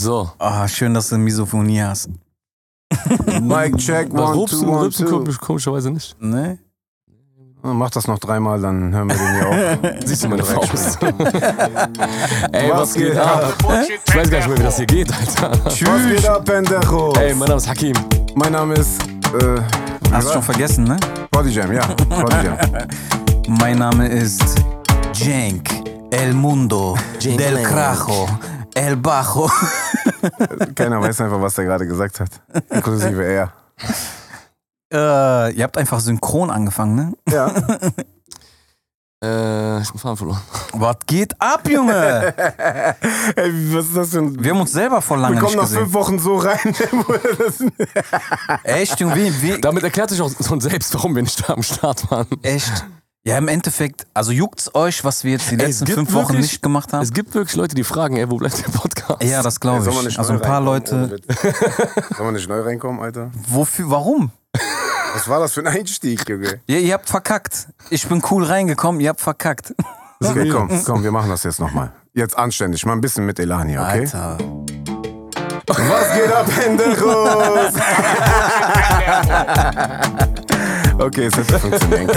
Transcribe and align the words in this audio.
So. 0.00 0.30
Ah, 0.38 0.66
schön, 0.66 0.94
dass 0.94 1.10
du 1.10 1.18
Misophonie 1.18 1.82
hast. 1.82 2.08
Mic 3.42 3.76
check, 3.76 4.08
Was 4.12 4.30
one, 4.30 4.34
rupsen, 4.34 4.60
two, 4.62 4.70
one, 4.72 4.80
rülpsen 4.80 5.06
two. 5.06 5.18
komisch- 5.18 5.38
komischerweise 5.38 5.90
nicht. 5.90 6.16
Ne? 6.18 6.58
Mach 7.62 7.90
das 7.90 8.06
noch 8.06 8.18
dreimal, 8.18 8.58
dann 8.62 8.94
hören 8.94 9.10
wir 9.10 9.16
den 9.16 9.34
hier 9.34 9.48
auf. 9.92 10.00
Siehst 10.06 10.24
du 10.24 10.28
meine 10.30 10.42
Faust? 10.42 10.98
Ey, 12.52 12.70
was, 12.72 12.94
geht 12.94 13.14
ab? 13.18 13.52
Ich 14.06 14.16
weiß 14.16 14.30
gar 14.30 14.38
nicht 14.38 14.48
mehr, 14.48 14.58
wie 14.58 14.62
das 14.62 14.76
hier 14.78 14.86
geht, 14.86 15.12
Alter. 15.12 15.52
Was 15.64 15.78
geht 15.78 16.26
ab, 16.26 16.46
Pendejo? 16.46 17.12
Ey, 17.18 17.34
mein 17.34 17.48
Name 17.48 17.58
ist 17.58 17.68
Hakim. 17.68 17.94
Mein 18.36 18.52
Name 18.52 18.74
ist 18.76 19.02
äh, 19.02 19.60
Hast 20.10 20.28
du 20.28 20.32
schon 20.32 20.42
vergessen, 20.42 20.84
ne? 20.84 20.96
Body 21.30 21.50
Jam, 21.50 21.70
ja. 21.70 21.86
Body 22.08 22.46
Jam. 22.46 22.56
Mein 23.58 23.76
Name 23.78 24.08
ist 24.08 24.42
Cenk 25.12 25.68
El 26.10 26.32
Mundo 26.32 26.96
Del 27.22 27.62
Crajo 27.62 28.26
El 28.80 28.96
Bajo. 28.96 29.50
Keiner 30.74 31.02
weiß 31.02 31.20
einfach, 31.20 31.38
was 31.38 31.54
der 31.54 31.66
gerade 31.66 31.86
gesagt 31.86 32.18
hat. 32.20 32.30
Inklusive 32.70 33.22
er. 33.22 33.52
äh, 34.90 35.52
ihr 35.52 35.64
habt 35.64 35.76
einfach 35.76 36.00
synchron 36.00 36.50
angefangen, 36.50 36.94
ne? 36.94 37.12
Ja. 37.28 37.52
Äh, 39.22 39.82
ich 39.82 39.90
bin 39.90 40.00
Fahren 40.00 40.16
verloren. 40.16 40.40
Was 40.72 40.96
geht 41.06 41.38
ab, 41.38 41.68
Junge? 41.68 42.34
Ey, 43.36 43.52
was 43.74 43.84
ist 43.88 43.94
das 43.98 44.08
für 44.12 44.20
ein. 44.20 44.42
Wir 44.42 44.52
haben 44.52 44.62
uns 44.62 44.72
selber 44.72 45.02
vor 45.02 45.18
Wir 45.18 45.24
lange 45.24 45.36
kommen 45.40 45.48
nicht 45.48 45.56
nach 45.56 45.64
gesehen. 45.64 45.80
fünf 45.80 45.92
Wochen 45.92 46.18
so 46.18 46.38
rein. 46.38 46.74
Echt, 48.64 48.98
Junge? 48.98 49.14
Wie, 49.16 49.42
wie, 49.42 49.60
Damit 49.60 49.82
erklärt 49.82 50.08
sich 50.08 50.22
auch 50.22 50.30
schon 50.42 50.62
selbst, 50.62 50.94
warum 50.94 51.14
wir 51.14 51.22
nicht 51.22 51.46
da 51.46 51.52
am 51.52 51.62
Start 51.62 52.10
waren. 52.10 52.28
echt? 52.40 52.86
Ja, 53.22 53.36
im 53.36 53.48
Endeffekt, 53.48 54.06
also 54.14 54.32
juckt's 54.32 54.74
euch, 54.74 55.04
was 55.04 55.24
wir 55.24 55.32
jetzt 55.32 55.50
die 55.50 55.56
Ey, 55.58 55.66
letzten 55.66 55.86
fünf 55.86 56.10
Wochen 56.14 56.28
wirklich- 56.32 56.52
nicht 56.52 56.62
gemacht 56.62 56.90
haben? 56.94 57.02
Es 57.02 57.12
gibt 57.12 57.34
wirklich 57.34 57.54
Leute, 57.54 57.74
die 57.74 57.84
fragen, 57.84 58.16
ey, 58.16 58.30
wo 58.30 58.36
bleibt 58.38 58.64
der 58.64 58.70
Podcast? 58.72 59.22
Ja, 59.22 59.42
das 59.42 59.60
glaube 59.60 59.86
ich. 59.90 60.04
nicht 60.06 60.18
Also 60.18 60.32
ein 60.32 60.40
paar 60.40 60.62
Leute. 60.62 61.10
Witz? 61.10 61.26
Sollen 62.16 62.28
wir 62.28 62.32
nicht 62.32 62.48
neu 62.48 62.60
reinkommen, 62.62 63.02
Alter? 63.02 63.30
Wofür? 63.46 63.90
Warum? 63.90 64.30
Was 65.12 65.28
war 65.28 65.38
das 65.40 65.52
für 65.52 65.60
ein 65.60 65.66
Einstieg, 65.66 66.26
Junge? 66.30 66.60
Ja, 66.66 66.78
ihr 66.78 66.94
habt 66.94 67.10
verkackt. 67.10 67.68
Ich 67.90 68.06
bin 68.08 68.22
cool 68.30 68.42
reingekommen, 68.44 69.02
ihr 69.02 69.10
habt 69.10 69.20
verkackt. 69.20 69.74
Okay, 70.24 70.48
komm, 70.48 70.82
komm, 70.84 71.02
wir 71.02 71.12
machen 71.12 71.28
das 71.28 71.42
jetzt 71.42 71.60
nochmal. 71.60 71.92
Jetzt 72.14 72.38
anständig, 72.38 72.86
mal 72.86 72.92
ein 72.94 73.00
bisschen 73.02 73.26
mit 73.26 73.38
Elan 73.38 73.68
hier, 73.68 73.82
okay? 73.82 74.00
Alter. 74.00 74.38
Was 75.66 76.14
geht 76.14 76.32
ab, 76.32 76.46
Penderos? 76.58 77.74
okay, 81.00 81.26
es 81.26 81.36
wird 81.36 81.50
funktionieren. 81.60 82.10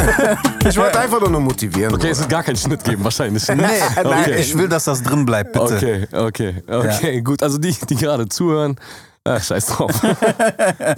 Ich 0.67 0.77
wollte 0.77 0.99
einfach 0.99 1.19
nur, 1.21 1.39
motivieren. 1.39 1.93
Okay, 1.93 2.09
es 2.09 2.17
Bruder. 2.17 2.19
wird 2.21 2.29
gar 2.29 2.43
keinen 2.43 2.55
Schnitt 2.57 2.83
geben, 2.83 3.03
wahrscheinlich. 3.03 3.47
Nee, 3.47 3.63
Okay. 4.03 4.35
ich 4.39 4.57
will, 4.57 4.67
dass 4.67 4.85
das 4.85 5.01
drin 5.01 5.25
bleibt, 5.25 5.53
bitte. 5.53 5.75
Okay, 5.75 6.07
okay, 6.11 6.63
okay, 6.67 7.21
gut. 7.21 7.41
Also 7.43 7.57
die, 7.57 7.73
die 7.89 7.95
gerade 7.95 8.27
zuhören, 8.29 8.75
ah, 9.23 9.39
scheiß 9.39 9.65
drauf. 9.67 9.91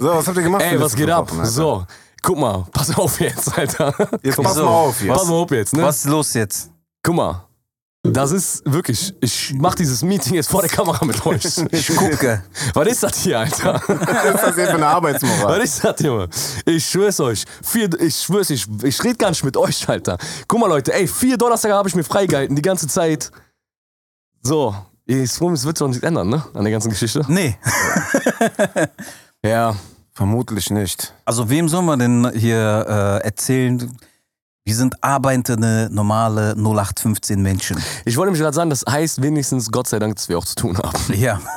So, 0.00 0.08
was 0.14 0.26
habt 0.26 0.36
ihr 0.36 0.42
gemacht? 0.42 0.62
Ey, 0.68 0.80
was 0.80 0.94
geht 0.94 1.10
ab? 1.10 1.30
Alter? 1.32 1.46
So, 1.46 1.86
guck 2.22 2.38
mal, 2.38 2.64
pass 2.72 2.94
auf 2.96 3.20
jetzt, 3.20 3.56
Alter. 3.56 3.94
Jetzt 4.22 4.42
pass 4.42 4.54
so. 4.54 4.64
mal 4.64 4.70
auf 4.70 5.00
hier. 5.00 5.12
Pass 5.12 5.26
mal 5.26 5.34
auf 5.34 5.50
jetzt, 5.50 5.74
ne? 5.76 5.82
Was 5.82 5.96
ist 5.98 6.06
los 6.06 6.34
jetzt? 6.34 6.70
Guck 7.02 7.14
mal. 7.16 7.45
Das 8.12 8.32
ist 8.32 8.62
wirklich, 8.64 9.14
ich 9.20 9.54
mach 9.54 9.74
dieses 9.74 10.02
Meeting 10.02 10.34
jetzt 10.34 10.50
vor 10.50 10.60
der 10.62 10.70
Kamera 10.70 11.04
mit 11.04 11.24
euch. 11.26 11.44
Ich 11.70 11.88
gucke. 11.94 12.42
Was 12.74 12.88
ist 12.88 13.02
das 13.02 13.18
hier, 13.18 13.40
Alter? 13.40 13.74
Was 13.86 14.34
ist 14.34 14.42
das 14.42 14.54
hier 14.54 14.66
für 14.66 14.74
eine 14.74 14.86
Arbeitsmoral? 14.86 15.58
Was 15.58 15.64
ist 15.64 15.84
das, 15.84 16.00
Junge? 16.00 16.28
Ich 16.64 16.86
schwör's 16.86 17.20
euch. 17.20 17.44
Vier, 17.62 17.88
ich 18.00 18.16
schwör's, 18.16 18.50
ich, 18.50 18.66
ich 18.82 19.02
red 19.04 19.18
gar 19.18 19.30
nicht 19.30 19.44
mit 19.44 19.56
euch, 19.56 19.88
Alter. 19.88 20.18
Guck 20.48 20.60
mal, 20.60 20.68
Leute, 20.68 20.92
ey, 20.94 21.06
vier 21.06 21.36
Donnerstage 21.36 21.74
habe 21.74 21.88
ich 21.88 21.94
mir 21.94 22.04
freigehalten, 22.04 22.56
die 22.56 22.62
ganze 22.62 22.86
Zeit. 22.88 23.30
So, 24.42 24.74
es 25.06 25.40
wird 25.40 25.80
doch 25.80 25.88
nichts 25.88 26.02
ändern, 26.02 26.28
ne? 26.28 26.44
An 26.54 26.64
der 26.64 26.72
ganzen 26.72 26.90
Geschichte. 26.90 27.24
Nee. 27.28 27.56
Ja. 29.44 29.76
Vermutlich 30.16 30.70
nicht. 30.70 31.12
Also 31.26 31.50
wem 31.50 31.68
soll 31.68 31.82
man 31.82 31.98
denn 31.98 32.32
hier 32.34 33.20
äh, 33.22 33.24
erzählen? 33.26 33.94
Wir 34.66 34.74
sind 34.74 35.00
arbeitende, 35.00 35.88
normale 35.92 36.56
0815 36.56 37.40
Menschen. 37.40 37.80
Ich 38.04 38.16
wollte 38.16 38.32
mich 38.32 38.40
gerade 38.40 38.52
sagen, 38.52 38.68
das 38.68 38.84
heißt 38.84 39.22
wenigstens, 39.22 39.70
Gott 39.70 39.86
sei 39.86 40.00
Dank, 40.00 40.16
dass 40.16 40.28
wir 40.28 40.36
auch 40.36 40.44
zu 40.44 40.56
tun 40.56 40.76
haben. 40.76 40.98
Ja. 41.14 41.40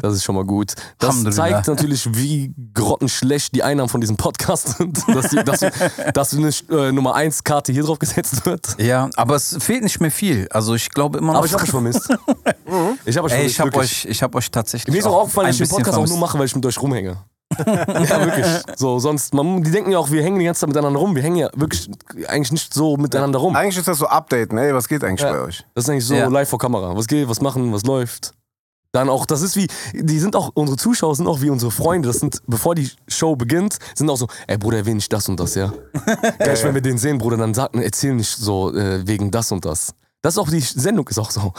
Das 0.00 0.12
ist 0.12 0.24
schon 0.24 0.34
mal 0.34 0.44
gut. 0.44 0.74
Das 0.98 1.22
zeigt 1.30 1.68
natürlich, 1.68 2.04
wie 2.16 2.52
grottenschlecht 2.74 3.54
die 3.54 3.62
Einnahmen 3.62 3.88
von 3.88 4.00
diesem 4.00 4.16
Podcast 4.16 4.76
sind. 4.76 4.98
Dass, 5.08 5.30
die, 5.30 5.36
dass, 5.44 5.60
dass 6.12 6.34
eine 6.34 6.50
äh, 6.68 6.90
Nummer 6.90 7.14
1 7.14 7.44
Karte 7.44 7.72
hier 7.72 7.84
drauf 7.84 8.00
gesetzt 8.00 8.44
wird. 8.44 8.76
Ja, 8.78 9.08
aber 9.14 9.36
es 9.36 9.56
fehlt 9.60 9.84
nicht 9.84 10.00
mehr 10.00 10.10
viel. 10.10 10.48
Also 10.50 10.74
ich 10.74 10.90
glaube 10.90 11.18
immer 11.18 11.32
noch. 11.32 11.38
Aber 11.38 11.46
ich 11.46 11.52
habe 11.52 11.62
euch 11.62 11.70
vermisst. 11.70 12.08
Ich 13.04 13.16
habe 13.16 13.26
euch 13.26 13.32
Ey, 13.32 13.48
vermisst. 13.48 13.52
ich 13.52 13.58
wirklich. 13.60 13.82
euch, 13.82 14.04
ich 14.06 14.22
hab 14.22 14.34
euch 14.34 14.50
tatsächlich. 14.50 14.92
Mir 14.92 14.98
ist 14.98 15.06
auch 15.06 15.14
aufgefallen, 15.22 15.46
dass 15.46 15.60
ich 15.60 15.68
den 15.68 15.76
Podcast 15.76 15.96
auch 15.96 16.00
nur 16.00 16.06
vermisst. 16.08 16.20
mache, 16.20 16.38
weil 16.40 16.46
ich 16.46 16.56
mit 16.56 16.66
euch 16.66 16.82
rumhänge. 16.82 17.16
ja, 17.66 18.24
wirklich. 18.24 18.46
So, 18.76 18.98
sonst, 18.98 19.34
man, 19.34 19.62
die 19.62 19.70
denken 19.70 19.90
ja 19.90 19.98
auch, 19.98 20.10
wir 20.10 20.22
hängen 20.22 20.38
die 20.38 20.44
ganze 20.44 20.60
Zeit 20.60 20.68
miteinander 20.68 20.98
rum. 21.00 21.14
Wir 21.14 21.22
hängen 21.22 21.36
ja 21.36 21.48
wirklich 21.54 21.90
eigentlich 22.28 22.52
nicht 22.52 22.72
so 22.74 22.96
miteinander 22.96 23.38
rum. 23.38 23.56
Eigentlich 23.56 23.78
ist 23.78 23.88
das 23.88 23.98
so 23.98 24.06
Updaten, 24.06 24.58
ey, 24.58 24.74
was 24.74 24.88
geht 24.88 25.02
eigentlich 25.04 25.20
Ja. 25.20 25.32
bei 25.32 25.40
euch? 25.40 25.64
Das 25.74 25.84
ist 25.84 25.90
eigentlich 25.90 26.06
so 26.06 26.14
Ja. 26.14 26.28
live 26.28 26.48
vor 26.48 26.58
Kamera. 26.58 26.96
Was 26.96 27.06
geht, 27.06 27.28
was 27.28 27.40
machen, 27.40 27.72
was 27.72 27.84
läuft. 27.84 28.32
Dann 28.92 29.08
auch, 29.08 29.26
das 29.26 29.42
ist 29.42 29.56
wie, 29.56 29.66
die 29.92 30.20
sind 30.20 30.36
auch, 30.36 30.52
unsere 30.54 30.76
Zuschauer 30.78 31.16
sind 31.16 31.26
auch 31.26 31.40
wie 31.40 31.50
unsere 31.50 31.72
Freunde. 31.72 32.06
Das 32.06 32.18
sind, 32.20 32.40
bevor 32.46 32.76
die 32.76 32.88
Show 33.08 33.34
beginnt, 33.34 33.78
sind 33.96 34.08
auch 34.08 34.16
so, 34.16 34.28
ey 34.46 34.56
Bruder, 34.56 34.76
erwähne 34.78 34.96
nicht 34.96 35.12
das 35.12 35.28
und 35.28 35.40
das, 35.40 35.56
ja. 35.56 35.72
Gleich, 36.38 36.62
wenn 36.62 36.74
wir 36.74 36.80
den 36.80 36.96
sehen, 36.96 37.18
Bruder, 37.18 37.36
dann 37.36 37.54
sag, 37.54 37.74
erzähl 37.74 38.14
nicht 38.14 38.36
so 38.36 38.72
äh, 38.72 39.04
wegen 39.04 39.32
das 39.32 39.50
und 39.50 39.64
das. 39.64 39.94
Das 40.22 40.34
ist 40.34 40.38
auch, 40.38 40.48
die 40.48 40.60
Sendung 40.60 41.08
ist 41.08 41.18
auch 41.18 41.32
so. 41.32 41.52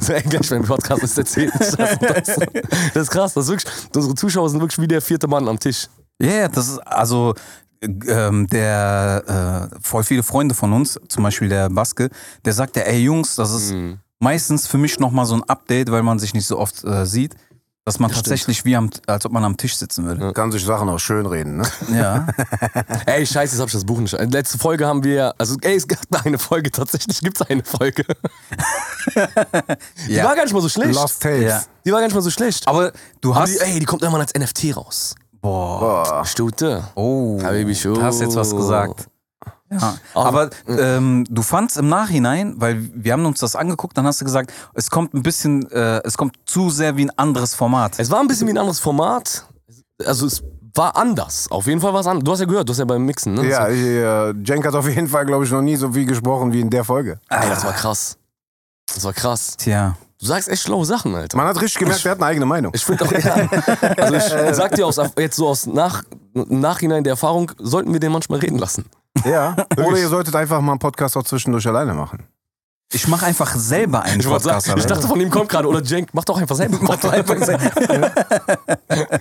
So, 0.00 0.12
wenn 0.12 0.62
wir 0.62 0.68
Podcast 0.68 1.02
ist, 1.02 1.18
erzähl 1.18 1.46
nicht 1.46 1.60
das 1.60 1.76
das. 1.76 2.36
Das 2.94 3.02
ist 3.04 3.10
krass, 3.10 3.34
das 3.34 3.44
ist 3.44 3.50
wirklich, 3.50 3.72
unsere 3.94 4.14
Zuschauer 4.14 4.50
sind 4.50 4.60
wirklich 4.60 4.80
wie 4.80 4.88
der 4.88 5.00
vierte 5.02 5.26
Mann 5.26 5.48
am 5.48 5.58
Tisch. 5.58 5.88
Ja, 6.20 6.28
yeah, 6.28 6.48
das 6.48 6.68
ist 6.68 6.78
also 6.78 7.34
ähm, 7.82 8.46
der 8.46 9.70
äh, 9.72 9.76
voll 9.82 10.04
viele 10.04 10.22
Freunde 10.22 10.54
von 10.54 10.72
uns, 10.72 10.98
zum 11.08 11.22
Beispiel 11.22 11.48
der 11.48 11.68
Baske, 11.70 12.08
der 12.44 12.52
sagte, 12.52 12.86
ey 12.86 12.98
Jungs, 13.02 13.36
das 13.36 13.52
ist 13.52 13.72
Mhm. 13.72 13.98
meistens 14.20 14.66
für 14.66 14.78
mich 14.78 14.98
nochmal 14.98 15.26
so 15.26 15.34
ein 15.34 15.42
Update, 15.44 15.90
weil 15.90 16.02
man 16.02 16.18
sich 16.18 16.34
nicht 16.34 16.46
so 16.46 16.58
oft 16.58 16.82
äh, 16.84 17.04
sieht, 17.04 17.34
dass 17.86 17.98
man 17.98 18.10
tatsächlich 18.10 18.64
wie 18.64 18.76
am, 18.76 18.88
als 19.06 19.26
ob 19.26 19.32
man 19.32 19.44
am 19.44 19.56
Tisch 19.58 19.76
sitzen 19.76 20.06
würde. 20.06 20.32
Kann 20.32 20.50
sich 20.50 20.64
Sachen 20.64 20.88
auch 20.88 20.98
schön 20.98 21.26
reden, 21.26 21.58
ne? 21.58 21.64
Ja. 21.94 22.26
Ey, 23.06 23.26
scheiße, 23.26 23.54
jetzt 23.54 23.60
hab 23.60 23.66
ich 23.68 23.74
das 23.74 23.84
Buch 23.84 23.98
nicht. 23.98 24.12
Letzte 24.32 24.56
Folge 24.56 24.86
haben 24.86 25.04
wir, 25.04 25.34
also 25.36 25.56
ey, 25.60 25.76
es 25.76 25.86
gab 25.86 25.98
eine 26.24 26.38
Folge, 26.38 26.70
tatsächlich 26.70 27.20
gibt's 27.20 27.42
eine 27.42 27.62
Folge. 27.62 28.04
Die 30.08 30.14
Ja. 30.14 30.24
war 30.24 30.34
gar 30.34 30.44
nicht 30.44 30.54
mal 30.54 30.62
so 30.62 30.68
schlecht. 30.68 30.94
Lost 30.94 31.22
Tapes. 31.22 31.42
Ja. 31.44 31.62
Die 31.84 31.92
war 31.92 31.98
gar 32.00 32.06
nicht 32.06 32.14
mal 32.14 32.22
so 32.22 32.30
schlecht. 32.30 32.66
Aber 32.66 32.92
du 33.20 33.32
Aber 33.32 33.42
hast. 33.42 33.54
die, 33.54 33.60
ey, 33.60 33.78
die 33.78 33.84
kommt 33.86 34.02
irgendwann 34.02 34.22
als 34.22 34.32
NFT 34.34 34.76
raus. 34.76 35.14
boah. 35.42 36.04
Boah. 36.04 36.24
Stute. 36.24 36.84
Oh. 36.94 37.38
Habibi, 37.42 37.74
schon. 37.74 37.94
Du 37.94 38.02
hast 38.02 38.20
jetzt 38.20 38.34
was 38.36 38.50
gesagt. 38.56 39.08
Ja. 39.70 39.96
Aber 40.14 40.50
ähm, 40.68 41.24
du 41.28 41.42
fandst 41.42 41.76
im 41.78 41.88
Nachhinein, 41.88 42.54
weil 42.58 42.88
wir 42.94 43.12
haben 43.12 43.26
uns 43.26 43.40
das 43.40 43.56
angeguckt, 43.56 43.96
dann 43.96 44.06
hast 44.06 44.20
du 44.20 44.24
gesagt, 44.24 44.52
es 44.74 44.90
kommt 44.90 45.14
ein 45.14 45.22
bisschen, 45.22 45.70
äh, 45.70 46.00
es 46.04 46.16
kommt 46.16 46.36
zu 46.46 46.70
sehr 46.70 46.96
wie 46.96 47.06
ein 47.06 47.18
anderes 47.18 47.54
Format. 47.54 47.98
Es 47.98 48.10
war 48.10 48.20
ein 48.20 48.28
bisschen 48.28 48.46
wie 48.46 48.52
ein 48.52 48.58
anderes 48.58 48.80
Format. 48.80 49.46
Also 50.04 50.26
es 50.26 50.42
war 50.74 50.96
anders. 50.96 51.50
Auf 51.50 51.66
jeden 51.66 51.80
Fall 51.80 51.92
war 51.92 52.00
es 52.00 52.06
anders. 52.06 52.24
Du 52.24 52.32
hast 52.32 52.40
ja 52.40 52.46
gehört, 52.46 52.68
du 52.68 52.72
hast 52.72 52.78
ja 52.78 52.84
beim 52.84 53.04
Mixen, 53.04 53.34
ne? 53.34 53.48
Ja, 53.48 53.68
äh, 53.68 54.34
Cenk 54.44 54.66
hat 54.66 54.74
auf 54.74 54.88
jeden 54.88 55.08
Fall, 55.08 55.24
glaube 55.24 55.44
ich, 55.44 55.50
noch 55.50 55.62
nie 55.62 55.76
so 55.76 55.92
viel 55.92 56.04
gesprochen 56.04 56.52
wie 56.52 56.60
in 56.60 56.70
der 56.70 56.84
Folge. 56.84 57.18
Ey, 57.28 57.48
das 57.48 57.64
war 57.64 57.72
krass. 57.72 58.16
Das 58.92 59.04
war 59.04 59.12
krass. 59.12 59.56
Tja. 59.56 59.96
Du 60.20 60.26
sagst 60.26 60.48
echt 60.48 60.62
schlaue 60.62 60.84
Sachen, 60.86 61.14
Alter. 61.14 61.36
Man 61.36 61.46
hat 61.46 61.60
richtig 61.60 61.80
gemerkt, 61.80 62.04
er 62.04 62.12
hat 62.12 62.18
eine 62.18 62.26
eigene 62.26 62.46
Meinung. 62.46 62.72
Ich 62.74 62.84
finde 62.84 63.04
auch, 63.04 63.12
ja. 63.12 63.48
Also 63.98 64.14
ich 64.14 64.22
sag 64.56 64.74
dir 64.74 64.86
aus, 64.86 64.98
jetzt 65.18 65.36
so 65.36 65.48
aus 65.48 65.66
nach, 65.66 66.02
Nachhinein 66.32 67.04
der 67.04 67.12
Erfahrung, 67.12 67.50
sollten 67.58 67.92
wir 67.92 68.00
den 68.00 68.12
manchmal 68.12 68.38
reden 68.38 68.58
lassen. 68.58 68.86
Ja. 69.24 69.56
Oder 69.76 69.98
ihr 69.98 70.08
solltet 70.08 70.34
einfach 70.36 70.60
mal 70.60 70.72
einen 70.72 70.78
Podcast 70.78 71.16
auch 71.16 71.24
zwischendurch 71.24 71.66
alleine 71.66 71.94
machen. 71.94 72.26
Ich 72.92 73.08
mache 73.08 73.26
einfach 73.26 73.52
selber 73.56 74.02
einen 74.02 74.20
Ich, 74.20 74.26
Podcast. 74.26 74.66
sagen, 74.66 74.78
ich 74.78 74.86
dachte, 74.86 75.08
von 75.08 75.20
ihm 75.20 75.28
kommt 75.28 75.48
gerade, 75.48 75.66
oder 75.66 75.82
Cenk, 75.82 76.10
mach 76.12 76.24
doch 76.24 76.38
einfach 76.40 76.54
selber. 76.54 76.78
Mach 76.80 76.96
doch 76.96 77.12
einfach 77.12 77.36
selber. 77.38 77.68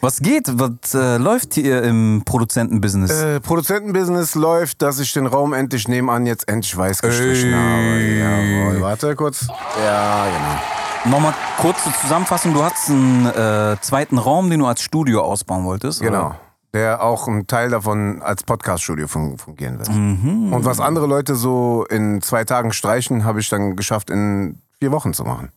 Was 0.00 0.18
geht? 0.18 0.48
Was 0.58 0.94
äh, 0.94 1.18
läuft 1.18 1.54
hier 1.54 1.82
im 1.84 2.22
Produzentenbusiness? 2.24 3.10
Äh, 3.12 3.40
Produzentenbusiness 3.40 4.34
läuft, 4.34 4.82
dass 4.82 4.98
ich 4.98 5.12
den 5.12 5.26
Raum 5.26 5.52
endlich 5.52 5.86
nebenan 5.86 6.26
jetzt 6.26 6.48
endlich 6.48 6.76
weiß 6.76 7.02
gestrichen 7.02 7.52
Ey. 7.52 8.20
habe. 8.20 8.64
Jawohl, 8.64 8.80
warte 8.80 9.14
kurz. 9.14 9.46
Ja, 9.84 10.26
genau. 10.26 11.16
Nochmal 11.16 11.34
kurze 11.60 11.92
Zusammenfassung. 12.00 12.52
Du 12.52 12.64
hattest 12.64 12.90
einen 12.90 13.26
äh, 13.26 13.76
zweiten 13.80 14.18
Raum, 14.18 14.50
den 14.50 14.60
du 14.60 14.66
als 14.66 14.80
Studio 14.82 15.22
ausbauen 15.22 15.64
wolltest. 15.64 16.00
Genau. 16.00 16.26
Oder? 16.26 16.40
Der 16.74 17.02
auch 17.02 17.28
ein 17.28 17.46
Teil 17.46 17.70
davon 17.70 18.20
als 18.20 18.42
Podcaststudio 18.42 19.08
fun 19.08 19.38
fungieren 19.38 19.78
wird. 19.78 19.90
Mhm. 19.90 20.52
Und 20.52 20.64
was 20.64 20.80
andere 20.80 21.06
Leute 21.06 21.36
so 21.36 21.86
in 21.88 22.20
zwei 22.20 22.44
Tagen 22.44 22.72
streichen, 22.72 23.24
habe 23.24 23.40
ich 23.40 23.48
dann 23.48 23.76
geschafft, 23.76 24.10
in 24.10 24.60
vier 24.78 24.92
Wochen 24.92 25.14
zu 25.14 25.24
machen. 25.24 25.50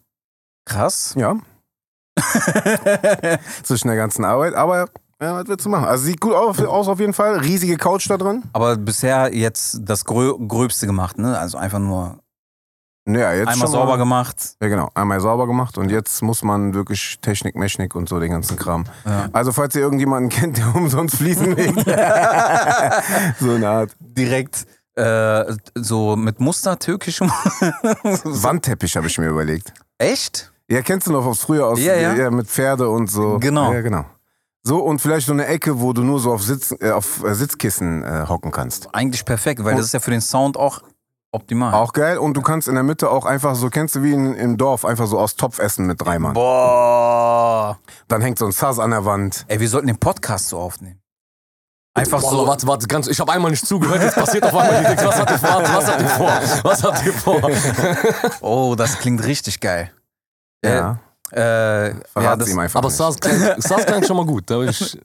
Krass. 0.66 1.16
Ja. 1.18 1.36
Zwischen 3.64 3.88
der 3.88 3.98
ganzen 3.98 4.24
Arbeit. 4.26 4.54
Aber 4.54 4.88
ja, 5.20 5.34
was 5.36 5.48
willst 5.48 5.66
du 5.66 5.70
machen? 5.70 5.86
Also 5.86 6.06
sieht 6.06 6.22
gut 6.22 6.34
aus, 6.34 6.60
aus 6.62 6.88
auf 6.88 7.00
jeden 7.00 7.14
Fall. 7.14 7.40
Riesige 7.40 7.78
Couch 7.78 8.08
da 8.10 8.18
drin. 8.18 8.44
Aber 8.54 8.78
bisher 8.78 9.34
jetzt 9.36 9.80
das 9.82 10.06
Grö 10.06 10.34
Gröbste 10.48 10.86
gemacht, 10.86 11.18
ne? 11.18 11.38
Also 11.38 11.58
einfach 11.58 11.80
nur. 11.80 12.20
Ja, 13.08 13.34
jetzt 13.34 13.48
Einmal 13.48 13.68
sauber 13.70 13.92
mal, 13.92 13.98
gemacht. 13.98 14.58
Ja, 14.62 14.68
genau. 14.68 14.90
Einmal 14.94 15.22
sauber 15.22 15.48
gemacht 15.48 15.78
und 15.78 15.90
jetzt 15.90 16.22
muss 16.22 16.44
man 16.44 16.74
wirklich 16.74 17.20
Technik, 17.22 17.56
Mechnik 17.56 17.96
und 17.96 18.10
so 18.10 18.20
den 18.20 18.32
ganzen 18.32 18.58
Kram. 18.58 18.84
Also, 19.32 19.54
falls 19.54 19.76
ihr 19.76 19.82
irgendjemanden 19.82 20.30
kennt, 20.38 20.58
der 20.58 20.76
umsonst 20.76 21.16
Fliesen 21.16 21.56
legt. 21.56 21.80
so 23.40 23.52
eine 23.52 23.70
Art. 23.70 23.92
Direkt 24.00 24.66
äh, 24.96 25.54
so 25.76 26.16
mit 26.16 26.40
Muster, 26.40 26.78
türkischem. 26.80 27.30
Wandteppich 28.24 28.98
habe 28.98 29.08
ich 29.08 29.18
mir 29.18 29.28
überlegt. 29.28 29.72
Echt? 30.00 30.52
Ja, 30.70 30.82
kennst 30.82 31.08
du 31.08 31.12
noch 31.12 31.26
aus 31.26 31.42
früher 31.42 31.68
aus 31.68 31.80
Ja, 31.80 31.96
ja. 31.96 32.32
mit 32.32 32.48
Pferde 32.48 32.90
und 32.90 33.10
so. 33.10 33.38
Genau. 33.40 33.72
Ja, 33.74 33.82
genau. 33.82 34.06
So 34.64 34.80
und 34.80 35.00
vielleicht 35.00 35.28
so 35.28 35.34
eine 35.34 35.46
Ecke, 35.46 35.80
wo 35.80 35.94
du 35.94 36.04
nur 36.04 36.20
so 36.20 36.34
auf, 36.34 36.44
Sitz, 36.44 36.76
äh, 36.82 36.92
auf 36.92 37.24
äh, 37.24 37.34
Sitzkissen 37.34 38.04
äh, 38.04 38.26
hocken 38.28 38.52
kannst. 38.52 38.94
Eigentlich 38.94 39.24
perfekt, 39.24 39.64
weil 39.64 39.76
das 39.76 39.86
ist 39.86 39.94
ja 39.94 40.02
für 40.02 40.12
den 40.12 40.20
Sound 40.20 40.58
auch 40.58 40.82
optimal. 41.38 41.74
Auch 41.74 41.94
geil. 41.94 42.18
Und 42.18 42.36
du 42.36 42.42
kannst 42.42 42.68
in 42.68 42.74
der 42.76 42.84
Mitte 42.84 43.10
auch 43.10 43.26
einfach 43.26 43.56
so, 43.56 43.70
kennst 43.70 43.96
du 43.96 44.04
wie 44.04 44.12
in, 44.14 44.34
im 44.36 44.58
Dorf, 44.58 44.84
einfach 44.86 45.08
so 45.08 45.18
aus 45.18 45.36
Topf 45.36 45.60
essen 45.60 45.86
mit 45.88 46.02
drei 46.02 46.20
Mann. 46.20 46.34
Boah. 46.34 47.78
Dann 48.08 48.22
hängt 48.22 48.38
so 48.40 48.46
ein 48.46 48.52
Sass 48.52 48.80
an 48.80 48.92
der 48.92 49.06
Wand. 49.06 49.46
Ey, 49.48 49.60
wir 49.60 49.70
sollten 49.70 49.88
den 49.88 49.98
Podcast 50.00 50.50
so 50.50 50.58
aufnehmen. 50.60 51.00
Einfach 51.94 52.22
Boah, 52.22 52.30
so. 52.32 52.48
warte, 52.48 52.68
warte, 52.68 52.88
ganz, 52.88 53.08
ich 53.08 53.20
habe 53.20 53.32
einmal 53.32 53.50
nicht 53.50 53.66
zugehört, 53.66 54.04
jetzt 54.04 54.16
passiert 54.16 54.44
auf 54.44 54.56
einmal 54.56 54.84
nichts. 54.84 55.04
Was 55.04 55.18
habt 55.20 55.32
ihr 55.32 55.40
vor? 55.40 55.64
Was 55.64 55.88
habt 55.88 56.02
ihr 56.02 56.10
vor? 56.10 56.62
Was 56.64 56.84
habt 56.84 57.06
ihr 57.06 57.14
vor? 57.14 58.32
Oh, 58.42 58.76
das 58.78 59.00
klingt 59.00 59.24
richtig 59.26 59.60
geil. 59.60 59.92
Ja. 60.64 61.00
Äh, 61.34 61.90
ja, 61.90 61.96
Verrat 62.14 62.42
das, 62.42 62.50
ihm 62.50 62.60
einfach. 62.60 62.80
Aber. 62.80 62.90
Sars 62.92 63.20
klingt, 63.20 63.42
klingt 63.86 64.06
schon 64.08 64.16
mal 64.18 64.26
gut. 64.26 64.44
Da 64.50 64.60
bin 64.60 64.70
ich, 64.70 64.98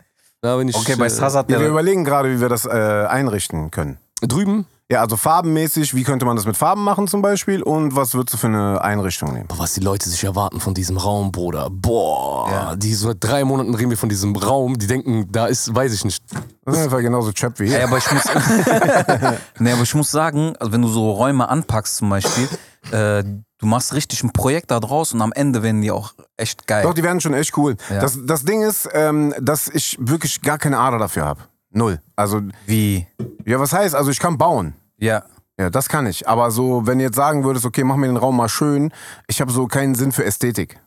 da 0.42 0.56
bin 0.56 0.68
ich 0.68 0.76
okay, 0.76 0.96
bei 0.96 1.06
äh, 1.06 1.10
Saz 1.10 1.34
hat 1.34 1.48
Ja, 1.50 1.56
wir 1.56 1.60
der. 1.60 1.68
überlegen 1.70 2.04
gerade, 2.04 2.30
wie 2.30 2.40
wir 2.40 2.48
das 2.48 2.64
äh, 2.66 2.68
einrichten 2.70 3.70
können. 3.70 3.98
drüben. 4.20 4.66
Ja, 4.92 5.00
also 5.00 5.16
farbenmäßig, 5.16 5.94
wie 5.94 6.02
könnte 6.02 6.26
man 6.26 6.36
das 6.36 6.44
mit 6.44 6.54
Farben 6.54 6.84
machen 6.84 7.08
zum 7.08 7.22
Beispiel 7.22 7.62
und 7.62 7.96
was 7.96 8.12
würdest 8.12 8.34
du 8.34 8.36
für 8.36 8.48
eine 8.48 8.82
Einrichtung 8.82 9.32
nehmen? 9.32 9.46
Boah, 9.46 9.60
was 9.60 9.72
die 9.72 9.80
Leute 9.80 10.06
sich 10.10 10.22
erwarten 10.22 10.60
von 10.60 10.74
diesem 10.74 10.98
Raum, 10.98 11.32
Bruder. 11.32 11.70
Boah, 11.70 12.50
Ja. 12.50 12.76
die 12.76 12.92
so 12.92 13.06
seit 13.06 13.16
drei 13.20 13.42
Monaten 13.46 13.74
reden 13.74 13.88
wir 13.88 13.96
von 13.96 14.10
diesem 14.10 14.36
Raum. 14.36 14.76
Die 14.76 14.86
denken, 14.86 15.32
da 15.32 15.46
ist, 15.46 15.74
weiß 15.74 15.94
ich 15.94 16.04
nicht. 16.04 16.22
Das 16.66 16.76
ist 16.76 16.84
einfach 16.84 17.00
genauso 17.00 17.32
Chap 17.32 17.58
wie 17.58 17.68
hier. 17.68 17.78
Ey, 17.78 17.84
aber 17.84 17.96
ich 17.96 18.12
muss, 18.12 18.22
nee, 19.60 19.72
aber 19.72 19.80
ich 19.82 19.94
muss 19.94 20.10
sagen, 20.10 20.54
also 20.60 20.72
wenn 20.72 20.82
du 20.82 20.88
so 20.88 21.10
Räume 21.12 21.48
anpackst 21.48 21.96
zum 21.96 22.10
Beispiel, 22.10 22.46
äh, 22.90 23.24
du 23.24 23.66
machst 23.66 23.94
richtig 23.94 24.22
ein 24.22 24.34
Projekt 24.34 24.70
da 24.70 24.78
draus 24.78 25.14
und 25.14 25.22
am 25.22 25.32
Ende 25.32 25.62
werden 25.62 25.80
die 25.80 25.90
auch 25.90 26.12
echt 26.36 26.66
geil. 26.66 26.82
Doch, 26.82 26.92
die 26.92 27.02
werden 27.02 27.22
schon 27.22 27.32
echt 27.32 27.56
cool. 27.56 27.76
Ja. 27.88 27.98
Das, 28.02 28.18
das 28.26 28.44
Ding 28.44 28.60
ist, 28.60 28.86
ähm, 28.92 29.34
dass 29.40 29.68
ich 29.68 29.96
wirklich 29.98 30.42
gar 30.42 30.58
keine 30.58 30.76
Ader 30.78 30.98
dafür 30.98 31.24
habe. 31.24 31.40
Null. 31.70 31.98
Also, 32.14 32.42
Wie? 32.66 33.06
ja, 33.46 33.58
was 33.58 33.72
heißt? 33.72 33.94
Also 33.94 34.10
ich 34.10 34.18
kann 34.18 34.36
bauen. 34.36 34.74
Ja. 35.02 35.24
Ja, 35.58 35.68
das 35.68 35.88
kann 35.88 36.06
ich. 36.06 36.26
Aber 36.28 36.50
so, 36.50 36.86
wenn 36.86 36.98
du 36.98 37.04
jetzt 37.04 37.16
sagen 37.16 37.44
würdest, 37.44 37.66
okay, 37.66 37.84
mach 37.84 37.96
mir 37.96 38.06
den 38.06 38.16
Raum 38.16 38.36
mal 38.36 38.48
schön, 38.48 38.92
ich 39.26 39.40
habe 39.40 39.52
so 39.52 39.66
keinen 39.66 39.94
Sinn 39.94 40.12
für 40.12 40.24
Ästhetik. 40.24 40.80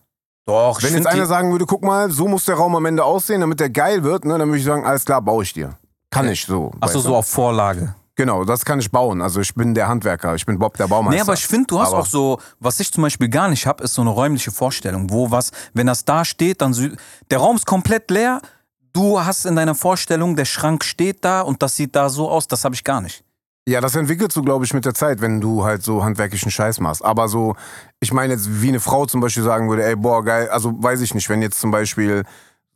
Doch, 0.47 0.81
Wenn 0.81 0.93
jetzt 0.93 1.07
einer 1.07 1.25
sagen 1.25 1.51
würde, 1.51 1.65
guck 1.65 1.83
mal, 1.83 2.09
so 2.11 2.27
muss 2.27 2.45
der 2.45 2.55
Raum 2.55 2.75
am 2.75 2.85
Ende 2.85 3.03
aussehen, 3.03 3.41
damit 3.41 3.59
der 3.59 3.69
geil 3.69 4.03
wird, 4.03 4.25
ne, 4.25 4.37
dann 4.37 4.47
würde 4.47 4.59
ich 4.59 4.65
sagen, 4.65 4.85
alles 4.85 5.05
klar, 5.05 5.21
baue 5.21 5.43
ich 5.43 5.53
dir. 5.53 5.77
Kann 6.11 6.29
ich 6.29 6.45
so. 6.45 6.71
Achso, 6.79 6.99
so 6.99 7.15
auf 7.15 7.27
Vorlage. 7.27 7.95
Genau, 8.15 8.45
das 8.45 8.63
kann 8.63 8.79
ich 8.79 8.89
bauen. 8.89 9.21
Also 9.21 9.41
ich 9.41 9.53
bin 9.53 9.73
der 9.73 9.87
Handwerker, 9.87 10.35
ich 10.35 10.45
bin 10.45 10.57
Bob 10.57 10.77
der 10.77 10.87
Baumeister. 10.87 11.15
Nee, 11.15 11.21
aber 11.21 11.33
ich 11.33 11.45
finde, 11.45 11.67
du 11.67 11.79
hast 11.79 11.89
Aber- 11.89 11.99
auch 11.99 12.05
so, 12.05 12.39
was 12.59 12.79
ich 12.79 12.91
zum 12.91 13.01
Beispiel 13.03 13.27
gar 13.27 13.49
nicht 13.49 13.67
habe, 13.67 13.83
ist 13.83 13.93
so 13.93 14.01
eine 14.01 14.11
räumliche 14.11 14.51
Vorstellung, 14.51 15.09
wo 15.09 15.31
was, 15.31 15.51
wenn 15.73 15.87
das 15.87 16.05
da 16.05 16.23
steht, 16.23 16.61
dann 16.61 16.97
der 17.29 17.37
Raum 17.39 17.57
ist 17.57 17.65
komplett 17.65 18.09
leer, 18.09 18.41
du 18.93 19.19
hast 19.19 19.45
in 19.45 19.55
deiner 19.55 19.75
Vorstellung, 19.75 20.35
der 20.35 20.45
Schrank 20.45 20.83
steht 20.85 21.25
da 21.25 21.41
und 21.41 21.61
das 21.61 21.75
sieht 21.75 21.95
da 21.95 22.07
so 22.09 22.29
aus, 22.29 22.47
das 22.47 22.63
habe 22.63 22.73
ich 22.75 22.83
gar 22.83 23.01
nicht. 23.01 23.23
Ja, 23.67 23.81
das 23.81 23.95
entwickelst 23.95 24.37
du, 24.37 24.43
glaube 24.43 24.63
ich, 24.63 24.73
mit 24.75 24.85
der 24.85 24.93
Zeit, 24.93 25.21
wenn 25.21 25.41
du 25.41 25.63
halt 25.65 25.81
so 25.81 26.03
handwerklichen 26.03 26.51
Scheiß 26.51 26.79
machst. 26.79 27.03
Aber 27.03 27.27
so, 27.27 27.55
ich 27.99 28.13
meine 28.13 28.33
jetzt, 28.33 28.61
wie 28.61 28.67
eine 28.67 28.79
Frau 28.79 29.07
zum 29.07 29.21
Beispiel 29.21 29.41
sagen 29.41 29.69
würde, 29.69 29.83
ey, 29.83 29.95
boah, 29.95 30.23
geil, 30.23 30.49
also 30.49 30.71
weiß 30.83 31.01
ich 31.01 31.15
nicht, 31.15 31.29
wenn 31.29 31.41
jetzt 31.41 31.59
zum 31.59 31.71
Beispiel 31.71 32.23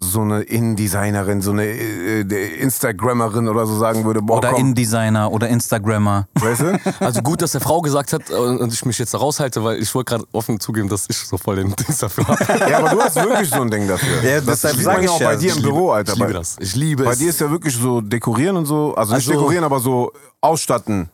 so 0.01 0.21
eine 0.21 0.41
InDesignerin, 0.43 1.41
so 1.41 1.51
eine 1.51 1.65
äh, 1.65 2.21
äh, 2.21 2.53
Instagrammerin 2.61 3.49
oder 3.49 3.65
so 3.65 3.77
sagen 3.77 4.05
würde, 4.05 4.21
boah, 4.21 4.37
Oder 4.37 4.51
komm, 4.51 4.67
InDesigner 4.69 5.29
oder 5.29 5.49
Instagrammer. 5.49 6.27
weißt 6.35 6.61
du? 6.61 6.79
Also 7.01 7.21
gut, 7.21 7.41
dass 7.41 7.51
der 7.51 7.59
Frau 7.59 7.81
gesagt 7.81 8.13
hat 8.13 8.29
äh, 8.29 8.33
und 8.33 8.71
ich 8.73 8.85
mich 8.85 8.97
jetzt 8.97 9.13
da 9.13 9.17
raushalte, 9.17 9.61
weil 9.61 9.81
ich 9.81 9.93
wollte 9.93 10.11
gerade 10.15 10.25
offen 10.31 10.57
zugeben, 10.59 10.87
dass 10.87 11.05
ich 11.09 11.17
so 11.17 11.37
voll 11.37 11.57
den 11.57 11.75
Dings 11.75 11.97
dafür 11.97 12.25
habe. 12.29 12.69
ja, 12.69 12.77
aber 12.79 12.89
du 12.91 13.01
hast 13.01 13.15
wirklich 13.17 13.49
so 13.49 13.61
ein 13.61 13.69
Ding 13.69 13.89
dafür. 13.89 14.23
Ja, 14.23 14.37
das 14.37 14.45
deshalb 14.45 14.75
sieht 14.77 14.85
sag 14.85 14.93
man 14.95 15.03
ich 15.03 15.09
auch 15.09 15.19
bei 15.19 15.35
dir 15.35 15.49
im 15.51 15.57
liebe- 15.57 15.67
Büro, 15.69 15.91
Alter. 15.91 16.13
Ich 16.13 16.17
liebe 16.19 16.27
Bei, 16.27 16.33
das. 16.39 16.55
Ich 16.59 16.75
liebe 16.75 17.03
bei 17.03 17.11
es. 17.11 17.17
dir 17.19 17.29
ist 17.29 17.41
ja 17.41 17.51
wirklich 17.51 17.75
so 17.75 17.99
dekorieren 17.99 18.55
und 18.55 18.65
so, 18.67 18.95
also 18.95 19.13
nicht 19.15 19.27
Also- 19.27 19.37
dekorieren, 19.39 19.65
aber 19.65 19.79
so 19.81 20.13
ausstatten. 20.39 21.09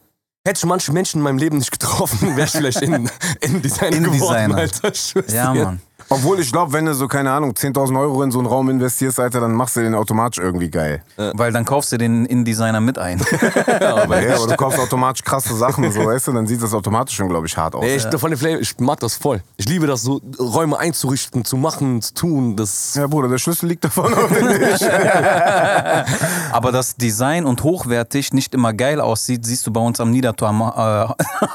Hätte 0.47 0.59
ich 0.59 0.65
manche 0.65 0.91
Menschen 0.93 1.17
in 1.17 1.23
meinem 1.23 1.39
Leben 1.39 1.57
nicht 1.57 1.71
getroffen, 1.71 2.35
wäre 2.37 2.45
ich 2.45 2.51
vielleicht 2.51 2.83
in, 2.83 3.09
in 3.41 3.63
Design 3.63 4.03
geworden, 4.03 4.51
InDesigner. 4.51 4.57
Alter. 4.57 5.33
Ja. 5.33 5.53
Mann. 5.55 5.81
Obwohl 6.09 6.39
ich 6.39 6.51
glaube, 6.51 6.73
wenn 6.73 6.85
du 6.85 6.93
so, 6.93 7.07
keine 7.07 7.31
Ahnung, 7.31 7.51
10.000 7.51 7.99
Euro 7.99 8.21
in 8.23 8.31
so 8.31 8.39
einen 8.39 8.47
Raum 8.47 8.69
investierst, 8.69 9.19
Alter, 9.19 9.39
dann 9.39 9.53
machst 9.53 9.75
du 9.75 9.81
den 9.81 9.95
automatisch 9.95 10.43
irgendwie 10.43 10.69
geil. 10.69 11.01
Weil 11.33 11.51
dann 11.51 11.65
kaufst 11.65 11.91
du 11.91 11.97
den 11.97 12.25
InDesigner 12.25 12.81
mit 12.81 12.97
ein. 12.97 13.21
Ja, 13.85 14.03
aber 14.03 14.21
Ja, 14.21 14.35
aber 14.35 14.47
du 14.47 14.55
kaufst 14.55 14.79
automatisch 14.79 15.23
krasse 15.23 15.55
Sachen, 15.55 15.91
so 15.91 16.05
weißt 16.05 16.27
du, 16.27 16.33
dann 16.33 16.47
sieht 16.47 16.61
das 16.61 16.73
automatisch 16.73 17.15
schon, 17.15 17.29
glaube 17.29 17.47
ich, 17.47 17.57
hart 17.57 17.75
aus. 17.75 17.83
Nee, 17.83 17.95
ich, 17.95 18.19
von 18.19 18.31
den 18.31 18.37
Flame, 18.39 18.59
ich 18.59 18.77
mag 18.79 18.99
das 18.99 19.15
voll. 19.15 19.41
Ich 19.57 19.67
liebe 19.67 19.87
das, 19.87 20.01
so 20.03 20.21
Räume 20.39 20.77
einzurichten, 20.77 21.45
zu 21.45 21.57
machen, 21.57 22.01
zu 22.01 22.13
tun. 22.13 22.55
Das 22.55 22.95
Ja, 22.95 23.07
Bruder, 23.07 23.27
der 23.27 23.37
Schlüssel 23.37 23.67
liegt 23.67 23.83
davon 23.83 24.13
auf. 24.13 24.29
Aber 26.51 26.71
das 26.71 26.95
Design 26.95 27.45
und 27.45 27.63
hochwertig 27.63 28.33
nicht 28.33 28.53
immer 28.53 28.73
geil 28.73 29.01
aussieht, 29.01 29.45
siehst 29.45 29.65
du 29.67 29.71
bei 29.71 29.81
uns 29.81 29.99
am 29.99 30.11
Niedertor 30.11 30.49
am, 30.49 30.61
äh, 30.61 31.07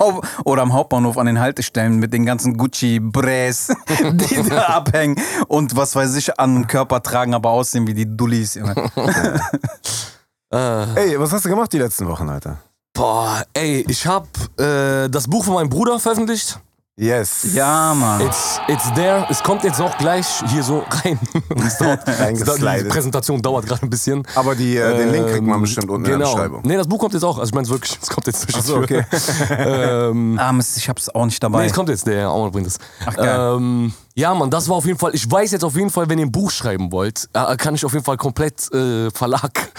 oder 0.45 0.63
am 0.63 0.73
Hauptbahnhof 0.73 1.19
an 1.19 1.27
den 1.27 1.41
Haltestellen 1.41 1.99
mit 1.99 2.13
den 2.13 2.27
ganzen 2.27 2.57
Gucci-Bräs, 2.57 3.73
die 4.13 4.40
da 4.49 4.63
abhängen 4.77 5.17
und 5.49 5.77
was 5.77 5.95
weiß 5.95 6.17
ich 6.17 6.39
an 6.39 6.67
Körper 6.67 7.03
tragen, 7.03 7.35
aber 7.35 7.51
aussehen 7.51 7.87
wie 7.87 7.95
die 7.95 8.17
Dullis. 8.17 8.57
Äh, 8.57 8.63
Ey, 10.53 11.21
was 11.21 11.33
hast 11.33 11.45
du 11.45 11.49
gemacht 11.49 11.73
die 11.73 11.79
letzten 11.79 12.07
Wochen, 12.09 12.29
Alter? 12.29 12.59
boah, 13.01 13.45
ey, 13.55 13.85
ich 13.89 14.07
hab 14.07 14.27
äh, 14.61 15.09
das 15.09 15.27
Buch 15.27 15.45
von 15.45 15.55
meinem 15.55 15.71
Bruder 15.71 15.99
veröffentlicht. 15.99 16.61
Yes. 17.01 17.55
Ja, 17.55 17.95
Mann. 17.95 18.21
It's, 18.21 18.61
it's 18.69 18.93
there. 18.93 19.27
Es 19.31 19.43
kommt 19.43 19.65
jetzt 19.65 19.81
auch 19.81 19.97
gleich 19.97 20.27
hier 20.49 20.63
so 20.63 20.85
rein. 21.03 21.19
Es 21.67 21.79
dauert, 21.79 22.07
die 22.07 22.85
Präsentation 22.85 23.41
dauert 23.41 23.65
gerade 23.65 23.83
ein 23.83 23.89
bisschen. 23.89 24.23
Aber 24.35 24.55
die, 24.55 24.77
äh, 24.77 24.99
den 24.99 25.11
Link 25.11 25.29
kriegt 25.29 25.43
man 25.43 25.55
Ähm, 25.57 25.61
bestimmt 25.63 25.89
unten 25.89 26.05
in 26.05 26.11
der 26.11 26.19
genau. 26.19 26.35
Beschreibung. 26.35 26.61
Nee, 26.63 26.77
das 26.77 26.87
Buch 26.87 26.99
kommt 26.99 27.15
jetzt 27.15 27.23
auch. 27.23 27.39
Also 27.39 27.49
ich 27.49 27.55
meine 27.55 27.65
es 27.65 27.71
wirklich, 27.71 27.99
es 28.03 28.09
kommt 28.11 28.27
jetzt 28.27 28.45
durch 28.45 28.63
die 28.63 28.71
Tür. 28.71 28.83
okay. 28.83 29.05
ähm, 30.11 30.39
ah, 30.39 30.53
Mist, 30.53 30.77
ich 30.77 30.91
hab's 30.91 31.09
auch 31.09 31.25
nicht 31.25 31.43
nee, 31.43 31.49
dabei. 31.49 31.65
es 31.65 31.73
kommt 31.73 31.89
jetzt, 31.89 32.07
der 32.07 32.29
Aumann 32.29 32.53
bringt 32.53 32.67
es. 32.67 32.79
Ach, 33.07 33.17
geil. 33.17 33.57
Ähm, 33.57 33.95
ja, 34.15 34.35
Mann, 34.35 34.51
das 34.51 34.69
war 34.69 34.77
auf 34.77 34.85
jeden 34.85 34.99
Fall, 34.99 35.15
ich 35.15 35.31
weiß 35.31 35.53
jetzt 35.53 35.65
auf 35.65 35.77
jeden 35.77 35.91
Fall, 35.91 36.07
wenn 36.11 36.19
ihr 36.19 36.27
ein 36.27 36.33
Buch 36.33 36.51
schreiben 36.51 36.93
wollt, 36.93 37.31
äh, 37.33 37.57
kann 37.57 37.75
ich 37.75 37.85
auf 37.87 37.95
jeden 37.95 38.05
Fall 38.05 38.19
komplett 38.19 38.71
äh, 38.75 39.11
Verlag, 39.11 39.73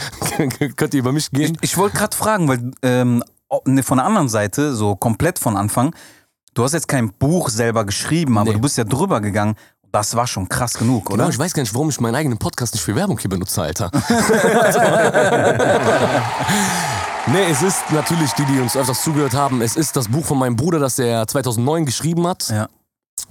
könnt 0.75 0.95
ihr 0.95 0.99
über 0.99 1.11
mich 1.11 1.29
gehen. 1.29 1.55
Ich 1.61 1.77
wollte 1.77 1.97
gerade 1.97 2.17
fragen, 2.17 2.47
weil 2.47 2.71
ähm, 2.81 3.23
ne, 3.65 3.83
von 3.83 3.97
der 3.99 4.07
anderen 4.07 4.29
Seite, 4.29 4.73
so 4.73 4.95
komplett 4.95 5.37
von 5.37 5.55
Anfang, 5.55 5.93
du 6.53 6.63
hast 6.63 6.73
jetzt 6.73 6.87
kein 6.87 7.11
Buch 7.13 7.49
selber 7.49 7.85
geschrieben, 7.85 8.37
aber 8.37 8.49
Nee. 8.49 8.55
du 8.55 8.61
bist 8.61 8.77
ja 8.77 8.83
drüber 8.83 9.21
gegangen. 9.21 9.55
Das 9.91 10.15
war 10.15 10.25
schon 10.25 10.47
krass 10.47 10.75
genug, 10.75 11.07
Genau, 11.07 11.23
oder? 11.25 11.29
ich 11.29 11.37
weiß 11.37 11.53
gar 11.53 11.63
nicht, 11.63 11.73
warum 11.73 11.89
ich 11.89 11.99
meinen 11.99 12.15
eigenen 12.15 12.37
Podcast 12.37 12.73
nicht 12.73 12.81
für 12.83 12.95
Werbung 12.95 13.17
hier 13.19 13.29
benutze, 13.29 13.61
Alter. 13.61 13.91
nee, 17.27 17.43
es 17.51 17.61
ist 17.61 17.83
natürlich, 17.91 18.31
die, 18.33 18.45
die 18.45 18.59
uns 18.59 18.75
öfters 18.77 19.03
zugehört 19.03 19.33
haben, 19.33 19.61
es 19.61 19.75
ist 19.75 19.95
das 19.95 20.07
Buch 20.07 20.25
von 20.25 20.37
meinem 20.39 20.55
Bruder, 20.55 20.79
das 20.79 20.97
er 20.99 21.27
2009 21.27 21.85
geschrieben 21.85 22.25
hat. 22.27 22.49
Ja. 22.49 22.67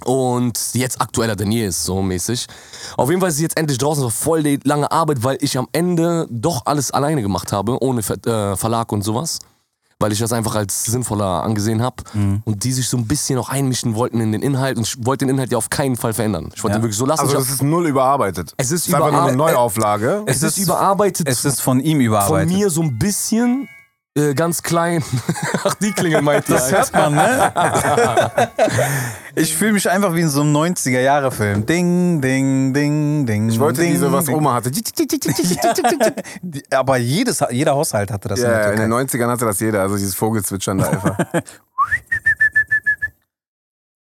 Und 0.05 0.59
jetzt 0.73 1.01
aktueller 1.01 1.35
denn 1.35 1.51
je 1.51 1.65
ist, 1.65 1.83
so 1.83 2.01
mäßig. 2.01 2.47
Auf 2.97 3.09
jeden 3.09 3.19
Fall 3.21 3.29
ist 3.29 3.35
es 3.35 3.41
jetzt 3.41 3.57
endlich 3.57 3.77
draußen, 3.77 4.01
so 4.01 4.09
voll 4.09 4.41
die 4.41 4.59
lange 4.63 4.91
Arbeit, 4.91 5.23
weil 5.23 5.37
ich 5.41 5.57
am 5.57 5.67
Ende 5.73 6.27
doch 6.29 6.61
alles 6.65 6.91
alleine 6.91 7.21
gemacht 7.21 7.51
habe, 7.51 7.81
ohne 7.83 8.01
Ver 8.01 8.15
äh, 8.25 8.55
Verlag 8.55 8.91
und 8.91 9.01
sowas. 9.03 9.39
Weil 10.01 10.11
ich 10.11 10.19
das 10.19 10.33
einfach 10.33 10.55
als 10.55 10.83
sinnvoller 10.85 11.43
angesehen 11.43 11.81
habe. 11.81 11.97
Mhm. 12.13 12.41
Und 12.45 12.63
die 12.63 12.71
sich 12.73 12.87
so 12.89 12.97
ein 12.97 13.07
bisschen 13.07 13.37
auch 13.39 13.49
einmischen 13.49 13.95
wollten 13.95 14.19
in 14.19 14.31
den 14.31 14.41
Inhalt. 14.41 14.77
Und 14.77 14.87
ich 14.87 15.05
wollte 15.05 15.25
den 15.25 15.35
Inhalt 15.35 15.51
ja 15.51 15.57
auf 15.57 15.69
keinen 15.69 15.95
Fall 15.95 16.13
verändern. 16.13 16.49
Ich 16.55 16.63
wollte 16.63 16.73
Ja. 16.75 16.79
den 16.79 16.83
wirklich 16.83 16.97
so 16.97 17.05
lassen. 17.05 17.21
Also 17.21 17.35
hab- 17.35 17.43
ist 17.43 17.61
null 17.63 17.87
überarbeitet. 17.87 18.53
Es 18.57 18.71
ist 18.71 18.81
Es 18.81 18.87
ist 18.87 18.93
einfach 18.95 19.11
nur 19.11 19.21
eine 19.23 19.33
überar- 19.33 19.51
Neuauflage. 19.51 20.23
es 20.25 20.43
ist 20.43 20.57
überarbeitet. 20.57 21.27
Es 21.27 21.45
ist 21.45 21.61
von 21.61 21.79
ihm 21.79 21.97
von 21.97 22.01
überarbeitet. 22.01 22.49
mir 22.57 22.69
so 22.69 22.81
ein 22.81 22.97
bisschen, 22.97 23.67
äh, 24.17 24.33
ganz 24.33 24.61
klein. 24.61 25.03
Ach, 25.63 25.73
die 25.75 25.91
Klingel 25.91 26.21
meint 26.21 26.49
ihr. 26.49 26.55
Das 26.55 26.71
hört 26.71 26.93
man, 26.93 27.15
ne? 27.15 27.53
ich 29.35 29.55
fühle 29.55 29.73
mich 29.73 29.89
einfach 29.89 30.13
wie 30.13 30.21
in 30.21 30.29
so 30.29 30.41
einem 30.41 30.55
90er-Jahre-Film. 30.55 31.65
Ding, 31.65 32.21
ding, 32.21 32.73
ding, 32.73 33.25
ding. 33.25 33.49
Ich 33.49 33.59
wollte 33.59 33.81
ding, 33.81 33.91
diese, 33.91 34.11
was 34.11 34.25
ding. 34.25 34.35
Oma 34.35 34.55
hatte. 34.55 34.71
Aber 36.71 36.97
jedes, 36.97 37.43
jeder 37.51 37.73
Haushalt 37.73 38.11
hatte 38.11 38.27
das 38.27 38.39
in 38.39 38.45
Ja, 38.45 38.71
in 38.71 38.77
Türkei. 38.77 38.81
den 38.81 38.93
90ern 38.93 39.29
hatte 39.29 39.45
das 39.45 39.59
jeder, 39.59 39.81
also 39.81 39.95
dieses 39.95 40.15
Vogelzwitschern 40.15 40.77
da 40.77 40.89
einfach. 40.89 41.17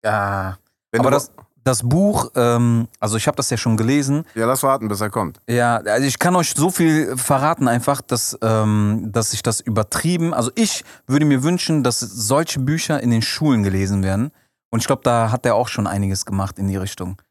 Ja. 0.03 0.57
Wenn 0.91 1.01
Aber 1.01 1.11
das, 1.11 1.31
das 1.67 1.83
Buch, 1.83 2.31
ähm, 2.35 2.87
also 2.99 3.17
ich 3.17 3.27
habe 3.27 3.35
das 3.35 3.49
ja 3.49 3.57
schon 3.57 3.77
gelesen. 3.77 4.23
Ja, 4.35 4.45
lass 4.45 4.63
warten, 4.63 4.87
bis 4.87 5.01
er 5.01 5.09
kommt. 5.09 5.39
Ja, 5.47 5.77
also 5.77 6.07
ich 6.07 6.17
kann 6.17 6.35
euch 6.35 6.53
so 6.55 6.71
viel 6.71 7.17
verraten 7.17 7.67
einfach, 7.67 8.01
dass, 8.01 8.37
ähm, 8.41 9.09
dass 9.11 9.33
ich 9.33 9.43
das 9.43 9.59
übertrieben, 9.59 10.33
also 10.33 10.49
ich 10.55 10.83
würde 11.05 11.25
mir 11.25 11.43
wünschen, 11.43 11.83
dass 11.83 11.99
solche 11.99 12.59
Bücher 12.59 13.01
in 13.01 13.11
den 13.11 13.21
Schulen 13.21 13.63
gelesen 13.63 14.03
werden, 14.03 14.31
Und 14.69 14.81
ich 14.81 14.87
glaube, 14.87 15.01
da 15.03 15.31
hat 15.31 15.45
er 15.45 15.55
auch 15.55 15.67
schon 15.67 15.87
einiges 15.87 16.25
gemacht 16.25 16.59
in 16.59 16.67
die 16.67 16.77
Richtung. 16.77 17.21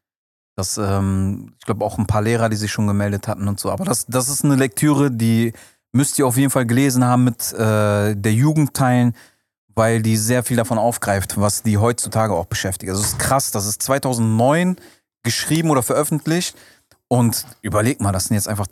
Das, 0.55 0.77
ähm, 0.77 1.53
ich 1.59 1.65
glaube 1.65 1.85
auch 1.85 1.97
ein 1.97 2.07
paar 2.07 2.21
Lehrer, 2.23 2.49
die 2.49 2.55
sich 2.55 2.71
schon 2.71 2.87
gemeldet 2.87 3.27
hatten 3.27 3.47
und 3.47 3.59
so. 3.59 3.71
Aber 3.71 3.85
das, 3.85 4.05
das 4.07 4.27
ist 4.27 4.43
eine 4.43 4.55
Lektüre, 4.55 5.11
die 5.11 5.53
müsst 5.91 6.17
ihr 6.17 6.25
auf 6.25 6.37
jeden 6.37 6.49
Fall 6.49 6.65
gelesen 6.65 7.05
haben 7.05 7.23
mit 7.23 7.53
äh, 7.53 8.15
der 8.15 8.33
Jugend 8.33 8.73
teilen, 8.73 9.13
weil 9.77 10.01
die 10.01 10.17
sehr 10.17 10.43
viel 10.43 10.57
davon 10.57 10.79
aufgreift, 10.79 11.39
was 11.39 11.61
die 11.61 11.77
heutzutage 11.77 12.33
auch 12.33 12.47
beschäftigt. 12.47 12.89
Also 12.89 13.03
es 13.03 13.09
ist 13.09 13.19
krass, 13.19 13.51
das 13.51 13.67
ist 13.67 13.83
2009 13.83 14.77
geschrieben 15.23 15.69
oder 15.69 15.83
veröffentlicht 15.83 16.57
und 17.07 17.45
überleg 17.61 18.01
mal, 18.01 18.11
das 18.11 18.25
sind 18.25 18.35
jetzt 18.35 18.47
einfach 18.47 18.65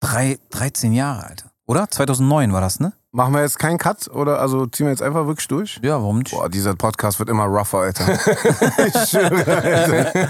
drei, 0.00 0.38
13 0.50 0.92
Jahre, 0.92 1.26
Alter. 1.26 1.50
Oder? 1.66 1.88
2009 1.88 2.52
war 2.52 2.60
das, 2.60 2.78
ne? 2.78 2.92
Machen 3.16 3.32
wir 3.32 3.42
jetzt 3.42 3.60
keinen 3.60 3.78
Cut 3.78 4.08
oder 4.08 4.40
also 4.40 4.66
ziehen 4.66 4.86
wir 4.86 4.90
jetzt 4.90 5.00
einfach 5.00 5.28
wirklich 5.28 5.46
durch? 5.46 5.78
Ja, 5.84 5.92
warum 6.02 6.18
nicht? 6.18 6.32
Boah, 6.32 6.48
dieser 6.48 6.74
Podcast 6.74 7.20
wird 7.20 7.28
immer 7.28 7.44
rougher, 7.44 7.78
Alter. 7.78 8.12
ich 8.86 9.08
schwöre, 9.08 9.56
Alter. 9.56 10.28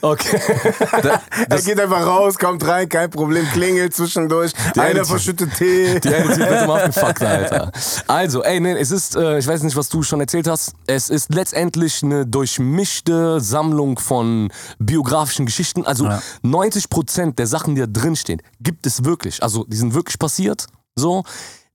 Okay. 0.00 0.40
er 1.50 1.60
geht 1.60 1.78
einfach 1.78 2.06
raus, 2.06 2.38
kommt 2.38 2.66
rein, 2.66 2.88
kein 2.88 3.10
Problem, 3.10 3.44
klingelt 3.52 3.92
zwischendurch. 3.92 4.52
Einer 4.74 5.04
verschüttet 5.04 5.54
Tee. 5.58 6.00
Die 6.00 6.00
Typ 6.00 6.38
wird 6.38 6.62
immer 6.62 6.76
abgefuckt, 6.76 7.22
Alter. 7.22 7.70
Also, 8.06 8.42
ey, 8.42 8.58
nee, 8.58 8.72
es 8.72 8.90
ist, 8.90 9.16
äh, 9.16 9.38
ich 9.38 9.46
weiß 9.46 9.62
nicht, 9.62 9.76
was 9.76 9.90
du 9.90 10.02
schon 10.02 10.20
erzählt 10.20 10.48
hast. 10.48 10.72
Es 10.86 11.10
ist 11.10 11.34
letztendlich 11.34 12.02
eine 12.02 12.24
durchmischte 12.24 13.38
Sammlung 13.38 13.98
von 13.98 14.50
biografischen 14.78 15.44
Geschichten. 15.44 15.84
Also 15.84 16.06
Ja. 16.06 16.22
90% 16.42 17.34
der 17.34 17.46
Sachen, 17.46 17.74
die 17.74 17.82
da 17.82 17.86
drinstehen, 17.86 18.40
gibt 18.60 18.86
es 18.86 19.04
wirklich. 19.04 19.42
Also, 19.42 19.66
die 19.68 19.76
sind 19.76 19.92
wirklich 19.92 20.18
passiert. 20.18 20.68
So. 20.96 21.22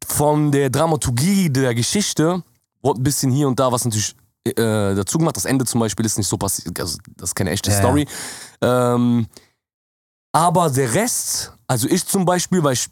Von 0.10 0.52
der 0.52 0.70
Dramaturgie 0.70 1.50
der 1.50 1.74
Geschichte 1.76 2.44
wurde 2.82 3.02
ein 3.02 3.04
bisschen 3.04 3.32
hier 3.32 3.48
und 3.48 3.60
da 3.60 3.72
was 3.72 3.86
natürlich 3.86 4.16
äh, 4.46 4.54
dazu 4.96 5.18
gemacht. 5.18 5.36
Das 5.38 5.46
Ende 5.46 5.66
zum 5.66 5.80
Beispiel 5.80 6.06
ist 6.06 6.18
nicht 6.18 6.28
so 6.28 6.38
passiert. 6.38 6.80
Also, 6.80 6.98
das 7.18 7.30
ist 7.32 7.36
keine 7.36 7.52
echte 7.52 7.70
Ja, 7.70 7.76
ja. 7.76 7.82
Story. 7.82 8.08
Ähm, 8.62 9.28
aber 10.32 10.70
der 10.70 10.94
Rest, 10.94 11.54
also 11.68 11.88
ich 11.88 12.06
zum 12.06 12.26
Beispiel, 12.26 12.64
weil 12.64 12.74
ich 12.74 12.88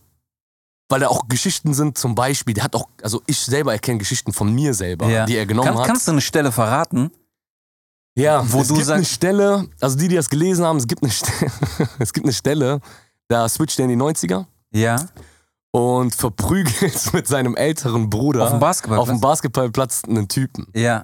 weil 0.89 1.01
da 1.01 1.09
auch 1.09 1.27
Geschichten 1.27 1.73
sind, 1.73 1.97
zum 1.97 2.15
Beispiel, 2.15 2.53
der 2.53 2.63
hat 2.63 2.73
auch, 2.73 2.87
also 3.03 3.21
ich 3.27 3.37
selber 3.39 3.73
erkenne 3.73 3.97
Geschichten 3.97 4.31
von 4.31 4.53
mir 4.55 4.73
selber, 4.73 5.09
Ja. 5.09 5.25
die 5.25 5.35
er 5.35 5.45
genommen 5.45 5.67
Kann, 5.67 5.77
hat. 5.79 5.85
kannst 5.87 6.07
du 6.07 6.13
eine 6.13 6.21
Stelle 6.21 6.51
verraten? 6.51 7.11
ja, 8.17 8.41
wo 8.51 8.61
es 8.61 8.69
du 8.69 8.75
gibt 8.75 8.89
eine 8.89 9.03
Stelle, 9.05 9.67
also 9.81 9.97
die, 9.97 10.07
die 10.07 10.15
das 10.15 10.29
gelesen 10.29 10.63
haben, 10.65 10.77
es 10.77 10.87
gibt 10.87 11.03
eine 11.03 11.11
Stelle, 11.11 11.51
es 11.99 12.13
gibt 12.13 12.25
eine 12.25 12.33
Stelle, 12.33 12.79
da 13.27 13.47
switcht 13.49 13.77
er 13.79 13.85
in 13.85 13.89
die 13.89 13.97
90er 13.97 14.45
Ja. 14.71 14.95
Und 15.77 16.15
verprügelt 16.15 17.13
mit 17.13 17.27
seinem 17.27 17.55
älteren 17.55 18.09
Bruder 18.09 18.43
Auf 18.43 18.49
dem 18.51 18.59
Basketballplatz? 18.59 19.01
auf 19.09 19.15
dem 19.15 19.21
Basketballplatz 19.21 20.01
einen 20.07 20.27
Typen. 20.27 20.67
Ja. 20.73 21.03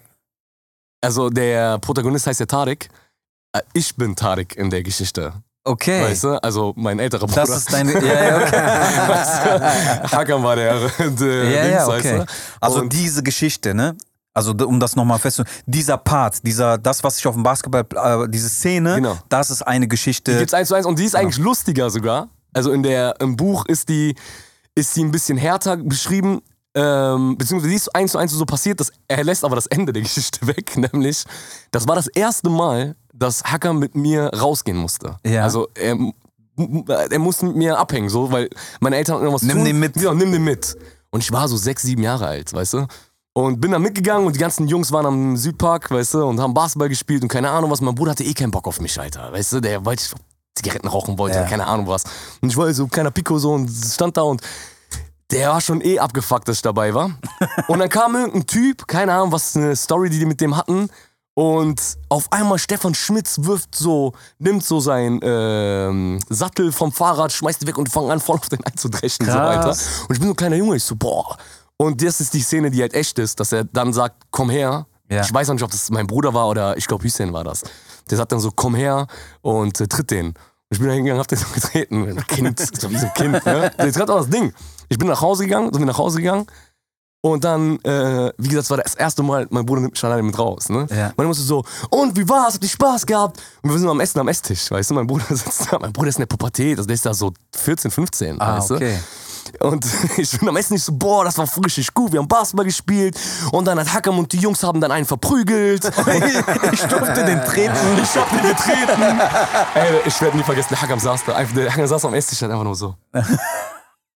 Also 1.02 1.30
der 1.30 1.78
Protagonist 1.80 2.28
heißt 2.28 2.40
ja 2.40 2.46
Tarek. 2.46 2.90
Äh, 3.54 3.62
Ich 3.74 3.96
bin 3.96 4.16
Tarek 4.16 4.56
in 4.56 4.70
der 4.70 4.82
Geschichte. 4.84 5.34
Okay. 5.66 6.02
Weißt 6.04 6.24
du? 6.26 6.44
Also 6.44 6.74
mein 6.76 7.00
älterer 7.00 7.26
Bruder. 7.28 7.42
Das 7.46 7.50
ist 7.58 7.72
deine. 7.72 7.94
Ja, 7.94 8.24
ja, 8.24 8.38
okay. 8.38 8.52
weißt 9.10 9.46
du? 10.12 10.18
Hackern 10.18 10.44
war 10.44 10.56
der, 10.56 10.80
der 11.00 11.44
ja, 11.50 11.62
Dings, 11.64 11.74
ja, 11.74 11.88
weißt 11.88 12.06
okay. 12.06 12.18
du? 12.20 12.26
Also 12.60 12.80
Und- 12.82 12.94
diese 12.94 13.24
Geschichte, 13.24 13.74
ne? 13.74 13.96
Also 14.36 14.52
um 14.66 14.80
das 14.80 14.96
nochmal 14.96 15.20
festzustellen, 15.20 15.56
dieser 15.68 15.96
Part, 15.98 16.44
dieser, 16.46 16.80
das, 16.80 17.04
was 17.04 17.20
ich 17.20 17.28
auf 17.28 17.36
dem 17.36 17.44
Basketball, 17.44 17.86
äh, 18.26 18.28
diese 18.30 18.50
Szene, 18.50 18.96
Genau. 18.96 19.16
das 19.30 19.52
ist 19.52 19.62
eine 19.62 19.86
Die 19.86 19.90
Geschichte. 19.90 20.36
gibt's 20.40 20.56
eins 20.56 20.70
zu 20.70 20.74
eins 20.74 20.88
und 20.88 20.98
die 20.98 21.06
ist 21.06 21.16
eigentlich 21.16 21.38
lustiger 21.38 21.92
sogar. 21.92 22.30
Also 22.52 22.72
in 22.72 22.82
der, 22.82 23.14
im 23.22 23.36
Buch 23.36 23.66
ist 23.68 23.90
die, 23.90 24.16
ist 24.76 24.96
die 24.96 25.04
ein 25.04 25.12
bisschen 25.12 25.38
härter 25.38 25.78
beschrieben. 25.78 26.42
Ähm, 26.76 27.38
beziehungsweise 27.38 27.70
die 27.70 27.76
ist 27.76 27.96
eins 27.96 28.14
zu 28.14 28.18
eins 28.18 28.32
so 28.32 28.46
passiert, 28.46 28.80
dass 28.80 28.92
er 29.08 29.24
lässt 29.24 29.44
aber 29.44 29.56
das 29.56 29.68
Ende 29.68 29.94
der 29.94 30.02
Geschichte 30.04 30.48
weg, 30.48 30.76
nämlich 30.76 31.24
das 31.72 31.88
war 31.88 31.96
das 31.96 32.08
erste 32.08 32.50
Mal, 32.50 32.96
dass 33.14 33.44
Hacker 33.44 33.74
mit 33.74 33.96
mir 33.96 34.32
rausgehen 34.34 34.78
musste. 34.78 35.18
Ja. 35.24 35.44
Also 35.44 35.68
er, 35.76 35.96
er 37.12 37.20
musste 37.20 37.46
mit 37.46 37.58
mir 37.58 37.78
abhängen, 37.78 38.10
so, 38.10 38.32
weil 38.32 38.50
meine 38.80 38.96
Eltern 38.96 39.16
hatten 39.16 39.26
irgendwas 39.26 39.42
zu 39.42 39.48
Nimm 39.48 39.58
tun. 39.58 39.66
den 39.66 39.80
mit. 39.80 39.96
Ja, 39.98 40.14
nimm 40.14 40.32
den 40.32 40.44
mit. 40.44 40.76
Und 41.12 41.22
ich 41.22 41.32
war 41.32 41.48
so 41.48 41.58
sechs, 41.58 41.84
sieben 41.84 42.02
Jahre 42.02 42.26
alt, 42.26 42.52
weißt 42.52 42.74
du? 42.74 42.88
Und 43.36 43.62
bin 43.62 43.72
da 43.72 43.80
mitgegangen 43.80 44.26
und 44.26 44.36
die 44.36 44.40
ganzen 44.40 44.68
Jungs 44.68 44.92
waren 44.92 45.06
am 45.06 45.38
Südpark, 45.38 45.90
weißt 45.92 46.16
du, 46.16 46.26
und 46.26 46.40
haben 46.40 46.54
Basketball 46.56 46.90
gespielt 46.90 47.22
und 47.22 47.30
keine 47.30 47.50
Ahnung 47.52 47.70
was. 47.70 47.82
Mein 47.82 47.94
Bruder 47.96 48.12
hatte 48.12 48.24
eh 48.24 48.34
keinen 48.34 48.52
Bock 48.52 48.68
auf 48.68 48.80
mich, 48.80 49.00
Alter, 49.00 49.32
weißt 49.32 49.54
du? 49.54 49.60
Der 49.60 49.86
wollte 49.86 50.04
Zigaretten 50.56 50.88
rauchen 50.88 51.18
wollte, 51.18 51.38
Ja. 51.38 51.46
keine 51.46 51.66
Ahnung 51.68 51.88
was. 51.88 52.04
Und 52.42 52.50
ich 52.50 52.58
war 52.58 52.72
so 52.74 52.84
ein 52.84 52.90
kleiner 52.92 53.12
Pico 53.12 53.38
so 53.40 53.52
und 53.54 53.70
stand 53.70 54.18
da 54.18 54.22
und 54.22 54.42
der 55.32 55.50
war 55.50 55.62
schon 55.62 55.82
eh 55.82 55.98
abgefuckt, 56.00 56.48
dass 56.48 56.58
ich 56.58 56.62
dabei 56.62 56.94
war. 56.94 57.10
Und 57.68 57.80
dann 57.80 57.90
kam 57.90 58.14
irgendein 58.16 58.46
Typ, 58.46 58.88
keine 58.88 59.14
Ahnung, 59.14 59.32
was 59.32 59.56
eine 59.56 59.76
Story, 59.76 60.10
die 60.12 60.20
die 60.20 60.26
mit 60.28 60.40
dem 60.42 60.56
hatten. 60.56 60.90
Und 61.34 61.82
auf 62.10 62.32
einmal 62.32 62.60
Stefan 62.60 62.94
Schmitz 62.94 63.40
wirft 63.42 63.74
so, 63.74 64.14
nimmt 64.38 64.64
so 64.64 64.80
seinen 64.80 65.20
ähm, 65.24 66.20
Sattel 66.30 66.72
vom 66.72 66.92
Fahrrad, 66.92 67.32
schmeißt 67.32 67.64
ihn 67.64 67.68
weg 67.68 67.80
und 67.80 67.90
fangen 67.90 68.12
an, 68.12 68.20
voll 68.20 68.36
auf 68.36 68.50
den 68.50 68.64
einzudreschen. 68.64 69.26
So, 69.26 69.32
Krass. 69.32 69.58
Alter. 69.58 70.06
Und 70.10 70.14
ich 70.14 70.20
bin 70.20 70.28
so 70.28 70.34
ein 70.34 70.36
kleiner 70.36 70.58
Junge, 70.58 70.76
ich 70.76 70.84
so, 70.84 70.96
boah. 70.96 71.36
Und 71.78 72.04
das 72.04 72.22
ist 72.22 72.36
die 72.36 72.42
Szene, 72.42 72.70
die 72.70 72.82
halt 72.82 72.94
echt 72.94 73.18
ist, 73.18 73.40
dass 73.40 73.52
er 73.52 73.64
dann 73.64 73.92
sagt, 73.94 74.22
komm 74.30 74.52
her. 74.52 74.86
Ja. 75.10 75.22
Ich 75.22 75.34
weiß 75.34 75.50
auch 75.50 75.54
nicht, 75.54 75.64
ob 75.64 75.72
das 75.72 75.90
mein 75.90 76.06
Bruder 76.06 76.36
war 76.36 76.48
oder 76.48 76.78
ich 76.78 76.86
glaube 76.86 77.04
Hüseyin 77.06 77.34
war 77.34 77.44
das. 77.44 77.64
Der 78.14 78.18
sagt 78.18 78.32
dann 78.32 78.40
so, 78.40 78.52
komm 78.56 78.76
her 78.76 79.08
und 79.42 79.82
äh, 79.82 79.88
tritt 79.88 80.12
den. 80.12 80.36
Ich 80.70 80.78
bin 80.78 80.88
da 80.88 80.94
hingegangen, 80.94 81.20
hab 81.20 81.28
den 81.28 81.40
so 81.40 81.48
getreten. 81.52 82.16
Kind, 82.28 82.60
so 82.60 82.92
wie 82.92 82.98
so 83.00 83.08
ein 83.08 83.14
Kind, 83.16 83.44
ne? 83.44 83.72
Jetzt 83.80 83.98
gerade 83.98 84.14
auch 84.14 84.20
das 84.20 84.30
Ding. 84.30 84.54
Ich 84.88 85.00
bin 85.00 85.08
nach 85.08 85.20
Hause 85.20 85.46
gegangen, 85.46 85.74
sind 85.74 85.82
wir 85.82 85.88
nach 85.88 85.98
Hause 85.98 86.20
gegangen. 86.20 86.46
Und 87.26 87.46
dann, 87.46 87.80
äh, 87.86 88.34
wie 88.38 88.50
gesagt, 88.50 88.66
es 88.66 88.70
war 88.70 88.78
das 88.78 88.96
erste 88.96 89.24
Mal, 89.24 89.48
mein 89.50 89.66
Bruder 89.66 89.80
nimmt 89.80 89.94
mich 89.94 90.04
alleine 90.04 90.24
mit 90.24 90.38
raus. 90.38 90.68
Ne? 90.68 90.86
Ja. 90.90 91.14
Meine 91.16 91.30
musste 91.30 91.42
so, 91.42 91.64
und 91.90 92.18
wie 92.18 92.28
war's? 92.28 92.56
Habt 92.56 92.64
ihr 92.66 92.70
Spaß 92.70 93.06
gehabt? 93.06 93.42
Und 93.62 93.72
wir 93.72 93.80
sind 93.80 93.88
am 93.88 94.02
Essen 94.02 94.20
am 94.20 94.28
Esstisch, 94.28 94.70
weißt 94.70 94.90
du? 94.90 94.96
Mein 94.96 95.08
Bruder 95.08 95.24
sitzt 95.30 95.72
da, 95.72 95.80
mein 95.80 95.94
Bruder 95.94 96.10
ist 96.10 96.18
in 96.18 96.24
der 96.24 96.28
Pubertät, 96.28 96.78
also 96.78 96.86
der 96.86 96.96
ist 96.96 97.06
da 97.06 97.14
so 97.14 97.32
14, 97.56 97.92
15, 97.92 98.42
ah, 98.42 98.58
weißt 98.58 98.72
du? 98.72 98.76
okay. 98.76 99.00
Und 99.62 99.86
ich 100.18 100.38
bin 100.38 100.50
am 100.50 100.58
Essen 100.58 100.74
nicht 100.74 100.84
so, 100.84 100.92
boah, 100.92 101.24
das 101.24 101.38
war 101.38 101.48
richtig 101.64 101.94
gut, 101.94 102.12
wir 102.12 102.20
haben 102.20 102.28
Basketball 102.28 102.66
gespielt. 102.66 103.18
Und 103.54 103.66
dann 103.70 103.80
hat 103.80 103.94
Hackam 103.94 104.20
und 104.20 104.34
die 104.34 104.40
Jungs 104.40 104.62
haben 104.62 104.82
dann 104.82 104.92
einen 104.92 105.06
verprügelt. 105.06 105.90
Ich 106.74 106.82
durfte 106.82 107.24
den 107.24 107.42
treten. 107.46 107.74
Ich 108.02 108.18
hab 108.18 108.30
den 108.32 108.50
getreten. 108.50 109.02
Ey, 109.76 110.02
ich 110.06 110.22
werde 110.22 110.36
nie 110.36 110.44
vergessen, 110.44 110.70
der 110.72 110.82
Hackam 110.82 111.00
saß 111.00 111.24
da. 111.26 111.36
Einfach, 111.36 111.56
der 111.56 111.72
Hackam 111.72 111.88
saß 111.88 112.04
am 112.04 112.14
Esstisch, 112.16 112.42
hat 112.42 112.52
einfach 112.52 112.66
nur 112.66 112.76
so. 112.76 112.96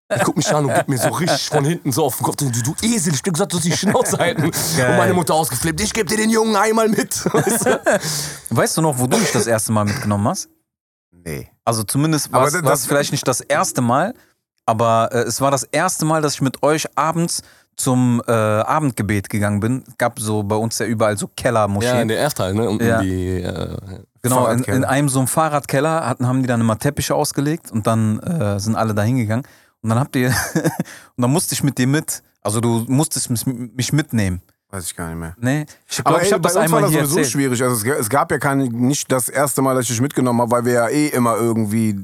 Er 0.09 0.23
guckt 0.23 0.37
mich 0.37 0.53
an 0.53 0.65
und 0.65 0.73
gibt 0.73 0.87
mir 0.87 0.97
so 0.97 1.09
richtig 1.09 1.49
von 1.49 1.65
hinten 1.65 1.91
so 1.91 2.05
auf 2.05 2.17
den 2.17 2.23
Kopf. 2.23 2.37
Du, 2.37 2.49
du 2.49 2.75
Esel, 2.81 3.11
ich 3.13 3.19
hab 3.19 3.23
dir 3.25 3.31
gesagt, 3.33 3.51
du 3.51 3.57
sollst 3.57 3.67
die 3.67 3.77
Schnauze 3.77 4.17
halten. 4.17 4.43
Und 4.45 4.53
meine 4.97 5.13
Mutter 5.13 5.33
ausgeflippt, 5.33 5.81
ich 5.81 5.91
geb 5.93 6.07
dir 6.07 6.15
den 6.17 6.29
Jungen 6.29 6.55
einmal 6.55 6.87
mit. 6.87 7.25
Weißt 7.33 7.65
du? 7.65 7.81
Weißt 8.49 8.77
du 8.77 8.81
noch, 8.81 8.97
wo 8.97 9.07
du 9.07 9.17
mich 9.17 9.31
das 9.33 9.47
erste 9.47 9.73
Mal 9.73 9.83
mitgenommen 9.83 10.27
hast? 10.29 10.47
Nee. 11.11 11.49
Also 11.65 11.83
zumindest 11.83 12.31
war 12.31 12.47
es 12.47 12.85
vielleicht 12.85 13.11
nicht 13.11 13.27
das 13.27 13.41
erste 13.41 13.81
Mal, 13.81 14.13
aber 14.65 15.09
äh, 15.11 15.19
es 15.23 15.41
war 15.41 15.51
das 15.51 15.63
erste 15.63 16.05
Mal, 16.05 16.21
dass 16.21 16.35
ich 16.35 16.41
mit 16.41 16.63
euch 16.63 16.87
abends 16.97 17.41
zum 17.75 18.21
äh, 18.27 18.31
Abendgebet 18.31 19.29
gegangen 19.29 19.59
bin. 19.59 19.83
Es 19.87 19.97
gab 19.97 20.19
so 20.19 20.41
bei 20.43 20.55
uns 20.55 20.79
ja 20.79 20.85
überall 20.85 21.17
so 21.17 21.27
Kellermoscheen. 21.27 21.95
Ja, 21.95 22.01
in 22.01 22.07
der 22.07 22.17
Erdteil, 22.17 22.53
ne? 22.53 22.69
Und 22.69 22.81
Ja. 22.81 22.99
in 23.01 23.07
die, 23.07 23.41
äh, 23.41 23.77
Genau, 24.23 24.47
in, 24.47 24.63
in 24.63 24.83
einem 24.83 25.09
so 25.09 25.19
einem 25.19 25.27
Fahrradkeller 25.27 26.05
hatten, 26.07 26.27
haben 26.27 26.41
die 26.41 26.47
dann 26.47 26.59
immer 26.59 26.77
Teppiche 26.77 27.13
ausgelegt 27.15 27.71
und 27.71 27.87
dann 27.87 28.19
äh, 28.19 28.59
sind 28.59 28.75
alle 28.75 28.93
da 28.93 29.03
hingegangen. 29.03 29.45
Und 29.81 29.89
dann 29.89 29.99
habt 29.99 30.15
ihr, 30.15 30.27
und 31.15 31.21
dann 31.21 31.31
musste 31.31 31.53
ich 31.53 31.63
mit 31.63 31.77
dir 31.77 31.87
mit, 31.87 32.21
also 32.41 32.59
du 32.61 32.85
musstest 32.87 33.29
mich, 33.29 33.93
mitnehmen. 33.93 34.41
Weiß 34.69 34.85
ich 34.85 34.95
gar 34.95 35.07
nicht 35.07 35.17
mehr. 35.17 35.33
Nee, 35.39 35.65
ich 35.89 35.99
Aber 36.01 36.09
glaube, 36.15 36.25
ich 36.25 36.33
habe 36.33 36.41
das 36.41 36.57
einmal 36.57 36.81
war 36.81 36.87
das 36.87 36.91
hier 36.91 37.01
sowieso 37.05 37.17
erzählt. 37.19 37.31
schwierig. 37.31 37.63
Also 37.63 37.75
es, 37.89 37.99
es 37.99 38.09
gab 38.09 38.29
ja 38.31 38.37
kein, 38.37 38.59
nicht 38.59 39.09
das 39.11 39.29
erste 39.29 39.61
Mal, 39.61 39.75
dass 39.75 39.83
ich 39.83 39.91
dich 39.91 40.01
mitgenommen 40.01 40.41
habe, 40.41 40.51
weil 40.51 40.65
wir 40.65 40.73
ja 40.73 40.87
eh 40.89 41.07
immer 41.07 41.37
irgendwie. 41.37 41.95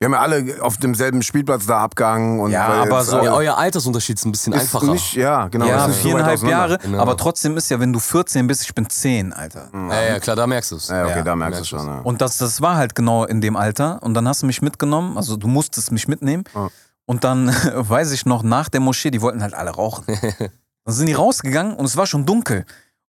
Wir 0.00 0.04
haben 0.06 0.12
ja 0.12 0.20
alle 0.20 0.62
auf 0.62 0.76
demselben 0.76 1.22
Spielplatz 1.22 1.66
da 1.66 1.80
abgehangen. 1.82 2.38
Und 2.38 2.52
Ja, 2.52 2.68
aber 2.68 2.98
jetzt 3.00 3.08
so- 3.10 3.20
ja, 3.20 3.32
euer 3.34 3.58
Altersunterschied 3.58 4.16
ist 4.16 4.24
ein 4.26 4.30
bisschen 4.30 4.52
ist 4.52 4.60
einfacher. 4.60 4.92
Nicht, 4.92 5.14
ja, 5.14 5.48
genau. 5.48 5.66
Ja, 5.66 5.88
so 5.88 5.92
viereinhalb 5.92 6.34
auseinander. 6.34 6.56
Jahre, 6.68 6.78
Genau. 6.78 7.00
aber 7.02 7.16
trotzdem 7.16 7.56
ist 7.56 7.68
ja, 7.68 7.80
wenn 7.80 7.92
du 7.92 7.98
14 7.98 8.46
bist, 8.46 8.62
ich 8.62 8.72
bin 8.76 8.88
10, 8.88 9.32
Alter. 9.32 9.68
ja, 9.74 10.02
ja, 10.02 10.20
klar, 10.20 10.36
da 10.36 10.46
merkst 10.46 10.70
du 10.70 10.76
es. 10.76 10.86
Ja, 10.86 11.02
okay, 11.04 11.16
Ja, 11.16 11.22
da 11.24 11.34
merkst 11.34 11.62
du 11.62 11.64
schon. 11.64 11.84
Ja. 11.84 11.98
Und 12.02 12.20
das, 12.20 12.38
das 12.38 12.60
war 12.60 12.76
halt 12.76 12.94
genau 12.94 13.24
in 13.24 13.40
dem 13.40 13.56
Alter. 13.56 14.00
Und 14.04 14.14
dann 14.14 14.28
hast 14.28 14.42
du 14.42 14.46
mich 14.46 14.62
mitgenommen, 14.62 15.16
also 15.18 15.36
du 15.36 15.48
musstest 15.48 15.90
mich 15.90 16.06
mitnehmen. 16.06 16.44
Ja. 16.54 16.68
Und 17.08 17.24
dann 17.24 17.48
weiß 17.74 18.12
ich 18.12 18.26
noch, 18.26 18.42
nach 18.42 18.68
der 18.68 18.80
Moschee, 18.80 19.10
die 19.10 19.22
wollten 19.22 19.42
halt 19.42 19.54
alle 19.54 19.70
rauchen. 19.70 20.04
Dann 20.84 20.94
sind 20.94 21.06
die 21.06 21.14
rausgegangen 21.14 21.74
und 21.74 21.84
es 21.84 21.96
war 21.96 22.06
schon 22.06 22.24
dunkel. 22.24 22.64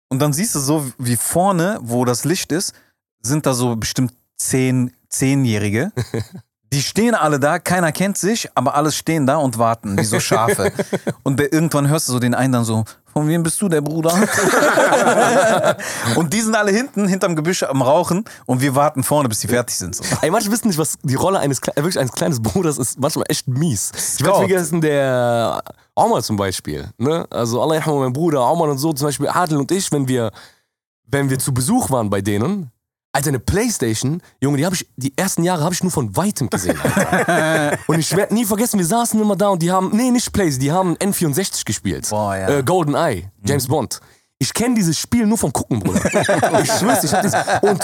Und 0.08 0.20
dann 0.20 0.32
siehst 0.32 0.54
du 0.54 0.60
so, 0.60 0.86
wie 1.00 1.16
vorne, 1.16 1.80
wo 1.82 2.06
das 2.06 2.24
Licht 2.24 2.52
ist, 2.52 2.76
sind 3.20 3.48
da 3.48 3.56
so 3.56 3.76
bestimmt 3.76 4.14
zehn, 4.36 4.94
Zehnjährige. 5.10 5.92
Die 6.74 6.82
stehen 6.82 7.14
alle 7.14 7.40
da, 7.40 7.60
keiner 7.60 7.92
kennt 7.92 8.18
sich, 8.18 8.50
aber 8.56 8.74
alle 8.74 8.92
stehen 8.92 9.28
da 9.28 9.38
und 9.38 9.60
warten, 9.60 9.96
wie 9.96 10.04
so 10.04 10.20
Schafe. 10.20 10.72
Und 11.24 11.40
der, 11.40 11.54
irgendwann 11.54 11.88
hörst 11.88 12.08
du 12.08 12.14
so 12.14 12.20
den 12.20 12.34
einen 12.34 12.52
dann 12.52 12.66
so, 12.66 12.84
von 13.14 13.28
wem 13.28 13.44
bist 13.44 13.62
du 13.62 13.70
der 13.70 13.82
Bruder? 13.82 14.12
und 16.16 16.34
die 16.34 16.42
sind 16.42 16.56
alle 16.56 16.72
hinten, 16.72 17.08
hinterm 17.08 17.36
Gebüsch 17.36 17.62
am 17.62 17.84
Rauchen 17.84 18.26
und 18.48 18.62
wir 18.62 18.74
warten 18.74 19.04
vorne, 19.04 19.30
bis 19.30 19.40
die 19.42 19.48
fertig 19.48 19.76
sind. 19.76 19.96
So. 19.96 20.04
Ey, 20.22 20.32
manche 20.32 20.52
wissen 20.52 20.68
nicht, 20.68 20.80
was 20.80 20.98
die 21.04 21.14
Rolle 21.14 21.40
eines, 21.40 21.62
wirklich 21.62 22.00
eines 22.00 22.12
kleines 22.12 22.42
Bruders 22.42 22.80
ist. 22.80 23.00
Manchmal 23.00 23.26
echt 23.30 23.48
mies. 23.48 23.92
Ich 23.96 24.26
werde 24.26 24.34
Scout. 24.34 24.48
vergessen, 24.48 24.82
der 24.82 25.62
Omar 25.94 26.24
zum 26.24 26.38
Beispiel. 26.38 26.90
Ne? 26.98 27.28
Also, 27.30 27.62
Allah 27.62 27.82
mein 27.86 28.14
Bruder, 28.14 28.52
Omar 28.52 28.70
und 28.70 28.80
so, 28.80 28.92
zum 28.94 29.08
Beispiel 29.08 29.30
Adel 29.30 29.60
und 29.60 29.72
ich, 29.72 29.92
wenn 29.92 30.08
wir 30.08 30.32
wenn 31.14 31.30
wir 31.30 31.40
zu 31.40 31.54
Besuch 31.54 31.92
waren 31.92 32.10
bei 32.10 32.22
denen, 32.22 32.72
Alter, 33.16 33.30
eine 33.30 33.40
Playstation, 33.40 34.22
Junge, 34.42 34.58
die 34.58 34.66
habe 34.66 34.76
ich, 34.76 34.88
die 34.98 35.14
ersten 35.16 35.44
Jahre 35.44 35.64
habe 35.64 35.74
ich 35.76 35.84
nur 35.84 35.92
von 35.92 36.18
weitem 36.18 36.50
gesehen, 36.50 36.76
Alter. 36.82 37.78
und 37.88 38.00
ich 38.00 38.16
werde 38.16 38.34
nie 38.34 38.44
vergessen, 38.44 38.80
wir 38.80 38.88
saßen 38.88 39.22
immer 39.22 39.36
da 39.36 39.50
und 39.50 39.62
die 39.62 39.72
haben, 39.72 39.92
nee, 39.96 40.10
nicht 40.10 40.34
Plays, 40.34 40.58
die 40.58 40.72
haben 40.72 40.98
N64 40.98 41.64
gespielt. 41.64 42.10
Boah, 42.10 42.36
ja. 42.36 42.50
Äh, 42.50 42.64
Golden 42.64 42.96
Eye, 42.96 43.30
James 43.46 43.68
Bond. 43.68 44.00
Ich 44.40 44.52
kenne 44.52 44.74
dieses 44.74 44.98
Spiel 44.98 45.28
nur 45.28 45.38
vom 45.38 45.54
Gucken, 45.54 45.80
Bruder. 45.80 46.04
ich 46.64 46.72
schwör's, 46.72 47.04
ich 47.04 47.14
hab 47.14 47.22
dieses, 47.22 47.40
und 47.62 47.84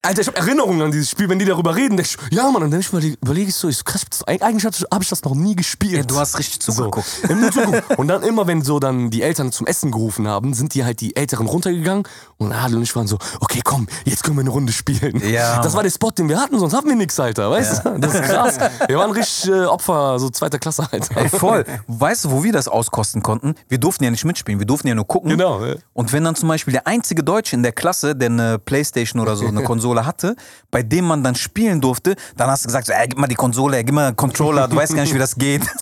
Alter, 0.00 0.20
ich 0.20 0.28
habe 0.28 0.36
Erinnerungen 0.36 0.80
an 0.80 0.92
dieses 0.92 1.10
Spiel, 1.10 1.28
wenn 1.28 1.40
die 1.40 1.44
darüber 1.44 1.74
reden. 1.74 1.96
denk 1.96 2.06
Ich, 2.06 2.16
ja, 2.30 2.48
Mann, 2.52 2.62
und 2.62 2.70
dann 2.70 2.80
überlege 2.80 3.16
überleg 3.20 3.48
ich 3.48 3.54
so, 3.56 3.68
ich 3.68 3.78
so 3.78 3.82
krass, 3.82 4.04
eigentlich 4.26 4.64
habe 4.64 5.02
ich 5.02 5.08
das 5.08 5.24
noch 5.24 5.34
nie 5.34 5.56
gespielt. 5.56 5.92
Ja, 5.92 6.02
du 6.04 6.16
hast 6.20 6.38
richtig 6.38 6.60
zugeguckt. 6.60 7.04
So. 7.52 7.62
Und 7.96 8.06
dann 8.06 8.22
immer, 8.22 8.46
wenn 8.46 8.62
so 8.62 8.78
dann 8.78 9.10
die 9.10 9.22
Eltern 9.22 9.50
zum 9.50 9.66
Essen 9.66 9.90
gerufen 9.90 10.28
haben, 10.28 10.54
sind 10.54 10.74
die 10.74 10.84
halt 10.84 11.00
die 11.00 11.16
Älteren 11.16 11.48
runtergegangen 11.48 12.04
und 12.36 12.52
Adel 12.52 12.76
und 12.76 12.84
ich 12.84 12.94
waren 12.94 13.08
so, 13.08 13.18
okay, 13.40 13.60
komm, 13.64 13.88
jetzt 14.04 14.22
können 14.22 14.36
wir 14.36 14.42
eine 14.42 14.50
Runde 14.50 14.72
spielen. 14.72 15.20
Ja, 15.28 15.60
Das 15.62 15.74
war 15.74 15.82
der 15.82 15.90
Spot, 15.90 16.12
den 16.12 16.28
wir 16.28 16.40
hatten, 16.40 16.58
sonst 16.60 16.74
hatten 16.74 16.88
wir 16.88 16.94
nichts, 16.94 17.18
Alter, 17.18 17.50
weißt 17.50 17.84
du? 17.84 17.98
Das 17.98 18.14
ist 18.14 18.22
krass. 18.22 18.58
Wir 18.88 18.98
waren 18.98 19.10
richtig 19.10 19.50
äh, 19.50 19.64
Opfer, 19.64 20.18
so 20.20 20.30
zweiter 20.30 20.58
Klasse, 20.58 20.86
Alter. 20.90 21.16
Ey, 21.16 21.28
voll. 21.28 21.64
Weißt 21.88 22.24
du, 22.24 22.30
wo 22.30 22.44
wir 22.44 22.52
das 22.52 22.68
auskosten 22.68 23.22
konnten? 23.22 23.54
Wir 23.68 23.78
durften 23.78 24.04
ja 24.04 24.10
nicht 24.10 24.24
mitspielen, 24.24 24.60
wir 24.60 24.66
durften 24.66 24.86
ja 24.86 24.94
nur 24.94 25.06
gucken. 25.06 25.30
Genau. 25.30 25.64
ja. 25.64 25.74
Und 25.92 26.12
wenn 26.12 26.22
dann 26.22 26.36
zum 26.36 26.48
Beispiel 26.48 26.72
der 26.72 26.86
einzige 26.86 27.24
Deutsche 27.24 27.56
in 27.56 27.62
der 27.62 27.72
Klasse, 27.72 28.14
der 28.14 28.28
eine 28.28 28.58
Playstation 28.58 29.20
oder 29.20 29.34
so 29.34 29.46
eine 29.46 29.62
Konsole 29.64 29.87
hatte, 29.96 30.36
bei 30.70 30.82
dem 30.82 31.04
man 31.04 31.22
dann 31.22 31.34
spielen 31.34 31.80
durfte, 31.80 32.16
dann 32.36 32.50
hast 32.50 32.64
du 32.64 32.68
gesagt, 32.68 32.86
so, 32.86 32.92
ey, 32.92 33.08
gib 33.08 33.18
mal 33.18 33.26
die 33.26 33.34
Konsole, 33.34 33.76
ey, 33.76 33.84
gib 33.84 33.94
mal 33.94 34.08
einen 34.08 34.16
Controller, 34.16 34.68
du 34.68 34.76
weißt 34.76 34.94
gar 34.94 35.02
nicht, 35.02 35.14
wie 35.14 35.18
das 35.18 35.36
geht. 35.36 35.62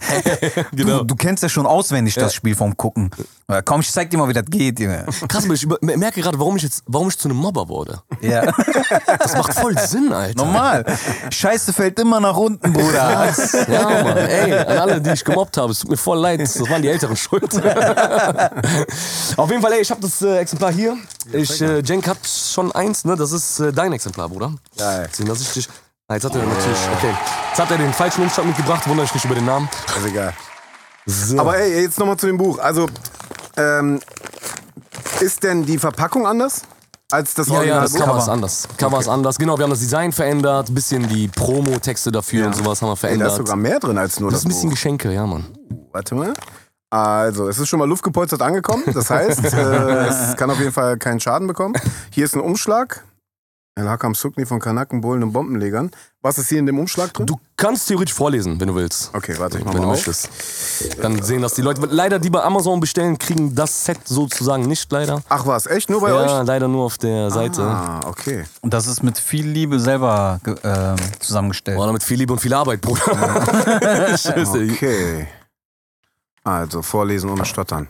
Genau. 0.72 0.98
du, 0.98 1.04
du 1.04 1.16
kennst 1.16 1.42
ja 1.42 1.48
schon 1.48 1.66
auswendig 1.66 2.14
das 2.14 2.34
Spiel 2.34 2.54
vom 2.54 2.76
Gucken. 2.76 3.10
Komm, 3.64 3.80
ich 3.80 3.90
zeig 3.90 4.10
dir 4.10 4.18
mal, 4.18 4.28
wie 4.28 4.32
das 4.32 4.44
geht, 4.46 4.80
Junge. 4.80 5.06
Krass, 5.28 5.44
aber 5.44 5.54
ich 5.54 5.66
merke 5.80 6.20
gerade, 6.20 6.38
warum 6.38 6.56
ich 6.56 6.64
jetzt, 6.64 6.82
warum 6.86 7.08
ich 7.08 7.18
zu 7.18 7.28
einem 7.28 7.38
Mobber 7.38 7.68
wurde. 7.68 8.00
Ja. 8.20 8.52
Das 9.18 9.36
macht 9.36 9.54
voll 9.54 9.78
Sinn, 9.78 10.12
Alter. 10.12 10.44
Normal. 10.44 10.84
Scheiße 11.30 11.72
fällt 11.72 11.98
immer 11.98 12.20
nach 12.20 12.36
unten, 12.36 12.72
Bruder. 12.72 13.32
Ja, 13.68 14.02
Mann, 14.02 14.16
ey, 14.16 14.52
an 14.52 14.78
alle, 14.78 15.00
die 15.00 15.10
ich 15.10 15.25
gemobbt 15.25 15.56
habe, 15.56 15.72
es 15.72 15.80
tut 15.80 15.90
mir 15.90 15.96
voll 15.96 16.18
leid, 16.18 16.40
das 16.40 16.58
waren 16.68 16.82
die 16.82 16.88
Älteren 16.88 17.16
schuld. 17.16 17.54
Auf 19.36 19.50
jeden 19.50 19.62
Fall, 19.62 19.72
ey, 19.72 19.80
ich 19.80 19.90
habe 19.90 20.00
das 20.00 20.22
äh, 20.22 20.38
Exemplar 20.38 20.72
hier. 20.72 20.96
Ich, 21.32 21.60
äh, 21.60 21.80
Jenk 21.80 22.06
hat 22.08 22.18
schon 22.26 22.72
eins, 22.72 23.04
ne? 23.04 23.16
Das 23.16 23.32
ist 23.32 23.60
äh, 23.60 23.72
dein 23.72 23.92
Exemplar, 23.97 24.29
Bruder. 24.29 24.53
Geil. 24.76 25.09
Deswegen, 25.11 25.29
dass 25.29 25.41
ich 25.41 25.53
dich. 25.53 25.69
Ah, 26.09 26.15
jetzt 26.15 26.25
hat 26.25 26.35
er 26.37 26.43
natürlich, 26.45 26.79
okay. 26.97 27.15
Jetzt 27.49 27.59
hat 27.59 27.71
er 27.71 27.79
den 27.79 27.93
falschen 27.93 28.23
Umschlag 28.23 28.47
mitgebracht, 28.47 28.88
wundere 28.88 29.07
ich 29.07 29.15
nicht 29.15 29.25
über 29.25 29.35
den 29.35 29.45
Namen. 29.45 29.69
ist 29.97 30.07
egal. 30.07 30.33
So. 31.07 31.38
Aber 31.38 31.57
ey, 31.57 31.83
jetzt 31.83 31.99
nochmal 31.99 32.17
zu 32.17 32.26
dem 32.26 32.37
Buch. 32.37 32.59
Also, 32.59 32.88
ähm, 33.57 34.00
ist 35.21 35.43
denn 35.43 35.65
die 35.65 35.79
Verpackung 35.79 36.26
anders 36.26 36.62
als 37.11 37.35
das 37.35 37.49
ja, 37.49 37.55
ja, 37.55 37.59
Original? 37.61 37.83
das 37.83 37.95
Cover 37.95 38.19
ist 38.19 38.29
anders. 38.29 38.69
Cover 38.76 39.00
ist 39.00 39.09
anders. 39.09 39.38
Genau, 39.38 39.57
wir 39.57 39.65
haben 39.65 39.71
das 39.71 39.81
Design 39.81 40.12
verändert, 40.12 40.75
bisschen 40.75 41.09
die 41.09 41.29
Promo-Texte 41.29 42.11
dafür 42.11 42.47
und 42.47 42.57
sowas 42.57 42.83
haben 42.83 42.88
wir 42.88 42.93
Ey, 42.93 42.95
da 42.95 42.97
verändert. 42.97 43.29
ist 43.31 43.37
sogar 43.37 43.57
mehr 43.57 43.79
drin 43.79 43.99
als 43.99 44.21
nur 44.21 44.31
das 44.31 44.41
das, 44.41 44.43
ist 44.43 44.47
ein 44.47 44.49
bisschen 44.49 44.71
Buch. 44.71 44.75
Geschenke, 44.75 45.12
ja, 45.12 45.26
Mann. 45.26 45.45
Warte 45.93 46.15
mal. 46.15 46.33
Also, 46.91 47.49
es 47.49 47.59
ist 47.59 47.69
schon 47.69 47.79
mal 47.79 47.88
luftgepolstert 47.88 48.43
angekommen. 48.43 48.85
Das 48.93 49.11
heißt, 49.11 49.45
äh, 49.53 50.07
es 50.07 50.37
kann 50.37 50.50
auf 50.50 50.59
jeden 50.59 50.73
Fall 50.73 50.97
keinen 50.99 51.21
Schaden 51.21 51.47
bekommen. 51.47 51.75
Hier 52.11 52.25
ist 52.25 52.35
ein 52.35 52.41
Umschlag. 52.41 53.05
El 53.78 53.90
Hakam 53.90 54.14
Sukni 54.14 54.47
von 54.47 54.59
Kanaken, 54.59 55.02
Bullen 55.02 55.23
und 55.23 55.33
Bombenlegern. 55.35 55.90
Was 56.23 56.38
ist 56.38 56.49
hier 56.49 56.61
in 56.61 56.64
dem 56.64 56.78
Umschlag 56.78 57.12
drin? 57.12 57.26
Du 57.26 57.38
kannst 57.59 57.87
theoretisch 57.87 58.14
vorlesen, 58.14 58.59
wenn 58.59 58.68
du 58.68 58.75
willst. 58.75 59.11
Okay, 59.14 59.35
warte, 59.37 59.59
ich 59.59 59.66
mach 59.66 59.75
wenn 59.75 59.83
du 59.83 59.87
mal 59.88 59.92
auf. 59.92 60.06
möchtest. 60.06 60.30
Dann 61.02 61.23
sehen 61.23 61.42
das 61.42 61.52
die 61.52 61.61
Leute. 61.61 61.85
Leider, 61.90 62.18
die 62.18 62.30
bei 62.30 62.42
Amazon 62.42 62.80
bestellen, 62.80 63.18
kriegen 63.18 63.54
das 63.54 63.85
Set 63.85 63.99
sozusagen 64.09 64.62
nicht 64.62 64.90
leider. 64.90 65.23
Ach 65.28 65.45
was, 65.47 65.66
echt? 65.66 65.90
Nur 65.90 66.00
bei 66.00 66.09
Ja, 66.09 66.40
euch? 66.40 66.47
leider 66.47 66.68
nur 66.68 66.87
auf 66.87 66.97
der 66.97 67.30
Seite. 67.30 67.64
Ah, 67.64 68.00
okay. 68.06 68.45
Und 68.62 68.73
das 68.73 68.87
ist 68.87 69.02
mit 69.02 69.18
viel 69.18 69.47
Liebe 69.47 69.78
selber 69.78 70.40
ähm, 70.64 70.97
zusammengestellt. 71.18 71.76
Boah, 71.76 71.85
damit 71.87 72.02
viel 72.02 72.16
Liebe 72.16 72.33
und 72.33 72.38
viel 72.38 72.54
Arbeit, 72.54 72.80
Bruder. 72.80 73.02
Scheiße. 74.16 74.68
Okay. 74.73 75.28
Also, 76.45 76.80
vorlesen 76.80 77.28
ohne 77.28 77.45
Stottern. 77.45 77.89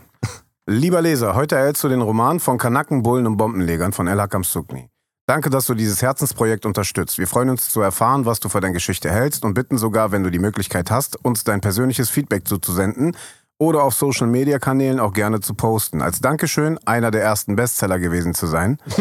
Lieber 0.65 1.01
Leser, 1.01 1.33
heute 1.33 1.55
erhältst 1.55 1.81
du 1.85 1.87
den 1.87 2.01
Roman 2.01 2.41
von 2.41 2.57
Kanaken, 2.57 3.03
Bullen 3.03 3.25
und 3.25 3.37
Bombenlegern 3.37 3.93
von 3.93 4.07
El 4.07 4.19
Hakam 4.19 4.43
Sukni. 4.43 4.89
Danke, 5.29 5.49
dass 5.49 5.65
du 5.65 5.73
dieses 5.73 6.01
Herzensprojekt 6.01 6.65
unterstützt. 6.65 7.17
Wir 7.17 7.27
freuen 7.27 7.49
uns 7.49 7.67
zu 7.67 7.81
erfahren, 7.81 8.25
was 8.25 8.39
du 8.39 8.47
für 8.47 8.61
deine 8.61 8.71
Geschichte 8.71 9.11
hältst 9.11 9.43
und 9.43 9.55
bitten 9.55 9.77
sogar, 9.77 10.13
wenn 10.13 10.23
du 10.23 10.29
die 10.29 10.39
Möglichkeit 10.39 10.89
hast, 10.89 11.17
uns 11.25 11.43
dein 11.43 11.59
persönliches 11.59 12.09
Feedback 12.09 12.47
zuzusenden 12.47 13.13
oder 13.59 13.83
auf 13.83 13.95
Social 13.95 14.27
Media 14.27 14.59
Kanälen 14.59 14.99
auch 14.99 15.13
gerne 15.13 15.39
zu 15.39 15.55
posten. 15.55 16.01
Als 16.01 16.19
Dankeschön, 16.21 16.77
einer 16.85 17.09
der 17.09 17.23
ersten 17.23 17.55
Bestseller 17.55 17.97
gewesen 17.97 18.35
zu 18.35 18.45
sein, 18.45 18.77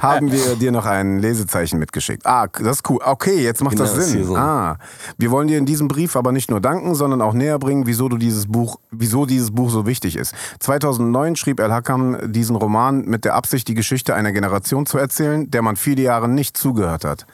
haben 0.00 0.32
wir 0.32 0.56
dir 0.56 0.72
noch 0.72 0.86
ein 0.86 1.18
Lesezeichen 1.18 1.78
mitgeschickt. 1.78 2.24
Ah, 2.24 2.46
das 2.46 2.78
ist 2.78 2.90
cool. 2.90 2.98
Okay, 3.04 3.42
jetzt 3.42 3.62
macht 3.62 3.78
das 3.78 3.90
Genau, 3.92 4.02
ist 4.02 4.10
Sinn. 4.10 4.24
so. 4.24 4.36
Ah, 4.36 4.78
wir 5.18 5.30
wollen 5.30 5.48
dir 5.48 5.58
in 5.58 5.66
diesem 5.66 5.88
Brief 5.88 6.16
aber 6.16 6.32
nicht 6.32 6.50
nur 6.50 6.60
danken, 6.60 6.94
sondern 6.94 7.20
auch 7.20 7.34
näher 7.34 7.58
bringen, 7.58 7.86
wieso 7.86 8.08
du 8.08 8.16
dieses 8.16 8.46
Buch, 8.46 8.78
wieso 8.90 9.26
dieses 9.26 9.50
Buch 9.50 9.68
so 9.70 9.86
wichtig 9.86 10.16
ist. 10.16 10.34
2009 10.60 11.36
schrieb 11.36 11.60
El 11.60 11.72
Hakam 11.72 12.16
diesen 12.32 12.56
Roman 12.56 13.04
mit 13.04 13.24
der 13.26 13.34
Absicht, 13.34 13.68
die 13.68 13.74
Geschichte 13.74 14.14
einer 14.14 14.32
Generation 14.32 14.86
zu 14.86 14.96
erzählen, 14.96 15.50
der 15.50 15.60
man 15.60 15.76
viele 15.76 16.02
Jahre 16.02 16.28
nicht 16.28 16.56
zugehört 16.56 17.04
hat. 17.04 17.26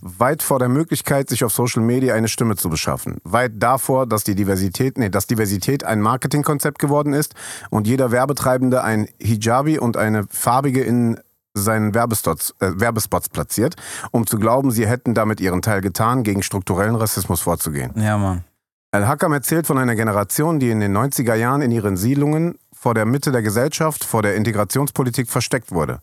Weit 0.00 0.42
vor 0.42 0.58
der 0.58 0.68
Möglichkeit, 0.68 1.28
sich 1.28 1.44
auf 1.44 1.52
Social 1.52 1.82
Media 1.82 2.14
eine 2.14 2.28
Stimme 2.28 2.56
zu 2.56 2.68
beschaffen. 2.68 3.18
Weit 3.24 3.52
davor, 3.56 4.06
dass 4.06 4.24
die 4.24 4.34
Diversität, 4.34 4.98
nee, 4.98 5.08
dass 5.08 5.26
Diversität 5.26 5.84
ein 5.84 6.00
Marketingkonzept 6.00 6.78
geworden 6.78 7.12
ist 7.12 7.34
und 7.70 7.86
jeder 7.86 8.10
Werbetreibende 8.10 8.82
ein 8.82 9.08
Hijabi 9.18 9.78
und 9.78 9.96
eine 9.96 10.24
farbige 10.30 10.82
in 10.82 11.18
seinen 11.54 11.94
Werbespots, 11.94 12.54
äh, 12.60 12.72
Werbespots 12.74 13.28
platziert, 13.30 13.76
um 14.10 14.26
zu 14.26 14.38
glauben, 14.38 14.70
sie 14.70 14.86
hätten 14.86 15.14
damit 15.14 15.40
ihren 15.40 15.62
Teil 15.62 15.80
getan, 15.80 16.22
gegen 16.22 16.42
strukturellen 16.42 16.94
Rassismus 16.94 17.40
vorzugehen. 17.40 17.92
Ja, 17.96 18.18
Mann. 18.18 18.44
Al-Hakam 18.92 19.32
erzählt 19.32 19.66
von 19.66 19.78
einer 19.78 19.94
Generation, 19.94 20.60
die 20.60 20.70
in 20.70 20.80
den 20.80 20.96
90er 20.96 21.34
Jahren 21.34 21.62
in 21.62 21.70
ihren 21.70 21.96
Siedlungen 21.96 22.58
vor 22.72 22.94
der 22.94 23.04
Mitte 23.04 23.32
der 23.32 23.42
Gesellschaft, 23.42 24.04
vor 24.04 24.22
der 24.22 24.36
Integrationspolitik 24.36 25.28
versteckt 25.28 25.72
wurde. 25.72 25.98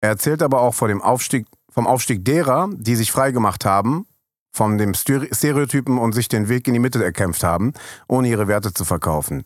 Er 0.00 0.10
erzählt 0.10 0.42
aber 0.42 0.60
auch 0.60 0.74
vor 0.74 0.88
dem 0.88 1.02
Aufstieg, 1.02 1.46
vom 1.72 1.86
Aufstieg 1.86 2.24
derer, 2.24 2.68
die 2.72 2.96
sich 2.96 3.10
freigemacht 3.10 3.64
haben, 3.64 4.06
von 4.54 4.78
dem 4.78 4.92
Stere- 4.92 5.34
Stereotypen 5.34 5.98
und 5.98 6.12
sich 6.12 6.28
den 6.28 6.48
Weg 6.48 6.68
in 6.68 6.74
die 6.74 6.78
Mitte 6.78 7.02
erkämpft 7.02 7.42
haben, 7.42 7.72
ohne 8.06 8.28
ihre 8.28 8.48
Werte 8.48 8.72
zu 8.72 8.84
verkaufen. 8.84 9.44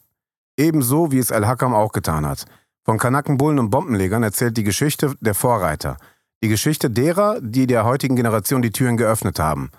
Ebenso 0.59 1.13
wie 1.13 1.19
es 1.19 1.31
Al-Hakam 1.33 1.75
auch 1.75 1.93
getan 1.93 2.27
hat. 2.27 2.45
Von 2.85 2.99
Kanaken, 2.99 3.39
Bullen 3.39 3.59
und 3.59 3.71
Bombenlegern 3.71 4.23
erzählt 4.23 4.57
die 4.57 4.65
Geschichte 4.65 5.15
der 5.21 5.35
Vorreiter. 5.35 5.97
Die 6.43 6.49
Geschichte 6.49 6.91
derer, 6.91 7.41
die 7.41 7.67
der 7.67 7.85
heutigen 7.85 8.17
Generation 8.17 8.63
die 8.63 8.71
Türen 8.71 8.97
geöffnet 8.97 9.39
haben. 9.39 9.71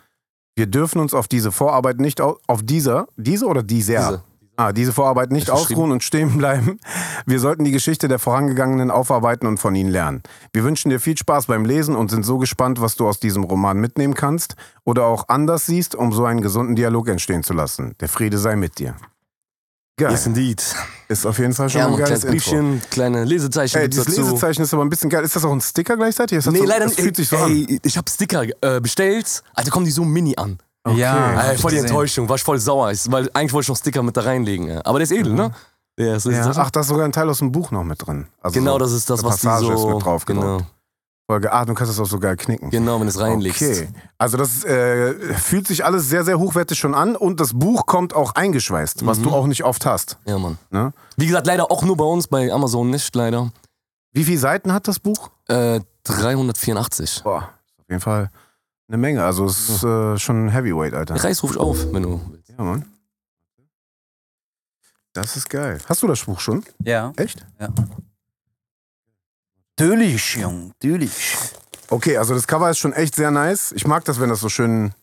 Wir 0.55 0.65
dürfen 0.65 0.99
uns 0.99 1.13
auf 1.13 1.27
diese 1.27 1.51
Vorarbeit 1.51 1.99
nicht 1.99 2.19
au 2.19 2.39
auf 2.47 2.63
dieser, 2.63 3.07
diese 3.15 3.45
oder 3.45 3.63
dieser? 3.63 4.09
Diese. 4.09 4.23
Ah, 4.59 4.73
diese 4.73 4.91
Vorarbeit 4.91 5.31
nicht 5.31 5.49
Ist 5.49 5.53
ausruhen 5.53 5.91
und 5.91 6.03
stehen 6.03 6.35
bleiben. 6.37 6.79
Wir 7.27 7.39
sollten 7.39 7.63
die 7.63 7.71
Geschichte 7.71 8.07
der 8.07 8.17
vorangegangenen 8.17 8.89
aufarbeiten 8.89 9.45
und 9.45 9.59
von 9.59 9.75
ihnen 9.75 9.91
lernen. 9.91 10.23
Wir 10.51 10.63
wünschen 10.63 10.89
dir 10.89 10.99
viel 10.99 11.15
Spaß 11.15 11.45
beim 11.45 11.63
Lesen 11.63 11.95
und 11.95 12.09
sind 12.09 12.25
so 12.25 12.39
gespannt, 12.39 12.81
was 12.81 12.95
du 12.95 13.07
aus 13.07 13.19
diesem 13.19 13.43
Roman 13.43 13.77
mitnehmen 13.79 14.15
kannst 14.15 14.55
oder 14.83 15.05
auch 15.05 15.25
anders 15.27 15.67
siehst, 15.67 15.93
um 15.93 16.11
so 16.11 16.25
einen 16.25 16.41
gesunden 16.41 16.75
Dialog 16.75 17.07
entstehen 17.07 17.43
zu 17.43 17.53
lassen. 17.53 17.93
Der 17.99 18.09
Friede 18.09 18.39
sei 18.39 18.55
mit 18.55 18.79
dir. 18.79 18.95
Geil. 19.99 20.11
Yes, 20.11 20.25
indeed. 20.27 20.63
Ist 21.07 21.25
auf 21.25 21.37
jeden 21.39 21.53
Fall 21.53 21.69
schon 21.69 21.81
Ja, 21.81 21.87
ein 21.87 21.95
geiles 21.95 22.21
kleines 22.21 22.23
Intro. 22.23 22.31
Briefchen, 22.51 22.81
kleine 22.91 23.23
Lesezeichen 23.25 23.77
Ey, 23.77 23.89
dieses 23.89 24.05
dazu. 24.05 24.21
Lesezeichen 24.21 24.61
ist 24.63 24.73
aber 24.73 24.83
ein 24.85 24.89
bisschen 24.89 25.09
geil. 25.09 25.23
Ist 25.23 25.35
das 25.35 25.43
auch 25.45 25.51
ein 25.51 25.61
Sticker 25.61 25.97
gleichzeitig? 25.97 26.37
Hat 26.43 26.51
Nee, 26.53 26.59
so, 26.59 26.65
leider 26.65 26.85
nicht. 26.85 26.99
fühlt 26.99 27.15
sich 27.15 27.29
so 27.29 27.37
an. 27.37 27.79
ich 27.83 27.97
hab 27.97 28.07
Sticker 28.09 28.43
äh, 28.61 28.79
bestellt, 28.79 29.43
Alter, 29.55 29.71
kommen 29.71 29.85
die 29.85 29.91
so 29.91 30.03
mini 30.03 30.35
an. 30.37 30.59
Ja, 30.95 31.35
hab 31.35 31.45
Ey, 31.49 31.55
ich 31.55 31.61
voll 31.61 31.71
die 31.71 31.75
gesehen. 31.77 31.89
Enttäuschung, 31.89 32.29
war 32.29 32.35
ich 32.35 32.43
voll 32.43 32.59
sauer, 32.59 32.91
ich- 32.91 33.11
weil 33.11 33.29
eigentlich 33.33 33.53
wollte 33.53 33.65
ich 33.65 33.69
noch 33.69 33.77
Sticker 33.77 34.03
mit 34.03 34.15
da 34.17 34.21
reinlegen. 34.21 34.67
ja. 34.67 34.81
Aber 34.85 34.99
der 34.99 35.03
ist 35.03 35.11
edel, 35.11 35.33
ne? 35.33 35.51
Der 35.97 36.15
ist, 36.17 36.25
Ja. 36.25 36.51
Ach, 36.55 36.69
da 36.71 36.81
ist 36.81 36.87
sogar 36.87 37.05
ein 37.05 37.11
Teil 37.11 37.29
aus 37.29 37.39
dem 37.39 37.51
Buch 37.51 37.71
noch 37.71 37.83
mit 37.83 38.05
drin. 38.05 38.27
Also 38.41 38.59
genau, 38.59 38.73
so 38.73 38.77
das 38.79 38.91
ist 38.91 39.09
das, 39.09 39.23
was 39.23 39.41
die 39.41 39.47
Passage 39.47 39.65
so... 39.77 39.87
ist 39.89 39.93
mit 39.95 40.03
drauf 40.05 40.25
genau. 40.25 40.59
Folge. 41.29 41.51
Ah, 41.51 41.65
du 41.65 41.73
kannst 41.73 41.91
das 41.91 41.99
auch 41.99 42.05
so 42.09 42.19
geil 42.19 42.37
knicken. 42.37 42.69
genau, 42.69 42.95
wenn 42.99 43.07
du 43.07 43.09
es 43.09 43.19
reinlegst. 43.19 43.61
Okay, 43.61 43.89
also 44.17 44.37
das 44.37 44.63
äh, 44.63 45.13
fühlt 45.33 45.67
sich 45.67 45.83
alles 45.83 46.07
sehr, 46.07 46.23
sehr 46.23 46.39
hochwertig 46.39 46.77
schon 46.79 46.95
an 46.95 47.17
und 47.17 47.41
das 47.41 47.51
Buch 47.53 47.85
kommt 47.85 48.15
auch 48.15 48.35
eingeschweißt, 48.35 49.05
was 49.05 49.17
Mhm. 49.19 49.23
du 49.23 49.31
auch 49.31 49.45
nicht 49.47 49.65
oft 49.65 49.85
hast. 49.85 50.17
Ja, 50.25 50.37
Mann. 50.37 50.57
Ne? 50.69 50.93
Wie 51.17 51.25
gesagt, 51.25 51.45
leider 51.45 51.69
auch 51.69 51.83
nur 51.83 51.97
bei 51.97 52.05
uns, 52.05 52.27
bei 52.29 52.49
Amazon 52.53 52.89
nicht, 52.91 53.13
leider. 53.13 53.51
Wie 54.13 54.23
viele 54.23 54.37
Seiten 54.39 54.71
hat 54.71 54.87
das 54.87 54.99
Buch? 54.99 55.29
Äh, 55.49 55.81
384. 56.05 57.21
Boah, 57.23 57.49
auf 57.79 57.85
jeden 57.89 58.01
Fall 58.01 58.29
eine 58.87 58.97
Menge. 58.97 59.23
Also 59.23 59.45
es 59.45 59.69
ist 59.69 59.83
äh, 59.83 60.17
schon 60.17 60.45
ein 60.45 60.49
Heavyweight, 60.49 60.93
Alter. 60.93 61.15
Reis 61.15 61.43
ruf 61.43 61.51
ich 61.51 61.57
auf, 61.57 61.91
wenn 61.93 62.03
du 62.03 62.21
willst. 62.31 62.49
Ja, 62.49 62.63
Mann. 62.63 62.85
Das 65.13 65.35
ist 65.35 65.49
geil. 65.49 65.79
Hast 65.89 66.03
du 66.03 66.07
das 66.07 66.23
Buch 66.25 66.39
schon? 66.39 66.63
Ja. 66.83 67.11
Echt? 67.17 67.45
Natürlich, 69.79 70.35
Jung, 70.35 70.67
natürlich. 70.67 71.35
Okay, 71.89 72.17
also 72.17 72.33
das 72.33 72.47
Cover 72.47 72.69
ist 72.69 72.79
schon 72.79 72.93
echt 72.93 73.15
sehr 73.15 73.31
nice. 73.31 73.71
Ich 73.71 73.87
mag 73.87 74.03
das, 74.05 74.19
wenn 74.19 74.29
das 74.29 74.39
so 74.41 74.49
schön, 74.49 74.93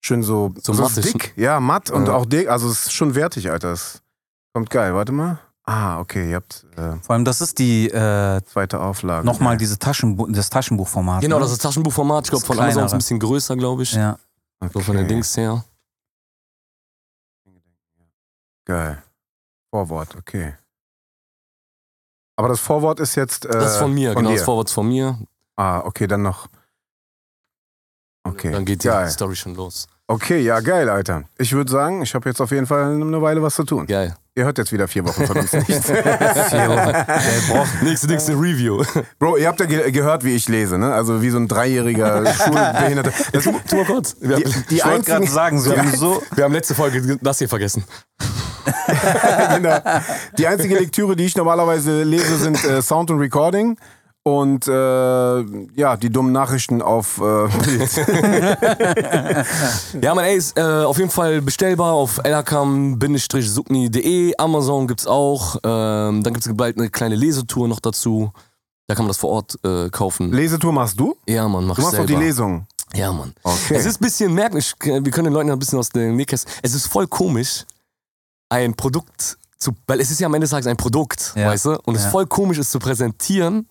schön 0.00 0.22
so, 0.22 0.52
So 0.62 0.72
so 0.74 0.82
mattig. 0.82 1.12
dick. 1.12 1.32
Ja, 1.36 1.60
matt 1.60 1.90
und 1.90 2.06
Ja. 2.06 2.14
auch 2.14 2.26
dick. 2.26 2.48
Also 2.48 2.68
es 2.68 2.84
ist 2.86 2.92
schon 2.92 3.14
wertig, 3.14 3.50
Alter. 3.50 3.70
Das 3.70 4.02
kommt 4.52 4.70
geil. 4.70 4.94
Warte 4.94 5.12
mal. 5.12 5.38
Ah, 5.66 5.98
okay, 5.98 6.28
ihr 6.30 6.36
habt 6.36 6.66
äh, 6.76 6.96
Vor 7.00 7.14
allem, 7.14 7.24
das 7.24 7.40
ist 7.40 7.58
die, 7.58 7.88
äh, 7.88 8.42
zweite 8.44 8.80
Auflage. 8.80 9.24
nochmal 9.26 9.56
diese 9.56 9.78
Taschenbu 9.78 10.26
das 10.26 10.50
Taschenbuchformat. 10.50 11.22
Genau, 11.22 11.36
ne? 11.36 11.42
das 11.42 11.52
ist 11.52 11.62
Taschenbuchformat. 11.62 12.26
Ich 12.26 12.30
glaube, 12.30 12.42
Das 12.46 12.46
von 12.56 12.58
Amazon 12.62 12.84
ist 12.84 12.92
ein 12.92 12.98
bisschen 12.98 13.18
größer, 13.20 13.56
glaube 13.56 13.82
ich. 13.82 13.92
Ja. 13.92 14.18
So 14.72 14.80
von 14.80 14.94
den 14.96 15.04
Okay. 15.06 15.14
Dings 15.14 15.36
her. 15.36 15.64
Geil. 18.66 19.02
Vorwort, 19.70 20.14
okay. 20.16 20.54
Aber 22.36 22.48
das 22.48 22.60
Vorwort 22.60 23.00
ist 23.00 23.14
jetzt. 23.14 23.44
Äh, 23.46 23.48
Das 23.52 23.72
ist 23.72 23.78
von 23.78 23.92
mir, 23.92 24.14
genau. 24.14 24.30
dir. 24.30 24.36
Das 24.36 24.44
Vorwort 24.44 24.68
ist 24.68 24.74
von 24.74 24.88
mir. 24.88 25.18
Ah, 25.56 25.80
okay, 25.80 26.06
dann 26.06 26.22
noch. 26.22 26.48
Okay. 28.26 28.50
Dann 28.52 28.64
geht 28.64 28.82
die 28.82 28.88
geil. 28.88 29.08
Story 29.10 29.36
schon 29.36 29.54
los. 29.54 29.86
Okay, 30.06 30.40
ja, 30.40 30.60
geil, 30.60 30.90
Alter. 30.90 31.24
Ich 31.38 31.52
würde 31.54 31.70
sagen, 31.72 32.02
ich 32.02 32.14
habe 32.14 32.28
jetzt 32.28 32.38
auf 32.40 32.50
jeden 32.50 32.66
Fall 32.66 32.92
eine 32.94 33.22
Weile 33.22 33.42
was 33.42 33.54
zu 33.54 33.64
tun. 33.64 33.86
Geil. 33.86 34.14
Ihr 34.34 34.44
hört 34.44 34.58
jetzt 34.58 34.70
wieder 34.70 34.86
vier 34.86 35.06
Wochen 35.06 35.26
von 35.26 35.38
uns 35.38 35.52
nichts. 35.68 35.90
Nächste, 37.82 38.06
nächste 38.08 38.32
Review. 38.32 38.82
Bro, 39.18 39.38
ihr 39.38 39.48
habt 39.48 39.60
ja 39.60 39.66
ge 39.66 39.90
gehört, 39.92 40.22
wie 40.24 40.34
ich 40.34 40.46
lese, 40.48 40.76
ne? 40.76 40.92
Also 40.92 41.22
wie 41.22 41.30
so 41.30 41.38
ein 41.38 41.48
dreijähriger 41.48 42.24
Schulbehinderter. 42.34 43.12
Das, 43.32 43.44
Tu 43.44 43.50
mal 43.76 43.84
kurz. 43.86 44.16
Wir, 44.20 44.36
die, 44.36 44.44
haben- 44.44 44.64
die 44.70 44.76
Ich 44.76 44.84
wollte 44.84 45.04
gerade 45.10 45.26
sagen, 45.26 45.58
so, 45.60 45.72
die, 45.72 45.96
so 45.96 46.22
wir 46.34 46.44
haben 46.44 46.52
letzte 46.52 46.74
Folge 46.74 47.16
das 47.22 47.38
hier 47.38 47.48
vergessen. 47.48 47.84
genau. 49.56 49.78
die 50.36 50.46
einzige 50.46 50.74
Lektüre, 50.78 51.16
die 51.16 51.24
ich 51.24 51.36
normalerweise 51.36 52.02
lese, 52.02 52.36
sind 52.36 52.62
äh, 52.64 52.82
Sound 52.82 53.10
und 53.10 53.20
Recording. 53.20 53.78
Und 54.26 54.66
äh, 54.66 55.40
ja, 55.78 55.98
die 55.98 56.08
dummen 56.08 56.32
Nachrichten 56.32 56.80
auf 56.80 57.18
äh, 57.18 57.46
Bild. 57.64 57.90
Ja, 60.02 60.14
man, 60.14 60.24
ey, 60.24 60.36
ist 60.36 60.58
äh, 60.58 60.62
auf 60.62 60.96
jeden 60.98 61.10
Fall 61.10 61.40
bestellbar 61.42 61.92
auf 61.92 62.18
elakam-sukni.de. 62.24 64.34
Amazon 64.38 64.86
gibt's 64.88 65.06
auch. 65.06 65.56
Ähm, 65.62 66.22
dann 66.22 66.32
gibt's 66.32 66.48
bald 66.54 66.78
eine 66.78 66.88
kleine 66.90 67.14
Lesetour 67.16 67.68
noch 67.68 67.80
dazu. 67.80 68.32
Da 68.86 68.94
kann 68.94 69.04
man 69.04 69.08
das 69.10 69.18
vor 69.18 69.30
Ort 69.30 69.58
äh, 69.64 69.88
kaufen. 69.90 70.32
Lesetour 70.32 70.72
machst 70.72 70.98
du? 70.98 71.16
ja, 71.26 71.46
Mann, 71.48 71.66
mach 71.66 71.76
Du 71.76 71.82
ich 71.82 71.86
machst 71.86 72.00
auch 72.00 72.06
selber. 72.06 72.20
die 72.20 72.24
Lesung. 72.26 72.66
Ja, 72.94 73.12
Mann. 73.12 73.34
Okay. 73.42 73.74
Es 73.76 73.84
ist 73.86 74.00
ein 74.00 74.04
bisschen 74.04 74.32
merkwürdig. 74.34 74.74
Wir 74.80 75.02
können 75.10 75.24
den 75.26 75.34
Leuten 75.34 75.50
ein 75.50 75.58
bisschen 75.58 75.78
aus 75.78 75.88
den 75.90 76.16
Nähkästchen. 76.16 76.50
Es 76.62 76.74
ist 76.74 76.86
voll 76.86 77.06
komisch, 77.08 77.64
ein 78.48 78.74
Produkt 78.74 79.36
zu. 79.58 79.72
Weil 79.86 80.00
es 80.00 80.10
ist 80.10 80.20
ja 80.20 80.26
am 80.26 80.34
Ende 80.34 80.44
des 80.44 80.50
Tages 80.50 80.66
ein 80.66 80.76
Produkt, 80.76 81.32
Ja. 81.36 81.48
weißt 81.48 81.64
du? 81.66 81.78
Und 81.84 81.94
es 81.96 82.02
Ja. 82.02 82.08
ist 82.08 82.12
voll 82.12 82.26
komisch, 82.26 82.58
es 82.58 82.70
zu 82.70 82.78
präsentieren, 82.78 83.66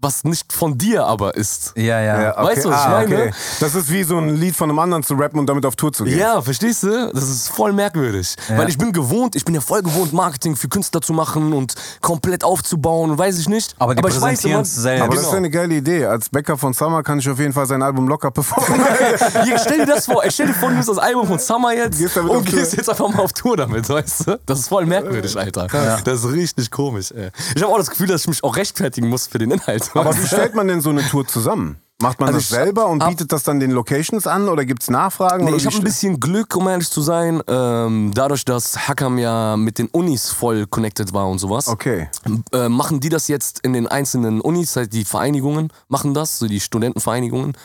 was 0.00 0.22
nicht 0.24 0.52
von 0.52 0.78
dir 0.78 1.04
aber 1.06 1.34
ist. 1.36 1.72
ja, 1.76 2.00
ja. 2.00 2.22
Ja, 2.22 2.44
Weißt 2.44 2.64
du, 2.64 2.70
was 2.70 2.82
ich 2.84 2.88
meine? 3.10 3.30
Das 3.60 3.74
ist 3.74 3.90
wie 3.90 4.04
so 4.04 4.16
ein 4.18 4.36
Lied 4.36 4.54
von 4.54 4.70
einem 4.70 4.78
anderen 4.78 5.02
zu 5.02 5.14
rappen 5.14 5.38
und 5.40 5.46
damit 5.46 5.66
auf 5.66 5.74
Tour 5.76 5.92
zu 5.92 6.04
gehen. 6.04 6.18
Ja, 6.18 6.40
verstehst 6.40 6.84
du? 6.84 7.10
Das 7.12 7.28
ist 7.28 7.48
voll 7.48 7.72
merkwürdig. 7.72 8.36
Ja. 8.48 8.58
Weil 8.58 8.68
ich 8.68 8.78
bin 8.78 8.92
gewohnt, 8.92 9.34
ich 9.34 9.44
bin 9.44 9.54
ja 9.54 9.60
voll 9.60 9.82
gewohnt, 9.82 10.12
Marketing 10.12 10.54
für 10.56 10.68
Künstler 10.68 11.00
zu 11.00 11.12
machen 11.12 11.52
und 11.52 11.74
komplett 12.00 12.44
aufzubauen 12.44 13.10
und 13.10 13.18
weiß 13.18 13.38
ich 13.38 13.48
nicht. 13.48 13.74
Aber 13.78 13.94
die 13.94 14.00
ich 14.00 14.04
weiß 14.04 14.20
präsentieren 14.20 14.52
immer- 14.52 14.62
es 14.62 14.74
selber. 14.76 15.04
Aber 15.04 15.10
genau. 15.14 15.22
das 15.22 15.32
ist 15.32 15.36
eine 15.36 15.50
geile 15.50 15.74
Idee. 15.74 16.06
Als 16.06 16.28
Bäcker 16.28 16.56
von 16.56 16.72
Summer 16.74 17.02
kann 17.02 17.18
ich 17.18 17.28
auf 17.28 17.38
jeden 17.38 17.52
Fall 17.52 17.66
sein 17.66 17.82
Album 17.82 18.06
locker 18.08 18.30
performen. 18.30 18.80
Hier, 19.44 19.58
stell 19.58 19.78
dir 19.78 19.86
das 19.86 20.06
vor, 20.06 20.22
ey, 20.24 20.30
stell 20.30 20.46
dir 20.46 20.54
vor, 20.54 20.68
du 20.68 20.74
nimmst 20.74 20.88
das 20.88 20.98
Album 20.98 21.26
von 21.26 21.38
Summer 21.38 21.72
jetzt 21.74 21.98
Gehst 21.98 22.16
und 22.18 22.30
auf 22.30 22.44
Tour. 22.44 22.44
gehst 22.44 22.76
jetzt 22.76 22.88
einfach 22.88 23.08
mal 23.08 23.22
auf 23.22 23.32
Tour 23.32 23.56
damit, 23.56 23.88
weißt 23.88 24.28
du? 24.28 24.38
Das 24.46 24.60
ist 24.60 24.68
voll 24.68 24.86
merkwürdig, 24.86 25.36
Alter. 25.36 25.66
Das 26.04 26.20
ist 26.24 26.30
richtig 26.32 26.70
komisch, 26.70 27.10
ey. 27.10 27.30
Ich 27.56 27.62
habe 27.62 27.72
auch 27.72 27.78
das 27.78 27.90
Gefühl, 27.90 28.06
dass 28.06 28.22
ich 28.22 28.28
mich 28.28 28.44
auch 28.44 28.54
rechtfertigen 28.56 29.08
muss 29.08 29.26
für 29.26 29.38
den 29.38 29.50
Inhalt. 29.50 29.87
Aber 29.94 30.16
wie 30.16 30.26
stellt 30.26 30.54
man 30.54 30.68
denn 30.68 30.80
so 30.80 30.90
eine 30.90 31.06
Tour 31.06 31.26
zusammen? 31.26 31.76
Macht 32.00 32.20
man 32.20 32.28
Also 32.28 32.38
das 32.38 32.48
selber 32.48 32.86
und 32.86 33.04
bietet 33.08 33.32
das 33.32 33.42
dann 33.42 33.58
den 33.58 33.72
Locations 33.72 34.24
an 34.28 34.48
oder 34.48 34.64
gibt 34.64 34.82
es 34.82 34.88
Nachfragen? 34.90 35.44
Nee, 35.46 35.56
ich 35.56 35.66
habe 35.66 35.76
ein 35.76 35.82
bisschen 35.82 36.20
Glück, 36.20 36.54
um 36.54 36.68
ehrlich 36.68 36.88
zu 36.88 37.02
sein. 37.02 37.42
Ähm, 37.48 38.12
dadurch, 38.14 38.44
dass 38.44 38.86
Hackam 38.86 39.18
ja 39.18 39.56
mit 39.56 39.78
den 39.80 39.88
Unis 39.88 40.30
voll 40.30 40.66
connected 40.68 41.12
war 41.12 41.28
und 41.28 41.40
sowas, 41.40 41.66
Okay. 41.66 42.08
äh, 42.52 42.68
machen 42.68 43.00
die 43.00 43.08
das 43.08 43.26
jetzt 43.26 43.58
in 43.64 43.72
den 43.72 43.88
einzelnen 43.88 44.40
Unis, 44.40 44.76
halt 44.76 44.92
die 44.92 45.04
Vereinigungen 45.04 45.72
machen 45.88 46.14
das, 46.14 46.38
so 46.38 46.46
die 46.46 46.60
Studentenvereinigungen. 46.60 47.56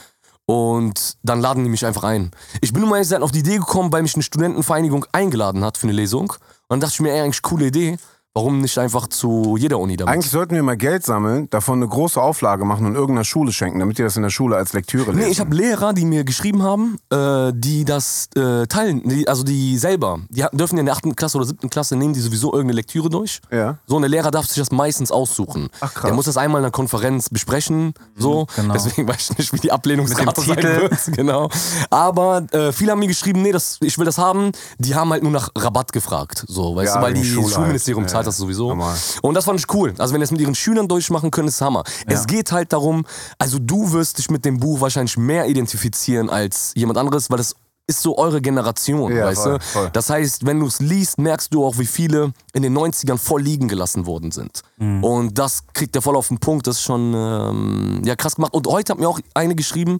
Und 0.45 1.17
dann 1.23 1.39
laden 1.39 1.63
die 1.63 1.69
mich 1.69 1.85
einfach 1.85 2.03
ein. 2.03 2.31
Ich 2.61 2.73
bin 2.73 2.81
nur 2.81 2.89
mal 2.89 3.23
auf 3.23 3.31
die 3.31 3.39
Idee 3.39 3.57
gekommen, 3.57 3.91
weil 3.93 4.01
mich 4.01 4.15
eine 4.15 4.23
Studentenvereinigung 4.23 5.05
eingeladen 5.11 5.63
hat 5.63 5.77
für 5.77 5.85
eine 5.87 5.93
Lesung. 5.93 6.31
Und 6.31 6.39
dann 6.69 6.79
dachte 6.81 6.93
ich 6.95 7.01
mir, 7.01 7.13
ey, 7.13 7.21
eigentlich 7.21 7.43
coole 7.43 7.67
Idee. 7.67 7.97
Warum 8.35 8.61
nicht 8.61 8.79
einfach 8.79 9.05
zu 9.09 9.57
jeder 9.59 9.77
Uni 9.77 9.95
damit? 9.95 10.11
Eigentlich 10.11 10.31
sollten 10.31 10.55
wir 10.55 10.63
mal 10.63 10.75
Geld 10.75 11.05
sammeln, 11.05 11.47
davon 11.51 11.75
eine 11.77 11.87
große 11.87 12.19
Auflage 12.19 12.65
machen 12.65 12.87
und 12.87 12.95
irgendeiner 12.95 13.25
Schule 13.25 13.51
schenken, 13.51 13.77
damit 13.77 13.99
die 13.99 14.01
das 14.01 14.17
in 14.17 14.23
der 14.23 14.31
Schule 14.31 14.55
als 14.55 14.73
Lektüre 14.73 15.11
lesen. 15.11 15.19
Nee, 15.19 15.27
ich 15.31 15.39
habe 15.39 15.55
Lehrer, 15.55 15.93
die 15.93 16.03
mir 16.03 16.23
geschrieben 16.23 16.63
haben, 16.63 16.97
äh, 17.11 17.51
die 17.53 17.85
das 17.85 18.29
äh, 18.35 18.65
teilen, 18.65 19.07
die, 19.07 19.27
also 19.27 19.43
die 19.43 19.77
selber, 19.77 20.19
die 20.29 20.43
dürfen 20.51 20.77
ja 20.77 20.79
in 20.79 20.87
der 20.87 20.95
8. 20.95 21.15
Klasse 21.15 21.37
oder 21.37 21.45
7. 21.45 21.69
Klasse 21.69 21.95
nehmen 21.95 22.15
die 22.15 22.21
sowieso 22.21 22.47
irgendeine 22.53 22.77
Lektüre 22.77 23.07
durch. 23.07 23.39
Ja. 23.51 23.77
So, 23.85 23.97
und 23.97 24.01
der 24.01 24.09
Lehrer 24.09 24.31
darf 24.31 24.47
sich 24.47 24.57
das 24.57 24.71
meistens 24.71 25.11
aussuchen. 25.11 25.69
Ach, 25.79 25.93
krass. 25.93 26.05
Der 26.05 26.13
muss 26.15 26.25
das 26.25 26.37
einmal 26.37 26.61
in 26.61 26.65
einer 26.65 26.71
Konferenz 26.71 27.29
besprechen, 27.29 27.93
so. 28.17 28.47
genau. 28.55 28.73
Deswegen 28.73 29.07
weiß 29.07 29.29
ich 29.29 29.37
nicht, 29.37 29.53
wie 29.53 29.59
die 29.59 29.67
dem 29.67 30.07
sein 30.07 30.55
Titel. 30.57 30.63
wird. 30.81 31.15
Genau. 31.15 31.49
Aber 31.91 32.47
äh, 32.51 32.71
viele 32.71 32.93
haben 32.93 32.99
mir 32.99 33.07
geschrieben, 33.07 33.43
nee, 33.43 33.51
das, 33.51 33.77
ich 33.81 33.95
will 33.99 34.05
das 34.05 34.17
haben. 34.17 34.53
Die 34.79 34.95
haben 34.95 35.11
halt 35.11 35.21
nur 35.21 35.31
nach 35.31 35.49
Rabatt 35.55 35.93
gefragt, 35.93 36.45
so, 36.47 36.75
weißt 36.75 36.95
Ja, 36.95 36.99
du, 36.99 37.05
weil 37.05 37.13
die 37.13 37.21
halt. 37.21 37.51
Schulministerium 37.53 38.05
Ja, 38.05 38.22
zahlt 38.23 38.25
ja. 38.25 38.29
das 38.29 38.37
sowieso. 38.37 38.69
Normal. 38.69 38.97
Und 39.21 39.33
das 39.35 39.45
fand 39.45 39.59
ich 39.59 39.73
cool. 39.73 39.93
Also 39.97 40.13
wenn 40.13 40.21
die 40.21 40.25
es 40.25 40.31
mit 40.31 40.41
ihren 40.41 40.55
Schülern 40.55 40.87
durchmachen 40.87 41.31
können, 41.31 41.47
ist 41.47 41.61
Hammer. 41.61 41.83
Es 42.05 42.27
geht 42.27 42.51
halt 42.51 42.73
darum, 42.73 43.05
also 43.37 43.59
du 43.59 43.91
wirst 43.91 44.17
dich 44.17 44.29
mit 44.29 44.45
dem 44.45 44.59
Buch 44.59 44.81
wahrscheinlich 44.81 45.17
mehr 45.17 45.47
identifizieren 45.47 46.29
als 46.29 46.73
jemand 46.75 46.97
anderes, 46.97 47.29
weil 47.29 47.37
das 47.37 47.55
ist 47.85 48.01
so 48.01 48.17
eure 48.17 48.41
Generation, 48.41 49.13
Ja, 49.13 49.25
weißt 49.25 49.43
voll, 49.43 49.57
du? 49.57 49.59
voll. 49.59 49.89
Das 49.91 50.09
heißt, 50.09 50.45
wenn 50.45 50.59
du 50.59 50.67
es 50.67 50.79
liest, 50.79 51.17
merkst 51.17 51.53
du 51.53 51.65
auch, 51.65 51.77
wie 51.79 51.85
viele 51.85 52.31
in 52.53 52.63
den 52.63 52.77
90ern 52.77 53.17
voll 53.17 53.41
liegen 53.41 53.67
gelassen 53.67 54.05
worden 54.05 54.31
sind. 54.31 54.61
Mhm. 54.77 55.03
Und 55.03 55.37
das 55.37 55.65
kriegt 55.73 55.93
er 55.95 56.01
voll 56.01 56.15
auf 56.15 56.29
den 56.29 56.39
Punkt. 56.39 56.65
Das 56.65 56.77
ist 56.77 56.83
schon 56.83 57.13
ähm, 57.13 58.01
ja, 58.05 58.15
krass 58.15 58.35
gemacht. 58.35 58.53
Und 58.53 58.67
heute 58.67 58.93
hat 58.93 58.99
mir 58.99 59.09
auch 59.09 59.19
eine 59.33 59.55
geschrieben, 59.55 59.97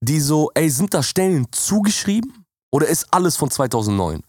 die 0.00 0.20
so, 0.20 0.50
ey, 0.54 0.68
sind 0.68 0.92
da 0.92 1.02
Stellen 1.02 1.46
zugeschrieben? 1.52 2.44
Oder 2.70 2.88
ist 2.88 3.06
alles 3.10 3.36
von 3.36 3.50
2009? 3.50 4.22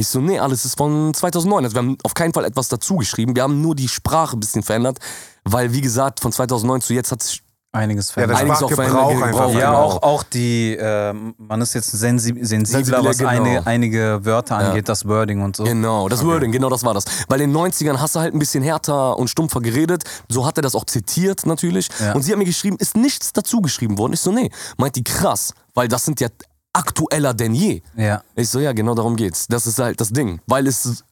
Ich 0.00 0.08
so, 0.08 0.18
nee, 0.18 0.38
alles 0.38 0.64
ist 0.64 0.78
von 0.78 1.12
2009. 1.12 1.64
Also 1.64 1.76
wir 1.76 1.82
haben 1.82 1.98
auf 2.04 2.14
keinen 2.14 2.32
Fall 2.32 2.46
etwas 2.46 2.68
dazu 2.68 2.96
geschrieben. 2.96 3.36
Wir 3.36 3.42
haben 3.42 3.60
nur 3.60 3.74
die 3.74 3.86
Sprache 3.88 4.34
ein 4.36 4.40
bisschen 4.40 4.62
verändert, 4.62 4.98
weil 5.44 5.74
wie 5.74 5.82
gesagt, 5.82 6.20
von 6.20 6.32
2009 6.32 6.80
zu 6.80 6.94
jetzt 6.94 7.12
hat 7.12 7.22
sich 7.22 7.42
Einiges 7.72 8.12
Ja, 8.16 8.26
der 8.26 8.34
verändert. 8.34 8.40
Einiges 8.40 8.62
auch 8.64 8.74
verändert, 8.74 9.08
einfach. 9.08 9.26
Gebrauch, 9.30 9.54
Ja, 9.54 9.70
genau. 9.70 9.82
auch, 9.82 10.02
auch 10.02 10.22
die, 10.24 10.76
ähm, 10.80 11.34
man 11.38 11.60
ist 11.60 11.74
jetzt 11.74 11.92
sensi 11.92 12.34
sensibler, 12.40 12.66
Sensibler, 12.66 13.04
was 13.04 13.18
genau. 13.18 13.30
eine, 13.30 13.64
einige 13.64 14.24
Wörter 14.24 14.56
angeht, 14.56 14.88
das 14.88 15.06
Wording 15.06 15.40
und 15.40 15.54
so. 15.54 15.62
Genau, 15.62 16.08
das 16.08 16.24
Wording, 16.24 16.50
genau 16.50 16.68
das 16.68 16.82
war 16.82 16.94
das. 16.94 17.04
Weil 17.28 17.42
in 17.42 17.52
den 17.52 17.56
90ern 17.56 17.98
hast 17.98 18.16
du 18.16 18.20
halt 18.20 18.34
ein 18.34 18.40
bisschen 18.40 18.64
härter 18.64 19.16
und 19.16 19.30
stumpfer 19.30 19.60
geredet. 19.60 20.02
So 20.28 20.46
hat 20.46 20.58
er 20.58 20.62
das 20.62 20.74
auch 20.74 20.84
zitiert 20.84 21.46
natürlich. 21.46 21.88
Ja. 22.00 22.12
Und 22.14 22.22
sie 22.22 22.32
hat 22.32 22.38
mir 22.38 22.44
geschrieben, 22.44 22.76
ist 22.80 22.96
nichts 22.96 23.32
dazu 23.32 23.60
geschrieben 23.60 23.98
worden. 23.98 24.14
Ich 24.14 24.20
so, 24.20 24.32
nee. 24.32 24.50
Meint 24.76 24.96
die 24.96 25.04
krass, 25.04 25.54
weil 25.74 25.86
das 25.86 26.04
sind 26.04 26.18
ja 26.18 26.26
aktueller 26.72 27.34
denn 27.34 27.54
je. 27.54 27.82
Ja. 27.96 28.22
Ich 28.36 28.48
so, 28.48 28.60
ja, 28.60 28.72
genau 28.72 28.94
darum 28.94 29.16
geht's. 29.16 29.46
Das 29.48 29.66
ist 29.66 29.78
halt 29.78 30.00
das 30.00 30.10
Ding. 30.10 30.40
Weil 30.46 30.66
es 30.66 31.04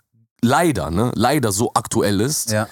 leider, 0.42 0.90
ne, 0.90 1.12
leider 1.14 1.52
so 1.52 1.72
aktuell 1.74 2.20
ist, 2.20 2.50
Ja. 2.50 2.68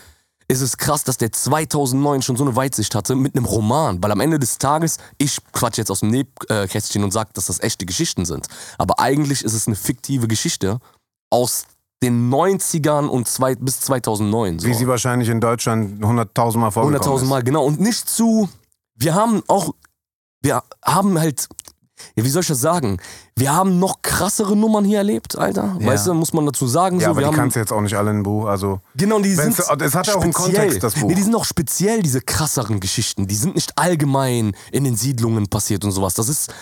ist 0.49 0.61
es 0.61 0.77
krass, 0.77 1.03
dass 1.03 1.17
der 1.17 1.33
2009 1.33 2.23
schon 2.23 2.37
so 2.37 2.45
eine 2.45 2.55
Weitsicht 2.55 2.95
hatte 2.95 3.17
mit 3.17 3.35
einem 3.35 3.45
Roman. 3.45 4.03
Weil 4.03 4.13
am 4.13 4.21
Ende 4.21 4.39
des 4.39 4.59
Tages, 4.59 4.99
ich 5.19 5.39
quatsch 5.53 5.79
jetzt 5.79 5.91
aus 5.91 6.01
dem 6.01 6.11
Nebkästchen 6.11 7.03
und 7.03 7.13
sag, 7.13 7.35
dass 7.35 7.47
das 7.47 7.61
echte 7.61 7.87
Geschichten 7.87 8.25
sind. 8.25 8.47
Aber 8.79 9.01
eigentlich 9.01 9.43
ist 9.43 9.53
es 9.55 9.67
eine 9.67 9.77
fiktive 9.77 10.29
Geschichte 10.29 10.79
aus 11.31 11.65
den 12.03 12.31
90ern 12.31 13.07
und 13.09 13.27
zwei, 13.27 13.55
bis 13.57 13.81
2009. 13.81 14.59
So. 14.61 14.69
Wie 14.69 14.75
sie 14.75 14.87
wahrscheinlich 14.87 15.29
in 15.29 15.41
Deutschland 15.41 16.01
100.000 16.05 16.59
Mal 16.59 16.71
vorgekommen 16.71 17.19
100.000 17.23 17.25
Mal, 17.27 17.43
genau. 17.43 17.65
Und 17.65 17.81
nicht 17.81 18.09
zu. 18.09 18.49
Wir 18.95 19.15
haben 19.15 19.43
auch. 19.49 19.75
Wir 20.43 20.63
haben 20.85 21.19
halt. 21.19 21.49
Ja, 22.15 22.25
wie 22.25 22.29
soll 22.29 22.43
ich 22.43 22.49
das 22.49 22.61
sagen? 22.61 22.99
Wir 23.37 23.55
haben 23.55 23.79
noch 23.79 24.03
krassere 24.03 24.57
Nummern 24.57 24.85
hier 24.85 24.99
erlebt, 24.99 25.37
Alter. 25.37 25.77
Ja. 25.81 25.87
Weißt 25.87 26.07
du, 26.07 26.15
muss 26.15 26.33
man 26.33 26.47
dazu 26.47 26.67
sagen. 26.67 26.99
Ja, 27.01 27.07
so, 27.07 27.11
aber 27.11 27.21
wir 27.21 27.21
die 27.23 27.27
haben, 27.29 27.35
kannst 27.37 27.57
du 27.57 27.61
jetzt 27.61 27.73
auch 27.73 27.81
nicht 27.81 27.95
alle 27.95 28.11
in 28.11 28.19
ein 28.19 28.23
Buch. 28.23 28.47
Also 28.47 28.81
Genau, 28.95 29.19
die 29.21 29.35
sind. 29.35 29.59
es 29.59 29.69
hat 29.95 30.07
ja 30.07 30.15
auch 30.17 30.23
einen 30.23 30.33
speziell. 30.33 30.55
Kontext, 30.55 30.83
das 30.83 30.95
Buch. 30.95 31.09
Nee, 31.09 31.15
die 31.15 31.23
sind 31.23 31.35
auch 31.35 31.45
speziell, 31.45 32.03
diese 32.03 32.21
krasseren 32.21 32.81
Geschichten. 32.81 33.27
Die 33.27 33.35
sind 33.35 33.55
nicht 33.55 33.73
allgemein 33.79 34.55
in 34.73 34.85
den 34.85 34.97
Siedlungen 34.97 35.49
passiert 35.49 35.85
und 35.85 35.93
sowas. 35.93 36.15
Das 36.15 36.29
ist. 36.29 36.53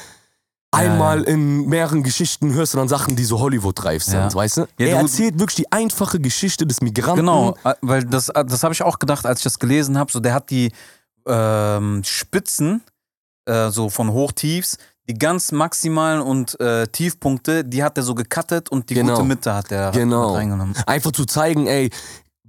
Einmal 0.70 1.22
in 1.22 1.68
mehreren 1.68 2.02
Geschichten 2.02 2.52
hörst 2.52 2.74
du 2.74 2.78
dann 2.78 2.88
Sachen, 2.88 3.14
die 3.14 3.22
so 3.24 3.38
Hollywood-reif 3.38 4.02
sind, 4.02 4.14
Ja. 4.14 4.34
weißt 4.34 4.56
du? 4.56 4.66
Er 4.76 4.96
erzählt 4.96 5.38
wirklich 5.38 5.54
die 5.54 5.70
einfache 5.70 6.18
Geschichte 6.18 6.66
des 6.66 6.80
Migranten. 6.80 7.20
Genau, 7.20 7.56
äh, 7.62 7.74
weil 7.80 8.02
das, 8.02 8.28
äh, 8.30 8.44
das 8.44 8.64
habe 8.64 8.74
ich 8.74 8.82
auch 8.82 8.98
gedacht, 8.98 9.24
als 9.24 9.38
ich 9.38 9.44
das 9.44 9.60
gelesen 9.60 9.96
habe. 9.96 10.10
So, 10.10 10.18
der 10.18 10.34
hat 10.34 10.50
die 10.50 10.72
ähm, 11.28 12.02
Spitzen, 12.04 12.82
äh, 13.46 13.70
so 13.70 13.88
von 13.88 14.10
Hochtiefs, 14.10 14.78
die 15.08 15.14
ganz 15.14 15.52
maximalen 15.52 16.20
und 16.22 16.58
äh, 16.60 16.86
Tiefpunkte, 16.86 17.64
die 17.64 17.82
hat 17.82 17.96
er 17.98 18.02
so 18.04 18.14
gecuttet 18.14 18.70
und 18.70 18.88
die 18.90 18.94
Genau. 18.94 19.14
gute 19.14 19.24
Mitte 19.26 19.54
hat 19.54 19.70
er 19.70 19.90
Genau. 19.90 20.28
mit 20.28 20.36
reingenommen. 20.38 20.74
Einfach 20.86 21.12
zu 21.12 21.24
zeigen, 21.24 21.66
ey, 21.66 21.90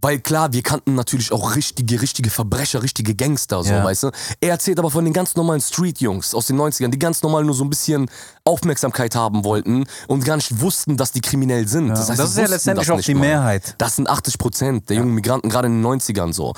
Weil 0.01 0.19
klar, 0.19 0.53
wir 0.53 0.61
kannten 0.61 0.93
natürlich 0.93 1.31
auch 1.31 1.55
richtige, 1.55 1.99
richtige 1.99 2.29
Verbrecher, 2.29 2.83
richtige 2.83 3.15
Gangster, 3.15 3.63
so, 3.63 3.71
Ja. 3.71 3.83
weißt 3.83 4.03
du. 4.03 4.11
Er 4.39 4.49
erzählt 4.51 4.77
aber 4.77 4.91
von 4.91 5.03
den 5.03 5.13
ganz 5.13 5.35
normalen 5.35 5.61
Street-Jungs 5.61 6.35
aus 6.35 6.45
den 6.45 6.57
90ern, 6.57 6.91
die 6.91 6.99
ganz 6.99 7.23
normal 7.23 7.43
nur 7.43 7.55
so 7.55 7.63
ein 7.63 7.71
bisschen 7.71 8.07
Aufmerksamkeit 8.43 9.15
haben 9.15 9.43
wollten 9.43 9.85
und 10.07 10.23
gar 10.23 10.35
nicht 10.35 10.61
wussten, 10.61 10.95
dass 10.95 11.11
die 11.11 11.21
kriminell 11.21 11.67
sind. 11.67 11.89
Das, 11.89 12.09
heißt, 12.09 12.19
das 12.19 12.29
ist 12.31 12.37
ja 12.37 12.45
letztendlich 12.45 12.91
auch 12.91 13.01
die 13.01 13.15
mal. 13.15 13.21
Mehrheit. 13.21 13.73
Das 13.79 13.95
sind 13.95 14.07
80 14.07 14.37
Prozent 14.37 14.89
der 14.91 14.97
jungen 14.97 15.15
Migranten, 15.15 15.49
gerade 15.49 15.67
in 15.67 15.81
den 15.81 15.81
90ern 15.81 16.33
so. 16.33 16.53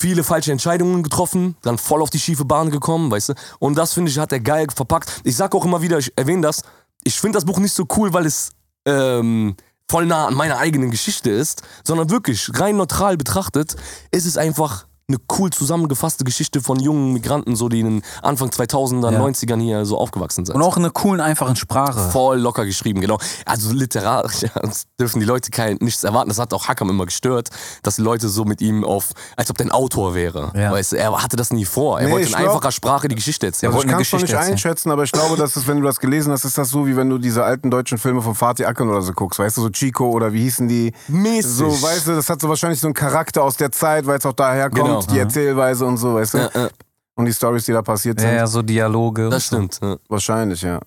Viele 0.00 0.24
falsche 0.24 0.50
Entscheidungen 0.50 1.02
getroffen, 1.02 1.56
dann 1.60 1.76
voll 1.76 2.00
auf 2.00 2.08
die 2.08 2.18
schiefe 2.18 2.46
Bahn 2.46 2.70
gekommen, 2.70 3.10
weißt 3.10 3.28
du. 3.28 3.34
Und 3.58 3.76
das, 3.76 3.92
finde 3.92 4.10
ich, 4.10 4.18
hat 4.18 4.32
er 4.32 4.40
geil 4.40 4.66
verpackt. 4.74 5.20
Ich 5.24 5.36
sag 5.36 5.54
auch 5.54 5.66
immer 5.66 5.82
wieder, 5.82 5.98
ich 5.98 6.10
erwähne 6.16 6.40
das, 6.40 6.62
ich 7.04 7.20
finde 7.20 7.36
das 7.36 7.44
Buch 7.44 7.58
nicht 7.58 7.74
so 7.74 7.84
cool, 7.98 8.10
weil 8.14 8.24
es 8.24 8.52
ähm, 8.86 9.56
voll 9.90 10.06
nah 10.06 10.28
an 10.28 10.34
meiner 10.34 10.56
eigenen 10.56 10.90
Geschichte 10.90 11.28
ist, 11.28 11.64
sondern 11.84 12.08
wirklich 12.08 12.48
rein 12.54 12.78
neutral 12.78 13.18
betrachtet, 13.18 13.76
ist 14.10 14.24
es 14.24 14.38
einfach 14.38 14.86
eine 15.10 15.18
cool 15.38 15.50
zusammengefasste 15.50 16.24
Geschichte 16.24 16.60
von 16.60 16.78
jungen 16.80 17.12
Migranten, 17.12 17.56
so 17.56 17.68
die 17.68 17.80
in 17.80 17.86
den 17.86 18.02
Anfang 18.22 18.48
2000er, 18.50 19.12
Ja. 19.12 19.20
90ern 19.20 19.60
hier 19.60 19.84
so 19.84 19.98
aufgewachsen 19.98 20.44
sind. 20.46 20.54
Und 20.54 20.62
auch 20.62 20.76
in 20.76 20.84
einer 20.84 20.92
coolen, 20.92 21.20
einfachen 21.20 21.56
Sprache. 21.56 22.10
Voll 22.10 22.38
locker 22.38 22.64
geschrieben, 22.64 23.00
genau. 23.00 23.18
Also 23.44 23.72
literarisch 23.72 24.42
ja, 24.42 24.50
dürfen 24.98 25.20
die 25.20 25.26
Leute 25.26 25.50
kein, 25.50 25.76
nichts 25.80 26.04
erwarten. 26.04 26.28
Das 26.28 26.38
hat 26.38 26.52
auch 26.54 26.68
Hackam 26.68 26.88
immer 26.90 27.06
gestört, 27.06 27.48
dass 27.82 27.96
die 27.96 28.02
Leute 28.02 28.28
so 28.28 28.44
mit 28.44 28.60
ihm 28.60 28.84
auf, 28.84 29.10
als 29.36 29.50
ob 29.50 29.58
der 29.58 29.66
ein 29.66 29.70
Autor 29.72 30.14
wäre. 30.14 30.52
Ja. 30.54 30.72
Weißt 30.72 30.92
du, 30.92 30.96
er 30.96 31.22
hatte 31.22 31.36
das 31.36 31.52
nie 31.52 31.64
vor. 31.64 31.98
Er 32.00 32.06
Nee, 32.06 32.12
wollte 32.12 32.26
in 32.28 32.32
glaub- 32.34 32.48
einfacher 32.54 32.72
Sprache 32.72 33.08
die 33.08 33.14
Geschichte 33.16 33.46
erzählen. 33.46 33.70
Also 33.72 33.78
wollte 33.78 33.88
ich 33.88 33.92
kann 34.10 34.18
es 34.18 34.22
nicht 34.22 34.32
erzählen. 34.32 34.52
einschätzen, 34.52 34.90
aber 34.90 35.02
ich 35.04 35.12
glaube, 35.12 35.36
dass 35.36 35.56
es, 35.56 35.66
wenn 35.66 35.78
du 35.80 35.86
das 35.86 35.98
gelesen 36.00 36.32
hast, 36.32 36.44
ist 36.44 36.56
das 36.56 36.70
so, 36.70 36.86
wie 36.86 36.96
wenn 36.96 37.08
du 37.10 37.18
diese 37.18 37.44
alten 37.44 37.70
deutschen 37.70 37.98
Filme 37.98 38.22
von 38.22 38.34
Fatih 38.34 38.66
Akin 38.66 38.88
oder 38.88 39.02
so 39.02 39.12
guckst, 39.12 39.38
weißt 39.38 39.56
du, 39.56 39.62
so 39.62 39.70
Chico 39.70 40.08
oder 40.10 40.32
wie 40.32 40.42
hießen 40.42 40.68
die? 40.68 40.92
Mäßig. 41.08 41.50
So, 41.50 41.66
weißt 41.82 42.06
du, 42.06 42.14
das 42.16 42.28
hat 42.30 42.40
so 42.40 42.48
wahrscheinlich 42.48 42.80
so 42.80 42.86
einen 42.86 42.94
Charakter 42.94 43.42
aus 43.42 43.56
der 43.56 43.72
Zeit, 43.72 44.06
weil 44.06 44.18
es 44.18 44.26
auch 44.26 44.32
daher 44.32 44.70
kommt, 44.70 44.99
Genau. 45.06 45.14
die 45.14 45.20
Erzählweise 45.20 45.84
und 45.86 45.96
so, 45.96 46.14
weißt 46.14 46.34
du? 46.34 46.38
Ja, 46.38 46.50
ja, 46.54 46.68
Und 47.16 47.24
die 47.26 47.32
Stories, 47.32 47.64
die 47.64 47.72
da 47.72 47.82
passiert 47.82 48.20
Ja, 48.20 48.28
sind. 48.28 48.36
ja, 48.36 48.46
so 48.46 48.62
Dialoge. 48.62 49.28
das 49.28 49.46
stimmt. 49.46 49.78
Ja. 49.82 49.96
Wahrscheinlich, 50.08 50.62
ja. 50.62 50.80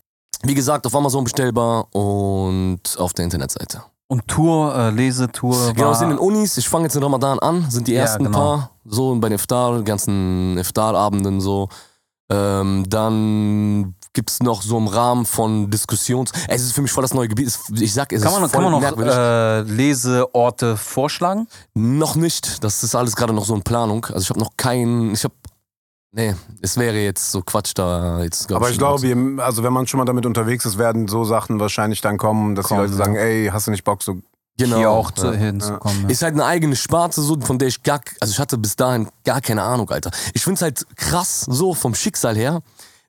Wie 0.43 0.53
gesagt, 0.55 0.85
auf 0.85 0.95
Amazon 0.95 1.23
bestellbar 1.23 1.87
und 1.95 2.79
auf 2.97 3.13
der 3.13 3.25
Internetseite. 3.25 3.83
Und 4.07 4.27
Tour, 4.27 4.75
äh, 4.75 4.89
Lesetour 4.89 5.73
Genau, 5.73 5.93
sind 5.93 6.11
in 6.11 6.17
Unis. 6.17 6.57
Ich 6.57 6.67
fange 6.67 6.85
jetzt 6.85 6.95
in 6.95 7.01
Ramadan 7.03 7.39
an, 7.39 7.65
sind 7.69 7.87
die 7.87 7.93
Ja, 7.93 8.01
ersten 8.01 8.25
genau. 8.25 8.37
paar. 8.37 8.69
So 8.85 9.15
bei 9.15 9.29
den 9.29 9.35
Iftar, 9.35 9.81
ganzen 9.83 10.57
Iftar-Abenden 10.57 11.39
so. 11.41 11.69
Ähm, 12.33 12.85
dann 12.89 13.95
gibt's 14.13 14.41
noch 14.41 14.61
so 14.61 14.77
im 14.77 14.87
Rahmen 14.87 15.25
von 15.25 15.69
Diskussions... 15.69 16.31
Es 16.47 16.61
ist 16.61 16.73
für 16.73 16.81
mich 16.81 16.91
voll 16.91 17.01
das 17.01 17.13
neue 17.13 17.27
Gebiet. 17.27 17.47
Es- 17.47 17.59
Ich 17.81 17.93
sag, 17.93 18.11
es 18.13 18.21
kann 18.21 18.31
ist 18.33 18.39
man, 18.39 18.49
voll 18.49 18.61
kann 18.63 18.71
man 18.71 18.81
noch 18.81 19.05
äh, 19.05 19.61
Leseorte 19.61 20.77
vorschlagen? 20.77 21.47
Noch 21.73 22.15
nicht. 22.15 22.63
Das 22.63 22.83
ist 22.83 22.95
alles 22.95 23.15
gerade 23.15 23.33
noch 23.33 23.45
so 23.45 23.55
in 23.55 23.63
Planung. 23.63 24.05
Also 24.05 24.19
ich 24.19 24.29
habe 24.29 24.39
noch 24.39 24.51
keinen. 24.57 25.13
Ich 25.13 25.23
habe. 25.23 25.33
Nee, 26.15 26.35
es 26.61 26.77
wäre 26.77 26.97
jetzt 26.97 27.31
so 27.31 27.41
Quatsch 27.41 27.71
da 27.73 28.21
jetzt. 28.21 28.47
glaub 28.47 28.61
Aber 28.61 28.69
ich 28.69 28.77
glaube, 28.77 29.07
also 29.43 29.63
wenn 29.63 29.73
man 29.73 29.87
schon 29.87 29.97
mal 29.97 30.05
damit 30.05 30.27
unterwegs 30.27 30.63
ist, 30.63 30.77
werden 30.77 31.07
so 31.07 31.23
Sachen 31.23 31.59
wahrscheinlich 31.59 32.01
dann 32.01 32.19
kommen, 32.19 32.53
dass 32.53 32.67
Kommen, 32.67 32.81
die 32.81 32.85
Leute 32.85 32.95
sagen, 32.95 33.15
ey, 33.15 33.49
hast 33.51 33.65
du 33.65 33.71
nicht 33.71 33.83
Bock, 33.83 34.03
so 34.03 34.17
genau, 34.57 34.77
Hier 34.77 34.89
auch 34.89 35.11
ja. 35.17 35.31
hinzukommen. 35.31 36.09
Ist 36.09 36.21
halt 36.21 36.33
eine 36.33 36.45
eigene 36.45 36.75
Sparte, 36.75 37.21
so, 37.21 37.39
von 37.41 37.59
der 37.59 37.67
ich 37.67 37.83
gar, 37.83 38.01
also 38.19 38.31
ich 38.31 38.39
hatte 38.39 38.57
bis 38.57 38.75
dahin 38.75 39.09
gar 39.23 39.41
keine 39.41 39.63
Ahnung, 39.63 39.89
Alter. 39.89 40.11
Ich 40.33 40.43
find's 40.43 40.61
halt 40.61 40.85
krass, 40.95 41.41
so 41.41 41.73
vom 41.73 41.95
Schicksal 41.95 42.35
her. 42.35 42.61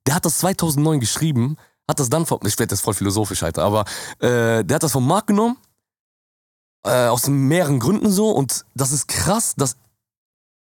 Der 0.06 0.14
hat 0.14 0.24
das 0.24 0.38
2009 0.38 1.00
geschrieben, 1.00 1.56
hat 1.88 2.00
das 2.00 2.10
dann, 2.10 2.26
vom, 2.26 2.40
ich 2.44 2.58
werde 2.58 2.74
jetzt 2.74 2.82
voll 2.82 2.94
philosophisch, 2.94 3.42
Alter, 3.42 3.62
aber 3.62 3.84
äh, 4.18 4.64
der 4.64 4.76
hat 4.76 4.82
das 4.82 4.92
vom 4.92 5.06
Markt 5.06 5.28
genommen, 5.28 5.56
äh, 6.84 7.06
aus 7.06 7.26
mehreren 7.28 7.78
Gründen 7.80 8.10
so, 8.10 8.30
und 8.30 8.64
das 8.74 8.92
ist 8.92 9.08
krass, 9.08 9.54
dass 9.56 9.76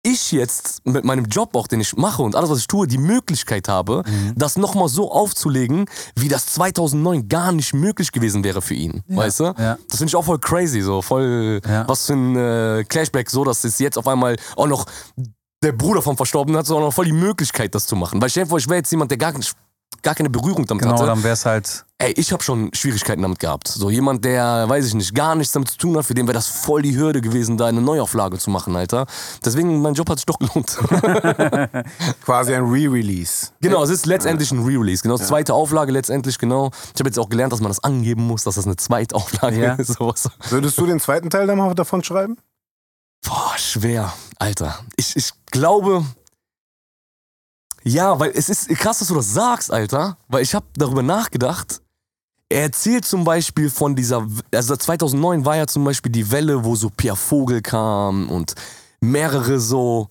ich 0.03 0.31
jetzt 0.31 0.85
mit 0.85 1.03
meinem 1.05 1.25
Job 1.25 1.55
auch, 1.55 1.67
den 1.67 1.79
ich 1.79 1.95
mache 1.95 2.23
und 2.23 2.35
alles, 2.35 2.49
was 2.49 2.59
ich 2.59 2.67
tue, 2.67 2.87
die 2.87 2.97
Möglichkeit 2.97 3.67
habe, 3.67 4.03
Mhm. 4.07 4.33
das 4.35 4.57
nochmal 4.57 4.89
so 4.89 5.11
aufzulegen, 5.11 5.85
wie 6.15 6.27
das 6.27 6.47
2009 6.47 7.27
gar 7.29 7.51
nicht 7.51 7.73
möglich 7.73 8.11
gewesen 8.11 8.43
wäre 8.43 8.61
für 8.61 8.73
ihn, 8.73 9.03
weißt 9.07 9.39
du? 9.41 9.43
Ja. 9.57 9.77
Das 9.87 9.97
finde 9.97 10.05
ich 10.09 10.15
auch 10.15 10.25
voll 10.25 10.39
crazy, 10.39 10.81
so 10.81 11.01
voll 11.01 11.61
Ja. 11.67 11.87
was 11.87 12.07
für 12.07 12.13
ein 12.13 12.35
äh, 12.35 12.83
Clashback, 12.87 13.29
so 13.29 13.43
dass 13.43 13.63
es 13.63 13.77
jetzt 13.79 13.97
auf 13.97 14.07
einmal 14.07 14.37
auch 14.55 14.67
noch 14.67 14.85
der 15.63 15.73
Bruder 15.73 16.01
vom 16.01 16.17
Verstorbenen 16.17 16.57
hat 16.57 16.65
so 16.65 16.77
auch 16.77 16.81
noch 16.81 16.93
voll 16.93 17.05
die 17.05 17.11
Möglichkeit, 17.11 17.75
das 17.75 17.85
zu 17.85 17.95
machen. 17.95 18.19
Weil 18.19 18.31
stell 18.31 18.45
dir 18.45 18.49
vor, 18.49 18.57
ich 18.57 18.67
wäre 18.67 18.77
jetzt 18.77 18.89
jemand, 18.91 19.11
der 19.11 19.19
gar, 19.19 19.31
nicht- 19.37 19.53
gar 20.03 20.15
keine 20.15 20.29
Berührung 20.29 20.65
damit 20.65 20.83
Genau, 20.83 20.95
hatte. 20.95 21.05
dann 21.05 21.23
wäre 21.23 21.33
es 21.33 21.45
halt... 21.45 21.85
Ey, 21.99 22.13
ich 22.13 22.31
habe 22.33 22.41
schon 22.41 22.73
Schwierigkeiten 22.73 23.21
damit 23.21 23.37
gehabt. 23.37 23.67
So 23.67 23.91
jemand, 23.91 24.25
der, 24.25 24.67
weiß 24.67 24.87
ich 24.87 24.95
nicht, 24.95 25.13
gar 25.13 25.35
nichts 25.35 25.53
damit 25.53 25.69
zu 25.69 25.77
tun 25.77 25.95
hat, 25.97 26.05
für 26.05 26.15
den 26.15 26.25
wäre 26.25 26.33
das 26.33 26.47
voll 26.47 26.81
die 26.81 26.95
Hürde 26.97 27.21
gewesen, 27.21 27.57
da 27.57 27.67
eine 27.67 27.79
Neuauflage 27.81 28.39
zu 28.39 28.49
machen, 28.49 28.75
Alter. 28.75 29.05
Deswegen, 29.45 29.81
mein 29.83 29.93
Job 29.93 30.09
hat 30.09 30.17
sich 30.17 30.25
doch 30.25 30.39
gelohnt. 30.39 30.77
quasi 32.25 32.53
ein 32.55 32.63
Re-Release. 32.63 33.47
genau, 33.61 33.83
es 33.83 33.89
ist 33.91 34.05
letztendlich 34.05 34.51
ein 34.51 34.63
Re-Release. 34.63 35.03
Genau, 35.03 35.17
zweite 35.17 35.53
Auflage 35.53 35.91
letztendlich, 35.91 36.37
genau. 36.39 36.71
Ich 36.93 36.99
habe 36.99 37.09
jetzt 37.09 37.19
auch 37.19 37.29
gelernt, 37.29 37.53
dass 37.53 37.61
man 37.61 37.69
das 37.69 37.83
angeben 37.83 38.25
muss, 38.25 38.43
dass 38.43 38.55
das 38.55 38.65
eine 38.65 38.75
zweite 38.77 39.15
Auflage 39.15 39.61
Ja. 39.61 39.73
ist. 39.75 39.93
Sowas. 39.93 40.29
Würdest 40.49 40.77
du 40.79 40.85
den 40.87 40.99
zweiten 40.99 41.29
Teil 41.29 41.45
dann 41.47 41.57
mal 41.57 41.73
davon 41.75 42.03
schreiben? 42.03 42.37
Boah, 43.23 43.53
schwer, 43.57 44.11
Alter. 44.39 44.79
Ich, 44.95 45.15
ich 45.15 45.31
glaube. 45.51 46.03
Ja, 47.83 48.19
weil 48.19 48.31
es 48.35 48.49
ist 48.49 48.69
krass, 48.69 48.99
dass 48.99 49.07
du 49.07 49.15
das 49.15 49.33
sagst, 49.33 49.71
Alter. 49.71 50.17
Weil 50.27 50.43
ich 50.43 50.53
habe 50.53 50.65
darüber 50.75 51.01
nachgedacht. 51.01 51.81
Er 52.49 52.63
erzählt 52.63 53.05
zum 53.05 53.23
Beispiel 53.23 53.69
von 53.69 53.95
dieser. 53.95 54.27
Also 54.53 54.75
2009 54.75 55.45
war 55.45 55.55
ja 55.55 55.67
zum 55.67 55.83
Beispiel 55.85 56.11
die 56.11 56.29
Welle, 56.31 56.63
wo 56.65 56.75
so 56.75 56.89
Pierre 56.89 57.15
Vogel 57.15 57.61
kam 57.61 58.29
und 58.29 58.55
mehrere 58.99 59.59
so. 59.59 60.09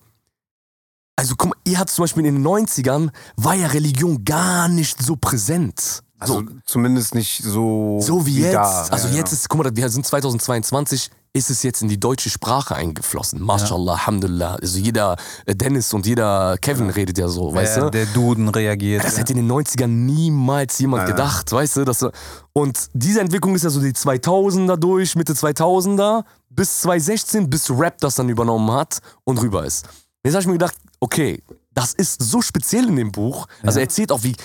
Also 1.15 1.35
guck 1.37 1.49
mal, 1.49 1.55
ihr 1.65 1.77
hattet 1.77 1.93
zum 1.93 2.03
Beispiel 2.03 2.25
in 2.25 2.35
den 2.35 2.47
90ern, 2.47 3.09
war 3.35 3.53
ja 3.53 3.67
Religion 3.67 4.25
gar 4.25 4.67
nicht 4.67 5.01
so 5.03 5.15
präsent. 5.15 6.01
Also 6.17 6.39
so, 6.39 6.45
zumindest 6.65 7.15
nicht 7.15 7.43
so, 7.43 7.99
so 8.01 8.25
wie 8.25 8.39
jetzt. 8.41 8.53
da. 8.53 8.87
Also 8.89 9.07
Ja, 9.07 9.15
jetzt 9.15 9.31
ja. 9.31 9.37
ist, 9.37 9.49
guck 9.49 9.63
mal, 9.63 9.75
wir 9.75 9.89
sind 9.89 10.05
2022, 10.05 11.11
ist 11.33 11.49
es 11.49 11.63
jetzt 11.63 11.81
in 11.81 11.87
die 11.87 11.99
deutsche 11.99 12.29
Sprache 12.29 12.75
eingeflossen. 12.75 13.41
Mashallah, 13.41 13.93
Alhamdulillah. 13.93 14.55
Also 14.55 14.79
jeder 14.79 15.15
äh, 15.45 15.55
Dennis 15.55 15.93
und 15.93 16.05
jeder 16.05 16.57
Kevin 16.59 16.89
redet 16.89 17.17
ja 17.17 17.27
so, 17.29 17.53
weißt 17.53 17.77
du? 17.77 17.89
der 17.89 18.05
Duden 18.07 18.49
reagiert. 18.49 19.03
Das 19.03 19.17
hätte 19.17 19.33
in 19.33 19.47
den 19.47 19.51
90ern 19.51 19.87
niemals 19.87 20.79
jemand 20.79 21.03
Ja, 21.03 21.09
ja. 21.09 21.15
gedacht, 21.15 21.51
weißt 21.51 21.77
du? 21.77 21.85
Dass, 21.85 22.05
und 22.53 22.89
diese 22.93 23.21
Entwicklung 23.21 23.55
ist 23.55 23.63
ja 23.63 23.69
so 23.69 23.79
die 23.79 23.93
2000er 23.93 24.75
durch, 24.75 25.15
Mitte 25.15 25.33
2000er, 25.33 26.25
bis 26.49 26.81
2016, 26.81 27.49
bis 27.49 27.69
Rap 27.69 27.97
das 27.99 28.15
dann 28.15 28.27
übernommen 28.27 28.71
hat 28.71 28.99
und 29.23 29.41
rüber 29.41 29.65
ist. 29.65 29.85
Jetzt 30.23 30.33
habe 30.33 30.41
ich 30.41 30.47
mir 30.47 30.53
gedacht, 30.53 30.75
okay, 30.99 31.41
das 31.73 31.93
ist 31.93 32.21
so 32.21 32.41
speziell 32.41 32.89
in 32.89 32.97
dem 32.97 33.11
Buch. 33.11 33.47
Also 33.63 33.79
er 33.79 33.83
erzählt 33.83 34.11
auch, 34.11 34.23
wie, 34.23 34.35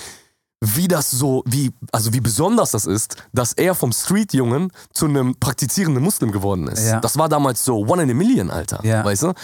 wie 0.60 0.88
das 0.88 1.10
so, 1.10 1.42
wie, 1.46 1.72
also 1.92 2.12
wie 2.12 2.20
besonders 2.20 2.70
das 2.70 2.86
ist, 2.86 3.16
dass 3.32 3.52
er 3.52 3.74
vom 3.74 3.92
Street-Jungen 3.92 4.72
zu 4.92 5.06
einem 5.06 5.34
praktizierenden 5.38 6.02
Muslim 6.02 6.32
geworden 6.32 6.68
ist. 6.68 6.86
Ja. 6.86 7.00
Das 7.00 7.18
war 7.18 7.28
damals 7.28 7.64
so 7.64 7.86
one 7.86 8.02
in 8.02 8.10
a 8.10 8.14
million, 8.14 8.50
Alter. 8.50 8.80
Ja. 8.84 9.04
Weißt 9.04 9.24
du? 9.24 9.34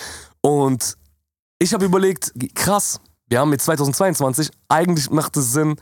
Und 0.40 0.96
ich 1.58 1.74
habe 1.74 1.84
überlegt, 1.84 2.32
krass, 2.54 3.00
wir 3.28 3.40
haben 3.40 3.52
jetzt 3.52 3.64
2022, 3.64 4.50
eigentlich 4.68 5.10
macht 5.10 5.36
es 5.36 5.52
Sinn, 5.52 5.76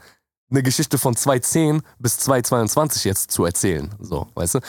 eine 0.49 0.63
Geschichte 0.63 0.97
von 0.97 1.15
2010 1.15 1.81
bis 1.97 2.17
2022 2.19 3.05
jetzt 3.05 3.31
zu 3.31 3.45
erzählen. 3.45 3.93
So, 3.99 4.27
weißt 4.35 4.55
du? 4.55 4.59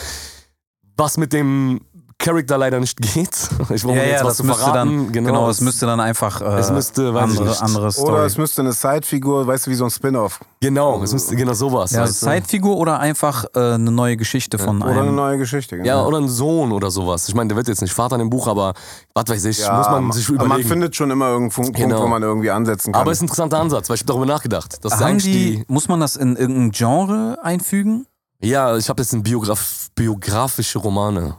Was 0.97 1.17
mit 1.17 1.33
dem 1.33 1.81
Charakter 2.23 2.57
leider 2.57 2.81
nicht 2.81 2.97
geht. 3.01 3.31
Ich 3.75 3.83
brauche 3.83 3.97
ja, 3.97 4.03
jetzt 4.05 4.21
ja, 4.21 4.27
was 4.27 4.29
das 4.29 4.37
zu 4.39 4.45
müsste 4.45 4.63
verraten. 4.65 4.97
dann, 5.07 5.13
genau, 5.13 5.29
genau, 5.33 5.51
es 5.51 5.61
müsste 5.61 5.87
dann 5.87 6.01
einfach 6.01 6.41
äh, 6.41 6.59
es 6.59 6.71
müsste, 6.71 7.13
weiß 7.13 7.23
andere, 7.23 7.49
nicht. 7.49 7.63
andere 7.63 7.93
Story. 7.93 8.13
Oder 8.13 8.25
es 8.27 8.39
müsste 8.39 8.63
eine 8.63 8.73
Sidefigur, 8.73 9.47
weißt 9.47 9.67
du, 9.67 9.71
wie 9.71 9.75
so 9.75 9.85
ein 9.85 9.91
Spin-off. 9.91 10.41
Genau, 10.61 11.03
es 11.03 11.13
müsste 11.13 11.37
genau 11.37 11.53
sowas. 11.55 11.91
ja, 11.93 12.05
du? 12.07 12.13
Zeitfigur 12.13 12.77
oder 12.77 12.99
einfach 13.01 13.45
äh, 13.55 13.75
eine 13.75 13.91
neue 13.91 14.17
Geschichte 14.17 14.59
von 14.59 14.81
Oder 14.83 14.91
eine 14.93 15.01
einem. 15.03 15.15
neue 15.17 15.39
Geschichte. 15.39 15.77
Genau. 15.77 15.87
Ja, 15.89 16.05
oder 16.05 16.19
ein 16.19 16.29
Sohn 16.29 16.73
oder 16.73 16.91
sowas. 16.91 17.29
Ich 17.29 17.35
meine, 17.35 17.49
der 17.49 17.57
wird 17.57 17.69
jetzt 17.69 17.83
nicht 17.83 17.93
Vater 17.93 18.17
in 18.17 18.21
dem 18.21 18.31
Buch, 18.31 18.47
aber 18.47 18.75
was 19.15 19.25
weiß 19.29 19.45
ich, 19.47 19.59
Ja, 19.59 19.77
muss 19.79 19.89
man 19.91 20.13
sich 20.13 20.27
aber 20.29 20.35
überlegen. 20.45 20.63
Man 20.63 20.69
findet 20.69 20.97
schon 20.97 21.11
immer 21.11 21.29
irgendeinen 21.29 21.65
Punkt, 21.65 21.77
Genau. 21.77 22.03
wo 22.03 22.07
man 22.07 22.23
irgendwie 22.23 22.51
ansetzen 22.51 22.93
kann. 22.93 23.01
aber 23.03 23.11
es 23.11 23.19
ist 23.19 23.23
ein 23.23 23.25
interessanter 23.27 23.59
Ansatz, 23.59 23.89
weil 23.89 23.97
ich 23.97 24.03
habe 24.03 24.09
darüber 24.09 24.27
nachgedacht. 24.27 24.79
Das 24.83 25.01
Haben 25.01 25.19
die, 25.19 25.57
die, 25.59 25.65
muss 25.69 25.89
man 25.89 26.01
das 26.01 26.17
in 26.17 26.37
irgendein 26.37 26.71
Genre 26.71 27.39
einfügen? 27.43 28.07
Ja, 28.41 28.77
ich 28.77 28.89
habe 28.89 29.01
jetzt 29.03 29.13
ein 29.13 29.23
Biograf 29.23 29.89
biografische 29.95 30.79
Romane. 30.79 31.37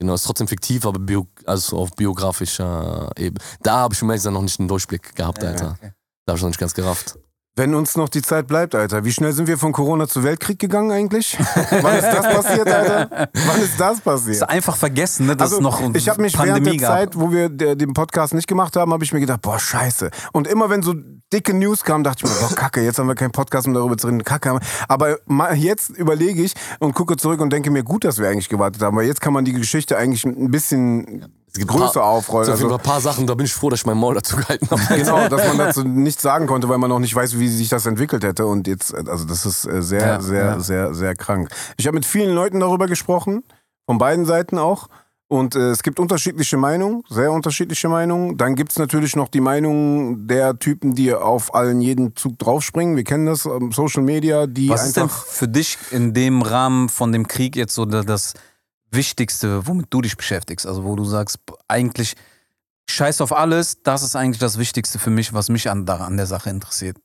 Ja. 0.00 0.06
Genau, 0.06 0.14
ist 0.14 0.22
trotzdem 0.24 0.48
fiktiv, 0.48 0.86
aber 0.86 0.98
bio, 0.98 1.26
also 1.44 1.78
auf 1.78 1.90
biografischer 1.92 3.10
Ebene. 3.16 3.44
Da 3.62 3.76
habe 3.78 3.94
ich 3.94 4.02
Ehrlich 4.02 4.14
gesagt 4.14 4.32
noch 4.34 4.42
nicht 4.42 4.58
einen 4.58 4.68
Durchblick 4.68 5.14
gehabt, 5.14 5.44
Alter. 5.44 5.78
Da 6.24 6.32
habe 6.32 6.36
ich 6.38 6.42
noch 6.42 6.48
nicht 6.48 6.58
ganz 6.58 6.74
gerafft. 6.74 7.18
Wenn 7.56 7.74
uns 7.74 7.96
noch 7.96 8.08
die 8.08 8.22
Zeit 8.22 8.46
bleibt, 8.46 8.74
Alter. 8.76 9.04
Wie 9.04 9.12
schnell 9.12 9.32
sind 9.32 9.48
wir 9.48 9.58
von 9.58 9.72
Corona 9.72 10.06
zu 10.06 10.22
Weltkrieg 10.22 10.58
gegangen 10.58 10.92
eigentlich? 10.92 11.36
Wann 11.82 11.96
ist 11.96 12.04
das 12.06 12.22
passiert, 12.32 12.68
Alter? 12.68 13.28
Wann 13.46 13.60
ist 13.60 13.78
das 13.78 13.98
Ist 13.98 14.04
passiert? 14.04 14.48
einfach 14.48 14.76
vergessen, 14.76 15.26
ne, 15.26 15.34
dass 15.36 15.52
Also, 15.52 15.56
es 15.56 15.62
noch 15.62 15.94
ich 15.94 16.08
habe 16.08 16.22
mich 16.22 16.34
Pandemie 16.34 16.64
während 16.66 16.80
der 16.80 16.88
gab. 16.88 16.98
Zeit, 16.98 17.16
wo 17.16 17.32
wir 17.32 17.48
den 17.48 17.92
Podcast 17.92 18.34
nicht 18.34 18.46
gemacht 18.46 18.76
haben, 18.76 18.92
habe 18.92 19.02
ich 19.02 19.12
mir 19.12 19.20
gedacht, 19.20 19.42
boah, 19.42 19.58
scheiße. 19.58 20.10
Und 20.32 20.46
immer 20.46 20.70
wenn 20.70 20.82
so 20.82 20.94
dicke 21.32 21.52
News 21.52 21.82
kamen, 21.82 22.04
dachte 22.04 22.24
ich 22.24 22.32
mir, 22.32 22.38
boah, 22.38 22.54
kacke, 22.54 22.82
jetzt 22.82 22.98
haben 23.00 23.08
wir 23.08 23.16
keinen 23.16 23.32
Podcast, 23.32 23.66
um 23.66 23.74
darüber 23.74 23.96
zu 23.98 24.06
reden. 24.06 24.22
Kacke. 24.24 24.58
Aber 24.86 25.18
jetzt 25.54 25.90
überlege 25.90 26.42
ich 26.42 26.54
und 26.78 26.94
gucke 26.94 27.16
zurück 27.16 27.40
und 27.40 27.52
denke 27.52 27.70
mir, 27.72 27.82
gut, 27.82 28.04
dass 28.04 28.18
wir 28.18 28.28
eigentlich 28.28 28.48
gewartet 28.48 28.80
haben, 28.82 28.96
weil 28.96 29.06
jetzt 29.06 29.20
kann 29.20 29.32
man 29.32 29.44
die 29.44 29.52
Geschichte 29.52 29.96
eigentlich 29.98 30.24
ein 30.24 30.50
bisschen 30.52 31.26
Es 31.52 31.58
gibt 31.58 31.70
Größe 31.70 31.94
paar, 31.94 32.04
aufrollen, 32.04 32.48
also- 32.50 32.72
ein 32.72 32.80
paar 32.80 33.00
Sachen, 33.00 33.26
da 33.26 33.34
bin 33.34 33.46
ich 33.46 33.52
froh, 33.52 33.70
dass 33.70 33.80
ich 33.80 33.86
mein 33.86 33.96
Maul 33.98 34.14
dazu 34.14 34.36
gehalten 34.36 34.68
habe. 34.70 34.80
Genau, 34.96 35.28
dass 35.28 35.46
man 35.48 35.58
dazu 35.58 35.82
nichts 35.84 36.22
sagen 36.22 36.46
konnte, 36.46 36.68
weil 36.68 36.78
man 36.78 36.90
noch 36.90 37.00
nicht 37.00 37.14
weiß, 37.14 37.38
wie 37.38 37.48
sich 37.48 37.68
das 37.68 37.86
entwickelt 37.86 38.22
hätte. 38.24 38.46
Und 38.46 38.66
jetzt, 38.68 38.94
also 38.94 39.24
das 39.24 39.44
ist 39.46 39.64
äh, 39.66 39.82
sehr, 39.82 40.00
Ja, 40.00 40.20
sehr, 40.20 40.44
ja. 40.44 40.60
sehr, 40.60 40.94
sehr 40.94 41.14
krank. 41.16 41.48
Ich 41.76 41.86
habe 41.86 41.96
mit 41.96 42.06
vielen 42.06 42.34
Leuten 42.34 42.60
darüber 42.60 42.86
gesprochen, 42.86 43.42
von 43.86 43.98
beiden 43.98 44.24
Seiten 44.26 44.58
auch. 44.58 44.86
Und 45.26 45.54
äh, 45.54 45.70
es 45.70 45.84
gibt 45.84 46.00
unterschiedliche 46.00 46.56
Meinungen, 46.56 47.04
sehr 47.08 47.30
unterschiedliche 47.30 47.88
Meinungen. 47.88 48.36
Dann 48.36 48.56
gibt 48.56 48.72
es 48.72 48.78
natürlich 48.80 49.14
noch 49.14 49.28
die 49.28 49.40
Meinung 49.40 50.26
der 50.26 50.58
Typen, 50.58 50.96
die 50.96 51.14
auf 51.14 51.54
allen 51.54 51.80
jeden 51.80 52.16
Zug 52.16 52.36
draufspringen. 52.40 52.96
Wir 52.96 53.04
kennen 53.04 53.26
das, 53.26 53.44
ähm, 53.46 53.70
Social 53.70 54.02
Media, 54.02 54.48
die 54.48 54.68
Was 54.70 54.86
ist 54.86 54.96
denn 54.96 55.04
einfach. 55.04 55.24
für 55.26 55.46
dich 55.46 55.78
in 55.92 56.14
dem 56.14 56.42
Rahmen 56.42 56.88
von 56.88 57.12
dem 57.12 57.28
Krieg 57.28 57.54
jetzt 57.54 57.74
so 57.76 57.84
da- 57.84 58.02
das 58.02 58.34
Wichtigste, 58.90 59.66
womit 59.66 59.86
du 59.90 60.00
dich 60.00 60.16
beschäftigst? 60.16 60.66
Also 60.66 60.84
wo 60.84 60.96
du 60.96 61.04
sagst, 61.04 61.38
eigentlich 61.68 62.14
scheiß 62.88 63.20
auf 63.20 63.32
alles, 63.32 63.82
das 63.82 64.02
ist 64.02 64.16
eigentlich 64.16 64.40
das 64.40 64.58
Wichtigste 64.58 64.98
für 64.98 65.10
mich, 65.10 65.32
was 65.32 65.48
mich 65.48 65.70
an, 65.70 65.88
an 65.88 66.16
der 66.16 66.26
Sache 66.26 66.50
interessiert. 66.50 66.96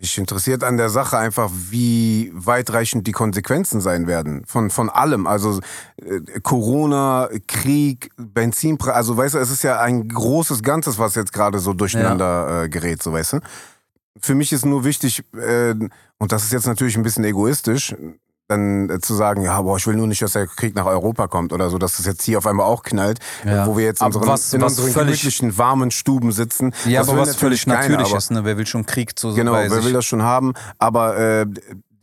Mich 0.00 0.18
interessiert 0.18 0.64
an 0.64 0.76
der 0.76 0.90
Sache 0.90 1.16
einfach, 1.16 1.50
wie 1.70 2.32
weitreichend 2.34 3.06
die 3.06 3.12
Konsequenzen 3.12 3.80
sein 3.80 4.08
werden. 4.08 4.44
Von, 4.44 4.70
von 4.70 4.90
allem. 4.90 5.28
Also 5.28 5.60
äh, 5.96 6.40
Corona, 6.40 7.28
Krieg, 7.46 8.10
Benzinpreis. 8.16 8.94
Also 8.96 9.16
weißt 9.16 9.34
du, 9.34 9.38
es 9.38 9.52
ist 9.52 9.62
ja 9.62 9.80
ein 9.80 10.08
großes 10.08 10.64
Ganzes, 10.64 10.98
was 10.98 11.14
jetzt 11.14 11.32
gerade 11.32 11.60
so 11.60 11.74
durcheinander 11.74 12.64
äh, 12.64 12.68
gerät, 12.68 13.02
so 13.04 13.12
weißt 13.12 13.34
du. 13.34 13.40
Für 14.20 14.34
mich 14.34 14.52
ist 14.52 14.66
nur 14.66 14.84
wichtig, 14.84 15.22
äh, 15.34 15.74
und 16.18 16.32
das 16.32 16.44
ist 16.44 16.52
jetzt 16.52 16.66
natürlich 16.66 16.96
ein 16.96 17.02
bisschen 17.04 17.24
egoistisch, 17.24 17.94
dann 18.48 18.90
äh, 18.90 19.00
zu 19.00 19.14
sagen, 19.14 19.42
ja, 19.42 19.60
boah, 19.62 19.76
ich 19.76 19.86
will 19.86 19.96
nur 19.96 20.06
nicht, 20.06 20.20
dass 20.22 20.32
der 20.32 20.46
Krieg 20.46 20.74
nach 20.74 20.84
Europa 20.86 21.28
kommt 21.28 21.52
oder 21.52 21.70
so, 21.70 21.78
dass 21.78 21.96
das 21.96 22.06
jetzt 22.06 22.22
hier 22.22 22.38
auf 22.38 22.46
einmal 22.46 22.66
auch 22.66 22.82
knallt, 22.82 23.18
Ja. 23.44 23.66
wo 23.66 23.76
wir 23.76 23.84
jetzt 23.86 24.00
in 24.02 24.06
unseren, 24.06 24.26
was- 24.28 24.52
in 24.52 24.62
unseren 24.62 24.90
völlig- 24.90 25.20
gemütlichen, 25.22 25.56
warmen 25.58 25.90
Stuben 25.90 26.30
sitzen. 26.32 26.74
Ja, 26.84 27.00
Das 27.00 27.08
aber 27.08 27.20
was 27.20 27.36
völlig 27.36 27.64
keiner, 27.64 27.80
natürlich 27.80 28.08
aber- 28.08 28.18
ist, 28.18 28.30
ne? 28.30 28.44
Wer 28.44 28.58
will 28.58 28.66
schon 28.66 28.84
Krieg 28.86 29.18
zu 29.18 29.34
Genau, 29.34 29.52
bei 29.52 29.64
wer 29.70 29.76
sich? 29.76 29.84
will 29.86 29.92
das 29.94 30.04
schon 30.04 30.22
haben? 30.22 30.52
Aber 30.78 31.16
äh, 31.18 31.46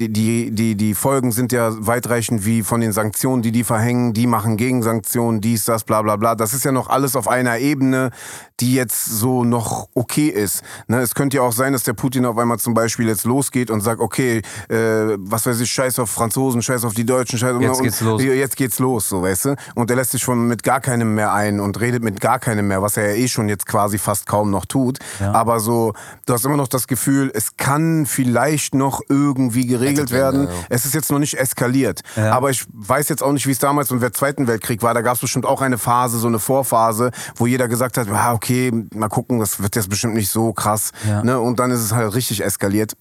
die, 0.09 0.51
die, 0.51 0.75
die, 0.75 0.95
Folgen 0.95 1.31
sind 1.31 1.51
ja 1.51 1.71
weitreichend 1.85 2.45
wie 2.45 2.63
von 2.63 2.81
den 2.81 2.91
Sanktionen, 2.91 3.41
die 3.41 3.51
die 3.51 3.63
verhängen. 3.63 4.13
Die 4.13 4.27
machen 4.27 4.57
Gegensanktionen, 4.57 5.41
dies, 5.41 5.65
das, 5.65 5.83
bla 5.83 6.01
bla 6.01 6.15
bla. 6.15 6.35
Das 6.35 6.53
ist 6.53 6.65
ja 6.65 6.71
noch 6.71 6.89
alles 6.89 7.15
auf 7.15 7.27
einer 7.27 7.59
Ebene, 7.59 8.11
die 8.59 8.73
jetzt 8.73 9.05
so 9.05 9.43
noch 9.43 9.89
okay 9.95 10.27
ist. 10.27 10.61
Ne? 10.87 10.99
Es 10.99 11.15
könnte 11.15 11.37
ja 11.37 11.43
auch 11.43 11.51
sein, 11.51 11.73
dass 11.73 11.83
der 11.83 11.93
Putin 11.93 12.25
auf 12.25 12.37
einmal 12.37 12.59
zum 12.59 12.73
Beispiel 12.73 13.07
jetzt 13.07 13.25
losgeht 13.25 13.71
und 13.71 13.81
sagt, 13.81 13.99
okay, 13.99 14.41
äh, 14.69 15.17
was 15.17 15.45
weiß 15.45 15.59
ich, 15.59 15.71
scheiß 15.71 15.99
auf 15.99 16.09
Franzosen, 16.09 16.61
scheiß 16.61 16.85
auf 16.85 16.93
die 16.93 17.05
Deutschen, 17.05 17.39
scheiß 17.39 17.55
auf... 17.55 17.61
Jetzt 17.61 17.77
und, 17.77 17.83
geht's 17.83 18.01
los. 18.01 18.21
Jetzt 18.21 18.55
geht's 18.55 18.79
los, 18.79 19.09
so 19.09 19.21
weißt 19.23 19.45
du. 19.45 19.55
Und 19.75 19.89
er 19.89 19.95
lässt 19.95 20.11
sich 20.11 20.23
von 20.23 20.47
mit 20.47 20.63
gar 20.63 20.79
keinem 20.79 21.15
mehr 21.15 21.33
ein 21.33 21.59
und 21.59 21.79
redet 21.79 22.03
mit 22.03 22.21
gar 22.21 22.39
keinem 22.39 22.67
mehr, 22.67 22.81
was 22.81 22.97
er 22.97 23.09
ja 23.09 23.15
eh 23.15 23.27
schon 23.27 23.49
jetzt 23.49 23.65
quasi 23.65 23.97
fast 23.97 24.27
kaum 24.27 24.51
noch 24.51 24.65
tut. 24.65 24.99
Ja. 25.19 25.33
Aber 25.33 25.59
so, 25.59 25.93
du 26.25 26.33
hast 26.33 26.45
immer 26.45 26.57
noch 26.57 26.67
das 26.67 26.87
Gefühl, 26.87 27.31
es 27.33 27.57
kann 27.57 28.05
vielleicht 28.05 28.75
noch 28.75 29.01
irgendwie 29.09 29.65
geregelt 29.65 29.90
Hätte 29.99 30.13
werden, 30.13 30.43
ja, 30.45 30.49
ja. 30.49 30.59
Es 30.69 30.85
ist 30.85 30.93
jetzt 30.93 31.11
noch 31.11 31.19
nicht 31.19 31.35
eskaliert. 31.35 32.01
Ja. 32.15 32.31
Aber 32.31 32.49
ich 32.49 32.65
weiß 32.71 33.09
jetzt 33.09 33.21
auch 33.21 33.31
nicht, 33.31 33.47
wie 33.47 33.51
es 33.51 33.59
damals 33.59 33.91
im 33.91 34.01
Zweiten 34.13 34.47
Weltkrieg 34.47 34.81
war. 34.81 34.93
Da 34.93 35.01
gab 35.01 35.15
es 35.15 35.21
bestimmt 35.21 35.45
auch 35.45 35.61
eine 35.61 35.77
Phase, 35.77 36.19
so 36.19 36.27
eine 36.27 36.39
Vorphase, 36.39 37.11
wo 37.35 37.47
jeder 37.47 37.67
gesagt 37.67 37.97
hat, 37.97 38.07
ah, 38.09 38.33
okay, 38.33 38.71
mal 38.93 39.09
gucken, 39.09 39.39
das 39.39 39.61
wird 39.61 39.75
jetzt 39.75 39.89
bestimmt 39.89 40.13
nicht 40.13 40.29
so 40.29 40.53
krass. 40.53 40.91
Ne? 41.23 41.39
Und 41.39 41.59
dann 41.59 41.71
ist 41.71 41.81
es 41.81 41.93
halt 41.93 42.13
richtig 42.13 42.43
eskaliert. 42.43 42.93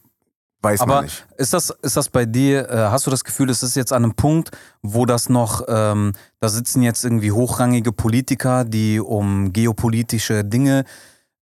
Weiß 0.62 0.80
Aber 0.82 0.96
man 0.96 1.04
nicht. 1.04 1.26
ist 1.38 1.54
das, 1.54 1.70
ist 1.82 1.96
das 1.96 2.10
bei 2.10 2.26
dir, 2.26 2.68
äh, 2.68 2.76
hast 2.90 3.06
du 3.06 3.10
das 3.10 3.24
Gefühl, 3.24 3.48
es 3.48 3.62
ist 3.62 3.76
jetzt 3.76 3.94
an 3.94 4.04
einem 4.04 4.14
Punkt, 4.14 4.50
wo 4.82 5.06
das 5.06 5.30
noch, 5.30 5.62
ähm, 5.68 6.12
da 6.38 6.50
sitzen 6.50 6.82
jetzt 6.82 7.02
irgendwie 7.02 7.32
hochrangige 7.32 7.92
Politiker, 7.92 8.64
die 8.64 9.00
um 9.00 9.54
geopolitische 9.54 10.44
Dinge 10.44 10.84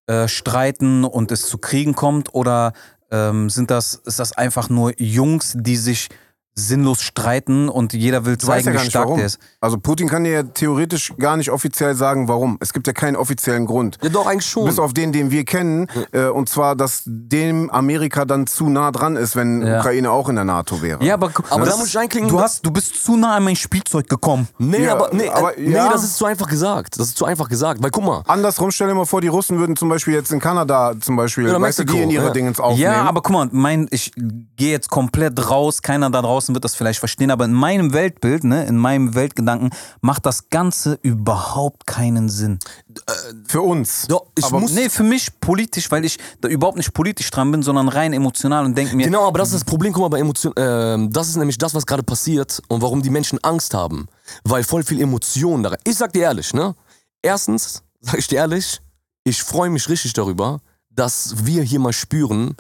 äh, 0.06 0.28
streiten 0.28 1.04
und 1.04 1.32
es 1.32 1.48
zu 1.48 1.58
Kriegen 1.58 1.94
kommt? 1.94 2.32
Oder 2.32 2.72
ähm, 3.10 3.50
sind 3.50 3.70
das, 3.70 3.94
ist 3.94 4.18
das 4.18 4.32
einfach 4.32 4.68
nur 4.68 4.92
Jungs, 5.00 5.54
die 5.56 5.76
sich 5.76 6.08
sinnlos 6.58 7.02
streiten 7.02 7.68
und 7.68 7.92
jeder 7.92 8.24
will 8.24 8.36
zeigen, 8.38 8.72
ja 8.74 8.82
wie 8.82 8.86
stark 8.90 9.04
warum. 9.06 9.16
der 9.18 9.26
ist? 9.26 9.38
Also 9.60 9.78
Putin 9.78 10.08
kann 10.08 10.24
dir 10.24 10.32
ja 10.32 10.42
theoretisch 10.42 11.14
gar 11.18 11.36
nicht 11.36 11.50
offiziell 11.50 11.94
sagen, 11.94 12.28
warum. 12.28 12.56
Es 12.60 12.72
gibt 12.72 12.86
ja 12.86 12.92
keinen 12.92 13.16
offiziellen 13.16 13.66
Grund. 13.66 13.98
Ja, 14.02 14.08
doch, 14.08 14.26
eigentlich 14.26 14.46
schon. 14.46 14.66
Bis 14.66 14.78
auf 14.78 14.92
den, 14.92 15.12
den 15.12 15.30
wir 15.30 15.44
kennen. 15.44 15.86
Äh, 16.12 16.26
und 16.26 16.48
zwar, 16.48 16.76
dass 16.76 17.02
dem 17.06 17.70
Amerika 17.70 18.24
dann 18.24 18.46
zu 18.46 18.68
nah 18.68 18.90
dran 18.90 19.16
ist, 19.16 19.36
wenn 19.36 19.62
Ja. 19.66 19.78
Ukraine 19.80 20.10
auch 20.10 20.28
in 20.28 20.34
der 20.36 20.44
NATO 20.44 20.82
wäre. 20.82 21.02
Ja, 21.04 21.14
aber, 21.14 21.30
Aber 21.50 21.64
das- 21.64 21.74
da 21.74 21.76
muss 21.80 21.88
ich 21.88 21.98
einklinken, 21.98 22.30
Du, 22.30 22.40
hast, 22.40 22.64
du 22.66 22.70
bist 22.70 23.04
zu 23.04 23.16
nah 23.16 23.36
an 23.36 23.44
mein 23.44 23.56
Spielzeug 23.56 24.08
gekommen. 24.08 24.48
Nee, 24.58 24.84
Ja, 24.84 24.92
aber, 24.94 25.10
nee, 25.12 25.28
aber 25.28 25.56
äh, 25.56 25.70
ja. 25.70 25.84
nee, 25.84 25.90
das 25.92 26.04
ist 26.04 26.16
zu 26.16 26.24
einfach 26.24 26.48
gesagt. 26.48 26.98
Das 26.98 27.08
ist 27.08 27.16
zu 27.18 27.24
einfach 27.24 27.48
gesagt. 27.48 27.82
Weil 27.82 27.90
guck 27.90 28.04
mal, 28.04 28.22
Andersrum, 28.26 28.70
stell 28.70 28.88
dir 28.88 28.94
mal 28.94 29.06
vor, 29.06 29.20
die 29.20 29.28
Russen 29.28 29.58
würden 29.58 29.76
zum 29.76 29.88
Beispiel 29.88 30.14
jetzt 30.14 30.32
in 30.32 30.40
Kanada 30.40 30.94
zum 31.00 31.16
Beispiel, 31.16 31.48
Oder 31.48 31.60
weißt 31.60 31.78
du, 31.80 31.84
die 31.84 32.00
in 32.00 32.10
ihre 32.10 32.26
ja. 32.26 32.30
Dingens 32.30 32.58
aufnehmen. 32.60 32.82
Ja, 32.82 33.02
aber 33.04 33.22
guck 33.22 33.32
mal, 33.32 33.48
mein, 33.52 33.86
ich 33.90 34.12
gehe 34.56 34.70
jetzt 34.70 34.90
komplett 34.90 35.50
raus. 35.50 35.82
Keiner 35.82 36.10
da 36.10 36.20
draußen 36.48 36.54
wird 36.54 36.64
das 36.64 36.74
vielleicht 36.74 36.98
verstehen, 36.98 37.30
aber 37.30 37.44
in 37.44 37.52
meinem 37.52 37.92
Weltbild, 37.92 38.44
ne, 38.44 38.64
in 38.66 38.76
meinem 38.76 39.14
Weltgedanken 39.14 39.70
macht 40.00 40.26
das 40.26 40.50
Ganze 40.50 40.98
überhaupt 41.02 41.87
keinen 41.87 42.28
Sinn. 42.28 42.58
Für 43.46 43.62
uns. 43.62 44.06
doch, 44.08 44.26
ich 44.37 44.44
Aber 44.44 44.61
muss. 44.61 44.72
Nee, 44.72 44.88
für 44.88 45.02
mich 45.02 45.40
politisch, 45.40 45.90
weil 45.90 46.04
ich 46.04 46.18
da 46.40 46.48
überhaupt 46.48 46.76
nicht 46.76 46.92
politisch 46.92 47.30
dran 47.30 47.50
bin, 47.50 47.62
sondern 47.62 47.88
rein 47.88 48.12
emotional 48.12 48.64
und 48.64 48.76
denke 48.76 48.96
mir, 48.96 49.04
Genau, 49.04 49.26
aber 49.26 49.38
das 49.38 49.48
ist 49.48 49.54
das 49.54 49.64
Problem, 49.64 49.92
guck 49.92 50.02
mal, 50.02 50.08
bei 50.08 50.20
Emotionen, 50.20 50.54
ähm, 50.58 51.12
das 51.12 51.28
ist 51.28 51.37
nämlich 51.37 51.58
das, 51.58 51.74
was 51.74 51.87
gerade 51.87 52.02
passiert 52.02 52.61
und 52.68 52.82
warum 52.82 53.02
die 53.02 53.11
Menschen 53.11 53.38
Angst 53.42 53.74
haben. 53.74 54.08
Weil 54.44 54.64
voll 54.64 54.84
viel 54.84 55.00
Emotionen 55.00 55.62
da. 55.62 55.76
Ich 55.84 55.96
sag 55.96 56.12
dir 56.12 56.22
ehrlich, 56.22 56.52
ne? 56.54 56.74
Erstens, 57.22 57.82
sag 58.00 58.18
ich 58.18 58.26
dir 58.26 58.37
ehrlich, 58.37 58.80
ich 59.24 59.42
freue 59.42 59.70
mich 59.70 59.88
richtig 59.88 60.12
darüber, 60.14 60.61
dass 60.90 61.46
wir 61.46 61.62
hier 61.62 61.78
mal 61.78 61.92
spüren, 61.92 62.56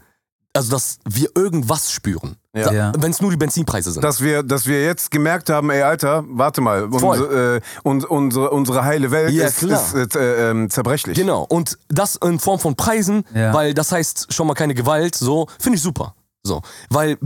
also 0.58 0.70
dass 0.72 0.98
wir 1.08 1.28
irgendwas 1.34 1.90
spüren. 1.90 2.36
Ja. 2.54 2.72
Ja. 2.72 2.92
Wenn 2.98 3.10
es 3.12 3.20
nur 3.20 3.30
die 3.30 3.36
Benzinpreise 3.36 3.92
sind. 3.92 4.02
dass 4.02 4.20
wir, 4.20 4.42
dass 4.42 4.66
wir 4.66 4.82
jetzt 4.84 5.10
gemerkt 5.10 5.48
haben, 5.50 5.70
ey 5.70 5.82
Alter, 5.82 6.24
warte 6.28 6.60
mal, 6.60 6.84
unsere, 6.84 7.56
äh, 7.56 7.60
uns, 7.84 8.04
unsere, 8.04 8.50
unsere 8.50 8.84
heile 8.84 9.10
Welt 9.10 9.32
Ja, 9.32 9.46
ist, 9.46 9.62
ist 9.62 10.16
äh, 10.16 10.50
ähm, 10.50 10.68
zerbrechlich. 10.68 11.16
Genau, 11.16 11.42
und 11.48 11.78
das 11.88 12.16
in 12.16 12.38
Form 12.38 12.58
von 12.58 12.74
Preisen, 12.74 13.24
Ja. 13.34 13.52
weil 13.54 13.74
das 13.74 13.92
heißt 13.92 14.32
schon 14.32 14.46
mal 14.46 14.54
keine 14.54 14.74
Gewalt, 14.74 15.14
so, 15.14 15.46
finde 15.60 15.76
ich 15.76 15.82
super. 15.82 16.14
So, 16.44 16.62
weil 16.88 17.10
äh, 17.12 17.16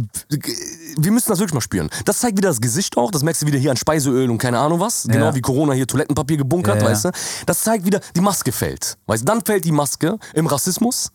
wir 0.98 1.12
müssen 1.12 1.28
das 1.28 1.38
wirklich 1.38 1.54
mal 1.54 1.60
spüren. 1.60 1.88
Das 2.04 2.18
zeigt 2.18 2.36
wieder 2.38 2.48
das 2.48 2.60
Gesicht 2.60 2.96
auch, 2.96 3.10
das 3.10 3.22
merkst 3.22 3.42
du 3.42 3.46
wieder 3.46 3.58
hier 3.58 3.70
an 3.70 3.76
Speiseöl 3.76 4.28
und 4.30 4.38
keine 4.38 4.58
Ahnung 4.58 4.80
was. 4.80 5.04
Genau 5.04 5.26
Ja. 5.26 5.34
wie 5.34 5.40
Corona 5.40 5.72
hier 5.74 5.86
Toilettenpapier 5.86 6.38
gebunkert, 6.38 6.76
Ja, 6.76 6.82
ja. 6.82 6.88
weißt 6.90 7.04
du. 7.06 7.10
Das 7.46 7.60
zeigt 7.60 7.84
wieder, 7.84 8.00
die 8.16 8.20
Maske 8.20 8.52
fällt. 8.52 8.96
Weißt 9.06 9.22
du, 9.22 9.26
dann 9.26 9.42
fällt 9.44 9.64
die 9.64 9.72
Maske 9.72 10.18
im 10.34 10.46
Rassismus. 10.46 11.10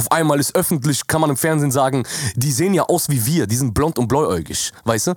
Auf 0.00 0.10
einmal 0.12 0.40
ist 0.40 0.54
öffentlich, 0.54 1.06
kann 1.08 1.20
man 1.20 1.28
im 1.28 1.36
Fernsehen 1.36 1.70
sagen, 1.70 2.04
die 2.34 2.52
sehen 2.52 2.72
ja 2.72 2.84
aus 2.84 3.10
wie 3.10 3.26
wir, 3.26 3.46
die 3.46 3.56
sind 3.56 3.74
blond 3.74 3.98
und 3.98 4.08
bläuäugig, 4.08 4.72
weißt 4.84 5.08
du. 5.08 5.14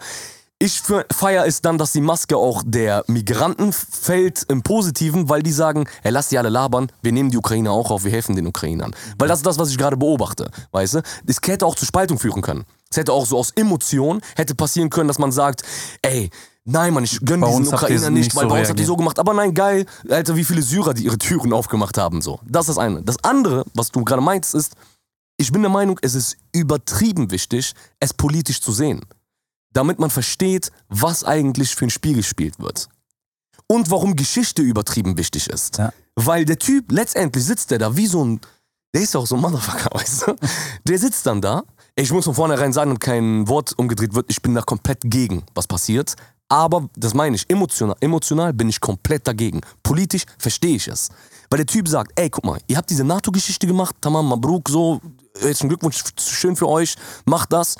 Ich 0.60 0.82
feiere 1.10 1.46
es 1.46 1.62
dann, 1.62 1.78
dass 1.78 1.94
die 1.94 2.02
Maske 2.02 2.36
auch 2.36 2.64
der 2.66 3.06
Migranten 3.08 3.72
fällt 3.72 4.44
im 4.50 4.62
Positiven, 4.62 5.30
weil 5.30 5.42
die 5.42 5.54
sagen, 5.54 5.88
ey, 6.04 6.12
lass 6.12 6.28
die 6.28 6.38
alle 6.38 6.50
labern, 6.50 6.92
wir 7.02 7.14
nehmen 7.14 7.32
die 7.32 7.38
Ukrainer 7.38 7.72
auch 7.72 7.92
auf, 7.92 8.04
wir 8.04 8.12
helfen 8.12 8.36
den 8.36 8.46
Ukrainern. 8.46 8.94
Weil 9.18 9.30
das 9.30 9.40
ist 9.40 9.46
das, 9.46 9.58
was 9.58 9.70
ich 9.70 9.78
gerade 9.78 9.96
beobachte, 9.96 10.52
weißt 10.74 10.96
du? 10.96 11.02
Es 11.26 11.38
hätte 11.46 11.66
auch 11.66 11.76
zu 11.76 11.86
Spaltung 11.86 12.20
führen 12.20 12.42
können. 12.42 12.66
Es 12.92 12.98
hätte 12.98 13.14
auch 13.14 13.26
so 13.26 13.38
aus 13.38 13.52
Emotion, 13.52 14.20
hätte 14.36 14.54
passieren 14.54 14.90
können, 14.90 15.08
dass 15.08 15.18
man 15.18 15.32
sagt, 15.32 15.64
ey, 16.02 16.30
nein, 16.66 16.94
Mann, 16.94 17.04
ich 17.04 17.20
gönn 17.20 17.42
Bei 17.42 17.48
diesen 17.48 17.68
Ukrainer 17.68 18.10
nicht 18.10 18.26
nicht, 18.26 18.36
weil 18.36 18.44
so 18.44 18.50
bei 18.50 18.60
uns 18.60 18.70
habt 18.70 18.80
ihr 18.80 18.84
reagiert. 18.84 18.88
so 18.88 18.96
gemacht. 18.98 19.20
Aber 19.20 19.34
nein, 19.34 19.54
geil, 19.54 19.86
Alter, 20.10 20.36
wie 20.36 20.44
viele 20.44 20.62
Syrer, 20.62 20.94
die 20.94 21.06
ihre 21.06 21.18
Türen 21.18 21.54
aufgemacht 21.54 21.98
haben, 21.98 22.22
so. 22.22 22.40
Das 22.46 22.68
ist 22.68 22.76
das 22.76 22.78
eine. 22.78 23.04
Das 23.04 23.24
andere, 23.24 23.66
was 23.74 23.92
du 23.92 24.04
gerade 24.04 24.22
meinst, 24.22 24.54
ist, 24.56 24.74
ich 25.38 25.52
bin 25.52 25.62
der 25.62 25.72
Meinung, 25.72 26.00
es 26.02 26.16
ist 26.16 26.38
übertrieben 26.54 27.32
wichtig, 27.32 27.74
es 28.00 28.14
politisch 28.14 28.62
zu 28.62 28.72
sehen. 28.72 29.02
Damit 29.74 30.00
man 30.00 30.10
versteht, 30.10 30.72
was 30.90 31.24
eigentlich 31.24 31.76
für 31.76 31.86
ein 31.86 31.90
Spiel 31.90 32.16
gespielt 32.16 32.60
wird. 32.60 32.88
Und 33.68 33.90
warum 33.90 34.16
Geschichte 34.16 34.62
übertrieben 34.62 35.18
wichtig 35.18 35.50
ist. 35.50 35.80
Ja. 35.80 35.92
Weil 36.16 36.46
der 36.46 36.60
Typ, 36.60 36.92
letztendlich 36.92 37.44
sitzt 37.44 37.72
der 37.72 37.80
da 37.80 37.98
wie 37.98 38.08
so 38.08 38.24
ein, 38.24 38.40
der 38.94 39.02
ist 39.02 39.16
ja 39.16 39.20
auch 39.20 39.28
so 39.28 39.36
ein 39.36 39.42
Motherfucker, 39.42 39.90
weißt 39.94 40.28
du? 40.28 40.36
Der 40.88 41.00
sitzt 41.00 41.26
dann 41.26 41.42
da. 41.42 41.64
Ich 41.96 42.12
muss 42.12 42.26
von 42.26 42.34
vornherein 42.34 42.74
sagen, 42.74 42.90
und 42.90 43.00
kein 43.00 43.48
Wort 43.48 43.78
umgedreht 43.78 44.16
wird, 44.16 44.26
ich 44.28 44.42
bin 44.42 44.56
da 44.56 44.62
komplett 44.62 45.02
gegen, 45.04 45.44
was 45.54 45.68
passiert. 45.68 46.16
Aber, 46.50 46.90
das 46.96 47.14
meine 47.14 47.36
ich, 47.36 47.48
emotional, 47.52 47.96
emotional 48.00 48.52
bin 48.52 48.68
ich 48.68 48.80
komplett 48.80 49.28
dagegen. 49.28 49.62
Politisch 49.84 50.24
verstehe 50.40 50.76
ich 50.76 50.88
es. 50.88 51.10
Weil 51.52 51.58
der 51.58 51.68
Typ 51.68 51.88
sagt, 51.88 52.12
ey, 52.16 52.32
guck 52.32 52.46
mal, 52.46 52.60
ihr 52.66 52.78
habt 52.78 52.90
diese 52.90 53.04
NATO-Geschichte 53.04 53.68
gemacht, 53.68 53.96
Tamam, 54.02 54.28
Mabruk, 54.28 54.70
so, 54.70 55.02
herzlichen 55.40 55.70
Glückwunsch, 55.70 56.04
schön 56.18 56.56
für 56.56 56.68
euch, 56.68 56.96
macht 57.26 57.54
das. 57.54 57.76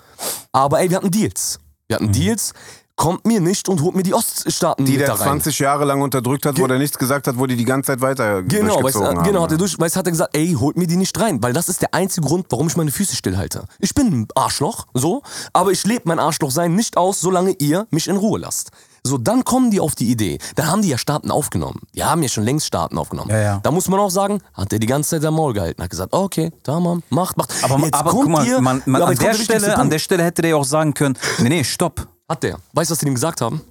Aber 0.52 0.80
ey, 0.80 0.92
wir 0.92 0.98
hatten 0.98 1.10
Deals. 1.10 1.60
Wir 1.88 1.96
hatten 1.96 2.12
Deals, 2.12 2.54
kommt 2.96 3.26
mir 3.26 3.40
nicht 3.40 3.68
und 3.70 3.82
holt 3.82 3.96
mir 3.96 4.04
die 4.04 4.14
Oststaaten 4.14 4.86
Die 4.86 4.92
mit 4.94 5.02
der 5.02 5.08
da 5.08 5.14
rein. 5.16 5.24
20 5.42 5.60
Jahre 5.60 5.84
lang 5.86 6.02
unterdrückt 6.02 6.46
hat, 6.46 6.56
wo 6.58 6.62
Ge- 6.62 6.68
der 6.68 6.78
nichts 6.78 6.98
gesagt 6.98 7.28
hat, 7.28 7.38
wo 7.40 7.46
die 7.48 7.56
die 7.56 7.66
ganze 7.66 7.88
Zeit 7.88 8.02
weiter 8.02 8.44
Genau, 8.44 8.76
weißt, 8.76 8.82
durchgezogen 8.82 9.10
du, 9.12 9.18
haben. 9.18 9.24
genau, 9.28 9.44
hat 9.44 9.52
er 9.52 9.58
durch, 9.58 9.80
weißt, 9.80 9.96
hat 9.96 10.06
er 10.08 10.12
gesagt, 10.12 10.38
ey, 10.38 10.54
holt 10.60 10.78
mir 10.78 10.86
die 10.88 10.96
nicht 10.98 11.20
rein, 11.20 11.42
weil 11.42 11.54
das 11.54 11.70
ist 11.70 11.82
der 11.82 11.94
einzige 11.94 12.28
Grund, 12.28 12.46
warum 12.50 12.68
ich 12.68 12.78
meine 12.78 12.92
Füße 12.92 13.16
stillhalte. 13.16 13.64
Ich 13.80 13.96
bin 13.96 14.08
ein 14.08 14.28
Arschloch, 14.36 14.86
so, 14.94 15.24
aber 15.54 15.72
ich 15.72 15.84
lebe 15.86 16.04
mein 16.06 16.20
Arschlochsein 16.20 16.76
nicht 16.76 16.96
aus, 16.98 17.20
solange 17.20 17.52
ihr 17.60 17.88
mich 17.90 18.08
in 18.08 18.16
Ruhe 18.18 18.40
lasst. 18.40 18.70
So, 19.06 19.18
dann 19.18 19.44
kommen 19.44 19.70
die 19.70 19.82
auf 19.82 19.96
die 19.96 20.10
Idee. 20.10 20.38
Dann 20.56 20.68
haben 20.68 20.82
die 20.82 20.88
ja 20.88 20.98
Staaten 20.98 21.30
aufgenommen. 21.30 21.82
Die 21.94 22.06
haben 22.06 22.24
ja 22.24 22.30
schon 22.30 22.46
längst 22.46 22.68
Staaten 22.68 22.98
aufgenommen. 22.98 23.32
Ja, 23.32 23.38
ja. 23.42 23.60
Da 23.62 23.70
muss 23.72 23.90
man 23.90 24.00
auch 24.00 24.10
sagen, 24.12 24.40
hat 24.54 24.72
der 24.72 24.80
die 24.80 24.88
ganze 24.88 25.10
Zeit 25.10 25.24
sein 25.24 25.34
Maul 25.34 25.52
gehalten. 25.52 25.84
Hat 25.84 25.90
gesagt, 25.90 26.14
okay, 26.14 26.52
da 26.64 26.80
Mann, 26.80 27.04
macht, 27.10 27.36
macht. 27.36 27.52
Aber, 27.64 27.80
Jetzt 27.80 27.96
aber 27.96 28.12
kommt 28.12 28.24
guck 28.24 28.32
mal, 28.32 28.48
ihr- 28.48 28.62
man, 28.62 28.82
man, 28.86 29.02
an, 29.02 29.16
der 29.18 29.34
Stelle, 29.34 29.76
an 29.78 29.90
der 29.90 30.00
Stelle 30.00 30.24
hätte 30.24 30.42
der 30.44 30.52
ja 30.52 30.56
auch 30.56 30.64
sagen 30.64 30.94
können, 30.94 31.18
nee, 31.40 31.50
nee, 31.50 31.64
stopp. 31.66 32.08
Hat 32.30 32.44
der. 32.44 32.60
Weißt 32.74 32.90
du, 32.90 32.94
was 32.94 33.00
die 33.00 33.08
ihm 33.08 33.16
gesagt 33.16 33.42
haben? 33.42 33.62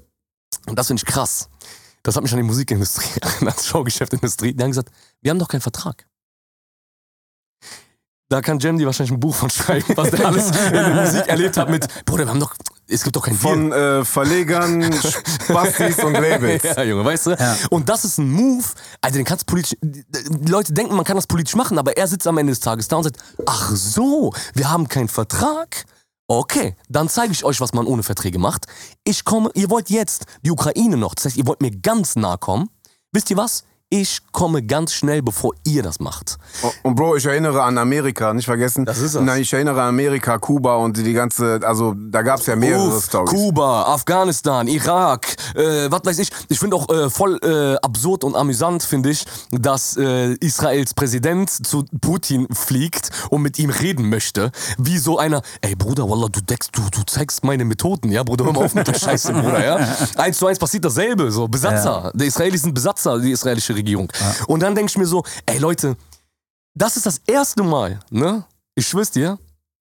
Und 0.67 0.79
das 0.79 0.87
finde 0.87 1.03
ich 1.03 1.07
krass. 1.07 1.49
Das 2.03 2.17
hat 2.17 2.23
mich 2.23 2.33
an 2.33 2.39
die 2.39 2.45
Musikindustrie, 2.45 3.21
an 3.41 3.47
das 3.47 3.67
Showgeschäftindustrie. 3.67 4.55
Die 4.55 4.63
haben 4.63 4.71
gesagt, 4.71 4.91
wir 5.21 5.31
haben 5.31 5.39
doch 5.39 5.49
keinen 5.49 5.61
Vertrag. 5.61 6.07
Da 8.29 8.41
kann 8.41 8.59
Jamdi 8.59 8.87
wahrscheinlich 8.87 9.13
ein 9.13 9.21
Buch 9.21 9.35
von 9.35 9.51
schreiben, 9.51 9.95
was 9.95 10.11
der 10.11 10.27
alles 10.27 10.47
in 10.67 10.73
der 10.73 11.05
Musik 11.05 11.29
erlebt 11.29 11.59
hat 11.59 11.69
mit, 11.69 11.87
Bruder, 12.07 12.25
wir 12.25 12.31
haben 12.31 12.41
doch, 12.41 12.55
es 12.89 13.03
gibt 13.03 13.15
doch 13.15 13.27
keinen 13.27 13.39
Deal. 13.39 13.53
Von 13.53 13.73
äh, 13.73 14.05
Verlegern, 14.07 14.91
Spastis 14.95 16.03
und 16.03 16.15
Labels. 16.15 16.63
Ja, 16.77 16.83
Junge, 16.83 17.05
weißt 17.05 17.27
du? 17.27 17.31
Ja. 17.33 17.57
Und 17.69 17.91
das 17.91 18.07
ist 18.07 18.17
ein 18.17 18.31
Move, 18.31 18.65
also 19.03 19.19
den 19.19 19.27
kannst 19.27 19.43
du 19.43 19.53
politisch, 19.53 19.77
die 19.83 20.51
Leute 20.51 20.73
denken, 20.73 20.97
man 20.97 21.05
kann 21.05 21.17
das 21.17 21.27
politisch 21.27 21.55
machen, 21.57 21.79
aber 21.79 21.95
er 21.95 22.09
sitzt 22.09 22.27
am 22.27 22.39
Ende 22.39 22.53
des 22.53 22.61
Tages 22.61 22.89
da 22.89 22.97
und 22.97 23.03
sagt, 23.05 23.19
ach 23.45 23.71
so, 23.75 24.33
wir 24.55 24.71
haben 24.71 24.89
keinen 24.89 25.09
Vertrag. 25.09 25.85
Okay, 26.35 26.77
dann 26.89 27.11
zeige 27.11 27.33
ich 27.33 27.45
euch, 27.45 27.61
was 27.61 27.75
man 27.75 27.87
ohne 27.87 28.03
Verträge 28.03 28.39
macht. 28.39 28.65
Ich 29.05 29.27
komme, 29.27 29.51
ihr 29.53 29.69
wollt 29.69 29.91
jetzt 29.91 30.25
die 30.41 30.51
Ukraine 30.51 30.97
noch, 30.97 31.15
das 31.15 31.27
heißt, 31.27 31.37
ihr 31.37 31.47
wollt 31.47 31.61
mir 31.61 31.71
ganz 31.71 32.17
nah 32.17 32.39
kommen. 32.39 32.71
Wisst 33.13 33.31
ihr 33.31 33.37
was? 33.37 33.65
Ich 33.95 34.21
komme 34.33 34.63
ganz 34.63 34.95
schnell, 34.95 35.21
bevor 35.21 35.53
ihr 35.65 35.83
das 35.83 36.01
macht. 36.01 36.39
Und 36.83 36.95
Bro, 36.95 37.17
ich 37.17 37.27
erinnere 37.27 37.63
an 37.63 37.77
Amerika, 37.77 38.33
nicht 38.33 38.47
vergessen. 38.47 38.87
Das 38.87 38.97
ist 38.97 39.15
das. 39.15 39.21
Nein, 39.21 39.43
ich 39.43 39.53
erinnere 39.53 39.83
an 39.83 39.91
Amerika, 39.91 40.39
Kuba 40.39 40.77
und 40.77 40.97
die 40.97 41.13
ganze, 41.13 41.61
also 41.63 41.95
da 41.95 42.23
gab 42.23 42.41
es 42.41 42.47
ja 42.47 42.57
mehrere 42.57 42.97
Uff, 42.97 43.05
Stories. 43.05 43.31
Kuba, 43.31 43.83
Afghanistan, 43.83 44.67
Irak, 44.67 45.37
äh, 45.55 45.91
was 45.91 46.01
weiß 46.07 46.21
ich. 46.21 46.31
Ich 46.49 46.59
finde 46.59 46.77
auch 46.77 46.89
äh, 46.89 47.11
voll 47.11 47.39
äh, 47.45 47.77
absurd 47.85 48.25
und 48.25 48.35
amüsant, 48.35 48.83
finde 48.83 49.11
ich, 49.11 49.27
dass 49.51 49.99
äh, 49.99 50.37
Israels 50.37 50.95
Präsident 50.95 51.51
zu 51.51 51.85
Putin 52.01 52.49
fliegt 52.51 53.11
und 53.29 53.43
mit 53.43 53.59
ihm 53.59 53.69
reden 53.69 54.09
möchte. 54.09 54.53
Wie 54.79 54.97
so 54.97 55.19
einer, 55.19 55.43
ey 55.61 55.75
Bruder, 55.77 56.09
Wallah, 56.09 56.29
du, 56.31 56.41
deckst, 56.41 56.71
du, 56.73 56.81
du 56.91 57.03
zeigst 57.03 57.45
meine 57.45 57.67
Methoden, 57.67 58.11
ja, 58.11 58.23
Bruder, 58.23 58.47
hör 58.47 58.55
mal 58.55 58.65
auf 58.65 58.75
mit 58.75 58.89
der 58.89 58.95
Scheiße, 58.95 59.35
Bruder, 59.35 59.63
ja. 59.63 59.77
Eins 60.17 60.39
zu 60.39 60.47
eins 60.47 60.59
passiert 60.59 60.87
dasselbe, 60.87 61.31
so, 61.31 61.47
Besatzer. 61.47 62.11
Die 62.15 62.25
Israelis 62.25 62.63
sind 62.63 62.73
Besatzer, 62.73 63.19
die 63.19 63.33
israelische 63.33 63.75
Regierung. 63.75 63.82
Und 64.47 64.61
dann 64.61 64.75
denke 64.75 64.91
ich 64.91 64.99
mir 64.99 65.07
so, 65.07 65.25
ey 65.47 65.59
Leute, 65.59 65.97
das 66.75 66.97
ist 66.97 67.07
das 67.07 67.21
erste 67.27 67.63
Mal, 67.63 68.01
ne? 68.11 68.45
Ich 68.75 68.89
schwör's 68.89 69.11
dir, 69.11 69.39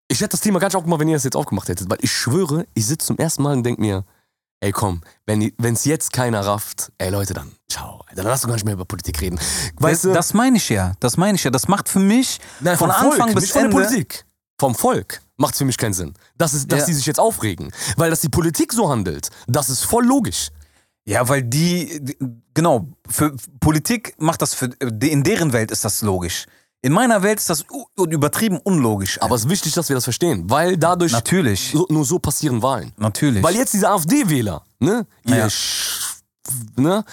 ich 0.10 0.20
hätte 0.20 0.32
das 0.32 0.41
Thema 0.41 0.60
gar 0.60 0.68
nicht 0.68 0.76
aufgemacht, 0.76 0.99
wenn 0.99 1.08
ihr 1.08 1.16
das 1.16 1.24
jetzt 1.24 1.36
aufgemacht 1.38 1.70
hättet, 1.70 1.89
weil 1.89 1.99
ich 2.02 2.12
schwöre, 2.12 2.66
ich 2.74 2.86
sitze 2.86 3.08
zum 3.08 3.18
ersten 3.18 3.43
Mal 3.43 3.54
und 3.56 3.64
denke 3.64 3.80
mir, 3.82 4.04
ey 4.60 4.72
komm, 4.72 5.02
wenn 5.26 5.52
es 5.60 5.86
jetzt 5.86 6.12
keiner 6.12 6.45
rafft, 6.45 6.91
ey 6.97 7.10
Leute, 7.10 7.34
dann 7.34 7.52
ciao, 7.72 8.04
dann 8.14 8.26
lass 8.26 8.41
du 8.41 8.47
gar 8.47 8.56
nicht 8.56 8.66
mehr 8.66 8.74
über 8.74 8.84
Politik 8.86 9.22
reden. 9.22 9.39
Weißt 9.78 10.04
das, 10.04 10.10
du? 10.10 10.14
das 10.14 10.34
meine 10.34 10.58
ich 10.58 10.68
ja. 10.70 10.93
Das 10.99 11.16
meine 11.16 11.36
ich 11.36 11.43
ja. 11.45 11.49
Das 11.52 11.68
macht 11.70 11.88
für 11.88 11.99
mich 11.99 12.39
Nein, 12.60 12.78
von 12.78 12.91
Anfang 12.91 13.18
Volk, 13.20 13.34
bis 13.36 13.43
nicht 13.43 13.54
von 13.54 13.62
Ende. 13.66 13.76
der 13.78 13.84
Politik. 13.86 14.26
Vom 14.60 14.76
Volk 14.76 15.22
macht 15.38 15.56
für 15.56 15.66
mich 15.66 15.78
keinen 15.78 15.93
Sinn. 15.93 16.14
Das 16.38 16.54
ist, 16.54 16.72
dass 16.72 16.82
Ja. 16.82 16.86
die 16.88 16.93
sich 16.93 17.06
jetzt 17.06 17.20
aufregen. 17.20 17.72
Weil 17.95 18.10
dass 18.12 18.20
die 18.22 18.30
Politik 18.30 18.74
so 18.74 18.89
handelt, 18.89 19.30
das 19.47 19.70
ist 19.70 19.84
voll 19.86 20.06
logisch. 20.06 20.49
Ja, 21.06 21.28
weil 21.28 21.43
die, 21.43 22.16
genau, 22.54 22.88
für 23.10 23.36
Politik 23.60 24.14
macht 24.18 24.41
das 24.41 24.54
für, 24.54 24.70
in 25.02 25.24
deren 25.24 25.52
Welt 25.54 25.72
ist 25.72 25.84
das 25.84 26.02
logisch. 26.02 26.45
In 26.84 26.93
meiner 26.93 27.22
Welt 27.22 27.39
ist 27.39 27.49
das 27.49 27.66
übertrieben 28.10 28.58
unlogisch. 28.58 29.22
Aber 29.22 29.36
es 29.36 29.43
ist 29.43 29.49
wichtig, 29.49 29.74
dass 29.74 29.89
wir 29.89 29.95
das 29.95 30.04
verstehen, 30.04 30.49
weil 30.49 30.78
dadurch 30.78 31.12
natürlich, 31.12 31.72
so, 31.72 31.86
nur 31.89 32.06
so 32.06 32.18
passieren 32.18 32.62
Wahlen. 32.62 32.91
natürlich. 32.97 33.43
Weil 33.43 33.56
jetzt 33.56 33.74
diese 33.74 33.89
AfD-Wähler, 33.89 34.64
ne? 34.80 35.06
Ihr 35.26 35.38
Ja. 35.38 35.49
Sch 35.49 36.22
ne? 36.76 37.04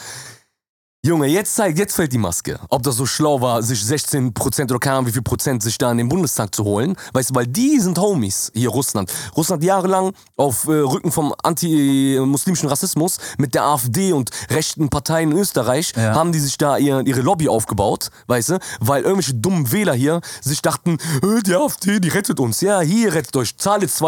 Junge, 1.08 1.26
jetzt 1.26 1.54
zeigt, 1.54 1.78
jetzt 1.78 1.94
fällt 1.96 2.12
die 2.12 2.18
Maske. 2.18 2.60
Ob 2.68 2.82
das 2.82 2.96
so 2.96 3.06
schlau 3.06 3.40
war, 3.40 3.62
sich 3.62 3.82
16 3.82 4.34
Prozent 4.34 4.70
oder 4.70 4.78
keine 4.78 4.96
Ahnung 4.96 5.06
wie 5.06 5.12
viel 5.12 5.22
Prozent 5.22 5.62
sich 5.62 5.78
da 5.78 5.90
in 5.90 5.96
den 5.96 6.10
Bundestag 6.10 6.54
zu 6.54 6.64
holen. 6.64 6.96
Weißt 7.14 7.30
du, 7.30 7.34
weil 7.34 7.46
die 7.46 7.80
sind 7.80 7.98
Homies 7.98 8.52
hier 8.54 8.68
Russland. 8.68 9.10
Russland 9.34 9.64
jahrelang 9.64 10.12
auf 10.36 10.66
äh, 10.68 10.72
Rücken 10.72 11.10
vom 11.10 11.32
anti-muslimischen 11.42 12.68
Rassismus 12.68 13.16
mit 13.38 13.54
der 13.54 13.64
AfD 13.64 14.12
und 14.12 14.28
rechten 14.50 14.90
Parteien 14.90 15.32
in 15.32 15.38
Österreich 15.38 15.94
Ja. 15.96 16.14
haben 16.14 16.30
die 16.32 16.40
sich 16.40 16.58
da 16.58 16.76
ihr, 16.76 17.00
ihre 17.06 17.22
Lobby 17.22 17.48
aufgebaut, 17.48 18.10
weißt 18.26 18.50
du? 18.50 18.58
Weil 18.80 19.04
irgendwelche 19.04 19.32
dummen 19.32 19.72
Wähler 19.72 19.94
hier 19.94 20.20
sich 20.42 20.60
dachten, 20.60 20.98
äh, 21.22 21.42
die 21.42 21.54
AfD, 21.54 22.00
die 22.00 22.08
rettet 22.10 22.38
uns. 22.38 22.60
Ja, 22.60 22.80
hier 22.80 23.14
rettet 23.14 23.34
euch. 23.38 23.56
Zahl 23.56 23.80
jetzt 23.80 23.98
2,28 24.02 24.04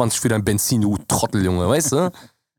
Euro 0.00 0.10
für 0.10 0.28
dein 0.28 0.42
Benzin, 0.44 0.80
du 0.80 0.98
Trottel, 1.06 1.44
Junge, 1.44 1.68
weißt 1.68 1.92
du? 1.92 2.10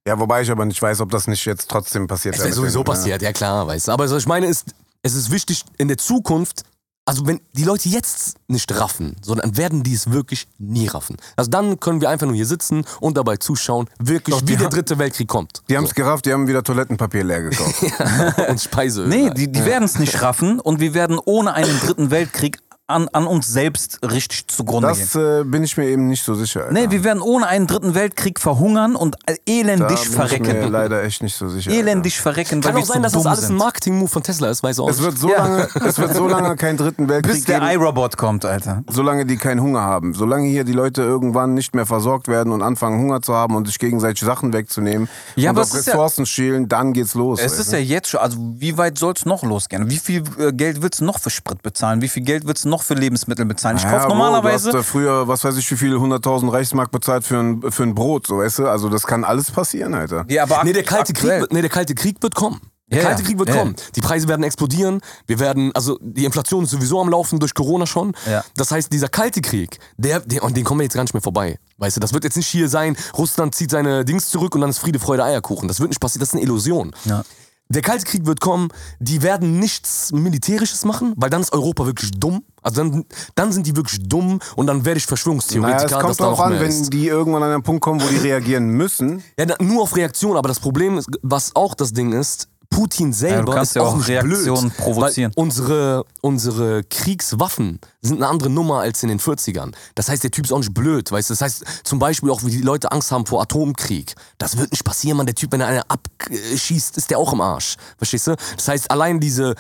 Ja, 0.08 0.20
wobei 0.20 0.41
ich 0.41 0.49
aber 0.49 0.66
nicht 0.66 0.82
weiß, 0.82 1.02
ob 1.02 1.12
das 1.12 1.28
nicht 1.28 1.45
jetzt 1.45 1.70
trotzdem 1.70 2.08
passiert 2.08 2.36
Es 2.36 2.43
wäre 2.43 2.54
sowieso 2.54 2.80
den, 2.80 2.86
passiert, 2.86 3.22
ja 3.22 3.32
klar, 3.32 3.68
weißt 3.68 3.88
du. 3.88 3.91
Aber 3.91 4.10
was 4.10 4.18
ich 4.24 4.28
meine 4.28 4.47
ist, 4.47 4.66
es 5.04 5.14
ist 5.14 5.30
wichtig 5.32 5.64
in 5.78 5.88
der 5.88 5.97
Zukunft, 5.97 6.64
also 7.06 7.26
wenn 7.28 7.41
die 7.54 7.64
Leute 7.64 7.89
jetzt 7.89 8.36
nicht 8.47 8.72
raffen, 8.80 9.16
sondern 9.22 9.58
werden 9.58 9.84
die 9.84 9.93
es 9.93 10.12
wirklich 10.12 10.47
nie 10.58 10.88
raffen. 10.88 11.18
Also 11.36 11.49
dann 11.49 11.80
können 11.80 12.02
wir 12.02 12.10
einfach 12.10 12.26
nur 12.26 12.36
hier 12.36 12.45
sitzen 12.45 12.86
und 12.99 13.18
dabei 13.18 13.38
zuschauen, 13.38 13.89
wirklich 13.99 14.36
Doch, 14.36 14.47
wie 14.47 14.56
der 14.56 14.70
dritte 14.70 14.97
Weltkrieg 14.97 15.28
kommt. 15.28 15.62
Die 15.70 15.78
haben 15.78 15.86
es 15.86 15.93
gerafft, 15.93 16.26
die 16.26 16.34
haben 16.34 16.47
wieder 16.47 16.64
Toilettenpapier 16.64 17.24
leer 17.24 17.41
gekauft. 17.43 17.84
und 18.49 18.62
Speiseöl. 18.62 19.08
nee, 19.08 19.30
die, 19.32 19.52
die 19.52 19.66
werden 19.66 19.84
es 19.84 19.99
nicht 19.99 20.22
raffen 20.22 20.60
und 20.60 20.80
wir 20.80 20.93
werden 20.93 21.20
ohne 21.24 21.54
einen 21.54 21.80
dritten 21.80 22.12
Weltkrieg 22.12 22.60
an, 22.91 23.07
an 23.13 23.25
uns 23.27 23.47
selbst 23.47 23.99
richtig 24.03 24.47
zugrunde 24.47 24.91
gehen. 24.93 25.07
Das 25.13 25.15
äh, 25.15 25.43
bin 25.43 25.63
ich 25.63 25.77
mir 25.77 25.85
eben 25.85 26.07
nicht 26.07 26.23
so 26.23 26.33
sicher. 26.35 26.61
Alter. 26.61 26.73
Nee, 26.73 26.91
wir 26.91 27.03
werden 27.03 27.21
ohne 27.21 27.47
einen 27.47 27.67
dritten 27.67 27.95
Weltkrieg 27.95 28.39
verhungern 28.39 28.95
und 28.95 29.15
äh, 29.25 29.35
da 29.45 29.51
elendig 29.51 29.87
bin 29.87 29.97
ich 29.97 30.09
mir 30.09 30.15
verrecken. 30.15 30.71
leider 30.71 31.03
echt 31.03 31.23
nicht 31.23 31.35
so 31.35 31.49
sicher. 31.49 31.71
Elendig 31.71 32.19
verrecken, 32.19 32.61
Kann 32.61 32.73
weil 32.75 32.81
auch 32.81 32.85
sein, 32.85 33.03
dass 33.03 33.13
das 33.13 33.25
alles 33.25 33.49
ein. 33.49 33.55
Marketing-Move 33.55 34.09
von 34.09 34.23
Tesla 34.23 34.49
ist, 34.49 34.63
weiß 34.63 34.79
auch 34.79 34.89
Es 34.89 34.97
nicht. 34.97 35.05
wird 35.05 35.17
so 35.17 35.29
Ja. 35.29 35.37
lange, 35.45 35.67
es 35.85 35.97
wird 35.99 36.13
so 36.15 36.27
lange 36.27 36.55
keinen 36.55 36.77
dritten 36.77 37.07
Weltkrieg 37.09 37.35
Bis 37.35 37.45
der 37.45 37.59
geben, 37.59 37.71
iRobot 37.71 38.17
kommt, 38.17 38.45
Alter. 38.45 38.83
solange 38.89 39.25
die 39.25 39.37
keinen 39.37 39.61
Hunger 39.61 39.81
haben. 39.81 40.13
Solange 40.13 40.47
hier 40.47 40.63
die 40.63 40.73
Leute 40.73 41.01
irgendwann 41.01 41.53
nicht 41.53 41.75
mehr 41.75 41.85
versorgt 41.85 42.27
werden 42.27 42.51
und 42.51 42.61
anfangen 42.61 42.99
Hunger 42.99 43.21
zu 43.21 43.33
haben 43.33 43.55
und 43.55 43.67
sich 43.67 43.79
gegenseitig 43.79 44.21
Sachen 44.21 44.53
wegzunehmen 44.53 45.07
Ja, 45.35 45.49
und 45.51 45.57
aber 45.57 45.61
auf 45.63 45.73
es 45.73 45.79
ist 45.81 45.85
ja- 45.87 45.93
Ressourcen 45.93 46.25
schielen, 46.25 46.67
dann 46.67 46.93
geht's 46.93 47.13
los. 47.13 47.39
Es 47.39 47.51
Alter. 47.53 47.61
ist 47.61 47.71
ja 47.73 47.79
jetzt 47.79 48.09
schon, 48.09 48.19
also 48.19 48.37
wie 48.57 48.77
weit 48.77 48.97
soll 48.97 49.13
es 49.15 49.25
noch 49.25 49.43
losgehen? 49.43 49.89
Wie 49.89 49.97
viel 49.97 50.23
äh, 50.39 50.51
Geld 50.51 50.81
willst 50.81 51.01
du 51.01 51.05
noch 51.05 51.19
für 51.19 51.29
Sprit 51.29 51.61
bezahlen? 51.61 52.01
Wie 52.01 52.07
viel 52.09 52.23
Geld 52.23 52.45
willst 52.47 52.65
du 52.65 52.69
noch 52.69 52.80
für 52.84 52.93
Lebensmittel 52.95 53.45
bezahlen? 53.45 53.77
Ich 53.77 53.84
Ja, 53.84 53.91
kaufe 53.91 54.07
Bro, 54.07 54.15
normalerweise. 54.15 54.71
Du 54.71 54.77
hast 54.77 54.86
äh, 54.86 54.88
früher, 54.88 55.27
was 55.27 55.43
weiß 55.43 55.57
ich, 55.57 55.69
wie 55.71 55.77
viel 55.77 55.95
100.000 55.95 56.51
Reichsmark 56.51 56.91
bezahlt 56.91 57.23
für 57.25 57.38
ein, 57.39 57.61
für 57.71 57.84
ein 57.84 57.95
Brot, 57.95 58.27
so 58.27 58.38
weißt 58.39 58.59
du? 58.59 58.67
Also 58.67 58.89
das 58.89 59.07
kann 59.07 59.23
alles 59.23 59.51
passieren, 59.51 59.93
Alter. 59.93 60.25
ja, 60.29 60.43
aber 60.43 60.63
Nee, 60.63 60.73
der 60.73 60.84
kalte, 60.84 61.13
Krieg, 61.13 61.29
aktuell- 61.32 61.47
nee, 61.51 61.61
der 61.61 61.69
kalte 61.69 61.95
Krieg 61.95 62.21
wird 62.21 62.36
kommen. 62.36 62.59
Der 62.93 63.03
kalte. 63.03 63.23
Krieg 63.23 63.39
wird 63.39 63.47
Ja. 63.47 63.55
kommen. 63.55 63.73
Die 63.95 64.01
Preise 64.01 64.27
werden 64.27 64.43
explodieren. 64.43 64.99
Wir 65.25 65.39
werden, 65.39 65.71
also 65.73 65.97
die 66.01 66.25
Inflation 66.25 66.65
ist 66.65 66.71
sowieso 66.71 66.99
am 66.99 67.07
Laufen 67.07 67.39
durch 67.39 67.53
Corona 67.53 67.86
schon. 67.86 68.11
Ja. 68.29 68.43
Das 68.57 68.69
heißt, 68.71 68.91
dieser 68.91 69.07
kalte 69.07 69.39
Krieg, 69.39 69.79
der, 69.95 70.19
der, 70.19 70.43
und 70.43 70.57
den 70.57 70.65
kommen 70.65 70.82
wir 70.82 70.84
jetzt 70.84 70.95
gar 70.95 71.03
nicht 71.03 71.13
mehr 71.13 71.21
vorbei. 71.23 71.57
Weißt 71.77 71.95
du, 71.95 72.01
das 72.01 72.11
wird 72.11 72.25
jetzt 72.25 72.36
nicht 72.36 72.47
hier 72.47 72.67
sein, 72.67 72.97
Russland 73.17 73.55
zieht 73.55 73.71
seine 73.71 74.03
Dings 74.03 74.27
zurück 74.29 74.55
und 74.55 74.61
dann 74.61 74.69
ist 74.69 74.79
Friede, 74.79 74.99
Freude, 74.99 75.23
Eierkuchen. 75.23 75.69
Das 75.69 75.79
wird 75.79 75.88
nicht 75.89 76.01
passieren, 76.01 76.19
das 76.19 76.29
ist 76.29 76.34
eine 76.34 76.43
Illusion. 76.43 76.91
Ja. 77.05 77.23
Der 77.69 77.82
kalte 77.82 78.03
Krieg 78.03 78.25
wird 78.25 78.41
kommen, 78.41 78.67
die 78.99 79.21
werden 79.21 79.57
nichts 79.57 80.11
Militärisches 80.11 80.84
machen, 80.84 81.13
weil 81.15 81.29
dann 81.29 81.39
ist 81.39 81.53
Europa 81.53 81.86
wirklich 81.86 82.11
dumm. 82.11 82.43
Also 82.62 82.84
dann, 82.84 83.05
dann 83.36 83.51
sind 83.51 83.68
die 83.68 83.76
wirklich 83.76 83.99
dumm 84.07 84.39
und 84.55 84.68
dann 84.68 84.86
werde 84.86 84.99
ich 84.99 85.05
Verschwörungstheoretiker, 85.05 85.76
Naja, 85.76 85.86
es 85.86 85.91
dass 85.91 86.01
kommt 86.01 86.20
da 86.20 86.26
drauf 86.26 86.39
an, 86.41 86.59
wenn 86.59 86.70
ist. 86.70 86.93
die 86.93 87.07
irgendwann 87.07 87.43
an 87.43 87.51
einen 87.51 87.64
Punkt 87.64 87.82
kommen, 87.82 88.01
wo 88.01 88.07
die 88.07 88.18
reagieren 88.18 88.68
müssen. 88.70 89.24
Ja, 89.39 89.45
nur 89.59 89.84
auf 89.84 89.95
Reaktion, 89.95 90.38
aber 90.38 90.47
das 90.47 90.59
Problem 90.59 90.97
ist, 90.97 91.07
was 91.22 91.55
auch 91.55 91.74
das 91.74 91.93
Ding 91.93 92.12
ist, 92.14 92.47
Putin 92.72 93.12
selber 93.12 93.53
kannst 93.53 93.72
ist 93.72 93.76
ja 93.76 93.82
auch 93.82 93.89
auch 93.93 93.97
nicht 93.97 94.07
Reaktionen 94.07 94.70
blöd, 94.70 94.78
provozieren. 94.78 95.32
Weil 95.36 95.43
unsere, 95.43 96.05
unsere 96.22 96.84
Kriegswaffen 96.86 97.80
sind 98.01 98.18
eine 98.18 98.28
andere 98.28 98.49
Nummer 98.49 98.80
als 98.80 99.03
in 99.03 99.09
den 99.09 99.20
40ern. 99.20 99.74
Das 99.93 100.07
heißt, 100.09 100.24
der 100.24 100.32
Typ 100.32 100.45
ist 100.45 100.51
auch 100.51 100.59
nicht 100.59 100.74
blöd, 100.74 101.12
weißt 101.12 101.30
du? 101.30 101.34
Das 101.34 101.41
heißt, 101.41 101.66
zum 101.84 101.99
Beispiel 101.99 102.30
auch, 102.32 102.43
wie 102.43 102.51
die 102.51 102.62
Leute 102.62 102.91
Angst 102.91 103.12
haben 103.12 103.26
vor 103.26 103.41
Atomkrieg. 103.41 104.16
Das 104.38 104.57
wird 104.57 104.72
nicht 104.72 104.86
passieren, 104.86 105.18
man. 105.18 105.26
Der 105.26 105.36
Typ, 105.36 105.51
wenn 105.51 105.59
er 105.62 105.68
einen 105.68 105.84
abschießt, 105.88 106.95
ist 106.97 107.09
der 107.09 107.18
auch 107.20 107.34
im 107.34 107.41
Arsch. 107.41 107.76
Verstehst 107.97 108.28
du? 108.28 108.36
Das 108.55 108.68
heißt, 108.70 108.89
allein 108.89 109.20
diese, 109.20 109.55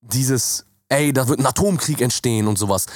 dieses, 0.00 0.64
ey, 0.88 1.12
da 1.12 1.28
wird 1.28 1.40
ein 1.40 1.46
Atomkrieg 1.46 2.00
entstehen 2.00 2.46
und 2.46 2.58
sowas. 2.58 2.86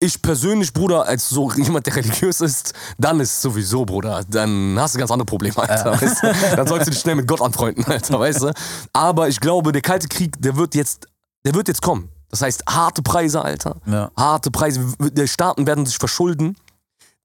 Ich 0.00 0.22
persönlich, 0.22 0.72
Bruder, 0.72 1.06
als 1.06 1.28
so 1.28 1.50
jemand, 1.52 1.86
der 1.86 1.96
religiös 1.96 2.40
ist, 2.40 2.72
dann 2.98 3.18
ist 3.18 3.42
sowieso, 3.42 3.84
Bruder, 3.84 4.24
dann 4.28 4.76
hast 4.78 4.94
du 4.94 4.98
ganz 5.00 5.10
andere 5.10 5.26
Probleme, 5.26 5.58
Alter. 5.58 6.00
Weißt 6.00 6.22
du? 6.22 6.56
Dann 6.56 6.66
sollst 6.68 6.86
du 6.86 6.90
dich 6.92 7.00
schnell 7.00 7.16
mit 7.16 7.26
Gott 7.26 7.42
anfreunden, 7.42 7.84
Alter, 7.84 8.20
weißt 8.20 8.42
du? 8.42 8.52
Aber 8.92 9.28
ich 9.28 9.40
glaube, 9.40 9.72
der 9.72 9.82
Kalte 9.82 10.06
Krieg, 10.06 10.40
der 10.40 10.56
wird 10.56 10.76
jetzt, 10.76 11.08
der 11.44 11.54
wird 11.54 11.66
jetzt 11.66 11.82
kommen. 11.82 12.10
Das 12.30 12.42
heißt, 12.42 12.64
harte 12.68 13.02
Preise, 13.02 13.42
Alter. 13.42 13.76
Ja. 13.86 14.10
Harte 14.16 14.50
Preise. 14.50 14.86
Die 15.00 15.26
Staaten 15.26 15.66
werden 15.66 15.84
sich 15.84 15.96
verschulden. 15.96 16.56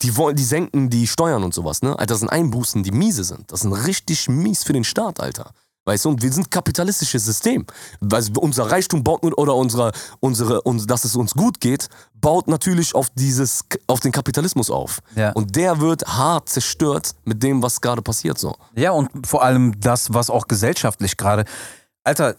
Die 0.02 0.18
wollen, 0.18 0.36
die 0.36 0.44
senken 0.44 0.90
die 0.90 1.08
Steuern 1.08 1.44
und 1.44 1.54
sowas, 1.54 1.82
ne? 1.82 1.92
Alter, 1.92 2.14
das 2.14 2.20
sind 2.20 2.30
Einbußen, 2.30 2.84
die 2.84 2.92
miese 2.92 3.24
sind. 3.24 3.52
Das 3.52 3.62
sind 3.62 3.74
richtig 3.74 4.28
mies 4.30 4.64
für 4.64 4.74
den 4.74 4.84
Staat, 4.84 5.20
Alter. 5.20 5.52
Weißt 5.86 6.06
du, 6.06 6.10
und 6.10 6.22
wir 6.22 6.32
sind 6.32 6.50
kapitalistisches 6.50 7.26
System. 7.26 7.66
Weil 8.00 8.24
unser 8.38 8.72
Reichtum 8.72 9.04
baut 9.04 9.24
nur, 9.24 9.38
oder 9.38 9.56
unsere, 9.56 9.92
unsere, 10.22 10.62
uns, 10.62 10.88
dass 10.88 11.04
es 11.04 11.16
uns 11.16 11.34
gut 11.34 11.60
geht, 11.60 11.90
baut 12.16 12.48
natürlich 12.48 12.96
auf 12.96 13.10
dieses, 13.16 13.66
auf 13.88 14.00
den 14.00 14.14
Kapitalismus 14.14 14.70
auf. 14.70 15.00
Ja. 15.16 15.32
Und 15.34 15.56
der 15.58 15.82
wird 15.82 16.06
hart 16.08 16.48
zerstört 16.48 17.16
mit 17.26 17.44
dem, 17.44 17.62
was 17.62 17.82
gerade 17.82 18.02
passiert 18.02 18.38
so. 18.38 18.56
Ja, 18.76 18.92
und 18.92 19.28
vor 19.28 19.44
allem 19.44 19.80
das, 19.80 20.14
was 20.14 20.30
auch 20.30 20.48
gesellschaftlich 20.48 21.18
gerade. 21.18 21.44
Alter, 22.04 22.36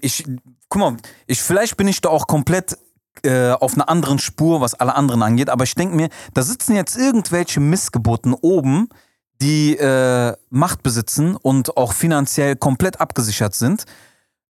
ich, 0.00 0.24
guck 0.68 0.80
mal, 0.80 0.96
ich, 1.28 1.40
vielleicht 1.40 1.76
bin 1.76 1.86
ich 1.86 2.00
da 2.00 2.08
auch 2.08 2.26
komplett 2.26 2.76
äh, 3.22 3.52
auf 3.52 3.74
einer 3.74 3.88
anderen 3.88 4.18
Spur, 4.18 4.60
was 4.60 4.74
alle 4.74 4.94
anderen 4.94 5.22
angeht, 5.22 5.50
aber 5.50 5.64
ich 5.64 5.74
denke 5.74 5.94
mir, 5.94 6.08
da 6.34 6.42
sitzen 6.42 6.74
jetzt 6.74 6.96
irgendwelche 6.96 7.60
Missgeburten 7.60 8.34
oben, 8.34 8.88
die 9.40 9.76
äh, 9.76 10.34
Macht 10.50 10.82
besitzen 10.82 11.36
und 11.36 11.76
auch 11.76 11.92
finanziell 11.92 12.56
komplett 12.56 13.00
abgesichert 13.00 13.54
sind. 13.54 13.84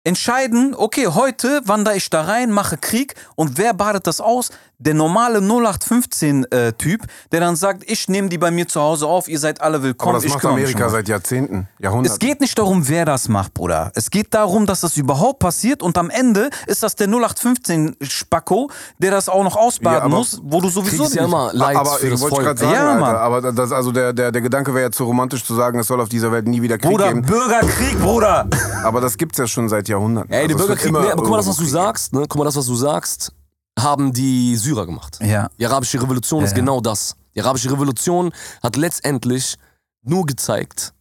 Entscheiden, 0.04 0.74
okay, 0.76 1.08
heute 1.08 1.62
wandere 1.64 1.96
ich 1.96 2.10
da 2.10 2.22
rein, 2.22 2.52
mache 2.52 2.76
Krieg 2.76 3.14
und 3.34 3.58
wer 3.58 3.74
badet 3.74 4.06
das 4.06 4.20
aus? 4.20 4.50
Der 4.78 4.92
normale 4.92 5.38
0815-Typ, 5.38 7.00
der 7.32 7.40
dann 7.40 7.56
sagt, 7.56 7.82
ich 7.90 8.08
nehme 8.08 8.28
die 8.28 8.36
bei 8.36 8.50
mir 8.50 8.68
zu 8.68 8.78
Hause 8.78 9.06
auf, 9.06 9.26
ihr 9.26 9.38
seid 9.38 9.62
alle 9.62 9.82
willkommen. 9.82 10.10
Aber 10.16 10.18
das 10.18 10.26
ich 10.26 10.34
macht 10.34 10.44
Amerika 10.44 10.90
seit 10.90 11.08
Jahrzehnten, 11.08 11.66
Es 11.78 11.82
Jahrhunderten. 11.84 12.18
geht 12.18 12.40
nicht 12.42 12.58
darum, 12.58 12.86
wer 12.86 13.06
das 13.06 13.28
macht, 13.30 13.54
Bruder. 13.54 13.90
Es 13.94 14.10
geht 14.10 14.34
darum, 14.34 14.66
dass 14.66 14.82
das 14.82 14.98
überhaupt 14.98 15.38
passiert 15.38 15.82
und 15.82 15.96
am 15.96 16.10
Ende 16.10 16.50
ist 16.66 16.82
das 16.82 16.94
der 16.94 17.08
0815-Spacko, 17.08 18.70
der 18.98 19.10
das 19.12 19.30
auch 19.30 19.44
noch 19.44 19.56
ausbaden 19.56 20.10
Ja, 20.10 20.16
muss, 20.16 20.40
wo 20.42 20.60
du 20.60 20.68
sowieso 20.68 21.04
ist 21.04 21.14
ja 21.14 21.22
nicht- 21.22 21.30
immer 21.32 21.50
Leid 21.54 21.76
aber 21.76 21.92
für 21.92 22.06
ich 22.06 22.12
das 22.12 22.20
wollte 22.20 22.34
Volk. 22.36 22.46
gerade 22.46 22.60
sagen, 22.60 22.72
Ja. 22.74 22.92
Alter, 23.06 23.20
aber 23.20 23.52
das, 23.52 23.72
also 23.72 23.92
der, 23.92 24.12
der, 24.12 24.30
der 24.30 24.42
Gedanke 24.42 24.74
wäre 24.74 24.84
ja 24.86 24.90
zu 24.90 25.04
romantisch 25.04 25.42
zu 25.44 25.54
sagen, 25.54 25.78
es 25.78 25.86
soll 25.86 26.02
auf 26.02 26.10
dieser 26.10 26.30
Welt 26.32 26.46
nie 26.46 26.60
wieder 26.60 26.76
Krieg 26.76 26.90
Bruder, 26.90 27.08
geben. 27.08 27.22
Bürgerkrieg, 27.22 27.98
Bruder! 28.00 28.46
Aber 28.84 29.00
das 29.00 29.16
gibt's 29.16 29.38
ja 29.38 29.46
schon 29.46 29.70
seit 29.70 29.88
Jahrhunderten. 29.88 30.30
Ey, 30.32 30.46
der 30.48 30.56
Also 30.56 30.64
es 30.64 30.68
wird 30.68 30.80
Bürgerkrieg, 30.92 31.06
nee, 31.06 31.12
aber 31.12 31.22
guck 31.22 31.30
mal, 31.30 31.36
das, 31.38 31.46
was 31.48 31.56
du 31.56 31.64
sagst, 31.64 32.12
ne? 32.12 32.26
Guck 32.28 32.36
mal, 32.36 32.44
das, 32.44 32.56
was 32.56 32.66
du 32.66 32.74
sagst, 32.74 33.32
haben 33.78 34.12
die 34.12 34.56
Syrer 34.56 34.86
gemacht. 34.86 35.18
Ja. 35.20 35.48
Die 35.58 35.66
arabische 35.66 36.00
Revolution 36.00 36.44
ist 36.44 36.50
ja. 36.50 36.56
genau 36.56 36.80
das. 36.80 37.16
Die 37.34 37.42
arabische 37.42 37.70
Revolution 37.70 38.32
hat 38.62 38.76
letztendlich 38.76 39.56
nur 40.02 40.24
gezeigt, 40.24 40.94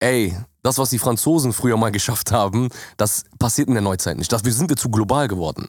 ey, 0.00 0.36
das, 0.62 0.78
was 0.78 0.90
die 0.90 0.98
Franzosen 0.98 1.52
früher 1.52 1.76
mal 1.76 1.90
geschafft 1.90 2.32
haben, 2.32 2.68
das 2.96 3.24
passiert 3.38 3.68
in 3.68 3.74
der 3.74 3.82
Neuzeit 3.82 4.18
nicht. 4.18 4.30
Dafür 4.32 4.52
sind 4.52 4.68
wir 4.68 4.76
zu 4.76 4.90
global 4.90 5.28
geworden. 5.28 5.68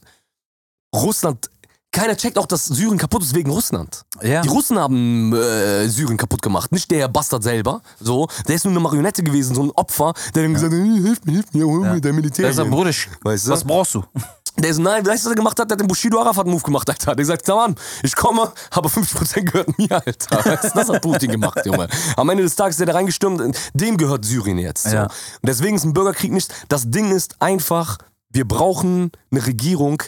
Russland, 0.94 1.50
keiner 1.92 2.16
checkt 2.16 2.38
auch, 2.38 2.46
dass 2.46 2.66
Syrien 2.66 2.98
kaputt 2.98 3.24
ist 3.24 3.34
wegen 3.34 3.50
Russland. 3.50 4.06
Ja. 4.22 4.42
Die 4.42 4.48
Russen 4.50 4.78
haben 4.78 5.34
äh, 5.34 5.88
Syrien 5.88 6.18
kaputt 6.18 6.42
gemacht, 6.42 6.72
nicht 6.72 6.90
der 6.92 7.08
Bastard 7.08 7.44
selber. 7.44 7.82
So, 8.00 8.28
der 8.48 8.56
ist 8.56 8.66
nur 8.66 8.72
eine 8.72 8.80
Marionette 8.80 9.24
gewesen, 9.24 9.56
so 9.56 9.64
ein 9.64 9.72
Opfer, 9.72 10.14
der 10.36 10.44
dann 10.44 10.54
gesagt 10.54 10.74
hat, 10.74 10.80
"Äh, 10.80 11.02
hilf 11.02 11.24
mir, 11.26 11.32
hilf 11.34 11.54
mir, 11.54 11.66
hol 11.66 11.80
mir 11.82 12.02
der 12.02 12.14
Militär. 12.14 12.46
Der 12.46 12.54
sagt, 12.54 12.68
hin." 12.68 12.76
Bruder, 12.76 12.92
Weißt 13.24 13.48
du? 13.48 13.52
was 13.52 13.64
brauchst 13.64 13.96
du? 13.96 14.04
Der 14.62 14.72
ist, 14.72 14.80
nein, 14.80 15.06
weißt 15.06 15.24
du, 15.24 15.28
was 15.30 15.32
er 15.32 15.36
gemacht 15.36 15.60
hat? 15.60 15.70
Der 15.70 15.76
hat 15.76 15.80
den 15.82 15.88
Bushido 15.88 16.20
Arafat-Move 16.20 16.62
gemacht, 16.64 16.90
Alter. 16.90 17.06
Der 17.06 17.12
hat 17.12 17.18
gesagt, 17.18 17.44
komm 17.46 17.60
an, 17.60 17.76
ich 18.04 18.16
komme, 18.16 18.52
aber 18.72 18.90
50% 18.90 19.42
gehört 19.44 19.78
mir, 19.78 19.92
Alter. 19.92 20.46
Weißt 20.46 20.76
Das 20.76 20.90
hat 20.90 21.02
Putin 21.02 21.32
gemacht, 21.32 21.60
Junge. 21.66 21.88
Am 22.18 22.30
Ende 22.30 22.44
des 22.44 22.56
Tages 22.56 22.76
ist 22.76 22.82
er 22.82 22.88
da 22.88 22.94
reingestürmt, 22.94 23.56
dem 23.74 23.98
gehört 23.98 24.26
Syrien 24.26 24.58
jetzt. 24.58 24.84
So. 24.84 24.96
Ja. 24.96 25.04
Und 25.04 25.12
deswegen 25.44 25.76
ist 25.78 25.84
ein 25.86 25.94
Bürgerkrieg 25.94 26.32
nicht, 26.32 26.54
das 26.68 26.90
Ding 26.90 27.12
ist 27.12 27.36
einfach, 27.42 27.98
wir 28.32 28.48
brauchen 28.48 29.12
eine 29.32 29.46
Regierung, 29.46 30.04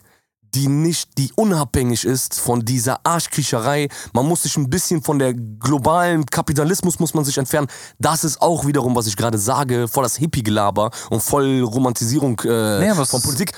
die 0.54 0.68
nicht, 0.68 1.18
die 1.18 1.32
unabhängig 1.38 2.04
ist 2.04 2.38
von 2.38 2.66
dieser 2.66 3.00
Arschkriecherei. 3.06 3.88
Man 4.12 4.28
muss 4.28 4.44
sich 4.44 4.58
ein 4.58 4.70
bisschen 4.70 5.02
von 5.02 5.18
der 5.18 5.34
globalen 5.34 6.26
Kapitalismus 6.26 7.00
muss 7.00 7.14
man 7.14 7.24
sich 7.24 7.38
entfernen. 7.38 7.68
Das 8.00 8.26
ist 8.26 8.42
auch 8.42 8.66
wiederum, 8.66 8.94
was 8.94 9.08
ich 9.08 9.16
gerade 9.16 9.38
sage, 9.38 9.88
voll 9.88 10.04
das 10.04 10.18
Hippie-Gelaber 10.18 10.92
und 11.10 11.24
voll 11.24 11.62
Romantisierung 11.62 12.38
äh, 12.42 12.98
was- 12.98 13.12
von 13.12 13.22
Politik. 13.22 13.54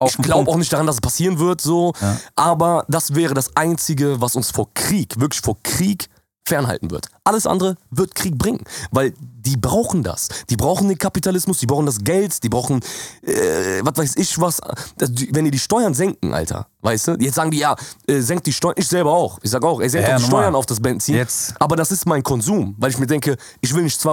Auf 0.00 0.16
Ich 0.16 0.24
glaube 0.24 0.50
auch 0.50 0.56
nicht 0.56 0.72
daran, 0.72 0.86
dass 0.86 0.96
es 0.96 1.00
passieren 1.00 1.38
wird, 1.38 1.60
so. 1.60 1.92
Aber 2.36 2.84
das 2.88 3.14
wäre 3.14 3.34
das 3.34 3.56
Einzige, 3.56 4.20
was 4.20 4.36
uns 4.36 4.50
vor 4.50 4.68
Krieg, 4.74 5.18
wirklich 5.18 5.40
vor 5.40 5.56
Krieg 5.62 6.08
fernhalten 6.48 6.90
wird. 6.90 7.06
Alles 7.24 7.46
andere 7.46 7.76
wird 7.90 8.14
Krieg 8.14 8.36
bringen, 8.36 8.64
weil 8.90 9.12
die 9.20 9.56
brauchen 9.56 10.02
das. 10.02 10.28
Die 10.50 10.56
brauchen 10.56 10.88
den 10.88 10.98
Kapitalismus, 10.98 11.58
die 11.58 11.66
brauchen 11.66 11.86
das 11.86 11.98
Geld, 12.02 12.42
die 12.42 12.48
brauchen, 12.48 12.80
äh, 13.22 13.80
was 13.82 13.96
weiß 13.96 14.16
ich 14.16 14.40
was. 14.40 14.60
Das, 14.96 15.12
die, 15.12 15.28
wenn 15.34 15.44
die 15.44 15.50
die 15.50 15.58
Steuern 15.58 15.94
senken, 15.94 16.34
Alter, 16.34 16.66
weißt 16.82 17.08
du? 17.08 17.12
Jetzt 17.20 17.34
sagen 17.36 17.50
die, 17.50 17.58
ja, 17.58 17.76
äh, 18.06 18.20
senkt 18.20 18.46
die 18.46 18.52
Steuern. 18.52 18.74
Ich 18.78 18.88
selber 18.88 19.12
auch. 19.12 19.38
Ich 19.42 19.50
sag 19.50 19.64
auch, 19.64 19.80
ey, 19.80 19.88
senkt 19.88 20.08
Ja, 20.08 20.16
die 20.16 20.22
normal. 20.22 20.42
Steuern 20.42 20.54
auf 20.56 20.66
das 20.66 20.80
Benzin. 20.80 21.14
Jetzt. 21.14 21.54
Aber 21.60 21.76
das 21.76 21.92
ist 21.92 22.04
mein 22.06 22.22
Konsum, 22.22 22.74
weil 22.78 22.90
ich 22.90 22.98
mir 22.98 23.06
denke, 23.06 23.36
ich 23.60 23.74
will 23.74 23.82
nicht 23.84 24.00
2,28 24.00 24.08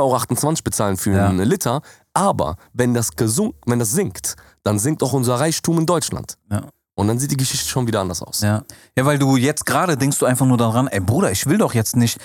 Euro 0.46 0.54
bezahlen 0.64 0.98
für 0.98 1.12
Ja. 1.16 1.28
einen 1.30 1.48
Liter, 1.48 1.82
aber 2.14 2.56
wenn 2.74 2.94
das, 2.94 3.12
gesunk, 3.16 3.56
wenn 3.66 3.80
das 3.80 3.92
sinkt, 3.92 4.36
dann 4.64 4.80
sinkt 4.80 5.04
auch 5.04 5.14
unser 5.14 5.36
Reichtum 5.40 5.80
in 5.80 5.86
Deutschland. 5.86 6.36
Ja. 6.52 6.62
Und 6.96 7.08
dann 7.10 7.20
sieht 7.20 7.30
die 7.32 7.38
Geschichte 7.38 7.68
schon 7.68 7.88
wieder 7.88 8.00
anders 8.02 8.22
aus. 8.22 8.42
Ja. 8.42 8.64
ja, 8.98 9.06
weil 9.06 9.20
du 9.20 9.36
jetzt 9.36 9.66
gerade 9.66 9.98
denkst 9.98 10.18
du 10.18 10.26
einfach 10.26 10.46
nur 10.46 10.58
daran, 10.58 10.88
ey 10.88 11.02
Bruder, 11.02 11.30
ich 11.32 11.46
will 11.46 11.58
doch 11.58 11.74
jetzt 11.74 11.96
nicht 11.98 12.18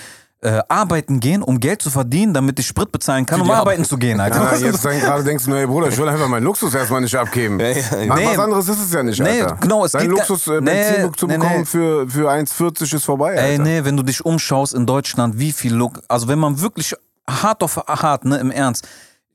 äh, 0.43 0.63
arbeiten 0.69 1.21
gehen, 1.21 1.43
um 1.43 1.61
Geld 1.61 1.83
zu 1.83 1.91
verdienen, 1.91 2.33
damit 2.33 2.59
ich 2.59 2.67
Sprit 2.67 2.91
bezahlen 2.91 3.27
kann, 3.27 3.41
um 3.43 3.51
arbeiten 3.51 3.81
Arbeit. 3.83 3.87
zu 3.89 3.99
gehen, 3.99 4.21
Alter. 4.21 4.43
Ja, 4.43 4.57
jetzt 4.69 4.83
dann 4.85 4.99
gerade 4.99 5.23
denkst 5.25 5.45
du, 5.45 5.51
nur, 5.51 5.59
ey 5.59 5.67
Bruder, 5.67 5.89
ich 5.89 5.99
will 5.99 6.09
einfach 6.09 6.29
meinen 6.29 6.45
Luxus 6.45 6.73
erstmal 6.73 7.01
nicht 7.03 7.15
abgeben. 7.15 7.61
ja, 7.61 7.69
ja. 7.69 7.75
Was 8.09 8.19
Nee. 8.21 8.37
anderes 8.37 8.69
ist 8.69 8.81
es 8.81 8.93
ja 8.93 9.03
nicht, 9.03 9.21
Nee, 9.21 9.43
Alter. 9.43 9.59
genau, 9.61 9.85
es 9.85 9.93
Dein 9.93 10.03
geht 10.03 10.11
Luxus, 10.13 10.47
äh, 10.47 10.61
Benzin 10.61 11.05
nee, 11.07 11.11
zu 11.17 11.27
nee, 11.27 11.35
bekommen 11.37 11.59
nee. 11.59 11.65
für, 11.67 12.09
für 12.09 12.31
1,40 12.31 12.95
ist 12.95 13.05
vorbei, 13.05 13.31
Alter. 13.33 13.43
Ey, 13.43 13.59
nee, 13.59 13.85
wenn 13.85 13.97
du 13.99 14.03
dich 14.03 14.25
umschaust 14.25 14.73
in 14.73 14.87
Deutschland, 14.87 15.39
wie 15.39 15.53
viel 15.53 15.75
Look, 15.75 16.01
also 16.09 16.27
wenn 16.29 16.39
man 16.39 16.61
wirklich 16.61 16.95
hart 17.29 17.63
auf 17.63 17.77
hart, 17.77 18.25
ne, 18.25 18.39
im 18.39 18.51
Ernst. 18.51 18.87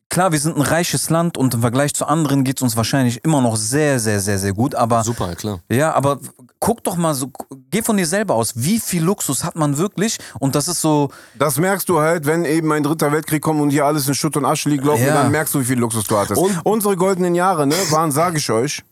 Klar, 0.10 0.32
wir 0.32 0.39
sind 0.39 0.56
ein 0.56 0.62
reiches 0.62 1.10
Land 1.10 1.38
und 1.38 1.53
im 1.56 1.62
Vergleich 1.62 1.93
zu 1.93 2.06
anderen 2.06 2.43
geht 2.43 2.58
es 2.58 2.62
uns 2.62 2.78
wahrscheinlich 2.78 3.24
immer 3.26 3.41
noch 3.41 3.58
sehr, 3.58 3.99
sehr, 3.99 4.20
sehr, 4.22 4.38
sehr 4.38 4.53
gut, 4.53 4.74
aber 4.76 5.03
Super, 5.03 5.36
klar. 5.36 5.60
ja, 5.70 5.93
aber 5.93 6.20
guck 6.60 6.84
doch 6.84 6.95
mal 6.95 7.14
so, 7.14 7.32
geh 7.72 7.82
von 7.82 7.97
dir 7.97 8.06
selber 8.08 8.36
aus, 8.36 8.53
wie 8.56 8.80
viel 8.80 9.03
Luxus 9.03 9.43
hat 9.43 9.56
man 9.56 9.78
wirklich 9.78 10.18
und 10.39 10.56
das 10.56 10.68
ist 10.68 10.80
so, 10.80 11.10
Das 11.38 11.58
merkst 11.58 11.89
du 11.89 11.99
halt, 11.99 12.26
wenn 12.28 12.45
eben 12.45 12.72
ein 12.72 12.84
dritter 12.84 13.12
Weltkrieg 13.12 13.41
kommt 13.41 13.60
und 13.60 13.72
hier 13.72 13.86
alles 13.86 14.08
in 14.08 14.14
Schutt 14.14 14.38
und 14.38 14.45
Asche 14.45 14.70
liegt, 14.70 14.86
Ja. 14.86 14.95
dann 14.95 15.32
merkst 15.32 15.53
du, 15.53 15.60
wie 15.60 15.66
viel 15.66 15.80
Luxus 15.80 16.06
du 16.06 16.18
hattest. 16.18 16.39
Und- 16.39 16.56
Unsere 16.64 16.95
goldenen 16.95 17.36
Jahre, 17.36 17.66
ne, 17.68 17.76
waren, 17.89 18.12
sage 18.12 18.38
ich 18.38 18.49
euch, 18.49 18.84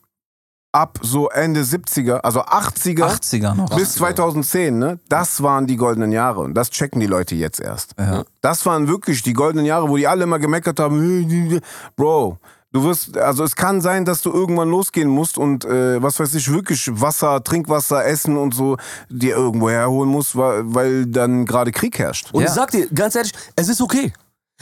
ab 0.73 0.99
so 1.01 1.29
Ende 1.29 1.61
70er, 1.61 2.15
also 2.21 2.41
80er, 2.41 3.05
80er 3.05 3.53
noch. 3.55 3.75
bis 3.75 3.93
2010, 3.93 4.77
ne, 4.77 4.99
das 5.07 5.41
waren 5.43 5.67
die 5.67 5.77
goldenen 5.77 6.11
Jahre. 6.11 6.41
Und 6.41 6.55
das 6.55 6.69
checken 6.71 6.99
die 6.99 7.05
Leute 7.05 7.35
jetzt 7.35 7.61
erst. 7.61 7.93
Ja. 7.97 8.23
Das 8.41 8.65
waren 8.65 8.87
wirklich 8.87 9.21
die 9.21 9.33
goldenen 9.33 9.65
Jahre, 9.65 9.87
wo 9.87 9.95
die 9.97 10.07
alle 10.07 10.23
immer 10.23 10.39
gemeckert 10.39 10.79
haben, 10.79 11.61
Bro. 11.95 12.39
Du 12.71 12.83
wirst, 12.83 13.15
also 13.19 13.43
es 13.43 13.55
kann 13.55 13.81
sein, 13.81 14.03
dass 14.03 14.23
du 14.23 14.31
irgendwann 14.31 14.67
losgehen 14.67 15.07
musst 15.07 15.37
und 15.37 15.63
äh, 15.63 16.01
was 16.01 16.19
weiß 16.19 16.33
ich, 16.33 16.51
wirklich 16.51 16.89
Wasser, 16.99 17.43
Trinkwasser, 17.43 18.03
Essen 18.03 18.35
und 18.35 18.55
so 18.55 18.77
dir 19.09 19.35
irgendwo 19.35 19.69
herholen 19.69 20.09
musst, 20.09 20.35
weil, 20.35 20.63
weil 20.73 21.05
dann 21.05 21.45
gerade 21.45 21.71
Krieg 21.71 21.99
herrscht. 21.99 22.33
Und 22.33 22.41
Ja. 22.41 22.47
ich 22.47 22.53
sag 22.53 22.71
dir, 22.71 22.87
ganz 22.87 23.13
ehrlich, 23.15 23.31
es 23.55 23.69
ist 23.69 23.79
okay. 23.79 24.11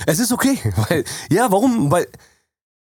Es 0.05 0.20
ist 0.20 0.34
okay. 0.34 0.57
Weil, 0.89 1.03
ja, 1.30 1.51
warum? 1.51 1.91
Weil, 1.91 2.07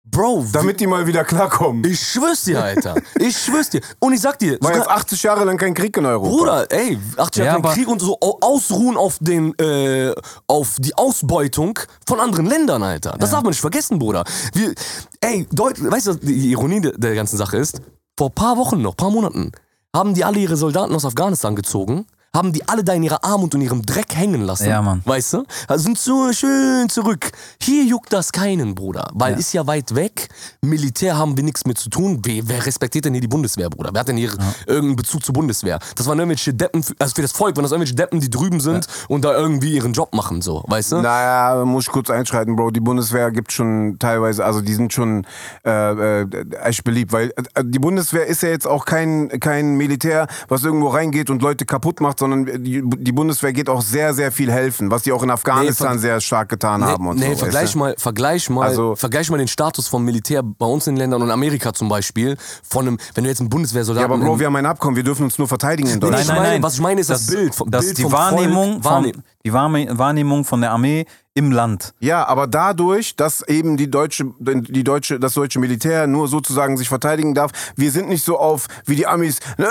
Bro, 0.06 0.46
Damit 0.52 0.80
die 0.80 0.86
mal 0.86 1.06
wieder 1.06 1.24
klarkommen. 1.24 1.82
ich 1.84 1.98
schwör's 1.98 2.44
dir, 2.44 2.62
Alter. 2.62 2.94
Ich 3.18 3.36
schwör's 3.38 3.70
dir. 3.70 3.80
Und 4.00 4.12
ich 4.12 4.20
sag 4.20 4.38
dir, 4.38 4.58
War 4.60 4.74
jetzt 4.74 4.88
80 4.88 5.22
Jahre 5.22 5.44
lang 5.44 5.56
kein 5.56 5.72
Krieg 5.74 5.96
in 5.96 6.04
Europa. 6.04 6.28
Bruder, 6.28 6.70
ey, 6.70 6.98
80 7.16 7.38
Ja, 7.40 7.44
Jahre 7.46 7.58
aber- 7.58 7.72
Krieg 7.72 7.88
und 7.88 8.00
so 8.00 8.16
au- 8.20 8.38
ausruhen 8.40 8.96
auf 8.98 9.16
den, 9.20 9.58
äh, 9.58 10.14
auf 10.46 10.76
die 10.78 10.94
Ausbeutung 10.94 11.78
von 12.06 12.20
anderen 12.20 12.46
Ländern, 12.46 12.82
Alter. 12.82 13.16
Das 13.18 13.30
darf 13.30 13.42
man 13.42 13.50
nicht 13.50 13.60
vergessen, 13.62 13.98
Bruder. 13.98 14.24
Wir, 14.52 14.74
ey, 15.20 15.46
Deut 15.50 15.82
weißt 15.82 16.06
du, 16.08 16.14
die 16.14 16.50
Ironie 16.52 16.82
der, 16.82 16.92
der 16.92 17.14
ganzen 17.14 17.38
Sache 17.38 17.56
ist, 17.56 17.80
vor 18.16 18.30
paar 18.30 18.56
Wochen 18.58 18.82
noch, 18.82 18.96
paar 18.96 19.10
Monaten, 19.10 19.52
haben 19.96 20.12
die 20.14 20.24
alle 20.24 20.38
ihre 20.38 20.56
Soldaten 20.56 20.94
aus 20.94 21.04
Afghanistan 21.06 21.56
gezogen, 21.56 22.06
haben 22.34 22.52
die 22.52 22.68
alle 22.68 22.82
da 22.84 22.92
in 22.92 23.04
ihrer 23.04 23.24
Armut 23.24 23.54
und 23.54 23.60
ihrem 23.60 23.86
Dreck 23.86 24.14
hängen 24.14 24.42
lassen. 24.42 24.68
Ja, 24.68 24.82
Mann. 24.82 25.02
Weißt 25.04 25.34
du? 25.34 25.44
Also 25.68 25.84
sind 25.84 25.98
so 25.98 26.32
schön 26.32 26.88
zurück. 26.88 27.30
Hier 27.60 27.84
juckt 27.84 28.12
das 28.12 28.32
keinen, 28.32 28.74
Bruder. 28.74 29.08
Weil 29.14 29.38
ist 29.38 29.52
ja 29.52 29.66
weit 29.66 29.94
weg. 29.94 30.28
Militär 30.62 31.16
haben 31.16 31.36
wir 31.36 31.44
nichts 31.44 31.64
mit 31.64 31.78
zu 31.78 31.88
tun. 31.88 32.20
Wer, 32.24 32.48
wer 32.48 32.66
respektiert 32.66 33.04
denn 33.04 33.14
hier 33.14 33.20
die 33.20 33.28
Bundeswehr, 33.28 33.70
Bruder? 33.70 33.90
Wer 33.92 34.00
hat 34.00 34.08
denn 34.08 34.16
hier 34.16 34.30
irgendeinen 34.66 34.96
Bezug 34.96 35.24
zur 35.24 35.32
Bundeswehr? 35.32 35.78
Das 35.96 36.06
waren 36.06 36.18
irgendwelche 36.18 36.52
Deppen, 36.52 36.84
also 36.98 37.14
für 37.14 37.22
das 37.22 37.32
Volk, 37.32 37.56
waren 37.56 37.62
das 37.62 37.72
irgendwelche 37.72 37.94
Deppen, 37.94 38.20
die 38.20 38.30
drüben 38.30 38.60
sind 38.60 38.86
und 39.08 39.24
da 39.24 39.32
irgendwie 39.32 39.74
ihren 39.74 39.92
Job 39.92 40.14
machen, 40.14 40.42
so. 40.42 40.64
Weißt 40.66 40.92
du? 40.92 41.00
Naja, 41.00 41.64
muss 41.64 41.84
ich 41.84 41.92
kurz 41.92 42.10
einschreiten, 42.10 42.56
Bro. 42.56 42.70
Die 42.70 42.80
Bundeswehr 42.80 43.30
gibt 43.30 43.52
schon 43.52 43.96
teilweise, 43.98 44.44
also 44.44 44.60
die 44.60 44.74
sind 44.74 44.92
schon 44.92 45.26
äh, 45.64 46.22
äh, 46.22 46.26
echt 46.62 46.84
beliebt, 46.84 47.12
weil 47.12 47.32
äh, 47.54 47.62
die 47.64 47.78
Bundeswehr 47.78 48.26
ist 48.26 48.42
ja 48.42 48.48
jetzt 48.48 48.66
auch 48.66 48.84
kein, 48.84 49.28
kein 49.40 49.76
Militär, 49.76 50.26
was 50.48 50.64
irgendwo 50.64 50.88
reingeht 50.88 51.30
und 51.30 51.42
Leute 51.42 51.64
kaputt 51.64 52.00
macht, 52.00 52.18
sondern 52.24 52.64
die, 52.64 52.82
die 52.84 53.12
Bundeswehr 53.12 53.52
geht 53.52 53.68
auch 53.68 53.82
sehr, 53.82 54.14
sehr 54.14 54.32
viel 54.32 54.50
helfen, 54.50 54.90
was 54.90 55.02
die 55.02 55.12
auch 55.12 55.22
in 55.22 55.30
Afghanistan 55.30 55.92
ver- 55.94 55.98
sehr 55.98 56.20
stark 56.20 56.48
getan 56.48 56.84
haben 56.84 57.06
und 57.06 57.18
nee, 57.18 57.30
so. 57.32 57.36
vergleich 57.38 57.62
weißt 57.64 57.74
du? 57.74 57.78
mal, 57.78 57.94
vergleich 57.98 58.50
mal, 58.50 58.66
Also- 58.68 58.94
vergleich 58.96 59.30
mal 59.30 59.38
den 59.38 59.48
Status 59.48 59.88
vom 59.88 60.04
Militär 60.04 60.42
bei 60.42 60.66
uns 60.66 60.86
in 60.86 60.94
den 60.94 60.98
Ländern 61.00 61.22
und 61.22 61.30
Amerika 61.30 61.72
zum 61.72 61.88
Beispiel. 61.88 62.36
Von 62.68 62.86
einem, 62.88 62.98
wenn 63.14 63.24
du 63.24 63.30
jetzt 63.30 63.40
einen 63.40 63.48
Ja, 63.48 63.54
Bundeswehrsoldaten. 63.54 64.12
aber 64.12 64.24
Bro, 64.24 64.38
wir 64.40 64.46
haben 64.46 64.56
ein 64.56 64.66
Abkommen, 64.66 64.96
wir 64.96 65.02
dürfen 65.04 65.24
uns 65.24 65.38
nur 65.38 65.48
verteidigen 65.48 65.88
in 65.88 65.94
Nee, 65.94 66.00
Deutschland. 66.00 66.24
ich 66.24 66.34
meine- 66.34 66.62
was 66.62 66.74
ich 66.74 66.80
meine, 66.80 67.00
ist 67.00 67.10
das 67.10 67.26
Bild 67.26 67.54
vom- 67.54 67.70
dass 67.70 67.84
Bild 67.84 67.98
die 67.98 68.02
vom 68.02 68.12
Wahrnehmung, 68.12 68.72
Volk 68.74 68.84
wahrnehmen. 68.84 69.22
Die 69.44 69.52
Wahrnehmung 69.52 70.44
von 70.44 70.62
der 70.62 70.70
Armee 70.70 71.04
im 71.34 71.50
Land. 71.50 71.92
Ja, 71.98 72.26
aber 72.26 72.46
dadurch, 72.46 73.14
dass 73.16 73.46
eben 73.46 73.76
die 73.76 73.90
deutsche, 73.90 74.32
die 74.38 74.84
deutsche, 74.84 75.20
das 75.20 75.34
deutsche 75.34 75.58
Militär 75.58 76.06
nur 76.06 76.28
sozusagen 76.28 76.76
sich 76.76 76.88
verteidigen 76.88 77.34
darf, 77.34 77.50
wir 77.76 77.90
sind 77.90 78.08
nicht 78.08 78.24
so 78.24 78.38
auf 78.38 78.68
wie 78.86 78.96
die 78.96 79.06
Amis. 79.06 79.40
Ja, 79.58 79.66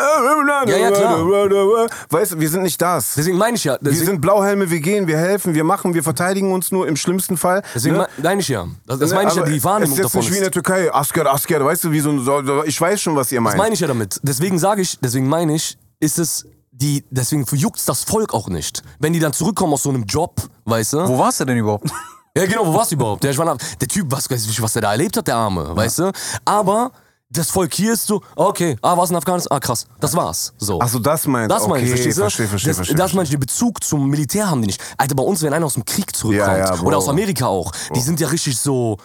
ja, 0.77 0.91
klar. 0.91 1.87
Weißt 2.09 2.33
du, 2.33 2.39
wir 2.39 2.49
sind 2.49 2.63
nicht 2.63 2.81
das. 2.81 3.15
Deswegen 3.15 3.37
meine 3.37 3.55
ich 3.55 3.63
ja. 3.63 3.77
Wir 3.81 3.93
sind 3.93 4.21
Blauhelme, 4.21 4.69
wir 4.69 4.79
gehen, 4.79 5.07
wir 5.07 5.17
helfen, 5.17 5.55
wir 5.55 5.63
machen, 5.63 5.93
wir 5.93 6.03
verteidigen 6.03 6.51
uns 6.51 6.71
nur 6.71 6.87
im 6.87 6.95
schlimmsten 6.95 7.37
Fall. 7.37 7.63
deswegen 7.73 7.95
ne? 7.95 8.07
meine 8.21 8.41
ich 8.41 8.49
ja. 8.49 8.67
Das, 8.85 8.99
das 8.99 9.11
meine 9.11 9.29
ich 9.29 9.35
ja, 9.35 9.41
Aber 9.41 9.51
die 9.51 9.63
Wahrnehmung 9.63 9.93
ist 9.93 9.97
jetzt 9.97 10.05
davon 10.13 10.19
nicht 10.19 10.31
wie 10.33 10.37
in 10.37 10.43
ist. 10.43 10.53
der 10.55 10.63
Türkei, 10.63 10.93
Asker, 10.93 11.33
Asker, 11.33 11.65
weißt 11.65 11.85
du, 11.85 11.91
wie 11.91 11.99
so 11.99 12.11
ein, 12.11 12.63
ich 12.65 12.79
weiß 12.79 13.01
schon, 13.01 13.15
was 13.15 13.31
ihr 13.31 13.39
Das 13.39 13.43
meint. 13.45 13.57
meine 13.57 13.73
ich 13.73 13.79
ja 13.79 13.87
damit. 13.87 14.19
Deswegen 14.21 14.59
sage 14.59 14.81
ich, 14.81 14.99
deswegen 14.99 15.27
meine 15.27 15.55
ich, 15.55 15.77
ist 15.99 16.19
es 16.19 16.45
die, 16.73 17.05
deswegen 17.11 17.45
juckt's 17.55 17.85
das 17.85 18.03
Volk 18.03 18.33
auch 18.33 18.47
nicht. 18.49 18.81
Wenn 18.99 19.13
die 19.13 19.19
dann 19.19 19.31
zurückkommen 19.33 19.73
aus 19.73 19.83
so 19.83 19.89
einem 19.89 20.03
Job, 20.05 20.41
weißt 20.65 20.93
du? 20.93 21.07
Wo 21.07 21.17
warst 21.19 21.39
du 21.39 21.45
denn 21.45 21.57
überhaupt? 21.57 21.89
Ja, 22.35 22.47
genau, 22.47 22.65
wo 22.65 22.73
warst 22.73 22.89
du 22.89 22.95
überhaupt? 22.95 23.23
Der, 23.23 23.29
ich 23.29 23.37
war, 23.37 23.55
der 23.79 23.87
Typ, 23.87 24.07
was, 24.11 24.27
weiß 24.27 24.47
ich, 24.47 24.59
was 24.59 24.73
der 24.73 24.81
da 24.81 24.91
erlebt 24.91 25.15
hat, 25.15 25.27
der 25.27 25.35
Arme, 25.35 25.75
weißt 25.75 25.99
du? 25.99 26.11
Aber 26.45 26.91
das 27.29 27.51
Volk 27.51 27.71
hier 27.75 27.93
ist 27.93 28.07
so, 28.07 28.23
okay, 28.35 28.75
ah, 28.81 28.97
warst 28.97 29.11
in 29.11 29.17
Afghanistan? 29.17 29.55
Ah, 29.55 29.59
krass, 29.59 29.85
das 29.99 30.15
war's. 30.15 30.51
So. 30.57 30.79
Ach 30.81 30.87
so, 30.89 30.97
das 30.97 31.27
meinst 31.27 31.51
Das 31.51 31.67
meine 31.67 31.83
ich, 31.83 31.91
okay, 31.91 31.95
verstehst 31.97 32.17
du? 32.17 32.21
verstehe, 32.21 32.47
verstehe, 32.47 32.69
das, 32.71 32.77
verstehe. 32.77 32.95
das 32.95 33.13
meine 33.13 33.25
ich, 33.25 33.29
den 33.29 33.39
Bezug 33.39 33.83
zum 33.83 34.09
Militär 34.09 34.49
haben 34.49 34.61
die 34.63 34.65
nicht. 34.67 34.81
Alter, 34.97 35.13
bei 35.13 35.21
uns, 35.21 35.43
wenn 35.43 35.53
einer 35.53 35.67
aus 35.67 35.75
dem 35.75 35.85
Krieg 35.85 36.15
zurückkommt, 36.15 36.57
Ja, 36.57 36.57
ja, 36.57 36.75
Bro. 36.75 36.87
oder 36.87 36.97
aus 36.97 37.07
Amerika 37.07 37.45
auch, 37.45 37.71
die 37.95 38.01
sind 38.01 38.19
ja 38.19 38.29
richtig 38.29 38.57
so, 38.57 38.97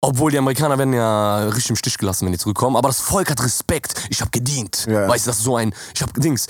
obwohl 0.00 0.30
die 0.30 0.38
Amerikaner 0.38 0.78
werden 0.78 0.94
ja 0.94 1.40
richtig 1.48 1.68
im 1.68 1.76
Stich 1.76 1.98
gelassen, 1.98 2.24
wenn 2.24 2.32
die 2.32 2.38
zurückkommen, 2.38 2.76
aber 2.76 2.88
das 2.88 3.00
Volk 3.00 3.30
hat 3.30 3.42
Respekt. 3.44 3.92
Ich 4.08 4.22
habe 4.22 4.30
gedient. 4.30 4.86
Ja. 4.88 5.06
Weißt 5.06 5.26
du, 5.26 5.30
das 5.30 5.36
ist 5.36 5.44
so 5.44 5.56
ein, 5.56 5.74
ich 5.94 6.00
habe 6.00 6.18
Dings. 6.18 6.46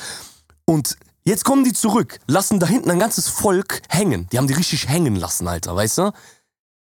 Und 0.66 0.96
jetzt 1.24 1.44
kommen 1.44 1.64
die 1.64 1.72
zurück, 1.72 2.20
lassen 2.26 2.60
da 2.60 2.66
hinten 2.66 2.90
ein 2.90 2.98
ganzes 2.98 3.28
Volk 3.28 3.82
hängen. 3.88 4.28
Die 4.32 4.38
haben 4.38 4.46
die 4.48 4.54
richtig 4.54 4.88
hängen 4.88 5.16
lassen, 5.16 5.48
Alter, 5.48 5.74
weißt 5.76 5.98
du? 5.98 6.12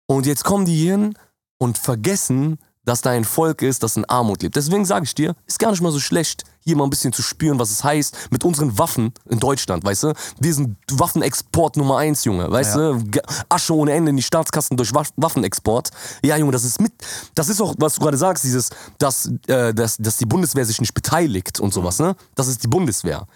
Und 0.07 0.27
jetzt 0.27 0.45
kommen 0.45 0.67
die 0.67 0.77
hin 0.87 1.15
und 1.59 1.79
vergessen, 1.79 2.59
dass 2.85 3.01
da 3.01 3.11
ein 3.11 3.25
Volk 3.25 3.62
ist, 3.62 3.83
das 3.83 3.97
in 3.97 4.05
Armut 4.05 4.43
lebt. 4.43 4.57
Deswegen 4.57 4.85
sage 4.85 5.07
ich 5.07 5.15
dir, 5.15 5.35
ist 5.47 5.59
gar 5.59 5.71
nicht 5.71 5.81
mal 5.81 5.91
so 5.91 6.01
schlecht, 6.01 6.45
hier 6.61 6.77
mal 6.77 6.85
ein 6.85 6.91
bisschen 6.91 7.15
zu 7.15 7.23
spüren, 7.23 7.59
was 7.59 7.71
es 7.71 7.83
heißt, 7.83 8.29
mit 8.31 8.45
unseren 8.45 8.79
Waffen 8.79 9.15
in 9.31 9.39
Deutschland, 9.41 9.83
weißt 9.85 10.03
du? 10.03 10.12
Wir 10.39 10.53
sind 10.53 10.77
Waffenexport 10.91 11.79
Nummer 11.79 11.97
eins, 11.97 12.25
Junge, 12.25 12.51
weißt 12.51 12.77
du? 12.77 13.03
Ge- 13.05 13.23
Asche 13.49 13.75
ohne 13.75 13.93
Ende 13.93 14.11
in 14.11 14.19
die 14.19 14.23
Staatskassen 14.23 14.77
durch 14.77 14.93
Waff 14.93 15.09
Waffenexport. 15.17 15.91
Ja, 16.23 16.37
Junge, 16.37 16.53
das 16.53 16.65
ist 16.65 16.79
mit, 16.79 16.93
das 17.35 17.49
ist 17.49 17.62
auch, 17.62 17.75
was 17.79 17.95
du 17.95 18.03
gerade 18.03 18.19
sagst, 18.19 18.45
dieses, 18.45 18.69
dass, 18.99 19.31
äh, 19.47 19.73
dass, 19.73 19.97
dass 19.97 20.19
die 20.19 20.27
Bundeswehr 20.27 20.67
sich 20.67 20.83
nicht 20.83 20.93
beteiligt 20.93 21.61
und 21.61 21.73
sowas, 21.73 21.99
ne? 21.99 22.15
Das 22.35 22.49
ist 22.49 22.62
die 22.62 22.69
Bundeswehr. 22.69 23.27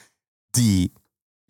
Die 0.54 0.92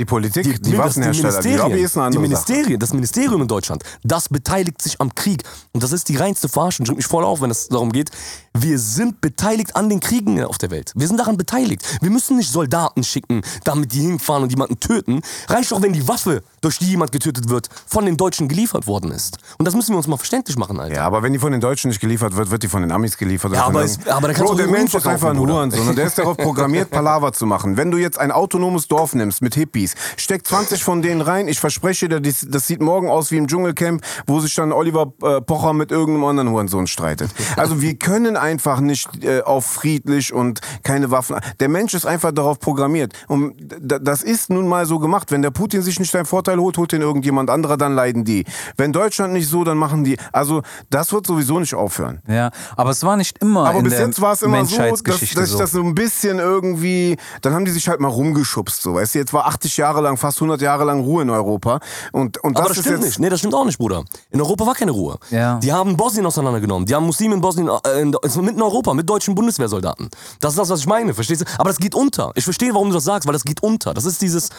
Die 0.01 0.05
Politik, 0.05 0.63
die, 0.63 0.71
das- 0.71 0.79
Waffenhersteller, 0.79 1.41
die 1.41 1.55
Lobby 1.55 1.81
ist 1.81 1.97
eine 1.97 2.11
die 2.11 2.19
andere 2.19 2.37
Sache. 2.37 2.53
Ministerien, 2.53 2.79
das 2.79 2.93
Ministerium 2.95 3.43
in 3.43 3.49
Deutschland, 3.49 3.83
das 4.05 4.29
beteiligt 4.29 4.81
sich 4.81 5.01
am 5.01 5.13
Krieg. 5.13 5.43
Und 5.73 5.83
das 5.83 5.91
ist 5.91 6.09
die 6.09 6.15
reinste 6.15 6.49
Verarschung. 6.49 6.87
Drückt 6.87 6.99
mich 6.99 7.07
voll 7.07 7.25
auf, 7.25 7.41
wenn 7.41 7.51
es 7.51 7.67
darum 7.67 7.91
geht. 7.91 8.11
Wir 8.57 8.79
sind 8.79 9.21
beteiligt 9.21 9.75
an 9.75 9.89
den 9.89 9.99
Kriegen 9.99 10.41
auf 10.45 10.57
der 10.59 10.71
Welt. 10.71 10.93
Wir 10.95 11.09
sind 11.09 11.17
daran 11.19 11.37
beteiligt. 11.37 11.83
Wir 12.01 12.11
müssen 12.11 12.37
nicht 12.37 12.51
Soldaten 12.51 13.03
schicken, 13.03 13.43
damit 13.65 13.93
die 13.93 14.01
hinfahren 14.03 14.45
und 14.45 14.51
jemanden 14.51 14.79
töten. 14.79 15.21
Reicht 15.49 15.73
doch, 15.73 15.83
wenn 15.83 15.93
die 15.93 16.07
Waffe, 16.07 16.43
durch 16.61 16.79
die 16.79 16.87
jemand 16.91 17.11
getötet 17.11 17.49
wird, 17.49 17.69
von 17.87 18.05
den 18.07 18.17
Deutschen 18.17 18.47
geliefert 18.47 18.87
worden 18.87 19.11
ist. 19.11 19.39
Und 19.59 19.65
das 19.67 19.75
müssen 19.75 19.93
wir 19.93 19.97
uns 19.97 20.07
mal 20.07 20.17
verständlich 20.17 20.57
machen, 20.57 20.79
Alter. 20.79 20.95
Ja, 20.95 21.07
aber 21.07 21.25
wenn 21.25 21.33
die 21.33 21.39
von 21.41 21.51
den 21.51 21.61
Deutschen 21.61 21.89
nicht 21.89 22.01
geliefert 22.01 22.37
wird, 22.37 22.51
wird 22.53 22.63
die 22.63 22.69
von 22.69 22.83
den 22.83 22.93
Amis 22.93 23.17
geliefert. 23.17 23.53
Ja, 23.53 23.65
aber 23.67 23.83
es- 23.83 23.99
aber 24.07 24.29
Bro, 24.33 24.55
der 24.55 24.69
Mensch 24.69 24.95
ist 24.95 25.07
einfach 25.09 25.31
ein. 25.31 25.39
Hurensohn 25.39 25.89
und 25.89 25.99
der 25.99 26.07
ist 26.07 26.19
darauf 26.19 26.37
programmiert, 26.37 26.91
Palaver 26.91 27.33
zu 27.33 27.47
machen. 27.47 27.77
Wenn 27.77 27.91
du 27.91 27.99
jetzt 27.99 28.19
ein 28.19 28.31
autonomes 28.31 28.87
Dorf 28.87 29.15
nimmst 29.15 29.43
mit 29.43 29.55
Hippies, 29.57 29.88
steck 30.17 30.47
20 30.47 30.83
von 30.83 31.03
denen 31.03 31.21
rein, 31.21 31.49
ich 31.49 31.61
verspreche 31.61 32.09
dir, 32.09 32.21
das, 32.21 32.47
das 32.49 32.67
sieht 32.67 32.81
morgen 32.81 33.09
aus 33.09 33.31
wie 33.31 33.37
im 33.37 33.47
Dschungelcamp, 33.47 34.03
wo 34.27 34.41
sich 34.41 34.55
dann 34.55 34.73
Oliver 34.73 35.13
äh, 35.23 35.41
Pocher 35.41 35.73
mit 35.73 35.91
irgendeinem 35.91 36.25
anderen 36.25 36.51
Hurensohn 36.51 36.87
streitet. 36.87 37.31
Also 37.57 37.81
wir 37.81 37.95
können 37.97 38.37
einfach 38.37 38.81
nicht 38.81 39.25
äh, 39.25 39.43
auf 39.43 39.67
friedlich 39.67 40.33
und 40.33 40.61
keine 40.83 41.11
Waffen. 41.11 41.37
Der 41.61 41.69
Mensch 41.69 41.95
ist 41.95 42.07
einfach 42.07 42.33
darauf 42.33 42.59
programmiert. 42.59 43.13
Und 43.29 43.55
das 43.81 44.23
ist 44.23 44.51
nun 44.51 44.69
mal 44.69 44.87
so 44.87 44.99
gemacht. 44.99 45.31
Wenn 45.31 45.43
der 45.43 45.51
Putin 45.51 45.83
sich 45.83 45.99
nicht 45.99 46.11
seinen 46.11 46.27
Vorteil 46.27 46.59
holt, 46.59 46.77
holt 46.79 46.93
den 46.93 47.03
irgendjemand 47.03 47.51
anderer, 47.51 47.77
dann 47.77 47.95
leiden 47.95 48.25
die. 48.25 48.45
Wenn 48.77 48.93
Deutschland 48.93 49.33
nicht 49.33 49.49
so, 49.49 49.65
dann 49.65 49.79
machen 49.79 50.05
die. 50.05 50.17
Also 50.33 50.63
das 50.91 51.13
wird 51.13 51.27
sowieso 51.27 51.59
nicht 51.59 51.75
aufhören. 51.75 52.21
Ja, 52.29 52.51
aber 52.77 52.91
es 52.91 53.03
war 53.03 53.17
nicht 53.17 53.39
immer 53.39 53.69
Aber 53.69 53.83
bis 53.83 53.99
jetzt 53.99 54.21
war 54.21 54.33
es 54.33 54.43
immer 54.43 54.65
so, 54.65 54.77
dass, 54.77 55.03
dass 55.03 55.23
ich 55.23 55.35
das 55.35 55.73
so 55.73 55.83
ein 55.83 55.95
bisschen 55.95 56.39
irgendwie, 56.39 57.17
dann 57.43 57.55
haben 57.55 57.65
die 57.65 57.71
sich 57.71 57.89
halt 57.89 58.01
mal 58.01 58.09
rumgeschubst, 58.09 58.83
so, 58.83 58.95
weißt 58.95 59.15
du, 59.15 59.19
jetzt 59.19 59.33
war 59.33 59.47
80 59.47 59.77
Jahre 59.79 60.01
lang, 60.01 60.17
fast 60.17 60.39
100 60.39 60.61
Jahre 60.61 60.85
lang 60.85 61.01
Ruhe 61.01 61.23
in 61.23 61.31
Europa 61.31 61.81
und, 62.13 62.39
und 62.39 62.55
das, 62.55 62.61
Aber 62.61 62.69
das 62.69 62.79
ist 62.79 62.85
stimmt 62.85 62.99
jetzt, 62.99 63.07
nicht. 63.07 63.19
Nee, 63.21 63.29
das 63.31 63.39
stimmt 63.39 63.55
auch 63.55 63.65
nicht, 63.65 63.79
Bruder. 63.79 64.05
In 64.31 64.41
Europa 64.41 64.67
war 64.67 64.75
keine 64.75 64.91
Ruhe. 64.91 65.19
Ja. 65.31 65.59
Die 65.59 65.73
haben 65.73 65.97
Bosnien 65.97 66.27
auseinandergenommen. 66.27 66.87
Die 66.87 66.95
haben 66.95 67.07
Muslime 67.07 67.35
in 67.35 67.41
Bosnien, 67.41 67.69
äh, 67.69 68.01
in, 68.03 68.15
also 68.23 68.43
mitten 68.43 68.59
in 68.59 68.63
Europa, 68.63 68.93
mit 68.95 69.09
deutschen 69.09 69.35
Bundeswehrsoldaten. 69.35 70.11
Das 70.41 70.53
ist 70.53 70.59
das, 70.59 70.69
was 70.69 70.81
ich 70.81 70.87
meine, 70.87 71.15
verstehst 71.15 71.43
du? 71.43 71.45
Aber 71.59 71.71
das 71.71 71.79
geht 71.79 71.95
unter. 71.95 72.33
Ich 72.35 72.45
verstehe, 72.45 72.75
warum 72.75 72.89
du 72.89 72.95
das 72.95 73.05
sagst, 73.05 73.27
weil 73.27 73.33
das 73.33 73.45
geht 73.45 73.63
unter. 73.63 73.95
Das 73.95 74.05
ist 74.05 74.21
dieses, 74.21 74.51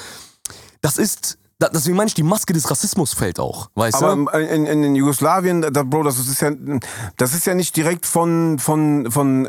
das 0.82 0.98
ist, 0.98 1.38
deswegen 1.62 1.98
meine 1.98 2.08
ich, 2.08 2.14
die 2.14 2.24
Maske 2.24 2.54
des 2.54 2.70
Rassismus 2.70 3.14
fällt 3.14 3.40
auch, 3.40 3.70
weißt 3.76 4.02
du? 4.02 4.06
aber 4.06 4.40
in, 4.40 4.66
in, 4.66 4.84
in 4.84 4.96
Jugoslawien, 4.96 5.62
da, 5.62 5.84
Bro, 5.84 6.04
das 6.04 6.18
ist 6.20 6.42
ja, 6.42 6.52
das 7.18 7.34
ist 7.34 7.46
ja 7.46 7.54
nicht 7.54 7.76
direkt 7.76 8.06
von, 8.06 8.60
von, 8.60 9.12
von, 9.12 9.48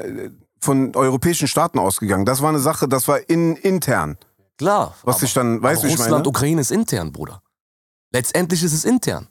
von 0.61 0.95
europäischen 0.95 1.49
Staaten 1.49 1.79
ausgegangen. 1.79 2.25
Das 2.25 2.43
war 2.43 2.49
eine 2.49 2.59
Sache, 2.59 2.89
das 2.89 3.07
war 3.09 3.29
in, 3.29 3.57
intern. 3.57 4.19
Klar. 4.61 4.95
Was 5.05 5.17
aber- 5.17 5.21
sich 5.21 5.33
dann, 5.33 5.63
weißt 5.63 5.83
du, 5.83 5.87
aber 5.87 5.89
wie 5.89 5.95
ich 5.95 5.99
Russland, 5.99 6.25
meine? 6.25 6.29
Ukraine 6.29 6.61
ist 6.61 6.71
intern, 6.71 7.13
Bruder. 7.13 7.41
Letztendlich 8.13 8.63
ist 8.63 8.75
es 8.75 8.85
intern. 8.85 9.27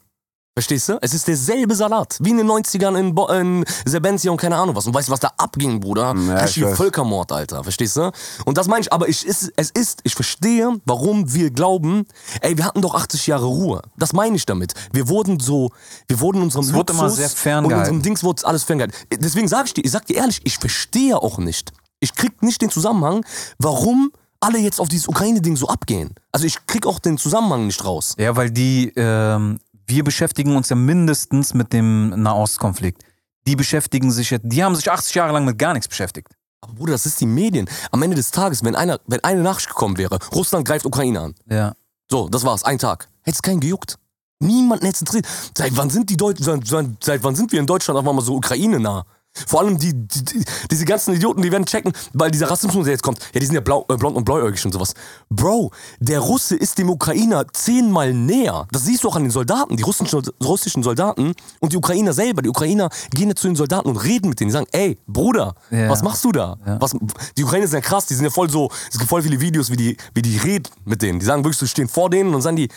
Verstehst 0.56 0.88
du? 0.88 0.98
Es 1.00 1.14
ist 1.14 1.28
derselbe 1.28 1.76
Salat. 1.76 2.18
Wie 2.20 2.30
in 2.30 2.36
den 2.38 2.48
90ern 2.50 2.98
in, 2.98 3.14
Bo 3.14 3.28
in 3.28 3.64
Sebentia 3.84 4.32
und 4.32 4.36
keine 4.36 4.56
Ahnung 4.56 4.74
was. 4.74 4.84
Und 4.88 4.92
weißt 4.92 5.06
du, 5.06 5.12
was 5.12 5.20
da 5.20 5.30
abging, 5.36 5.78
Bruder? 5.78 6.12
Ja, 6.26 6.44
ich 6.44 6.60
weiß. 6.60 6.76
Völkermord, 6.76 7.30
Alter. 7.30 7.62
Verstehst 7.62 7.96
du? 7.96 8.10
Und 8.44 8.58
das 8.58 8.66
meine 8.66 8.80
ich, 8.80 8.92
aber 8.92 9.08
ich, 9.08 9.24
ist, 9.24 9.52
es 9.56 9.70
ist, 9.70 10.00
ich 10.02 10.14
verstehe, 10.16 10.80
warum 10.84 11.32
wir 11.32 11.50
glauben, 11.52 12.04
ey, 12.40 12.58
wir 12.58 12.64
hatten 12.64 12.82
doch 12.82 12.96
80 12.96 13.28
Jahre 13.28 13.46
Ruhe. 13.46 13.80
Das 13.96 14.12
meine 14.12 14.34
ich 14.34 14.44
damit. 14.44 14.74
Wir 14.92 15.08
wurden 15.08 15.38
so, 15.38 15.70
wir 16.08 16.18
wurden 16.18 16.42
unserem 16.42 16.64
Es 16.64 16.74
wurde 16.74 16.94
immer 16.94 17.02
Luxus 17.04 17.18
sehr 17.18 17.28
und 17.28 17.38
ferngehalten. 17.38 17.78
unserem 17.94 18.02
Dings 18.02 18.24
wurde 18.24 18.44
alles 18.44 18.64
ferngehalten. 18.64 18.98
Deswegen 19.20 19.46
sage 19.46 19.66
ich 19.68 19.74
dir, 19.74 19.84
ich 19.84 19.92
sag 19.92 20.06
dir 20.06 20.16
ehrlich, 20.16 20.40
ich 20.42 20.58
verstehe 20.58 21.16
auch 21.16 21.38
nicht. 21.38 21.72
Ich 22.00 22.14
krieg 22.16 22.42
nicht 22.42 22.60
den 22.60 22.70
Zusammenhang, 22.70 23.24
warum 23.58 24.10
alle 24.40 24.58
jetzt 24.58 24.80
auf 24.80 24.88
dieses 24.88 25.06
Ukraine-Ding 25.08 25.56
so 25.56 25.68
abgehen. 25.68 26.14
Also 26.32 26.46
ich 26.46 26.66
krieg 26.66 26.86
auch 26.86 26.98
den 26.98 27.18
Zusammenhang 27.18 27.66
nicht 27.66 27.84
raus. 27.84 28.14
Ja, 28.18 28.34
weil 28.36 28.50
die, 28.50 28.92
ähm, 28.96 29.60
wir 29.86 30.02
beschäftigen 30.04 30.56
uns 30.56 30.68
ja 30.70 30.76
mindestens 30.76 31.54
mit 31.54 31.72
dem 31.72 32.10
Nahostkonflikt. 32.22 33.02
Die 33.46 33.56
beschäftigen 33.56 34.10
sich 34.10 34.30
jetzt, 34.30 34.44
die 34.44 34.62
haben 34.64 34.74
sich 34.74 34.90
80 34.90 35.14
Jahre 35.14 35.32
lang 35.32 35.44
mit 35.44 35.58
gar 35.58 35.72
nichts 35.72 35.88
beschäftigt. 35.88 36.28
Aber 36.60 36.74
Bruder, 36.74 36.92
das 36.92 37.06
ist 37.06 37.20
die 37.20 37.26
Medien. 37.26 37.68
Am 37.90 38.02
Ende 38.02 38.16
des 38.16 38.30
Tages, 38.30 38.64
wenn, 38.64 38.74
einer, 38.74 39.00
wenn 39.06 39.22
eine 39.24 39.42
Nachricht 39.42 39.68
gekommen 39.68 39.96
wäre, 39.98 40.18
Russland 40.34 40.66
greift 40.66 40.84
Ukraine 40.84 41.20
an. 41.20 41.34
Ja. 41.48 41.74
So, 42.10 42.28
das 42.28 42.44
war's, 42.44 42.64
ein 42.64 42.78
Tag. 42.78 43.08
Hätte 43.22 43.36
es 43.36 43.42
keinen 43.42 43.60
gejuckt. 43.60 43.96
Niemanden 44.40 44.86
hätte 44.86 44.96
es 44.96 45.00
interessiert. 45.00 45.26
Seit 45.56 45.76
wann 45.76 45.90
sind 45.90 46.10
die 46.10 46.16
Deutschen, 46.16 46.44
seit, 46.44 46.66
seit, 46.66 46.86
seit 47.02 47.22
wann 47.22 47.34
sind 47.34 47.52
wir 47.52 47.60
in 47.60 47.66
Deutschland 47.66 47.98
einfach 47.98 48.12
mal 48.12 48.22
so 48.22 48.36
Ukraine 48.36 48.80
nah? 48.80 49.04
Vor 49.46 49.60
allem 49.60 49.78
die, 49.78 49.92
die, 49.94 50.24
die, 50.24 50.44
diese 50.70 50.84
ganzen 50.84 51.14
Idioten, 51.14 51.40
die 51.42 51.52
werden 51.52 51.64
checken, 51.64 51.92
weil 52.12 52.30
dieser 52.30 52.50
Rassismus, 52.50 52.84
der 52.84 52.92
jetzt 52.94 53.02
kommt, 53.02 53.18
ja, 53.32 53.38
die 53.40 53.46
sind 53.46 53.54
ja 53.54 53.60
blau, 53.60 53.86
äh, 53.88 53.96
blond 53.96 54.16
und 54.16 54.24
bläuäugig 54.24 54.64
und 54.66 54.72
sowas. 54.72 54.94
Bro, 55.28 55.70
der 56.00 56.18
Russe 56.20 56.56
ist 56.56 56.78
dem 56.78 56.90
Ukrainer 56.90 57.44
zehnmal 57.52 58.12
näher. 58.12 58.66
Das 58.72 58.84
siehst 58.84 59.04
du 59.04 59.08
auch 59.08 59.16
an 59.16 59.22
den 59.22 59.30
Soldaten, 59.30 59.76
die 59.76 59.82
russischen, 59.84 60.20
russischen 60.42 60.82
Soldaten 60.82 61.32
und 61.60 61.72
die 61.72 61.76
Ukrainer 61.76 62.12
selber. 62.12 62.42
Die 62.42 62.48
Ukrainer 62.48 62.90
gehen 63.14 63.28
ja 63.28 63.36
zu 63.36 63.46
den 63.46 63.56
Soldaten 63.56 63.88
und 63.88 63.96
reden 63.98 64.28
mit 64.30 64.40
denen. 64.40 64.48
Die 64.48 64.52
sagen, 64.52 64.66
ey, 64.72 64.98
Bruder, 65.06 65.54
Ja. 65.70 65.88
was 65.88 66.02
machst 66.02 66.24
du 66.24 66.32
da? 66.32 66.56
Ja. 66.66 66.80
Was, 66.80 66.96
die 67.36 67.44
Ukrainer 67.44 67.66
sind 67.68 67.76
ja 67.82 67.88
krass, 67.88 68.06
die 68.06 68.14
sind 68.14 68.24
ja 68.24 68.30
voll 68.30 68.50
so, 68.50 68.68
es 68.90 68.98
gibt 68.98 69.08
voll 69.08 69.22
viele 69.22 69.40
Videos, 69.40 69.70
wie 69.70 69.76
die, 69.76 69.96
wie 70.14 70.22
die 70.22 70.38
reden 70.38 70.68
mit 70.84 71.02
denen. 71.02 71.20
Die 71.20 71.26
sagen 71.26 71.44
wirklich, 71.44 71.58
so 71.58 71.66
stehen 71.66 71.88
vor 71.88 72.10
denen 72.10 72.34
und 72.34 72.42
sagen 72.42 72.56
die, 72.56 72.68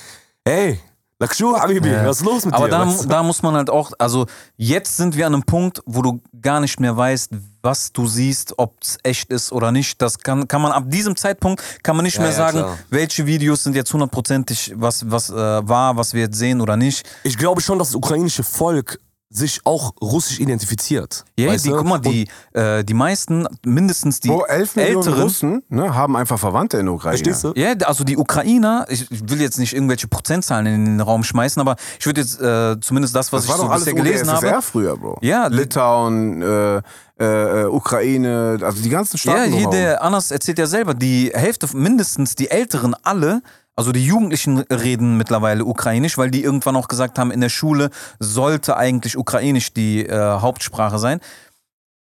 ey, 0.43 0.79
Lakshu, 1.23 1.55
Habibi, 1.57 1.89
Ja. 1.89 2.05
was 2.05 2.17
ist 2.17 2.25
los 2.25 2.45
mit 2.45 2.53
Aber 2.53 2.65
dir? 2.65 2.71
da, 2.71 2.87
Weißt 2.87 3.03
du? 3.05 3.07
da 3.07 3.23
muss 3.23 3.41
man 3.41 3.55
halt 3.55 3.69
auch, 3.69 3.91
also 3.97 4.25
jetzt 4.57 4.97
sind 4.97 5.15
wir 5.15 5.25
an 5.27 5.33
einem 5.33 5.43
Punkt, 5.43 5.81
wo 5.85 6.01
du 6.01 6.21
gar 6.41 6.59
nicht 6.59 6.79
mehr 6.79 6.95
weißt, 6.95 7.31
was 7.61 7.91
du 7.93 8.05
siehst, 8.07 8.53
ob 8.57 8.75
es 8.81 8.97
echt 9.03 9.29
ist 9.31 9.51
oder 9.53 9.71
nicht. 9.71 10.01
Das 10.01 10.19
kann, 10.19 10.47
kann 10.49 10.61
man 10.61 10.71
ab 10.73 10.83
diesem 10.87 11.15
Zeitpunkt 11.15 11.61
kann 11.81 11.95
man 11.95 12.03
nicht 12.03 12.15
Ja, 12.15 12.21
mehr 12.23 12.31
ja, 12.31 12.35
sagen, 12.37 12.57
klar. 12.59 12.77
welche 12.89 13.25
Videos 13.25 13.63
sind 13.63 13.75
jetzt 13.75 13.93
hundertprozentig 13.93 14.73
was, 14.75 15.09
was 15.09 15.29
äh, 15.29 15.33
war, 15.35 15.95
was 15.95 16.13
wir 16.13 16.23
jetzt 16.23 16.37
sehen 16.37 16.59
oder 16.61 16.75
nicht. 16.75 17.07
Ich 17.23 17.37
glaube 17.37 17.61
schon, 17.61 17.79
dass 17.79 17.87
das 17.89 17.95
ukrainische 17.95 18.43
Volk 18.43 18.99
sich 19.35 19.61
auch 19.65 19.93
russisch 20.01 20.39
identifiziert. 20.39 21.25
Ja, 21.37 21.49
weißt 21.49 21.65
die, 21.65 21.69
du? 21.69 21.77
guck 21.77 21.85
mal, 21.87 21.97
die, 21.99 22.27
äh, 22.53 22.83
die 22.83 22.93
meisten, 22.93 23.47
mindestens 23.65 24.19
die 24.19 24.27
Bro, 24.29 24.45
11 24.45 24.75
Millionen 24.75 24.97
Älteren, 24.97 25.21
Russen 25.23 25.63
ne, 25.69 25.95
haben 25.95 26.15
einfach 26.15 26.37
Verwandte 26.39 26.77
in 26.77 26.85
der 26.85 26.95
Ukraine. 26.95 27.17
Verstehst 27.17 27.43
du? 27.43 27.53
Ja, 27.55 27.73
also 27.85 28.03
die 28.03 28.17
Ukrainer, 28.17 28.85
ich 28.89 29.07
will 29.09 29.41
jetzt 29.41 29.57
nicht 29.59 29.73
irgendwelche 29.73 30.07
Prozentzahlen 30.07 30.65
in 30.67 30.85
den 30.85 31.01
Raum 31.01 31.23
schmeißen, 31.23 31.59
aber 31.59 31.75
ich 31.99 32.05
würde 32.05 32.21
jetzt 32.21 32.39
äh, 32.41 32.79
zumindest 32.79 33.15
das, 33.15 33.33
was 33.33 33.41
Das 33.45 33.49
war 33.49 33.55
ich 33.55 33.61
so 33.61 33.67
doch 33.67 33.71
alles 33.73 33.85
bisher 33.85 34.01
gelesen 34.03 34.31
habe. 34.31 34.61
früher, 34.61 34.97
Bro. 34.97 35.17
Ja, 35.21 35.47
Litauen, 35.47 36.41
äh, 36.41 36.81
äh, 37.19 37.61
äh, 37.61 37.65
Ukraine, 37.65 38.57
also 38.61 38.81
die 38.81 38.89
ganzen 38.89 39.17
Ja, 39.17 39.19
Staaten. 39.19 39.43
hier 39.51 39.63
drumherum. 39.63 39.71
der 39.71 40.03
Anas 40.03 40.31
erzählt 40.31 40.57
ja 40.59 40.65
selber, 40.67 40.93
die 40.93 41.31
Hälfte, 41.33 41.67
mindestens 41.73 42.35
die 42.35 42.49
Älteren 42.49 42.95
alle, 43.03 43.41
Also 43.75 43.91
die 43.91 44.05
Jugendlichen 44.05 44.59
reden 44.59 45.17
mittlerweile 45.17 45.65
ukrainisch, 45.65 46.17
weil 46.17 46.29
die 46.29 46.43
irgendwann 46.43 46.75
auch 46.75 46.87
gesagt 46.87 47.17
haben, 47.17 47.31
in 47.31 47.41
der 47.41 47.49
Schule 47.49 47.89
sollte 48.19 48.77
eigentlich 48.77 49.17
ukrainisch 49.17 49.73
die 49.73 50.05
äh, 50.05 50.15
Hauptsprache 50.39 50.99
sein. 50.99 51.19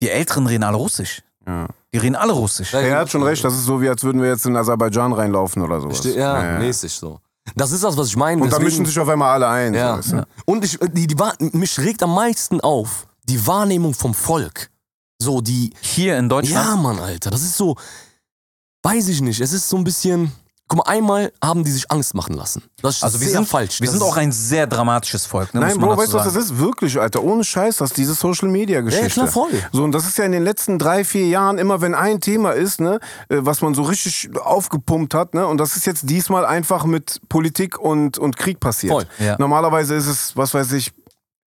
Die 0.03 0.09
Älteren 0.09 0.47
reden 0.47 0.65
alle 0.65 0.79
russisch. 0.79 1.23
Ja. 1.47 1.67
Die 1.93 1.99
reden 1.99 2.17
alle 2.17 2.33
russisch. 2.33 2.73
Ja, 2.73 2.81
Er 2.81 2.99
hat 2.99 3.11
schon 3.11 3.23
recht, 3.23 3.45
das 3.45 3.55
ist 3.55 3.65
so, 3.65 3.81
wie 3.83 3.89
als 3.89 4.03
würden 4.03 4.23
wir 4.23 4.29
jetzt 4.31 4.47
in 4.47 4.57
Aserbaidschan 4.57 5.13
reinlaufen 5.13 5.61
oder 5.63 5.81
sowas. 5.81 5.99
Ste- 5.99 6.17
Ja, 6.19 6.59
mäßig 6.59 6.93
so. 6.93 7.21
Das 7.57 7.73
ist 7.73 7.83
das, 7.85 7.97
was 7.97 8.07
ich 8.09 8.17
meine. 8.17 8.41
Und 8.43 8.53
da 8.53 8.59
mischen 8.59 8.87
sich 8.87 8.99
auf 8.99 9.09
einmal 9.09 9.33
alle 9.33 9.49
ein. 9.49 9.75
Ja. 9.75 10.01
So, 10.01 10.17
weißt 10.17 10.27
du? 10.27 10.27
Und 10.47 10.65
ich, 10.65 10.79
die, 10.93 11.07
die, 11.07 11.17
mich 11.57 11.79
regt 11.79 12.03
am 12.03 12.15
meisten 12.15 12.61
auf 12.61 13.07
die 13.25 13.45
Wahrnehmung 13.47 13.93
vom 13.93 14.15
Volk. 14.15 14.71
So, 15.19 15.41
die. 15.41 15.73
Hier 15.81 16.17
in 16.17 16.29
Deutschland. 16.29 16.67
Ja, 16.67 16.77
Mann, 16.77 16.99
Alter. 16.99 17.31
Das 17.31 17.43
ist 17.43 17.57
so. 17.57 17.77
Weiß 18.83 19.09
ich 19.09 19.21
nicht. 19.21 19.41
Es 19.41 19.53
ist 19.53 19.69
so 19.69 19.77
ein 19.77 19.85
bisschen. 19.85 20.33
Guck 20.71 20.87
mal, 20.87 20.93
einmal 20.93 21.33
haben 21.43 21.65
die 21.65 21.71
sich 21.73 21.91
Angst 21.91 22.15
machen 22.15 22.37
lassen. 22.37 22.63
Das 22.81 22.99
ist 22.99 23.03
Also 23.03 23.21
wir 23.21 23.29
sind 23.29 23.49
falsch. 23.49 23.81
Wir 23.81 23.87
Das 23.87 23.95
sind 23.95 24.05
auch 24.05 24.17
ein 24.17 24.31
sehr 24.31 24.69
dramatisches 24.69 25.27
Volk. 25.27 25.53
Ne, 25.53 25.59
Nein, 25.59 25.77
man 25.79 25.89
Bro, 25.89 25.99
weißt 25.99 26.13
du, 26.13 26.19
was 26.19 26.33
das 26.33 26.37
ist? 26.37 26.59
Wirklich, 26.59 27.01
Alter. 27.01 27.25
Ohne 27.25 27.43
Scheiß, 27.43 27.79
das 27.79 27.93
diese 27.93 28.15
Social 28.15 28.49
Media 28.49 28.81
Geschichte. 28.81 29.07
Ja, 29.09 29.13
klar, 29.13 29.27
voll. 29.27 29.51
So, 29.73 29.83
und 29.83 29.91
das 29.91 30.07
ist 30.07 30.17
ja 30.17 30.25
in 30.25 30.31
den 30.31 30.45
letzten 30.45 30.79
drei, 30.79 31.03
vier 31.05 31.27
Jahren 31.27 31.59
immer, 31.59 31.81
wenn 31.81 31.97
ein 31.97 32.21
Thema 32.21 32.53
ist, 32.53 32.81
ne, 32.81 33.01
äh, 33.29 33.39
was 33.41 33.63
man 33.63 33.75
so 33.75 33.83
richtig 33.83 34.31
aufgepumpt 34.41 35.13
hat, 35.13 35.35
ne, 35.35 35.45
und 35.45 35.59
das 35.59 35.75
ist 35.75 35.87
jetzt 35.87 36.09
diesmal 36.09 36.47
einfach 36.47 36.85
mit 36.85 37.21
Politik 37.29 37.77
und, 37.77 38.19
und 38.19 38.37
Krieg 38.37 38.61
passiert. 38.61 38.93
Voll, 38.93 39.07
ja. 39.19 39.35
Normalerweise 39.41 39.97
ist 39.97 40.07
es, 40.07 40.37
was 40.37 40.55
weiß 40.55 40.71
ich, 40.71 40.93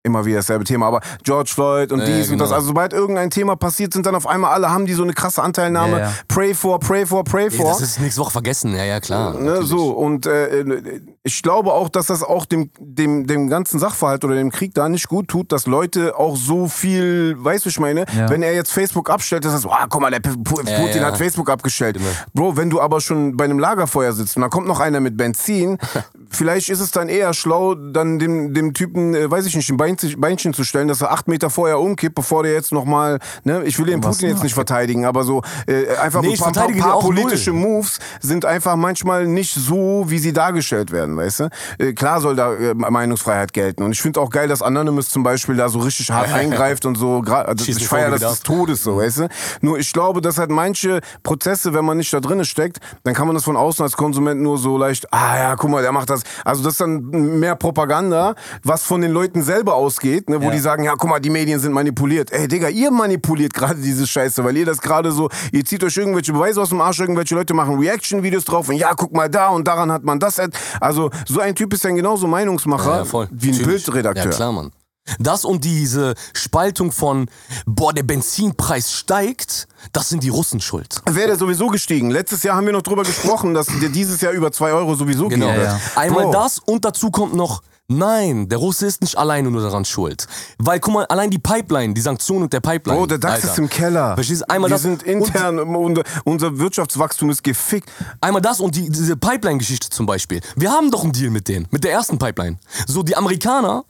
immer 0.04 0.26
wieder 0.26 0.38
dasselbe 0.38 0.66
Thema, 0.66 0.88
aber 0.88 1.00
George 1.24 1.52
Floyd 1.54 1.92
und 1.92 2.00
Ja, 2.00 2.06
dies 2.06 2.30
und 2.30 2.38
das. 2.38 2.50
genau. 2.50 2.56
Also 2.56 2.68
sobald 2.68 2.94
irgendein 2.94 3.30
Thema 3.30 3.56
passiert, 3.56 3.94
sind 3.94 4.06
dann 4.06 4.16
auf 4.16 4.28
einmal 4.28 4.52
alle, 4.52 4.70
haben 4.70 4.86
die 4.86 4.94
so 4.94 5.04
eine 5.04 5.14
krasse 5.14 5.42
Anteilnahme. 5.42 5.94
Ja, 5.94 6.00
ja. 6.08 6.14
Pray 6.28 6.54
for, 6.54 6.80
pray 6.80 7.06
for, 7.06 7.24
pray 7.24 7.50
for. 7.50 7.68
das 7.68 7.82
ist 7.82 8.00
nächste 8.00 8.22
Woche 8.22 8.32
vergessen. 8.32 8.76
Ja, 8.76 8.84
ja, 8.84 9.00
klar. 9.00 9.34
Ne, 9.34 9.64
so, 9.64 9.92
und 9.92 10.26
äh, 10.26 11.00
ich 11.26 11.42
glaube 11.42 11.72
auch, 11.72 11.88
dass 11.88 12.08
das 12.08 12.22
auch 12.22 12.46
dem, 12.46 12.70
dem, 12.80 13.26
dem 13.28 13.48
ganzen 13.50 13.80
Sachverhalt 13.80 14.26
oder 14.26 14.36
dem 14.36 14.52
Krieg 14.52 14.74
da 14.74 14.90
nicht 14.90 15.08
gut 15.08 15.30
tut, 15.30 15.54
dass 15.54 15.68
Leute 15.68 16.18
auch 16.20 16.36
so 16.36 16.68
viel, 16.68 17.36
weißt 17.38 17.64
du, 17.64 17.70
ich 17.70 17.80
meine, 17.80 18.04
Ja. 18.14 18.30
wenn 18.30 18.44
er 18.44 18.54
jetzt 18.54 18.74
Facebook 18.74 19.10
abstellt, 19.10 19.46
das 19.46 19.54
ist, 19.54 19.66
oh, 19.66 19.72
guck 19.90 20.02
mal, 20.02 20.12
der 20.12 20.20
P- 20.20 20.32
Pu- 20.32 20.70
Ja, 20.70 20.80
Putin 20.82 21.02
ja. 21.02 21.08
hat 21.08 21.18
Facebook 21.18 21.50
abgestellt. 21.50 21.98
Bro, 22.34 22.58
wenn 22.58 22.70
du 22.70 22.82
aber 22.82 23.00
schon 23.00 23.38
bei 23.38 23.46
einem 23.46 23.58
Lagerfeuer 23.58 24.12
sitzt 24.12 24.36
und 24.36 24.42
dann 24.42 24.50
kommt 24.52 24.68
noch 24.68 24.82
einer 24.82 25.00
mit 25.00 25.16
Benzin, 25.16 25.78
vielleicht 26.30 26.68
ist 26.68 26.82
es 26.82 26.92
dann 26.92 27.08
eher 27.08 27.34
schlau, 27.34 27.76
dann 27.76 28.20
dem, 28.20 28.54
dem 28.54 28.74
Typen, 28.74 29.16
äh, 29.16 29.32
weiß 29.32 29.46
ich 29.46 29.56
nicht, 29.56 29.70
ein 29.70 29.78
Beinchen, 29.78 30.20
Beinchen 30.20 30.54
zu 30.54 30.66
stellen, 30.66 30.90
dass 30.90 31.00
er 31.00 31.12
acht 31.14 31.30
Meter 31.30 31.50
vorher 31.50 31.80
umkippt, 31.80 32.16
bevor 32.16 32.44
der 32.44 32.52
jetzt 32.52 32.74
nochmal, 32.74 33.20
ne, 33.46 33.64
ich 33.64 33.80
will 33.80 33.86
den 33.86 34.02
Putin 34.02 34.28
jetzt 34.28 34.44
nicht 34.44 34.56
verteidigen, 34.56 35.06
aber 35.06 35.24
so 35.24 35.42
äh, 35.68 35.96
einfach 35.96 36.22
Nee, 36.22 36.34
ein 36.34 36.38
paar, 36.38 36.52
paar, 36.52 36.68
paar 36.68 37.02
null. 37.02 37.16
politische 37.16 37.54
Moves 37.54 38.00
sind 38.20 38.44
einfach 38.44 38.76
manchmal 38.76 39.26
nicht 39.26 39.54
so, 39.54 40.04
wie 40.08 40.20
sie 40.20 40.34
dargestellt 40.34 40.92
werden, 40.92 41.13
weißt 41.18 41.40
du? 41.42 41.50
Äh, 41.80 41.94
klar 41.94 42.22
soll 42.22 42.36
da 42.36 42.54
äh, 42.54 42.74
Meinungsfreiheit 42.74 43.54
gelten. 43.54 43.84
Und 43.84 43.92
ich 43.92 44.02
finde 44.02 44.20
auch 44.22 44.30
geil, 44.30 44.48
dass 44.48 44.62
Anonymous 44.62 45.10
zum 45.10 45.24
Beispiel 45.24 45.56
da 45.56 45.70
so 45.70 45.80
richtig 45.80 46.12
hart 46.12 46.32
eingreift 46.34 46.86
und 46.86 46.96
so. 46.96 47.22
Also 47.28 47.66
Schießt 47.66 47.82
ich 47.82 47.88
feiere 47.88 48.12
das 48.12 48.22
des 48.22 48.40
Todes 48.42 48.84
so, 48.84 48.98
weißt 48.98 49.20
du? 49.20 49.28
Nur 49.62 49.78
ich 49.80 49.92
glaube, 49.94 50.22
dass 50.22 50.38
halt 50.38 50.50
manche 50.52 51.02
Prozesse, 51.24 51.74
wenn 51.74 51.86
man 51.86 51.98
nicht 51.98 52.14
da 52.14 52.20
drin 52.20 52.44
steckt, 52.46 52.80
dann 53.04 53.14
kann 53.14 53.28
man 53.28 53.36
das 53.36 53.44
von 53.44 53.56
außen 53.58 53.84
als 53.84 53.94
Konsument 53.98 54.42
nur 54.42 54.58
so 54.58 54.78
leicht, 54.78 55.12
ah 55.14 55.38
ja, 55.38 55.56
guck 55.56 55.70
mal, 55.70 55.82
der 55.82 55.92
macht 55.92 56.10
das. 56.10 56.24
Also 56.46 56.64
das 56.64 56.74
ist 56.74 56.82
dann 56.82 57.02
mehr 57.40 57.56
Propaganda, 57.56 58.36
was 58.64 58.84
von 58.84 59.02
den 59.02 59.12
Leuten 59.12 59.42
selber 59.44 59.76
ausgeht, 59.76 60.30
ne, 60.30 60.42
wo 60.42 60.46
Ja. 60.46 60.52
die 60.52 60.60
sagen, 60.60 60.84
ja, 60.84 60.94
guck 60.98 61.10
mal, 61.10 61.20
die 61.20 61.30
Medien 61.30 61.60
sind 61.60 61.74
manipuliert. 61.74 62.32
Ey, 62.32 62.48
Digga, 62.48 62.70
ihr 62.70 62.92
manipuliert 62.92 63.54
gerade 63.54 63.76
diese 63.76 64.06
Scheiße, 64.08 64.44
weil 64.44 64.58
ihr 64.58 64.66
das 64.66 64.82
gerade 64.82 65.12
so, 65.12 65.30
ihr 65.52 65.64
zieht 65.66 65.84
euch 65.84 65.96
irgendwelche 65.98 66.34
Beweise 66.34 66.62
aus 66.62 66.70
dem 66.70 66.82
Arsch, 66.82 67.00
irgendwelche 67.00 67.36
Leute 67.36 67.54
machen 67.54 67.78
Reaction-Videos 67.80 68.46
drauf 68.46 68.70
und 68.70 68.76
ja, 68.76 68.94
guck 68.96 69.14
mal 69.14 69.30
da 69.30 69.50
und 69.50 69.68
daran 69.68 69.92
hat 69.92 70.04
man 70.04 70.20
das. 70.20 70.40
Also 70.80 71.03
so 71.28 71.40
ein 71.40 71.56
Typ 71.56 71.74
ist 71.74 71.84
dann 71.86 71.96
genauso 71.96 72.28
Meinungsmacher 72.28 72.90
Ja, 72.92 72.98
ja, 73.00 73.06
voll. 73.06 73.28
wie 73.32 73.48
ein 73.50 73.52
Natürlich. 73.58 73.86
Bildredakteur. 73.86 74.26
Ja, 74.26 74.30
klar, 74.32 74.52
Mann. 74.52 74.72
Das 75.20 75.44
und 75.44 75.66
diese 75.66 76.14
Spaltung 76.34 76.94
von, 76.94 77.28
boah, 77.66 77.92
der 77.92 78.04
Benzinpreis 78.04 78.94
steigt, 78.94 79.68
das 79.92 80.08
sind 80.08 80.24
die 80.24 80.30
Russen 80.30 80.62
schuld. 80.62 81.02
Wäre 81.10 81.28
der 81.28 81.36
sowieso 81.36 81.68
gestiegen. 81.68 82.10
Letztes 82.10 82.44
Jahr 82.44 82.56
haben 82.56 82.66
wir 82.66 82.72
noch 82.74 82.84
drüber 82.84 83.04
gesprochen, 83.04 83.54
dass 83.54 83.68
der 83.82 83.90
dieses 83.90 84.22
Jahr 84.22 84.32
über 84.32 84.52
2 84.54 84.72
Euro 84.72 84.96
sowieso 84.96 85.28
Genau. 85.28 85.48
gehen 85.48 85.58
wird. 85.58 85.68
Ja, 85.68 85.80
Einmal 85.96 86.24
Bro. 86.24 86.32
das 86.32 86.60
und 86.60 86.86
dazu 86.86 87.12
kommt 87.12 87.34
noch, 87.34 87.62
nein, 87.98 88.50
der 88.50 88.58
Russe 88.58 88.86
ist 88.86 89.02
nicht 89.02 89.18
alleine 89.18 89.52
nur 89.52 89.62
daran 89.62 89.86
schuld. 89.86 90.28
Weil, 90.58 90.80
guck 90.80 90.94
mal, 90.94 91.06
allein 91.06 91.30
die 91.30 91.40
Pipeline, 91.40 91.94
die 91.94 92.02
Sanktionen 92.02 92.44
und 92.44 92.54
der 92.54 92.60
Pipeline. 92.60 93.00
Bro, 93.00 93.08
der 93.08 93.18
DAX 93.18 93.36
Alter. 93.36 93.48
ist 93.52 93.58
im 93.60 93.70
Keller. 93.70 94.16
Verstehst 94.16 94.42
du? 94.42 94.50
Einmal 94.50 94.70
wir 94.70 94.76
das 94.76 94.82
sind 94.82 95.04
intern, 95.04 95.60
unser, 95.60 96.04
unser 96.24 96.58
Wirtschaftswachstum 96.58 97.30
ist 97.30 97.44
gefickt. 97.44 97.90
Einmal 98.22 98.42
das 98.42 98.60
und 98.60 98.76
die, 98.76 98.90
diese 98.90 99.16
Pipeline-Geschichte 99.18 99.90
zum 99.90 100.06
Beispiel. 100.06 100.42
Wir 100.56 100.72
haben 100.72 100.92
doch 100.92 101.04
einen 101.04 101.14
Deal 101.14 101.30
mit 101.30 101.48
denen, 101.48 101.68
mit 101.72 101.84
der 101.84 101.92
ersten 101.92 102.18
Pipeline. 102.18 102.58
So, 102.88 103.04
die 103.04 103.16
Amerikaner, 103.16 103.84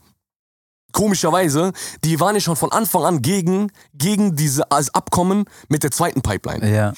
komischerweise, 0.94 1.74
die 2.04 2.20
waren 2.20 2.36
ja 2.36 2.42
schon 2.42 2.56
von 2.56 2.72
Anfang 2.72 3.04
an 3.04 3.22
gegen, 3.22 3.72
gegen 3.94 4.36
diese 4.36 4.72
als 4.72 4.94
Abkommen 4.94 5.46
mit 5.68 5.84
der 5.84 5.92
zweiten 5.92 6.22
Pipeline. 6.22 6.74
Ja. 6.74 6.94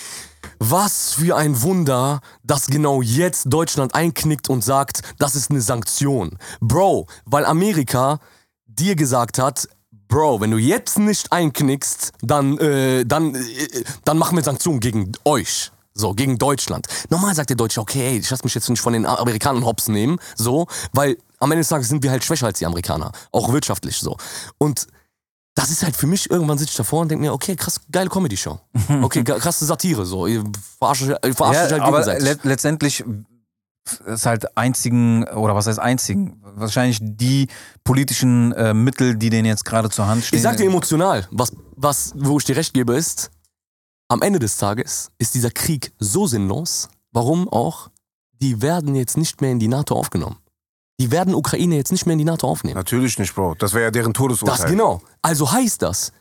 Was 0.60 1.14
für 1.14 1.36
ein 1.36 1.62
Wunder, 1.62 2.22
dass 2.44 2.68
genau 2.68 3.02
jetzt 3.02 3.46
Deutschland 3.48 3.94
einknickt 3.96 4.50
und 4.50 4.64
sagt, 4.64 5.02
das 5.18 5.36
ist 5.36 5.52
eine 5.52 5.62
Sanktion. 5.62 6.38
Bro, 6.60 7.08
weil 7.26 7.46
Amerika 7.46 8.20
dir 8.66 8.96
gesagt 8.96 9.40
hat, 9.40 9.68
Bro, 10.08 10.42
wenn 10.42 10.52
du 10.52 10.58
jetzt 10.58 11.00
nicht 11.00 11.32
einknickst, 11.32 12.14
dann, 12.22 12.58
äh, 12.60 13.06
dann, 13.06 13.36
äh, 13.36 13.84
dann 14.04 14.18
machen 14.18 14.38
wir 14.38 14.44
Sanktionen 14.44 14.80
gegen 14.80 15.12
euch. 15.26 15.72
So, 15.98 16.14
gegen 16.14 16.38
Deutschland. 16.38 16.88
Normal 17.10 17.34
sagt 17.36 17.50
der 17.50 17.58
Deutsche, 17.58 17.80
okay, 17.80 18.06
ey, 18.06 18.18
ich 18.18 18.30
lass 18.30 18.44
mich 18.44 18.54
jetzt 18.54 18.70
nicht 18.70 18.82
von 18.82 18.92
den 18.92 19.06
Amerikanern 19.06 19.66
hops 19.66 19.88
nehmen, 19.88 20.20
so, 20.36 20.68
weil 20.92 21.18
am 21.40 21.52
Ende 21.52 21.62
des 21.62 21.70
Tages 21.70 21.88
sind 21.88 22.04
wir 22.04 22.12
halt 22.12 22.24
schwächer 22.24 22.48
als 22.48 22.60
die 22.60 22.66
Amerikaner. 22.66 23.14
Auch 23.32 23.52
wirtschaftlich 23.54 23.98
so. 23.98 24.18
Und 24.58 24.88
das 25.56 25.72
ist 25.72 25.84
halt 25.84 25.96
für 25.96 26.06
mich, 26.06 26.30
irgendwann 26.30 26.58
sitze 26.58 26.72
ich 26.72 26.78
davor 26.78 27.02
und 27.02 27.10
denke 27.10 27.24
mir, 27.24 27.34
okay, 27.34 27.56
krass, 27.56 27.80
geile 27.90 28.10
Comedy-Show. 28.10 28.60
Okay, 29.02 29.24
krasse 29.24 29.66
Satire, 29.66 30.06
so. 30.06 30.28
Ihr 30.28 30.44
verarscht, 30.78 31.04
ihr 31.04 31.34
verarscht 31.34 31.62
euch 31.62 31.72
ja 31.72 31.72
halt 31.72 31.82
aber 31.82 32.06
le 32.20 32.38
letztendlich 32.44 33.04
ist 34.06 34.26
halt 34.26 34.58
einzigen, 34.58 35.26
oder 35.30 35.56
was 35.56 35.68
heißt 35.68 35.80
einzigen, 35.80 36.42
wahrscheinlich 36.56 37.00
die 37.02 37.48
politischen 37.84 38.52
äh, 38.54 38.74
Mittel, 38.74 39.16
die 39.16 39.30
denen 39.30 39.46
jetzt 39.46 39.64
gerade 39.64 39.90
zur 39.90 40.08
Hand 40.08 40.26
stehen. 40.26 40.38
Ich 40.38 40.44
sag 40.44 40.58
dir 40.58 40.66
emotional, 40.66 41.28
was, 41.32 41.54
was, 41.76 42.14
wo 42.16 42.38
ich 42.38 42.46
dir 42.46 42.58
recht 42.58 42.74
gebe, 42.74 42.96
ist, 42.96 43.30
am 44.08 44.22
Ende 44.22 44.40
des 44.40 44.58
Tages 44.58 45.12
ist 45.18 45.36
dieser 45.36 45.52
Krieg 45.52 45.94
so 46.00 46.28
sinnlos, 46.28 46.90
warum 47.12 47.48
auch, 47.48 47.90
die 48.42 48.62
werden 48.62 48.96
jetzt 48.96 49.18
nicht 49.18 49.42
mehr 49.42 49.52
in 49.52 49.60
die 49.60 49.68
NATO 49.68 49.96
aufgenommen. 49.96 50.38
Die 51.00 51.12
werden 51.12 51.36
Ukraine 51.36 51.76
jetzt 51.76 51.92
nicht 51.92 52.06
mehr 52.06 52.14
in 52.14 52.20
die 52.20 52.26
NATO 52.26 52.48
aufnehmen. 52.48 52.76
Natürlich 52.76 53.20
nicht, 53.20 53.36
Bro. 53.36 53.56
Das 53.60 53.74
wäre 53.74 53.86
ja 53.86 53.92
deren 53.92 54.14
Todesurteil. 54.14 54.58
Das 54.58 54.66
genau. 54.66 55.02
Also 55.22 55.52
heißt 55.52 55.82
das, 55.82 56.12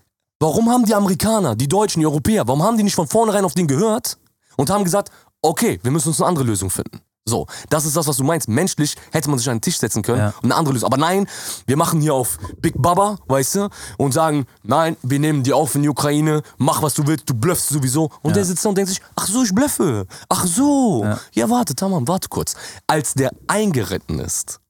warum 0.40 0.68
haben 0.70 0.84
die 0.84 0.94
Amerikaner, 0.94 1.54
die 1.54 1.68
Deutschen, 1.68 2.00
die 2.00 2.06
Europäer, 2.06 2.46
warum 2.48 2.62
haben 2.62 2.76
die 2.76 2.82
nicht 2.82 2.96
von 2.96 3.06
vornherein 3.06 3.44
auf 3.44 3.54
den 3.54 3.68
gehört 3.68 4.18
und 4.56 4.70
haben 4.70 4.82
gesagt, 4.84 5.10
okay, 5.42 5.78
wir 5.82 5.90
müssen 5.92 6.08
uns 6.08 6.20
eine 6.20 6.28
andere 6.28 6.44
Lösung 6.44 6.70
finden. 6.70 7.00
So, 7.26 7.46
das 7.70 7.86
ist 7.86 7.96
das, 7.96 8.06
was 8.06 8.18
du 8.18 8.24
meinst. 8.24 8.48
Menschlich 8.48 8.96
hätte 9.10 9.30
man 9.30 9.38
sich 9.38 9.48
an 9.48 9.56
den 9.56 9.62
Tisch 9.62 9.78
setzen 9.78 10.02
können 10.02 10.18
Ja. 10.18 10.34
und 10.42 10.44
eine 10.44 10.56
andere 10.56 10.74
Lösung. 10.74 10.88
Aber 10.88 10.98
nein, 10.98 11.26
wir 11.66 11.76
machen 11.78 12.02
hier 12.02 12.12
auf 12.12 12.38
Big 12.60 12.74
Baba, 12.76 13.16
weißt 13.28 13.54
du, 13.54 13.68
und 13.96 14.12
sagen, 14.12 14.44
nein, 14.62 14.96
wir 15.02 15.18
nehmen 15.18 15.42
die 15.42 15.54
auf 15.54 15.74
in 15.74 15.82
die 15.82 15.88
Ukraine, 15.88 16.42
mach 16.58 16.82
was 16.82 16.92
du 16.92 17.06
willst, 17.06 17.30
du 17.30 17.34
bluffst 17.34 17.68
sowieso. 17.70 18.10
Und 18.22 18.36
der 18.36 18.44
sitzt 18.44 18.62
da 18.64 18.68
und 18.68 18.76
denkt 18.76 18.90
sich, 18.90 19.00
ach 19.16 19.26
so, 19.26 19.42
ich 19.42 19.54
bluffe. 19.54 20.06
Ach 20.28 20.44
so. 20.46 21.02
Ja, 21.04 21.18
Ja. 21.32 21.48
warte, 21.50 21.74
Tamam, 21.74 22.06
warte 22.08 22.28
kurz. 22.28 22.56
Als 22.86 23.14
der 23.14 23.30
eingeritten 23.46 24.18
ist, 24.18 24.60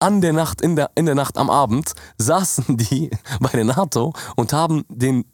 an 0.00 0.20
der 0.20 0.32
Nacht, 0.32 0.60
in 0.60 0.76
der, 0.76 0.90
in 0.94 1.06
der 1.06 1.14
Nacht 1.14 1.36
am 1.36 1.50
Abend, 1.50 1.92
saßen 2.18 2.76
die 2.76 3.10
bei 3.40 3.50
der 3.50 3.64
NATO 3.64 4.12
und 4.36 4.52
haben 4.52 4.84
den 4.88 5.24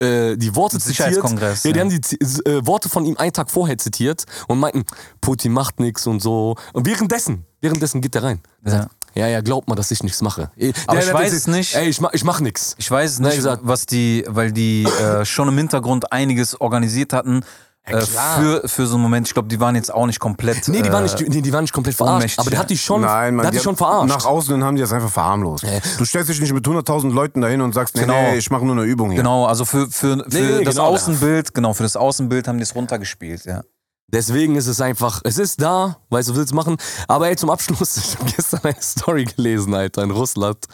äh, 0.00 0.36
die 0.36 0.54
Worte 0.54 0.78
zitiert. 0.78 0.96
Sicherheitskongress, 0.96 1.64
Ja, 1.64 1.72
die 1.72 1.78
ja. 1.78 1.84
haben 1.84 1.90
die 1.90 2.48
äh, 2.48 2.66
Worte 2.66 2.88
von 2.88 3.04
ihm 3.04 3.16
einen 3.16 3.32
Tag 3.32 3.50
vorher 3.50 3.78
zitiert 3.78 4.24
und 4.46 4.60
meinten, 4.60 4.84
Putin 5.20 5.52
macht 5.52 5.80
nichts 5.80 6.06
und 6.06 6.20
so. 6.20 6.54
Und 6.72 6.86
währenddessen, 6.86 7.44
währenddessen 7.60 8.00
geht 8.00 8.14
er 8.14 8.22
rein. 8.22 8.40
Ja. 8.64 8.70
sagt, 8.70 8.90
ja, 9.14 9.26
ja, 9.26 9.40
glaubt 9.40 9.66
mal, 9.66 9.74
dass 9.74 9.90
ich 9.90 10.02
nichts 10.04 10.22
mache. 10.22 10.52
Äh, 10.56 10.72
Aber 10.86 11.00
ich 11.02 11.12
weiß 11.12 11.32
es 11.32 11.48
nicht. 11.48 11.74
Ey, 11.74 11.88
ich 11.88 12.00
mach, 12.00 12.12
ich 12.12 12.22
mach 12.22 12.40
nix. 12.40 12.76
Ich 12.78 12.88
weiß 12.88 13.12
es 13.12 13.18
nicht, 13.18 13.42
was 13.42 13.86
die, 13.86 14.24
weil 14.28 14.52
die 14.52 14.84
äh, 14.84 15.24
schon 15.24 15.48
im 15.48 15.58
Hintergrund 15.58 16.12
einiges 16.12 16.60
organisiert 16.60 17.12
hatten 17.12 17.42
äh, 17.90 17.98
klar. 18.00 18.40
für, 18.40 18.68
für 18.68 18.86
so 18.86 18.94
einen 18.94 19.02
Moment. 19.02 19.26
Ich 19.26 19.34
glaube, 19.34 19.48
die 19.48 19.60
waren 19.60 19.74
jetzt 19.74 19.92
auch 19.92 20.06
nicht 20.06 20.20
komplett. 20.20 20.68
Nee, 20.68 20.82
die 20.82 20.92
waren 20.92 21.04
äh, 21.04 21.12
nicht, 21.12 21.28
nee, 21.28 21.40
die 21.42 21.52
waren 21.52 21.62
nicht 21.62 21.72
komplett 21.72 21.96
verarscht. 21.96 22.14
ohnmächtig, 22.16 22.38
Aber 22.38 22.50
der 22.50 22.56
ja. 22.58 22.62
hat 22.62 22.70
die 22.70 22.78
schon, 22.78 23.00
Nein, 23.02 23.34
man, 23.34 23.42
der 23.42 23.46
hat 23.48 23.54
die 23.54 23.58
die 23.58 23.64
schon 23.64 23.76
verarscht. 23.76 24.08
Nach 24.08 24.24
außen 24.24 24.54
hin 24.54 24.64
haben 24.64 24.76
die 24.76 24.82
das 24.82 24.92
einfach 24.92 25.10
verharmlost. 25.10 25.64
Du 25.98 26.04
stellst 26.04 26.28
dich 26.30 26.40
nicht 26.40 26.52
mit 26.52 26.64
100.000 26.66 27.12
Leuten 27.12 27.40
dahin 27.40 27.60
und 27.60 27.72
sagst, 27.74 27.94
nee, 27.94 28.02
Genau. 28.02 28.14
nee, 28.14 28.36
ich 28.38 28.50
mache 28.50 28.64
nur 28.64 28.74
eine 28.76 28.84
Übung 28.84 29.10
hier. 29.10 29.18
Genau, 29.18 29.46
also 29.46 29.64
für, 29.64 29.86
für, 29.90 30.24
für 30.28 30.38
Nee, 30.38 30.64
das 30.64 30.76
genau. 30.76 30.88
Außenbild, 30.88 31.54
genau, 31.54 31.72
für 31.74 31.82
das 31.82 31.96
Außenbild 31.96 32.48
haben 32.48 32.58
die 32.58 32.62
es 32.64 32.74
runtergespielt, 32.74 33.44
ja. 33.44 33.62
Deswegen 34.10 34.56
ist 34.56 34.68
es 34.68 34.80
einfach, 34.80 35.20
es 35.24 35.36
ist 35.36 35.60
da, 35.60 35.98
weißt 36.08 36.30
du, 36.30 36.36
willst 36.36 36.54
machen. 36.54 36.78
Aber 37.08 37.28
ey, 37.28 37.36
zum 37.36 37.50
Abschluss, 37.50 37.96
ich 37.98 38.18
habe 38.18 38.30
gestern 38.34 38.60
eine 38.62 38.80
Story 38.80 39.26
gelesen, 39.26 39.74
Alter, 39.74 40.02
in 40.02 40.10
Russland. 40.10 40.64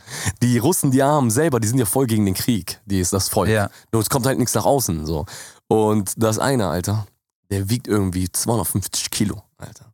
Die 0.40 0.56
Russen, 0.58 0.92
die 0.92 1.02
Armen 1.02 1.30
selber, 1.30 1.58
die 1.58 1.66
sind 1.66 1.78
ja 1.78 1.84
voll 1.84 2.06
gegen 2.06 2.24
den 2.26 2.34
Krieg. 2.34 2.80
Die 2.86 3.00
ist 3.00 3.12
das 3.12 3.28
Volk. 3.28 3.48
Ja. 3.48 3.70
Nur 3.90 4.02
es 4.02 4.08
kommt 4.08 4.26
halt 4.26 4.38
nichts 4.38 4.54
nach 4.54 4.64
außen, 4.64 5.04
so. 5.04 5.26
Und 5.68 6.12
das 6.16 6.38
eine, 6.38 6.68
Alter, 6.68 7.06
der 7.50 7.68
wiegt 7.70 7.86
irgendwie 7.88 8.30
250 8.30 9.10
Kilo, 9.10 9.42
Alter. 9.56 9.92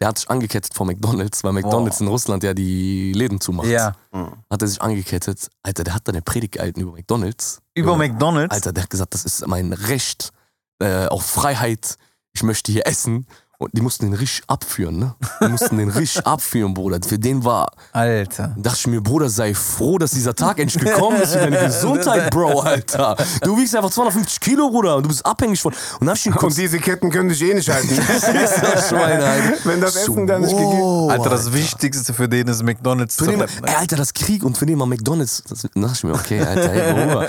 der 0.00 0.08
hat 0.08 0.18
sich 0.18 0.30
angekettet 0.30 0.74
vor 0.74 0.86
McDonalds, 0.86 1.44
weil 1.44 1.52
McDonalds 1.52 2.00
in 2.00 2.08
Russland 2.08 2.42
ja 2.42 2.54
die 2.54 3.12
Läden 3.12 3.40
zumacht. 3.40 3.68
Ja. 3.68 3.94
Hat 4.12 4.62
er 4.62 4.68
sich 4.68 4.80
angekettet. 4.82 5.48
Alter, 5.62 5.84
der 5.84 5.94
hat 5.94 6.06
dann 6.08 6.14
eine 6.14 6.22
Predigt 6.22 6.52
gehalten 6.54 6.80
über 6.80 6.92
McDonalds. 6.92 7.60
Über 7.74 7.92
Ja. 7.92 7.96
McDonalds? 7.98 8.54
Alter, 8.54 8.72
der 8.72 8.82
hat 8.84 8.90
gesagt, 8.90 9.14
das 9.14 9.24
ist 9.24 9.46
mein 9.46 9.72
Recht 9.72 10.32
äh, 10.80 11.06
auf 11.06 11.24
Freiheit. 11.24 11.96
Ich 12.32 12.42
möchte 12.42 12.72
hier 12.72 12.86
essen. 12.86 13.26
Und 13.58 13.70
die 13.72 13.80
mussten 13.82 14.06
den 14.06 14.14
Risch 14.14 14.42
abführen, 14.48 14.98
ne? 14.98 15.14
Die 15.40 15.48
mussten 15.48 15.78
den 15.78 15.88
Risch 15.88 16.18
abführen, 16.24 16.74
Bruder. 16.74 16.98
Für 17.06 17.18
den 17.18 17.44
war, 17.44 17.70
Alter. 17.92 18.54
dachte 18.58 18.78
ich 18.80 18.86
mir, 18.88 19.00
Bruder, 19.00 19.28
sei 19.30 19.54
froh, 19.54 19.96
dass 19.98 20.10
dieser 20.10 20.34
Tag 20.34 20.58
endlich 20.58 20.82
gekommen 20.82 21.20
ist 21.22 21.32
für 21.32 21.38
deine 21.38 21.58
Gesundheit, 21.58 22.30
Bro, 22.30 22.60
Alter. 22.60 23.16
Du 23.42 23.56
wiegst 23.56 23.76
einfach 23.76 23.90
250 23.90 24.40
Kilo, 24.40 24.70
Bruder, 24.70 24.96
und 24.96 25.04
du 25.04 25.08
bist 25.08 25.24
abhängig 25.24 25.60
von. 25.60 25.72
Und 25.72 26.00
dann 26.00 26.10
hab 26.10 26.16
ich 26.16 26.26
ihn 26.26 26.32
Und 26.32 26.56
diese 26.56 26.78
Ketten 26.78 27.10
können 27.10 27.28
dich 27.28 27.42
eh 27.42 27.54
nicht 27.54 27.68
halten. 27.68 27.88
das 27.96 28.88
Schwein, 28.88 29.22
Alter. 29.22 29.52
Wenn 29.64 29.80
das 29.80 29.96
Essen 29.96 30.26
dann 30.26 30.42
nicht 30.42 30.50
gegeben 30.50 30.72
wow, 30.72 31.10
Alter, 31.10 31.30
das 31.30 31.52
Wichtigste 31.52 32.12
für 32.12 32.28
den 32.28 32.48
ist 32.48 32.62
McDonalds 32.62 33.14
Für 33.16 33.24
zu 33.24 33.30
den, 33.30 33.40
retten. 33.40 33.64
ey, 33.64 33.74
Alter, 33.76 33.96
das 33.96 34.12
Krieg 34.12 34.42
und 34.44 34.58
für 34.58 34.66
den 34.66 34.78
mal 34.78 34.86
McDonalds. 34.86 35.42
Das 35.48 35.62
dachte 35.62 35.92
ich 35.94 36.04
mir, 36.04 36.12
okay, 36.14 36.40
Alter, 36.40 36.72
ey, 36.72 36.96
worüber, 36.96 37.28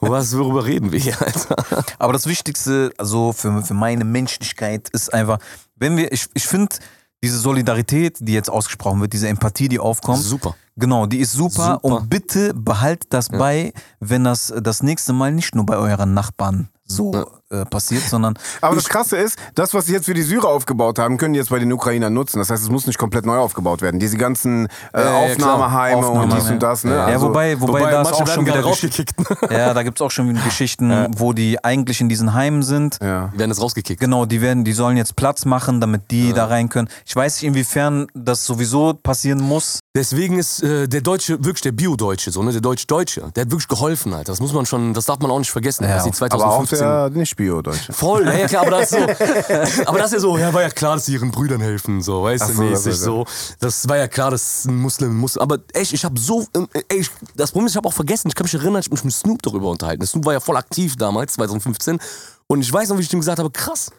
was, 0.00 0.36
worüber 0.36 0.64
reden 0.64 0.90
wir 0.90 0.98
hier, 0.98 1.20
Alter? 1.20 1.84
Aber 1.98 2.12
das 2.14 2.26
Wichtigste, 2.26 2.92
also 2.96 3.32
für, 3.32 3.62
für 3.62 3.74
meine 3.74 4.04
Menschlichkeit, 4.04 4.88
ist 4.90 5.12
einfach, 5.12 5.38
wenn 5.76 5.96
wir, 5.96 6.12
ich, 6.12 6.26
ich 6.34 6.46
finde, 6.46 6.76
diese 7.22 7.38
Solidarität, 7.38 8.18
die 8.20 8.32
jetzt 8.32 8.50
ausgesprochen 8.50 9.00
wird, 9.00 9.12
diese 9.12 9.28
Empathie, 9.28 9.68
die 9.68 9.78
aufkommt, 9.78 10.22
Super. 10.22 10.54
Genau, 10.78 11.06
die 11.06 11.20
ist 11.20 11.32
super, 11.32 11.78
Super. 11.82 11.84
und 11.84 12.10
bitte 12.10 12.52
behalt 12.52 13.04
das 13.08 13.30
bei, 13.30 13.72
wenn 13.98 14.24
das 14.24 14.52
das 14.60 14.82
nächste 14.82 15.14
Mal 15.14 15.32
nicht 15.32 15.54
nur 15.54 15.64
bei 15.64 15.76
euren 15.76 16.12
Nachbarn 16.12 16.68
so 16.84 17.26
äh, 17.50 17.64
passiert, 17.64 18.02
sondern 18.04 18.34
Aber 18.60 18.74
das 18.74 18.88
Krasse 18.88 19.16
ist, 19.16 19.38
das, 19.54 19.72
was 19.74 19.86
sie 19.86 19.92
jetzt 19.92 20.06
für 20.06 20.14
die 20.14 20.22
Syrer 20.22 20.48
aufgebaut 20.48 20.98
haben, 20.98 21.16
können 21.16 21.34
die 21.34 21.38
jetzt 21.38 21.50
bei 21.50 21.58
den 21.58 21.72
Ukrainern 21.72 22.12
nutzen. 22.12 22.38
Das 22.38 22.50
heißt, 22.50 22.62
es 22.62 22.68
muss 22.70 22.86
nicht 22.86 22.98
komplett 22.98 23.24
neu 23.26 23.38
aufgebaut 23.38 23.82
werden. 23.82 24.00
Diese 24.00 24.16
ganzen 24.16 24.66
äh, 24.92 25.00
Ja, 25.00 25.02
ja. 25.04 25.32
Aufnahmeheime 25.32 26.08
und 26.08 26.32
dies 26.32 26.50
und 26.50 26.62
das. 26.62 26.84
Ne? 26.84 26.94
ja, 26.94 27.06
Also- 27.06 27.28
wobei, 27.28 27.60
wobei, 27.60 27.80
da 27.90 28.02
ist 28.02 28.12
auch 28.12 28.26
schon 28.26 28.46
wieder 28.46 28.60
rausgekickt. 28.60 29.14
ja, 29.50 29.74
da 29.74 29.82
gibt's 29.82 30.00
auch 30.00 30.10
schon 30.10 30.28
wieder 30.28 30.40
Geschichten, 30.40 31.06
wo 31.16 31.32
die 31.32 31.62
eigentlich 31.64 32.00
in 32.00 32.08
diesen 32.08 32.34
Heimen 32.34 32.62
sind. 32.62 32.98
ja. 33.02 33.30
Die 33.32 33.38
werden 33.38 33.50
jetzt 33.50 33.60
rausgekickt. 33.62 34.00
Genau, 34.00 34.24
die 34.26 34.40
werden, 34.40 34.64
die 34.64 34.72
sollen 34.72 34.96
jetzt 34.96 35.16
Platz 35.16 35.44
machen, 35.44 35.80
damit 35.80 36.10
die 36.10 36.32
da 36.32 36.46
rein 36.46 36.68
können. 36.68 36.88
Ich 37.04 37.14
weiß 37.14 37.36
nicht, 37.40 37.48
inwiefern 37.48 38.06
das 38.14 38.44
sowieso 38.44 38.94
passieren 38.94 39.40
muss. 39.40 39.80
Deswegen 39.94 40.38
ist 40.38 40.62
äh, 40.62 40.86
der 40.88 41.00
Deutsche, 41.00 41.42
wirklich 41.44 41.62
der 41.62 41.72
Bio-Deutsche, 41.72 42.30
so, 42.30 42.42
ne? 42.42 42.52
Der 42.52 42.60
Deutsch-Deutsche, 42.60 43.30
der 43.34 43.44
hat 43.44 43.50
wirklich 43.50 43.68
geholfen, 43.68 44.12
Alter. 44.12 44.32
Das 44.32 44.40
muss 44.40 44.52
man 44.52 44.66
schon, 44.66 44.92
das 44.94 45.06
darf 45.06 45.18
man 45.20 45.30
auch 45.30 45.38
nicht 45.38 45.50
vergessen. 45.50 45.84
Ja, 45.84 45.94
dass 45.96 46.04
die 46.04 46.10
Aber 46.30 46.46
auch 46.46 46.64
2015 46.66 46.78
der 46.78 47.10
Nicht-Bio-Deutsche. 47.38 47.92
Voll, 47.92 48.26
ja, 48.26 48.32
ja 48.34 48.46
klar, 48.48 48.62
aber 48.62 48.70
das 48.72 48.92
ist 48.92 48.98
so, 48.98 49.84
aber 49.86 49.98
das 49.98 50.06
ist 50.08 50.12
ja 50.14 50.20
so, 50.20 50.38
ja, 50.38 50.52
war 50.52 50.62
ja 50.62 50.70
klar, 50.70 50.94
dass 50.96 51.06
sie 51.06 51.14
ihren 51.14 51.30
Brüdern 51.30 51.60
helfen, 51.60 52.02
so, 52.02 52.22
weißt 52.22 52.48
du, 52.48 52.52
so, 52.54 52.62
das 52.62 52.70
mäßig 52.70 52.92
ist 52.92 53.00
so. 53.02 53.26
Das 53.60 53.88
war 53.88 53.96
ja 53.98 54.08
klar, 54.08 54.30
dass 54.30 54.64
ein 54.64 54.76
Muslim 54.76 55.16
muss, 55.16 55.36
aber 55.38 55.58
echt, 55.72 55.92
ich 55.92 56.04
habe 56.04 56.18
so, 56.18 56.46
ähm, 56.54 56.68
ey, 56.88 56.98
ich, 57.00 57.10
das 57.36 57.50
Problem 57.52 57.66
ist, 57.66 57.72
ich 57.72 57.76
habe 57.76 57.88
auch 57.88 57.92
vergessen, 57.92 58.28
ich 58.28 58.34
kann 58.34 58.44
mich 58.44 58.54
erinnern, 58.54 58.80
ich 58.80 58.86
hab 58.86 58.92
mich 58.92 59.04
mit 59.04 59.14
Snoop 59.14 59.42
darüber 59.42 59.70
unterhalten. 59.70 60.06
Snoop 60.06 60.24
war 60.24 60.32
ja 60.32 60.40
voll 60.40 60.56
aktiv 60.56 60.96
damals, 60.96 61.34
2015, 61.34 61.98
und 62.46 62.60
ich 62.60 62.72
weiß 62.72 62.88
noch, 62.88 62.98
wie 62.98 63.02
ich 63.02 63.12
ihm 63.12 63.20
gesagt 63.20 63.38
habe, 63.38 63.50
krass, 63.50 63.90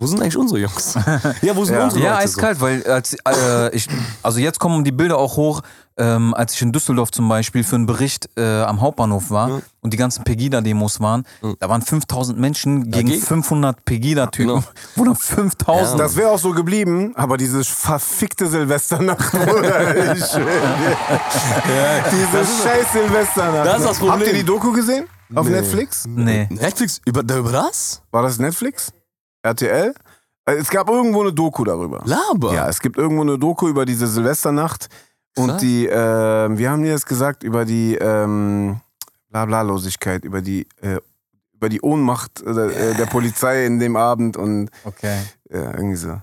wo 0.00 0.06
sind 0.06 0.20
eigentlich 0.20 0.36
unsere 0.36 0.60
Jungs? 0.60 0.94
Ja, 1.42 1.54
wo 1.56 1.64
sind 1.64 1.76
Ja. 1.76 1.84
unsere 1.84 2.02
Ja, 2.04 2.10
Leute? 2.14 2.24
eiskalt, 2.24 2.60
weil 2.60 2.82
als 2.84 3.14
äh, 3.26 3.74
ich, 3.74 3.86
also 4.22 4.40
jetzt 4.40 4.58
kommen 4.58 4.84
die 4.84 4.92
Bilder 4.92 5.16
auch 5.18 5.36
hoch, 5.36 5.62
ähm, 5.96 6.34
als 6.34 6.54
ich 6.54 6.62
in 6.62 6.72
Düsseldorf 6.72 7.10
zum 7.12 7.28
Beispiel 7.28 7.62
für 7.62 7.76
einen 7.76 7.86
Bericht 7.86 8.28
äh, 8.36 8.62
am 8.62 8.80
Hauptbahnhof 8.80 9.30
war 9.30 9.62
und 9.80 9.92
die 9.92 9.96
ganzen 9.96 10.24
Pegida-Demos 10.24 11.00
waren, 11.00 11.24
da 11.60 11.68
waren 11.68 11.82
5000 11.82 12.38
Menschen 12.38 12.90
gegen 12.90 13.08
Dagegen? 13.08 13.22
500 13.24 13.84
Pegida-Typen. 13.84 14.48
Genau. 14.56 14.64
Wo 14.96 15.04
dann 15.04 15.14
5000. 15.16 16.00
Das 16.00 16.16
wäre 16.16 16.30
auch 16.30 16.38
so 16.38 16.50
geblieben, 16.52 17.12
aber 17.14 17.36
diese 17.36 17.62
verfickte 17.62 18.46
Silvesternacht, 18.48 19.30
Bruder. 19.32 20.14
Ich 20.16 20.24
schwör 20.24 20.44
dir. 20.44 20.96
Diese 22.10 22.62
scheiß 22.62 22.92
Silvesternacht. 22.92 23.66
Das 23.66 23.78
ist 23.78 23.84
das 23.88 24.00
Habt 24.00 24.02
ihr 24.02 24.08
Problem. 24.10 24.34
die 24.36 24.44
Doku 24.44 24.72
gesehen? 24.72 25.06
Auf 25.34 25.46
Nee. 25.46 25.52
Netflix? 25.52 26.04
nee. 26.06 26.46
Netflix, 26.50 27.00
über, 27.06 27.20
über 27.20 27.50
das? 27.52 28.02
War 28.10 28.22
das 28.22 28.38
Netflix? 28.38 28.92
RTL? 29.42 29.94
Äh, 30.46 30.52
Es 30.54 30.68
gab 30.70 30.88
irgendwo 30.88 31.22
eine 31.22 31.32
Doku 31.32 31.64
darüber. 31.64 32.02
Laber. 32.04 32.52
Ja, 32.54 32.68
es 32.68 32.80
gibt 32.80 32.98
irgendwo 32.98 33.22
eine 33.22 33.38
Doku 33.38 33.68
über 33.68 33.84
diese 33.86 34.06
Silvesternacht 34.06 34.88
und 35.36 35.60
die, 35.60 35.86
äh, 35.88 36.58
wie 36.58 36.68
haben 36.68 36.82
die 36.82 36.90
das 36.90 37.06
gesagt, 37.06 37.42
über 37.42 37.64
die 37.64 37.96
ähm, 37.96 38.80
Blablalosigkeit, 39.30 40.24
über 40.24 40.40
die, 40.42 40.66
äh, 40.80 41.00
über 41.54 41.68
die 41.68 41.80
Ohnmacht 41.80 42.42
äh, 42.42 42.94
der 42.94 43.06
Polizei 43.06 43.66
in 43.66 43.78
dem 43.78 43.96
Abend 43.96 44.36
und 44.36 44.70
Okay. 44.84 45.18
irgendwie 45.48 45.96
so. 45.96 46.20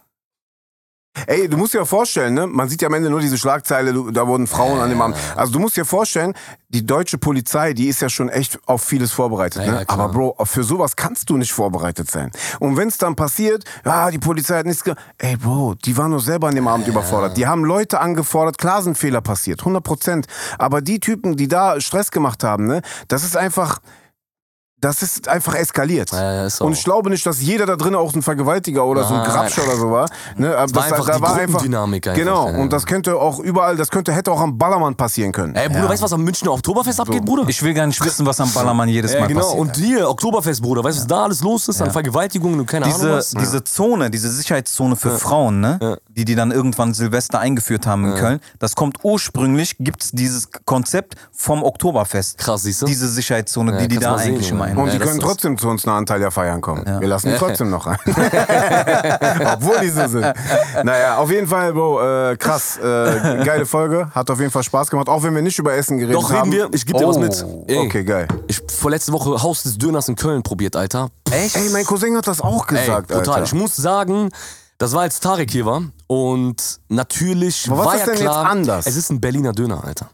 Ey, 1.28 1.50
du 1.50 1.58
musst 1.58 1.74
dir 1.74 1.80
ja 1.80 1.86
vorstellen, 1.86 2.34
ne? 2.34 2.48
Man 2.48 2.70
sieht 2.70 2.82
ja 2.82 2.88
am 2.88 2.94
Ende 2.94 3.10
nur 3.10 3.20
diese 3.20 3.38
Schlagzeile, 3.38 3.94
da 4.14 4.28
wurden 4.28 4.48
Frauen 4.48 4.80
an 4.80 4.90
dem 4.90 5.02
Abend. 5.02 5.18
Also 5.36 5.52
du 5.52 5.60
musst 5.60 5.76
dir 5.76 5.84
vorstellen, 5.84 6.34
die 6.70 6.86
deutsche 6.86 7.18
Polizei, 7.18 7.74
die 7.74 7.88
ist 7.88 8.02
ja 8.02 8.10
schon 8.10 8.30
echt 8.30 8.60
auf 8.66 8.82
vieles 8.82 9.12
vorbereitet. 9.12 9.66
Ja, 9.66 9.72
ne? 9.72 9.78
ja. 9.80 9.90
Aber 9.90 10.08
Bro, 10.08 10.38
für 10.46 10.64
sowas 10.64 10.96
kannst 10.96 11.30
du 11.30 11.36
nicht 11.36 11.52
vorbereitet 11.52 12.10
sein. 12.10 12.32
Und 12.60 12.78
wenn 12.78 12.88
es 12.88 12.98
dann 12.98 13.16
passiert, 13.16 13.66
ja, 13.86 14.10
die 14.10 14.20
Polizei 14.20 14.60
hat 14.60 14.66
nichts 14.66 14.84
ge 14.84 14.96
Ey, 15.18 15.36
Bro, 15.36 15.76
die 15.84 15.98
waren 15.98 16.12
nur 16.12 16.22
selber 16.22 16.48
an 16.48 16.56
dem 16.56 16.68
Abend 16.68 16.88
überfordert. 16.88 17.36
Die 17.36 17.46
haben 17.46 17.66
Leute 17.66 18.00
angefordert, 18.00 18.58
klar 18.58 18.82
sind 18.82 18.98
Fehler 18.98 19.22
passiert, 19.22 19.60
100 19.60 19.84
Prozent. 19.84 20.28
Aber 20.58 20.82
die 20.82 21.02
Typen, 21.02 21.36
die 21.36 21.50
da 21.50 21.82
Stress 21.82 22.12
gemacht 22.12 22.44
haben, 22.44 22.68
ne? 22.68 22.82
Das 23.10 23.24
ist 23.24 23.36
einfach, 23.36 23.80
das 24.82 25.04
ist 25.04 25.28
einfach 25.28 25.54
eskaliert. 25.56 26.12
Ja, 26.12 26.34
ja, 26.34 26.46
ist 26.48 26.60
Und 26.60 26.74
ich 26.74 26.84
glaube 26.84 27.10
nicht, 27.12 27.26
dass 27.26 27.40
jeder 27.42 27.66
da 27.68 27.76
drin 27.76 27.94
auch 27.96 28.14
ein 28.14 28.22
Vergewaltiger 28.22 28.84
oder 28.86 29.04
so 29.04 29.14
ein. 29.14 29.24
Grabscher 29.24 29.64
oder 29.64 29.78
so 29.78 29.92
war. 29.92 30.10
Ne? 30.36 30.56
Aber 30.58 30.74
war 30.76 30.84
einfach 30.84 31.06
die 31.06 31.22
Gruppendynamik 31.22 32.08
einfach, 32.08 32.20
Genau, 32.20 32.50
ja. 32.50 32.58
und 32.58 32.74
das 32.74 32.86
könnte 32.88 33.16
auch 33.16 33.40
überall, 33.40 33.78
das 33.78 33.90
könnte, 33.90 34.12
hätte 34.12 34.32
auch 34.32 34.42
am 34.42 34.58
Ballermann 34.58 34.96
passieren 34.96 35.32
können. 35.32 35.56
Ey, 35.56 35.70
Bruder, 35.70 35.88
weißt 35.90 36.02
du, 36.02 36.06
was 36.06 36.14
am 36.14 36.24
Münchner 36.24 36.52
Oktoberfest 36.52 37.00
abgeht, 37.00 37.24
Bruder? 37.24 37.48
Ich 37.48 37.62
will 37.62 37.74
gar 37.74 37.86
nicht 37.86 38.04
wissen, 38.04 38.26
was 38.26 38.42
am 38.42 38.52
Ballermann 38.52 38.90
jedes 38.90 39.14
ja, 39.14 39.20
Mal 39.22 39.28
genau. 39.28 39.42
passiert. 39.42 39.60
Und 39.60 39.76
hier, 39.78 40.10
Oktoberfest, 40.10 40.62
Bruder, 40.62 40.84
weißt 40.84 40.98
du, 40.98 41.02
was 41.02 41.08
da 41.08 41.24
alles 41.26 41.42
los 41.42 41.68
ist 41.68 41.82
an 41.82 41.92
Vergewaltigungen 41.92 42.60
und 42.60 42.66
keine 42.66 42.86
Ahnung 42.86 42.98
diese, 42.98 43.14
was? 43.14 43.30
diese 43.32 43.64
Zone, 43.64 44.10
diese 44.10 44.32
Sicherheitszone 44.32 44.96
für 44.96 45.12
Frauen, 45.18 45.60
ne, 45.62 45.78
Ja. 45.82 45.98
die 46.10 46.26
die 46.26 46.36
dann 46.36 46.52
irgendwann 46.52 46.94
Silvester 46.96 47.40
eingeführt 47.40 47.86
haben 47.86 48.06
in 48.06 48.16
Köln, 48.16 48.40
das 48.58 48.76
kommt 48.76 48.98
ursprünglich, 49.04 49.76
gibt's 49.80 50.12
dieses 50.12 50.50
Konzept 50.66 51.16
vom 51.32 51.64
Oktoberfest. 51.64 52.38
Krass, 52.40 52.64
siehst 52.64 52.82
du? 52.82 52.86
Diese 52.88 53.08
Sicherheitszone, 53.08 53.74
Ja, 53.74 53.78
die 53.80 53.88
die 53.88 54.00
da 54.00 54.16
eigentlich 54.16 54.50
Junge. 54.50 54.71
Meinen. 54.76 54.84
Und 54.88 54.94
Ja, 54.94 55.00
die 55.00 55.06
können 55.06 55.20
trotzdem 55.20 55.58
zu 55.58 55.68
uns 55.70 55.86
eine 55.86 55.96
Anteil 55.96 56.22
ja 56.22 56.32
feiern 56.32 56.62
kommen. 56.62 56.86
Wir 57.00 57.08
lassen 57.08 57.30
die 57.32 57.38
trotzdem 57.38 57.70
noch 57.70 57.86
rein. 57.88 57.98
Obwohl 59.54 59.80
die 59.82 59.90
so 59.90 60.08
sind. 60.08 60.26
Naja, 60.84 61.18
auf 61.18 61.30
jeden 61.32 61.48
Fall, 61.48 61.74
Bro, 61.74 62.32
äh, 62.32 62.38
krass. 62.38 62.78
Äh, 62.78 63.44
geile 63.44 63.66
Folge. 63.66 64.10
Hat 64.14 64.30
auf 64.30 64.40
jeden 64.40 64.52
Fall 64.52 64.64
Spaß 64.64 64.90
gemacht, 64.90 65.10
auch 65.10 65.24
wenn 65.24 65.34
wir 65.36 65.42
nicht 65.42 65.58
über 65.60 65.74
Essen 65.74 65.98
geredet 65.98 66.16
Doch, 66.22 66.30
reden 66.30 66.40
haben. 66.42 66.52
wir. 66.52 66.70
Ich 66.74 66.86
geb 66.86 66.98
dir 66.98 67.08
was 67.08 67.18
mit. 67.18 67.46
Ey, 67.68 67.78
Okay, 67.92 68.04
geil. 68.04 68.28
Ich 68.48 68.62
vorletzte 68.70 69.12
Woche 69.12 69.42
Haus 69.42 69.64
des 69.64 69.78
Döners 69.78 70.08
in 70.08 70.16
Köln 70.16 70.44
probiert, 70.44 70.76
Alter. 70.76 71.10
Echt? 71.32 71.56
Ey, 71.56 71.70
mein 71.72 71.86
Cousin 71.86 72.16
hat 72.16 72.28
das 72.28 72.42
auch 72.42 72.68
Ey, 72.70 72.78
gesagt, 72.78 73.10
total. 73.12 73.34
Alter. 73.36 73.44
Ich 73.46 73.54
muss 73.54 73.76
sagen, 73.76 74.30
das 74.78 74.94
war 74.94 75.02
als 75.02 75.20
Tarek 75.20 75.52
hier 75.52 75.66
war. 75.66 75.82
Und 76.08 76.80
natürlich 76.90 77.68
Aber 77.70 77.80
was 77.80 77.86
war 77.86 77.94
ist 77.96 78.00
ja 78.02 78.06
denn 78.08 78.14
jetzt 78.16 78.24
klar, 78.24 78.46
anders? 78.46 78.86
es 78.88 78.96
ist 78.96 79.10
ein 79.12 79.22
Berliner 79.22 79.52
Döner, 79.54 79.84
Alter. 79.84 80.10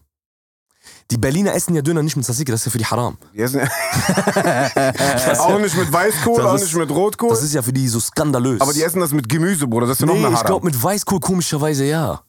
Die 1.12 1.18
Berliner 1.18 1.53
essen 1.53 1.74
ja 1.74 1.82
Döner 1.82 2.03
nicht 2.03 2.18
mit 2.18 2.26
Tzatziki, 2.26 2.51
das 2.51 2.62
ist 2.62 2.66
ja 2.66 2.72
für 2.72 2.78
die 2.80 2.86
Haram. 2.86 3.18
Die 3.34 3.39
essen- 3.41 3.62
auch 5.39 5.60
nicht 5.60 5.76
mit 5.78 5.91
Weißkohl, 5.91 6.36
Das 6.38 6.45
auch 6.45 6.55
ist- 6.55 6.64
nicht 6.64 6.76
mit 6.76 6.89
Rotkohl. 6.91 7.30
Das 7.30 7.41
ist 7.43 7.53
ja 7.53 7.62
für 7.62 7.72
die 7.74 7.88
so 7.88 7.99
skandalös. 7.99 8.60
aber 8.62 8.74
die 8.74 8.84
essen 8.84 8.99
das 8.99 9.12
mit 9.12 9.30
Gemüse, 9.30 9.68
Bruder. 9.68 9.88
Das 9.88 9.95
ist 9.97 10.01
ja 10.01 10.08
noch 10.08 10.14
nee, 10.16 10.20
mehr 10.22 10.30
ich 10.32 10.36
Haram. 10.36 10.47
glaube 10.47 10.66
mit 10.66 10.82
Weißkohl 10.84 11.20
komischerweise 11.20 11.86
ja. 11.86 12.22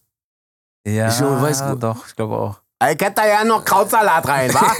Ja, 0.86 1.08
Ich 1.08 1.14
weiß- 1.16 1.74
doch, 1.76 2.06
ich 2.06 2.14
glaube 2.16 2.36
auch. 2.36 2.56
Ich 2.80 2.86
hätte 2.90 3.12
da 3.16 3.26
ja 3.26 3.42
noch 3.42 3.64
Krautsalat 3.64 4.28
rein, 4.28 4.54
wa? 4.54 4.72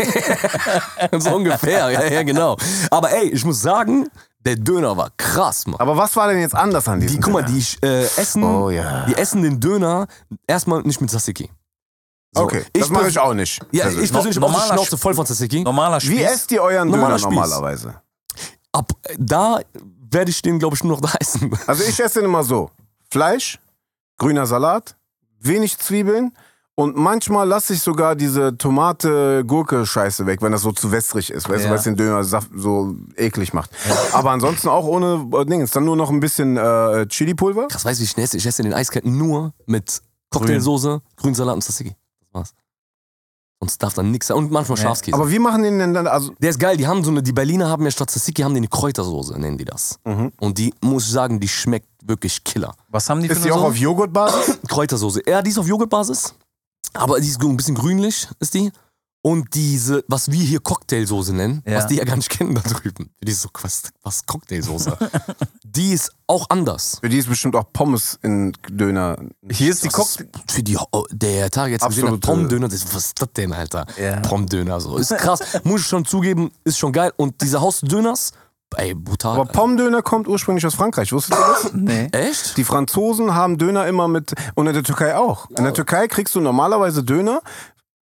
so 1.19 1.35
ungefähr, 1.35 1.91
ja, 1.91 2.05
ja, 2.05 2.23
genau. 2.23 2.57
Aber 2.93 3.11
ey, 3.11 3.29
ich 3.31 3.45
muss 3.45 3.61
sagen, 3.61 4.07
der 4.39 4.55
Döner 4.55 4.97
war 4.97 5.11
krass, 5.17 5.67
Mann. 5.67 5.81
Aber 5.81 5.97
was 5.97 6.15
war 6.15 6.29
denn 6.29 6.39
jetzt 6.41 6.55
anders 6.55 6.87
an 6.87 7.01
diesem 7.01 7.17
Die, 7.17 7.21
guck 7.21 7.33
mal, 7.33 7.43
Döner? 7.43 7.59
die 7.59 7.87
äh, 7.87 8.05
essen, 8.17 8.45
Oh 8.45 8.71
ja. 8.71 9.05
die 9.07 9.17
essen 9.17 9.43
den 9.43 9.59
Döner 9.59 10.07
erstmal 10.47 10.83
nicht 10.83 11.01
mit 11.01 11.11
Tzatziki. 11.11 11.51
So, 12.33 12.43
Okay, 12.45 12.65
das 12.75 12.91
mache 12.91 13.09
ich 13.09 13.19
auch 13.19 13.33
nicht. 13.35 13.59
Ja, 13.73 13.85
Also, 13.87 14.01
ich 14.01 14.13
persönlich 14.13 14.37
habe 14.37 14.47
auch 14.47 14.51
die 14.51 14.57
Normaler 14.59 14.75
Schnauze 14.75 14.99
voll 14.99 15.15
von 15.15 15.25
Tzatziki. 15.27 15.63
Normaler 15.63 15.99
Spieß. 16.01 16.11
Wie 16.11 16.23
esst 16.23 16.51
ihr 16.53 16.63
euren 16.63 16.89
Normaler 16.89 17.17
Döner 17.17 17.19
Spieß. 17.21 17.31
normalerweise? 17.35 17.95
Ab 18.73 18.93
da 19.19 19.61
werde 20.11 20.31
ich 20.31 20.43
den, 20.43 20.59
glaube 20.59 20.77
ich, 20.77 20.85
nur 20.85 20.93
noch 20.93 21.01
da 21.11 21.13
essen. 21.21 21.51
Also 21.67 21.85
ich 21.85 21.99
esse 21.99 22.21
den 22.21 22.27
immer 22.27 22.45
so. 22.45 22.71
Fleisch, 23.11 23.59
grüner 24.19 24.47
Salat, 24.47 24.95
wenig 25.41 25.79
Zwiebeln 25.79 26.33
und 26.75 26.97
manchmal 26.97 27.49
lasse 27.49 27.73
ich 27.73 27.81
sogar 27.81 28.15
diese 28.15 28.57
Tomate-Gurke-Scheiße 28.59 30.27
weg, 30.27 30.43
wenn 30.43 30.53
das 30.53 30.63
so 30.63 30.73
zu 30.73 30.93
wässrig 30.93 31.31
ist, 31.31 31.49
weißt 31.49 31.61
du, 31.61 31.65
Ja. 31.65 31.71
weil 31.71 31.79
es 31.79 31.85
den 31.85 31.97
Döner 31.97 32.23
saft- 32.25 32.51
so 32.55 32.95
eklig 33.17 33.53
macht. 33.53 33.71
Aber 34.13 34.31
ansonsten 34.31 34.69
auch 34.69 34.85
ohne 34.85 35.27
äh, 35.35 35.45
Dings. 35.47 35.71
Dann 35.71 35.85
nur 35.85 35.97
noch 35.97 36.11
ein 36.11 36.21
bisschen 36.21 36.57
äh, 36.57 37.07
Chili-Pulver. 37.07 37.69
Krass, 37.69 37.85
weißt 37.85 37.99
du, 38.01 38.03
wie 38.03 38.05
ich 38.07 38.19
esse? 38.19 38.37
Ich 38.37 38.47
esse 38.47 38.63
den 38.63 38.75
Eiskalten 38.75 39.17
nur 39.17 39.55
mit 39.67 40.03
Cocktailsoße, 40.31 41.01
Grünsalat 41.17 41.55
und 41.55 41.63
Tzatziki. 41.63 41.97
Das 42.41 42.51
war's. 42.51 42.55
Sonst 43.61 43.83
darf 43.83 43.95
da 43.95 44.03
nichts 44.05 44.29
sein. 44.29 44.37
Und 44.37 44.53
manchmal 44.53 44.79
Schafskäse. 44.79 45.17
Aber 45.17 45.31
wie 45.31 45.41
machen 45.41 45.63
den 45.65 45.79
denn 45.81 45.93
dann, 45.93 46.07
also, 46.07 46.33
Der 46.39 46.51
ist 46.51 46.61
geil, 46.61 46.77
die 46.77 46.87
haben 46.87 47.03
so 47.03 47.11
eine, 47.11 47.23
die 47.23 47.33
Berliner 47.33 47.69
haben 47.69 47.85
ja 47.85 47.91
statt 47.91 48.09
Tzatziki 48.09 48.43
haben 48.43 48.55
die 48.55 48.59
eine 48.59 48.69
Kräutersoße, 48.69 49.39
nennen 49.39 49.59
die 49.59 49.65
das. 49.65 49.99
Mhm. 50.05 50.33
Und 50.39 50.59
die, 50.59 50.73
muss 50.81 51.07
ich 51.07 51.11
sagen, 51.13 51.41
die 51.41 51.49
schmeckt 51.49 51.89
wirklich 52.05 52.45
killer. 52.45 52.75
Was 52.89 53.11
haben 53.11 53.21
die 53.21 53.27
für 53.27 53.35
ist 53.35 53.45
die 53.45 53.51
eine 53.51 53.55
auch 53.55 53.65
Soße? 53.65 53.71
auf 53.71 53.77
Joghurtbasis? 53.77 54.59
Kräutersoße. 54.69 55.23
Ja, 55.27 55.43
die 55.43 55.51
ist 55.51 55.59
auf 55.59 55.67
Joghurtbasis, 55.67 56.35
aber 56.95 57.21
die 57.21 57.27
ist 57.29 57.43
ein 57.43 57.57
bisschen 57.57 57.75
grünlich, 57.75 58.29
ist 58.39 58.55
die. 58.55 58.71
Und 59.29 59.55
diese, 59.55 60.05
was 60.09 60.31
wir 60.31 60.43
hier 60.43 60.59
Cocktailsoße 60.61 61.35
nennen, 61.35 61.63
Ja. 61.67 61.77
was 61.77 61.87
die 61.87 61.97
ja 61.97 62.05
gar 62.05 62.17
nicht 62.17 62.31
kennen 62.31 62.55
da 62.55 62.63
drüben. 62.63 63.11
Die 63.23 63.31
ist 63.31 63.43
so, 63.43 63.51
was, 63.61 63.83
was 64.03 64.25
Cocktailsoße? 64.25 64.97
die 65.65 65.93
ist 65.93 66.13
auch 66.27 66.47
anders. 66.49 66.97
Für 67.01 67.11
die 67.11 67.19
ist 67.19 67.29
bestimmt 67.29 67.55
auch 67.55 67.71
Pommes 67.71 68.19
in 68.23 68.55
Döner. 68.71 69.19
Hier 69.51 69.71
ist 69.71 69.85
die 69.85 69.89
Cocktail. 69.91 70.29
für 70.51 70.63
die, 70.63 70.79
oh, 70.93 71.05
der 71.11 71.51
Tag 71.51 71.69
jetzt 71.73 71.87
gesehen 71.87 72.09
hat, 72.09 72.25
das, 72.25 72.95
was 72.95 73.05
ist 73.05 73.21
das 73.21 73.29
denn, 73.37 73.53
Alter? 73.53 73.85
Ja. 74.01 74.21
Pomdöner, 74.21 74.81
so. 74.81 74.97
Ist 74.97 75.15
krass, 75.15 75.41
muss 75.65 75.83
ich 75.83 75.87
schon 75.87 76.07
zugeben, 76.07 76.51
ist 76.65 76.79
schon 76.79 76.95
geil. 76.95 77.13
Und 77.17 77.43
diese 77.43 77.61
Haus 77.61 77.81
des 77.81 77.91
Döners, 77.91 78.33
ey, 78.79 78.95
brutal. 78.95 79.41
Aber 79.41 79.45
Pommdöner 79.53 80.01
kommt 80.01 80.27
ursprünglich 80.27 80.65
aus 80.65 80.75
Frankreich, 80.75 81.13
wusstet 81.13 81.37
ihr 81.37 81.47
das? 81.47 81.73
Nee. 81.75 82.09
Echt? 82.13 82.57
Die 82.57 82.65
Franzosen 82.65 83.35
haben 83.35 83.59
Döner 83.59 83.87
immer 83.89 84.09
mit, 84.09 84.33
und 84.55 84.69
in 84.69 84.73
der 84.73 84.85
Türkei 84.85 85.17
auch. 85.17 85.51
In 85.51 85.65
der 85.65 85.75
Türkei 85.75 86.09
kriegst 86.09 86.35
du 86.35 86.41
normalerweise 86.41 87.05
Döner, 87.05 87.43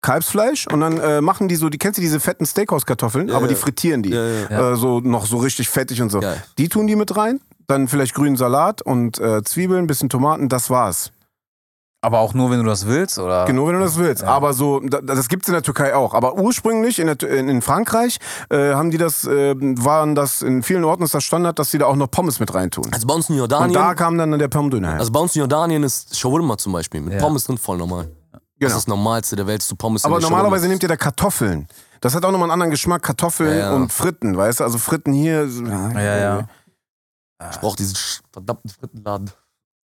Kalbsfleisch 0.07 0.67
und 0.69 0.81
dann 0.81 0.99
äh, 0.99 1.21
machen 1.21 1.49
die 1.49 1.57
so, 1.57 1.69
die 1.69 1.79
kennst 1.79 1.99
du 1.99 2.01
diese 2.01 2.21
fetten 2.21 2.47
Steakhouse-Kartoffeln, 2.47 3.31
aber 3.31 3.49
die 3.49 3.57
frittieren 3.57 4.03
die. 4.03 4.11
Ja, 4.11 4.73
Äh, 4.73 4.77
so 4.77 5.01
noch 5.01 5.27
so 5.27 5.39
richtig 5.39 5.69
fettig 5.69 6.01
und 6.01 6.11
so. 6.11 6.21
Geil. 6.21 6.41
Die 6.59 6.69
tun 6.69 6.87
die 6.87 6.95
mit 6.97 7.17
rein, 7.17 7.41
dann 7.67 7.89
vielleicht 7.89 8.15
grünen 8.15 8.37
Salat 8.37 8.83
und 8.83 9.19
äh, 9.19 9.43
Zwiebeln, 9.43 9.87
bisschen 9.89 10.09
Tomaten, 10.09 10.49
das 10.49 10.71
war's. 10.71 11.11
Aber 12.03 12.21
auch 12.21 12.35
nur, 12.35 12.51
wenn 12.53 12.61
du 12.63 12.67
das 12.67 12.87
willst, 12.87 13.19
oder? 13.19 13.47
Genau, 13.47 13.67
wenn 13.67 13.75
du 13.75 13.81
das 13.81 13.99
willst. 13.99 14.23
Aber 14.23 14.53
so, 14.53 14.79
da- 14.79 15.01
das 15.01 15.29
gibt's 15.29 15.49
in 15.49 15.55
der 15.55 15.63
Türkei 15.63 15.93
auch. 15.97 16.15
Aber 16.15 16.37
ursprünglich 16.39 17.01
in, 17.01 17.09
der, 17.09 17.21
in 17.29 17.63
Frankreich 17.63 18.19
äh, 18.49 18.75
haben 18.75 18.93
die 18.93 18.99
das, 18.99 19.25
äh, 19.27 19.55
waren 19.59 20.15
das 20.15 20.43
in 20.43 20.63
vielen 20.63 20.85
Orten 20.85 21.03
ist 21.03 21.15
das 21.15 21.25
Standard, 21.25 21.59
dass 21.59 21.71
die 21.73 21.79
da 21.79 21.87
auch 21.87 21.97
noch 21.97 22.09
Pommes 22.11 22.39
mit 22.39 22.55
reintun. 22.55 22.85
Also 22.93 23.09
bei 23.09 23.15
uns 23.15 23.29
in 23.29 23.33
Und 23.35 23.39
Jordanien, 23.41 23.73
da 23.75 23.95
kam 23.95 24.19
dann 24.19 24.39
der 24.39 24.47
Pommdöner 24.47 24.91
her. 24.91 24.99
also 25.01 25.11
bei 25.11 25.19
uns 25.19 25.35
in 25.35 25.41
Jordanien 25.41 25.83
ist 25.83 26.17
Shawarma 26.17 26.57
zum 26.59 26.75
Beispiel 26.75 27.01
mit 27.01 27.15
Ja. 27.15 27.19
Pommes 27.19 27.43
drin 27.45 27.59
voll 27.59 27.79
normal. 27.79 28.09
Das 28.59 28.69
Genau. 28.69 28.69
ist 28.69 28.75
das 28.85 28.87
Normalste 28.89 29.37
der 29.37 29.47
Welt, 29.47 29.63
zu 29.63 29.77
Pommes 29.77 30.05
Aber 30.05 30.19
normalerweise 30.21 30.63
Shawarma. 30.63 30.69
nehmt 30.69 30.83
ihr 30.83 30.89
da 30.89 30.97
Kartoffeln. 30.97 31.69
Das 32.01 32.15
hat 32.15 32.25
auch 32.25 32.31
nochmal 32.31 32.47
einen 32.47 32.53
anderen 32.53 32.71
Geschmack, 32.71 33.03
Kartoffeln 33.03 33.51
Ja, 33.51 33.57
ja. 33.71 33.75
und 33.75 33.93
Fritten, 33.93 34.37
weißt 34.37 34.61
du? 34.61 34.65
Also 34.65 34.79
Fritten 34.79 35.13
hier. 35.13 35.49
so- 35.49 35.65
Ja, 35.65 36.17
ja. 36.19 36.49
Ich 37.51 37.59
brauch 37.61 37.77
diesen 37.77 37.97
verdammten 38.33 38.71
Frittenladen 38.71 39.31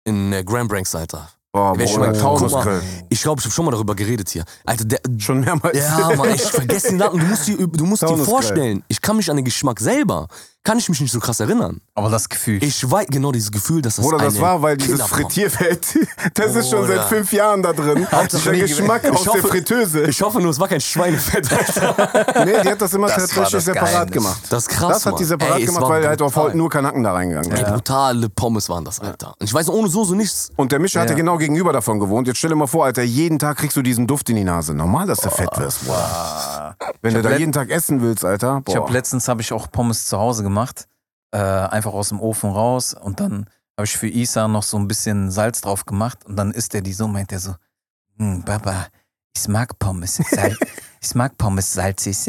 in 0.05 0.33
äh, 0.33 0.45
Grand 0.45 0.69
Branks, 0.69 0.95
Alter. 0.95 1.29
Boah, 1.51 1.73
Wer 1.79 1.89
schon 1.89 2.01
mal- 2.01 2.13
Taunusgrill. 2.13 2.83
Ich 3.09 3.23
glaube, 3.23 3.41
ich 3.41 3.47
habe 3.47 3.55
schon 3.55 3.65
mal 3.65 3.71
darüber 3.71 3.95
geredet 3.95 4.29
hier. 4.29 4.45
Alter, 4.67 4.85
der, 4.85 5.01
Schon 5.19 5.41
mehrmals. 5.41 5.79
Ja, 5.79 6.15
Mann, 6.15 6.35
ich 6.35 6.43
vergesse 6.43 6.89
den 6.89 6.99
Namen. 6.99 7.19
Du 7.21 7.25
musst 7.27 7.47
dir, 7.47 7.57
du 7.67 7.87
musst 7.87 8.03
dir 8.03 8.17
vorstellen, 8.19 8.85
ich 8.89 9.01
kann 9.01 9.17
mich 9.17 9.31
an 9.31 9.37
den 9.37 9.47
Geschmack 9.47 9.81
selber, 9.81 10.29
kann 10.69 10.79
ich 10.79 10.89
mich 10.91 11.01
nicht 11.01 11.13
so 11.13 11.19
krass 11.19 11.41
erinnern. 11.41 11.81
Aber 11.95 12.11
das 12.11 12.29
Gefühl. 12.29 12.63
Ich 12.63 12.91
weiß 12.91 13.07
genau 13.09 13.33
dieses 13.33 13.51
Gefühl, 13.51 13.81
dass 13.81 13.97
das 13.97 14.05
Bruder, 14.05 14.19
das 14.19 14.39
war, 14.39 14.61
weil 14.61 14.77
dieses 14.77 15.01
Frittierfeld, 15.01 15.99
das 16.35 16.55
ist 16.57 16.69
schon 16.69 16.87
seit 16.87 17.05
fünf 17.05 17.33
Jahren 17.33 17.63
da 17.63 17.73
drin. 17.73 18.07
Hauptsache 18.13 18.43
Der 18.45 18.53
nie 18.53 18.59
Geschmack 18.61 19.03
aus 19.11 19.23
der 19.23 19.43
Fritteuse. 19.43 20.03
Ich 20.03 20.21
hoffe 20.21 20.43
nur, 20.43 20.51
es 20.51 20.61
war 20.61 20.69
kein 20.69 20.83
Schweinefett, 20.83 21.51
Alter. 21.59 22.45
Nee, 22.45 22.61
die 22.63 22.69
hat 22.69 22.83
das 22.83 22.93
immer 22.93 23.07
Das 23.07 23.17
tatsächlich 23.17 23.51
das 23.53 23.65
separat 23.65 23.91
Geheimnis. 23.93 24.13
gemacht. 24.13 24.41
Das 24.51 24.65
ist 24.65 24.69
krass, 24.69 24.89
Das 24.93 25.07
hat 25.07 25.19
die 25.19 25.25
separat 25.25 25.59
Ey, 25.61 25.65
gemacht, 25.65 25.89
weil 25.89 26.07
halt 26.07 26.21
auf 26.21 26.53
nur 26.53 26.69
Kanaken 26.69 27.03
da 27.03 27.13
reingegangen 27.15 27.51
Ey, 27.51 27.63
ist. 27.63 27.69
brutale 27.73 28.29
Pommes 28.29 28.69
waren 28.69 28.85
das, 28.85 29.01
Alter. 29.01 29.33
Und 29.39 29.47
ich 29.47 29.55
weiß, 29.55 29.71
ohne 29.71 29.89
Soße 29.89 30.15
nichts. 30.17 30.51
Und 30.57 30.71
der 30.71 30.81
Mischer 30.81 31.01
hatte 31.01 31.13
Ja. 31.15 31.17
genau 31.17 31.39
gegenüber 31.39 31.73
davon 31.73 31.99
gewohnt. 31.99 32.27
Jetzt 32.29 32.37
stell 32.37 32.51
dir 32.51 32.57
mal 32.57 32.67
vor, 32.67 32.85
Alter, 32.85 33.03
jeden 33.05 33.39
Tag 33.39 33.57
kriegst 33.57 33.75
du 33.75 33.81
diesen 33.81 34.07
Duft 34.07 34.29
in 34.29 34.37
die 34.37 34.45
Nase. 34.45 34.75
Normal, 34.75 35.07
dass 35.07 35.21
du 35.21 35.31
fett 35.31 35.49
wirst. 35.57 35.87
Boah. 35.87 36.77
Wenn 37.01 37.15
du 37.15 37.23
da 37.23 37.37
jeden 37.37 37.53
Tag 37.53 37.71
essen 37.71 38.03
willst, 38.03 38.23
Alter. 38.23 38.59
Ich 38.69 38.75
Boah. 38.75 38.83
habe 38.83 38.93
letztens 38.93 39.29
habe 39.29 39.41
ich 39.41 39.51
auch 39.55 39.71
Pommes 39.71 40.05
zu 40.05 40.19
Hause 40.19 40.43
gemacht, 40.43 40.58
äh, 41.33 41.39
einfach 41.39 41.93
aus 41.93 42.09
dem 42.11 42.21
Ofen 42.21 42.51
raus 42.51 42.95
und 42.95 43.21
dann 43.21 43.47
habe 43.77 43.85
ich 43.87 43.97
für 43.97 44.09
Isa 44.09 44.49
noch 44.49 44.63
so 44.65 44.77
ein 44.77 44.89
bisschen 44.89 45.31
Salz 45.31 45.61
drauf 45.61 45.87
gemacht 45.87 46.25
und 46.27 46.37
dann 46.37 46.51
isst 46.53 46.75
er 46.75 46.81
die 46.81 46.93
so, 46.93 47.07
meint 47.09 47.31
er 47.33 47.39
so, 47.39 47.55
hm, 48.19 48.43
Baba, 48.45 48.87
ich 49.37 49.47
mag 49.49 49.79
Pommes, 49.79 50.17
Sal 50.17 50.57
ich 51.01 51.15
mag 51.15 51.37
Pommes 51.39 51.73
salzig. 51.73 52.19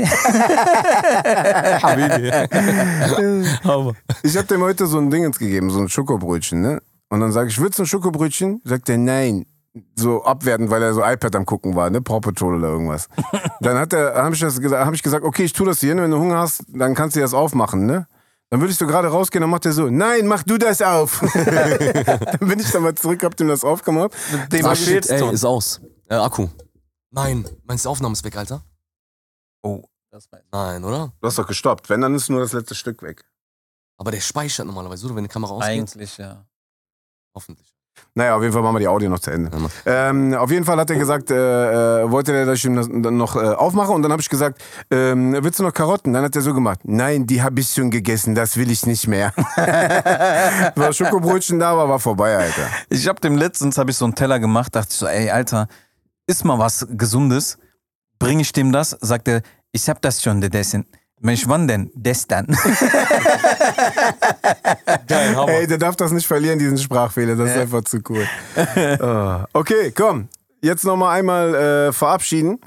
Ich 4.24 4.34
habe 4.38 4.48
dem 4.48 4.62
heute 4.62 4.88
so 4.88 4.98
ein 5.00 5.10
Dingens 5.10 5.40
gegeben, 5.40 5.70
so 5.70 5.80
ein 5.80 5.90
Schokobrötchen, 5.90 6.62
ne? 6.62 6.82
Und 7.10 7.22
dann 7.22 7.32
sage 7.32 7.50
ich, 7.50 7.60
willst 7.60 7.80
du 7.80 7.84
ein 7.84 7.88
Schokobrötchen? 7.88 8.62
Sagt 8.64 8.90
er, 8.90 8.98
nein. 8.98 9.46
So 9.96 10.24
abwertend, 10.24 10.70
weil 10.70 10.84
er 10.84 10.94
so 10.94 11.04
iPad 11.04 11.36
am 11.36 11.46
gucken 11.46 11.76
war, 11.76 11.90
ne? 11.90 12.02
Paw 12.02 12.20
Patrol 12.20 12.58
oder 12.58 12.70
irgendwas. 12.70 13.08
dann 13.62 13.78
hat 13.78 13.94
er, 13.94 14.16
habe 14.16 14.36
ich, 14.36 14.42
das 14.42 14.60
gesagt- 14.60 14.86
hab 14.86 14.94
ich 14.94 15.04
gesagt, 15.04 15.24
okay, 15.24 15.44
ich 15.44 15.54
tu 15.54 15.66
das 15.66 15.80
hier, 15.80 15.96
ne? 15.96 16.04
wenn 16.04 16.12
du 16.12 16.20
Hunger 16.20 16.40
hast, 16.40 16.64
dann 16.68 16.96
kannst 16.96 17.16
du 17.16 17.20
das 17.22 17.34
aufmachen, 17.34 17.86
ne? 17.86 18.08
Dann 18.50 18.62
würde 18.62 18.72
ich 18.72 18.78
so 18.78 18.88
gerade 18.88 19.10
rausgehen, 19.10 19.42
dann 19.42 19.50
macht 19.50 19.66
er 19.66 19.74
so, 19.74 19.90
nein, 19.90 20.26
mach 20.26 20.42
du 20.44 20.58
das 20.58 20.82
auf. 20.82 21.20
dann 21.34 22.40
bin 22.40 22.60
ich 22.60 22.72
dann 22.72 22.82
mal 22.82 22.96
zurück, 22.96 23.24
hab 23.24 23.36
dem 23.38 23.48
das 23.48 23.64
aufgemacht. 23.64 24.12
Dem 24.52 24.66
ah, 24.66 24.76
shit, 24.76 25.08
ey, 25.08 25.34
ist 25.34 25.46
aus. 25.46 25.80
Äh, 26.10 26.16
Akku. 26.16 26.48
Nein, 27.12 27.48
meinst 27.66 27.86
du, 27.86 27.90
die 27.90 27.92
Aufnahme 27.92 28.14
ist 28.14 28.24
weg, 28.24 28.36
Alter? 28.36 28.64
Oh, 29.62 29.84
das 30.10 30.32
weiß 30.32 30.42
ich. 30.44 30.52
Nein, 30.52 30.84
oder? 30.84 31.14
Du 31.22 31.28
hast 31.28 31.38
doch 31.38 31.46
gestoppt. 31.46 31.90
Wenn, 31.90 32.02
dann 32.02 32.16
ist 32.16 32.30
nur 32.30 32.40
das 32.40 32.54
letzte 32.54 32.74
Stück 32.74 33.04
weg. 33.04 33.24
Aber 33.98 34.12
der 34.12 34.22
speichert 34.22 34.66
normalerweise, 34.66 35.06
oder? 35.06 35.16
Wenn 35.16 35.26
die 35.26 35.30
Kamera 35.30 35.54
ausgeht. 35.54 35.70
Eigentlich, 35.70 36.18
ja. 36.18 36.46
Hoffentlich. 37.36 37.79
Naja, 38.16 38.36
auf 38.36 38.42
jeden 38.42 38.54
Fall 38.54 38.62
machen 38.62 38.76
wir 38.76 38.80
die 38.80 38.88
Audio 38.88 39.10
noch 39.10 39.20
zu 39.20 39.32
Ende. 39.32 39.50
Ja. 39.86 40.10
Ähm, 40.10 40.34
auf 40.34 40.52
jeden 40.52 40.66
Fall 40.66 40.78
hat 40.78 40.90
er 40.90 40.98
gesagt, 40.98 41.32
äh, 41.32 42.04
äh, 42.04 42.12
wollte 42.12 42.34
er, 42.34 42.46
dass 42.46 42.60
ich 42.60 42.66
ihm 42.66 42.76
das 42.76 42.88
noch 42.88 43.36
äh, 43.36 43.40
aufmache. 43.40 43.92
Und 43.92 44.02
dann 44.02 44.12
habe 44.12 44.22
ich 44.22 44.30
gesagt, 44.30 44.62
ähm, 44.92 45.38
willst 45.42 45.60
du 45.60 45.64
noch 45.64 45.74
Karotten? 45.74 46.14
Dann 46.14 46.24
hat 46.24 46.36
er 46.36 46.42
so 46.42 46.54
gemacht, 46.54 46.80
nein, 46.84 47.26
die 47.28 47.42
habe 47.42 47.60
ich 47.60 47.70
schon 47.70 47.90
gegessen, 47.92 48.36
das 48.36 48.58
will 48.58 48.70
ich 48.72 48.86
nicht 48.86 49.08
mehr. 49.08 49.34
War 50.76 50.94
Schokobrötchen 50.94 51.60
da 51.60 51.76
war, 51.76 51.88
war 51.88 52.00
vorbei, 52.00 52.38
Alter. 52.38 52.68
Ich 52.90 53.08
habe 53.08 53.20
dem 53.22 53.36
letztens 53.36 53.78
habe 53.78 53.92
ich 53.92 53.98
so 53.98 54.06
einen 54.06 54.16
Teller 54.16 54.40
gemacht, 54.40 54.76
dachte 54.76 54.90
ich 54.92 54.98
so, 54.98 55.08
ey 55.08 55.30
Alter, 55.30 55.68
iss 56.28 56.44
mal 56.44 56.60
was 56.60 56.88
Gesundes. 56.92 57.58
Bring 58.20 58.40
ich 58.40 58.52
dem 58.52 58.72
das? 58.72 58.98
Sagt 59.02 59.28
er, 59.28 59.42
ich 59.72 59.88
hab 59.90 60.02
das 60.02 60.22
schon 60.22 60.42
gegessen. 60.42 60.86
Mensch, 61.22 61.48
wann 61.48 61.68
denn? 61.68 61.92
Gestern. 61.96 62.48
Geil, 65.08 65.36
Hammer. 65.36 65.52
Ey, 65.52 65.68
der 65.68 65.78
darf 65.78 65.96
das 65.98 66.12
nicht 66.12 66.26
verlieren, 66.28 66.58
diesen 66.60 66.78
Sprachfehler, 66.78 67.36
das 67.36 67.50
ist 67.52 67.58
einfach 67.58 67.84
zu 67.84 68.00
cool. 68.10 68.26
Ah, 69.02 69.46
okay, 69.54 69.92
komm. 69.96 70.30
Jetzt 70.62 70.84
nochmal 70.86 71.18
einmal 71.20 71.56
äh, 71.56 71.92
verabschieden. 71.94 72.60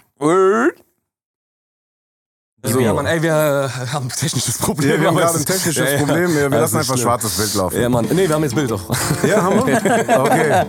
So. 2.64 2.78
Ja, 2.78 2.92
Mann, 2.94 3.06
ey, 3.06 3.20
wir 3.20 3.30
äh, 3.32 3.86
haben 3.92 4.06
ein 4.06 4.08
technisches 4.16 4.56
Problem. 4.56 4.88
Ja, 4.92 5.00
wir 5.00 5.08
haben 5.08 5.16
gerade 5.16 5.36
ein 5.36 5.44
technisches 5.44 5.76
Ja, 5.78 5.84
ja. 5.94 5.98
Problem. 5.98 6.28
Wir, 6.32 6.42
wir 6.42 6.50
Das 6.50 6.60
lassen 6.60 6.76
einfach 6.76 6.94
schlimm. 6.94 7.02
schwarzes 7.08 7.36
Bild 7.36 7.54
laufen. 7.54 7.80
Ja, 7.82 7.88
Mann. 7.88 8.06
Nee, 8.12 8.28
wir 8.28 8.34
haben 8.36 8.42
jetzt 8.44 8.54
Bild 8.54 8.70
doch. 8.70 8.82
Ja, 9.26 9.42
haben 9.42 9.66
wir? 9.66 9.76
Okay. 10.20 10.64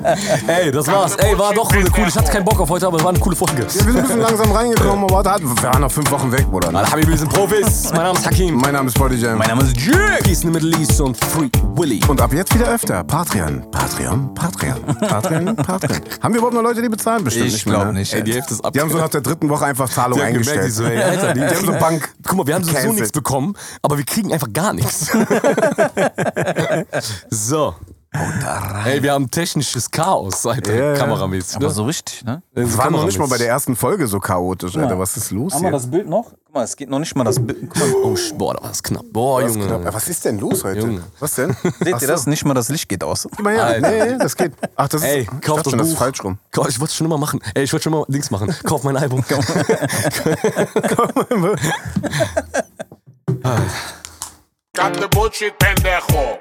Ey, 0.47 0.71
das 0.71 0.87
war's. 0.87 1.15
Ey, 1.17 1.37
war 1.37 1.53
doch 1.53 1.71
eine 1.71 1.87
coole. 1.91 2.07
Ich 2.07 2.15
hatte 2.15 2.31
keinen 2.31 2.45
Bock 2.45 2.59
auf 2.59 2.69
heute, 2.69 2.87
aber 2.87 2.97
es 2.97 3.03
war 3.03 3.11
eine 3.11 3.19
coole 3.19 3.35
Folge. 3.35 3.61
Ja, 3.61 3.63
wir 3.65 3.69
sind 3.69 3.95
ein 3.95 4.01
bisschen 4.01 4.21
langsam 4.21 4.51
reingekommen, 4.51 5.03
aber 5.03 5.23
warte, 5.23 5.43
wir 5.43 5.63
waren 5.63 5.81
noch 5.81 5.91
fünf 5.91 6.09
Wochen 6.09 6.31
weg, 6.31 6.49
Bruder. 6.49 6.69
Alle 6.69 6.89
Habibi, 6.91 7.09
wir 7.11 7.17
sind 7.17 7.31
Profis. 7.31 7.91
Mein 7.93 8.01
Name 8.03 8.17
ist 8.17 8.25
Hakim. 8.25 8.55
Mein 8.57 8.73
Name 8.73 8.87
ist 8.89 8.97
Body 8.97 9.15
Jam. 9.15 9.37
mein 9.37 9.49
Name 9.49 9.61
ist 9.61 9.77
Jake. 9.77 10.23
Peace 10.23 10.43
in 10.43 10.51
the 10.53 10.59
Middle 10.59 10.75
East 10.81 10.99
und 10.99 11.15
Free 11.15 11.49
Willy. 11.75 12.01
Und 12.07 12.19
ab 12.19 12.33
jetzt 12.33 12.55
wieder 12.55 12.69
öfter. 12.69 13.03
Patreon, 13.03 13.69
Patreon, 13.69 14.33
Patreon, 14.33 14.81
Patreon, 14.99 15.55
Patreon. 15.57 16.01
Haben 16.21 16.33
wir 16.33 16.39
überhaupt 16.39 16.55
noch 16.55 16.63
Leute, 16.63 16.81
die 16.81 16.89
bezahlen? 16.89 17.23
Bestimmt 17.23 17.47
Ich 17.47 17.53
nicht 17.53 17.65
glaube 17.65 17.85
ne? 17.87 17.99
nicht. 17.99 18.11
Ey, 18.13 18.23
die 18.23 18.33
Hälfte 18.33 18.55
ist 18.55 18.65
ab. 18.65 18.73
Die 18.73 18.81
haben 18.81 18.89
so 18.89 18.97
nach 18.97 19.09
der 19.09 19.21
dritten 19.21 19.47
Woche 19.47 19.65
einfach 19.65 19.87
Zahlung 19.89 20.19
eingestellt. 20.19 20.73
Die 20.75 21.41
haben 21.41 21.65
so 21.65 21.73
Bank. 21.84 22.15
Guck 22.25 22.38
mal, 22.38 22.47
wir 22.47 22.55
haben 22.55 22.63
sowieso 22.63 22.93
nichts 22.93 23.11
bekommen, 23.11 23.55
aber 23.81 23.97
wir 23.97 24.05
kriegen 24.05 24.31
einfach 24.31 24.53
gar 24.53 24.73
nichts. 24.73 25.11
so. 27.29 27.75
Ey, 28.86 29.01
wir 29.01 29.11
haben 29.14 29.30
technisches 29.32 29.89
Chaos, 29.89 30.45
Alter, 30.45 30.74
Ja, 30.76 30.86
ja. 30.93 30.97
kameramäßig. 30.99 31.55
Aber 31.55 31.66
ne? 31.68 31.72
so 31.74 31.84
richtig, 31.86 32.24
ne? 32.24 32.43
Wir 32.53 32.78
waren 32.78 32.93
noch 32.93 33.05
nicht 33.05 33.18
mal 33.18 33.28
bei 33.28 33.38
der 33.39 33.47
ersten 33.47 33.76
Folge 33.76 34.05
so 34.07 34.20
chaotisch, 34.20 34.78
Alter. 34.78 34.99
Was 34.99 35.18
ist 35.18 35.32
los 35.32 35.53
Haben 35.55 35.64
wir 35.64 35.72
das 35.72 35.89
Bild 35.89 36.07
noch? 36.07 36.32
Guck 36.45 36.53
mal, 36.53 36.64
es 36.64 36.76
geht 36.76 36.89
noch 36.91 36.99
nicht 36.99 37.16
mal 37.16 37.24
das 37.24 37.39
Bild. 37.43 37.72
Oh, 38.03 38.16
boah, 38.36 38.53
da 38.53 38.61
war 38.61 38.70
das 38.70 38.84
knapp. 38.84 39.03
Boah, 39.11 39.41
Was, 39.43 39.55
Junge. 39.55 39.66
knapp. 39.66 39.93
Was 39.93 40.07
ist 40.09 40.26
denn 40.26 40.38
los 40.38 40.64
heute? 40.64 40.82
Junge. 40.82 41.01
Was 41.20 41.34
denn? 41.36 41.55
Seht 41.80 42.01
ihr 42.03 42.07
das? 42.07 42.28
Nicht 42.28 42.45
mal 42.45 42.53
das 42.53 42.70
Licht 42.70 42.88
geht 42.88 43.03
aus. 43.03 43.28
Gib 43.36 43.43
mal 43.43 43.53
her. 43.55 43.80
Nee, 43.82 44.11
nee, 44.11 44.18
das 44.20 44.36
geht. 44.38 44.51
Ach, 44.76 44.88
das 44.88 45.01
ist, 45.01 45.07
Ey, 45.07 45.22
ich 45.22 45.41
kauf 45.41 45.64
das 45.64 45.72
schon, 45.72 45.80
das 45.80 45.88
ist 45.88 45.93
Buch. 45.93 45.99
falsch 46.01 46.24
rum. 46.24 46.38
Ich 46.51 46.59
wollte 46.59 46.84
es 46.91 46.95
schon 46.95 47.05
immer 47.07 47.18
machen. 47.18 47.39
Ey, 47.55 47.64
ich 47.64 47.74
wollte 47.74 47.84
schon 47.86 47.93
immer 47.93 48.05
Dings 48.07 48.30
machen. 48.30 48.53
Kauf 48.64 48.84
mein 48.84 48.95
Album. 48.97 49.24
Cut 54.76 54.95
the 54.99 55.07
bullshit, 55.07 55.57
pendejo. 55.59 56.39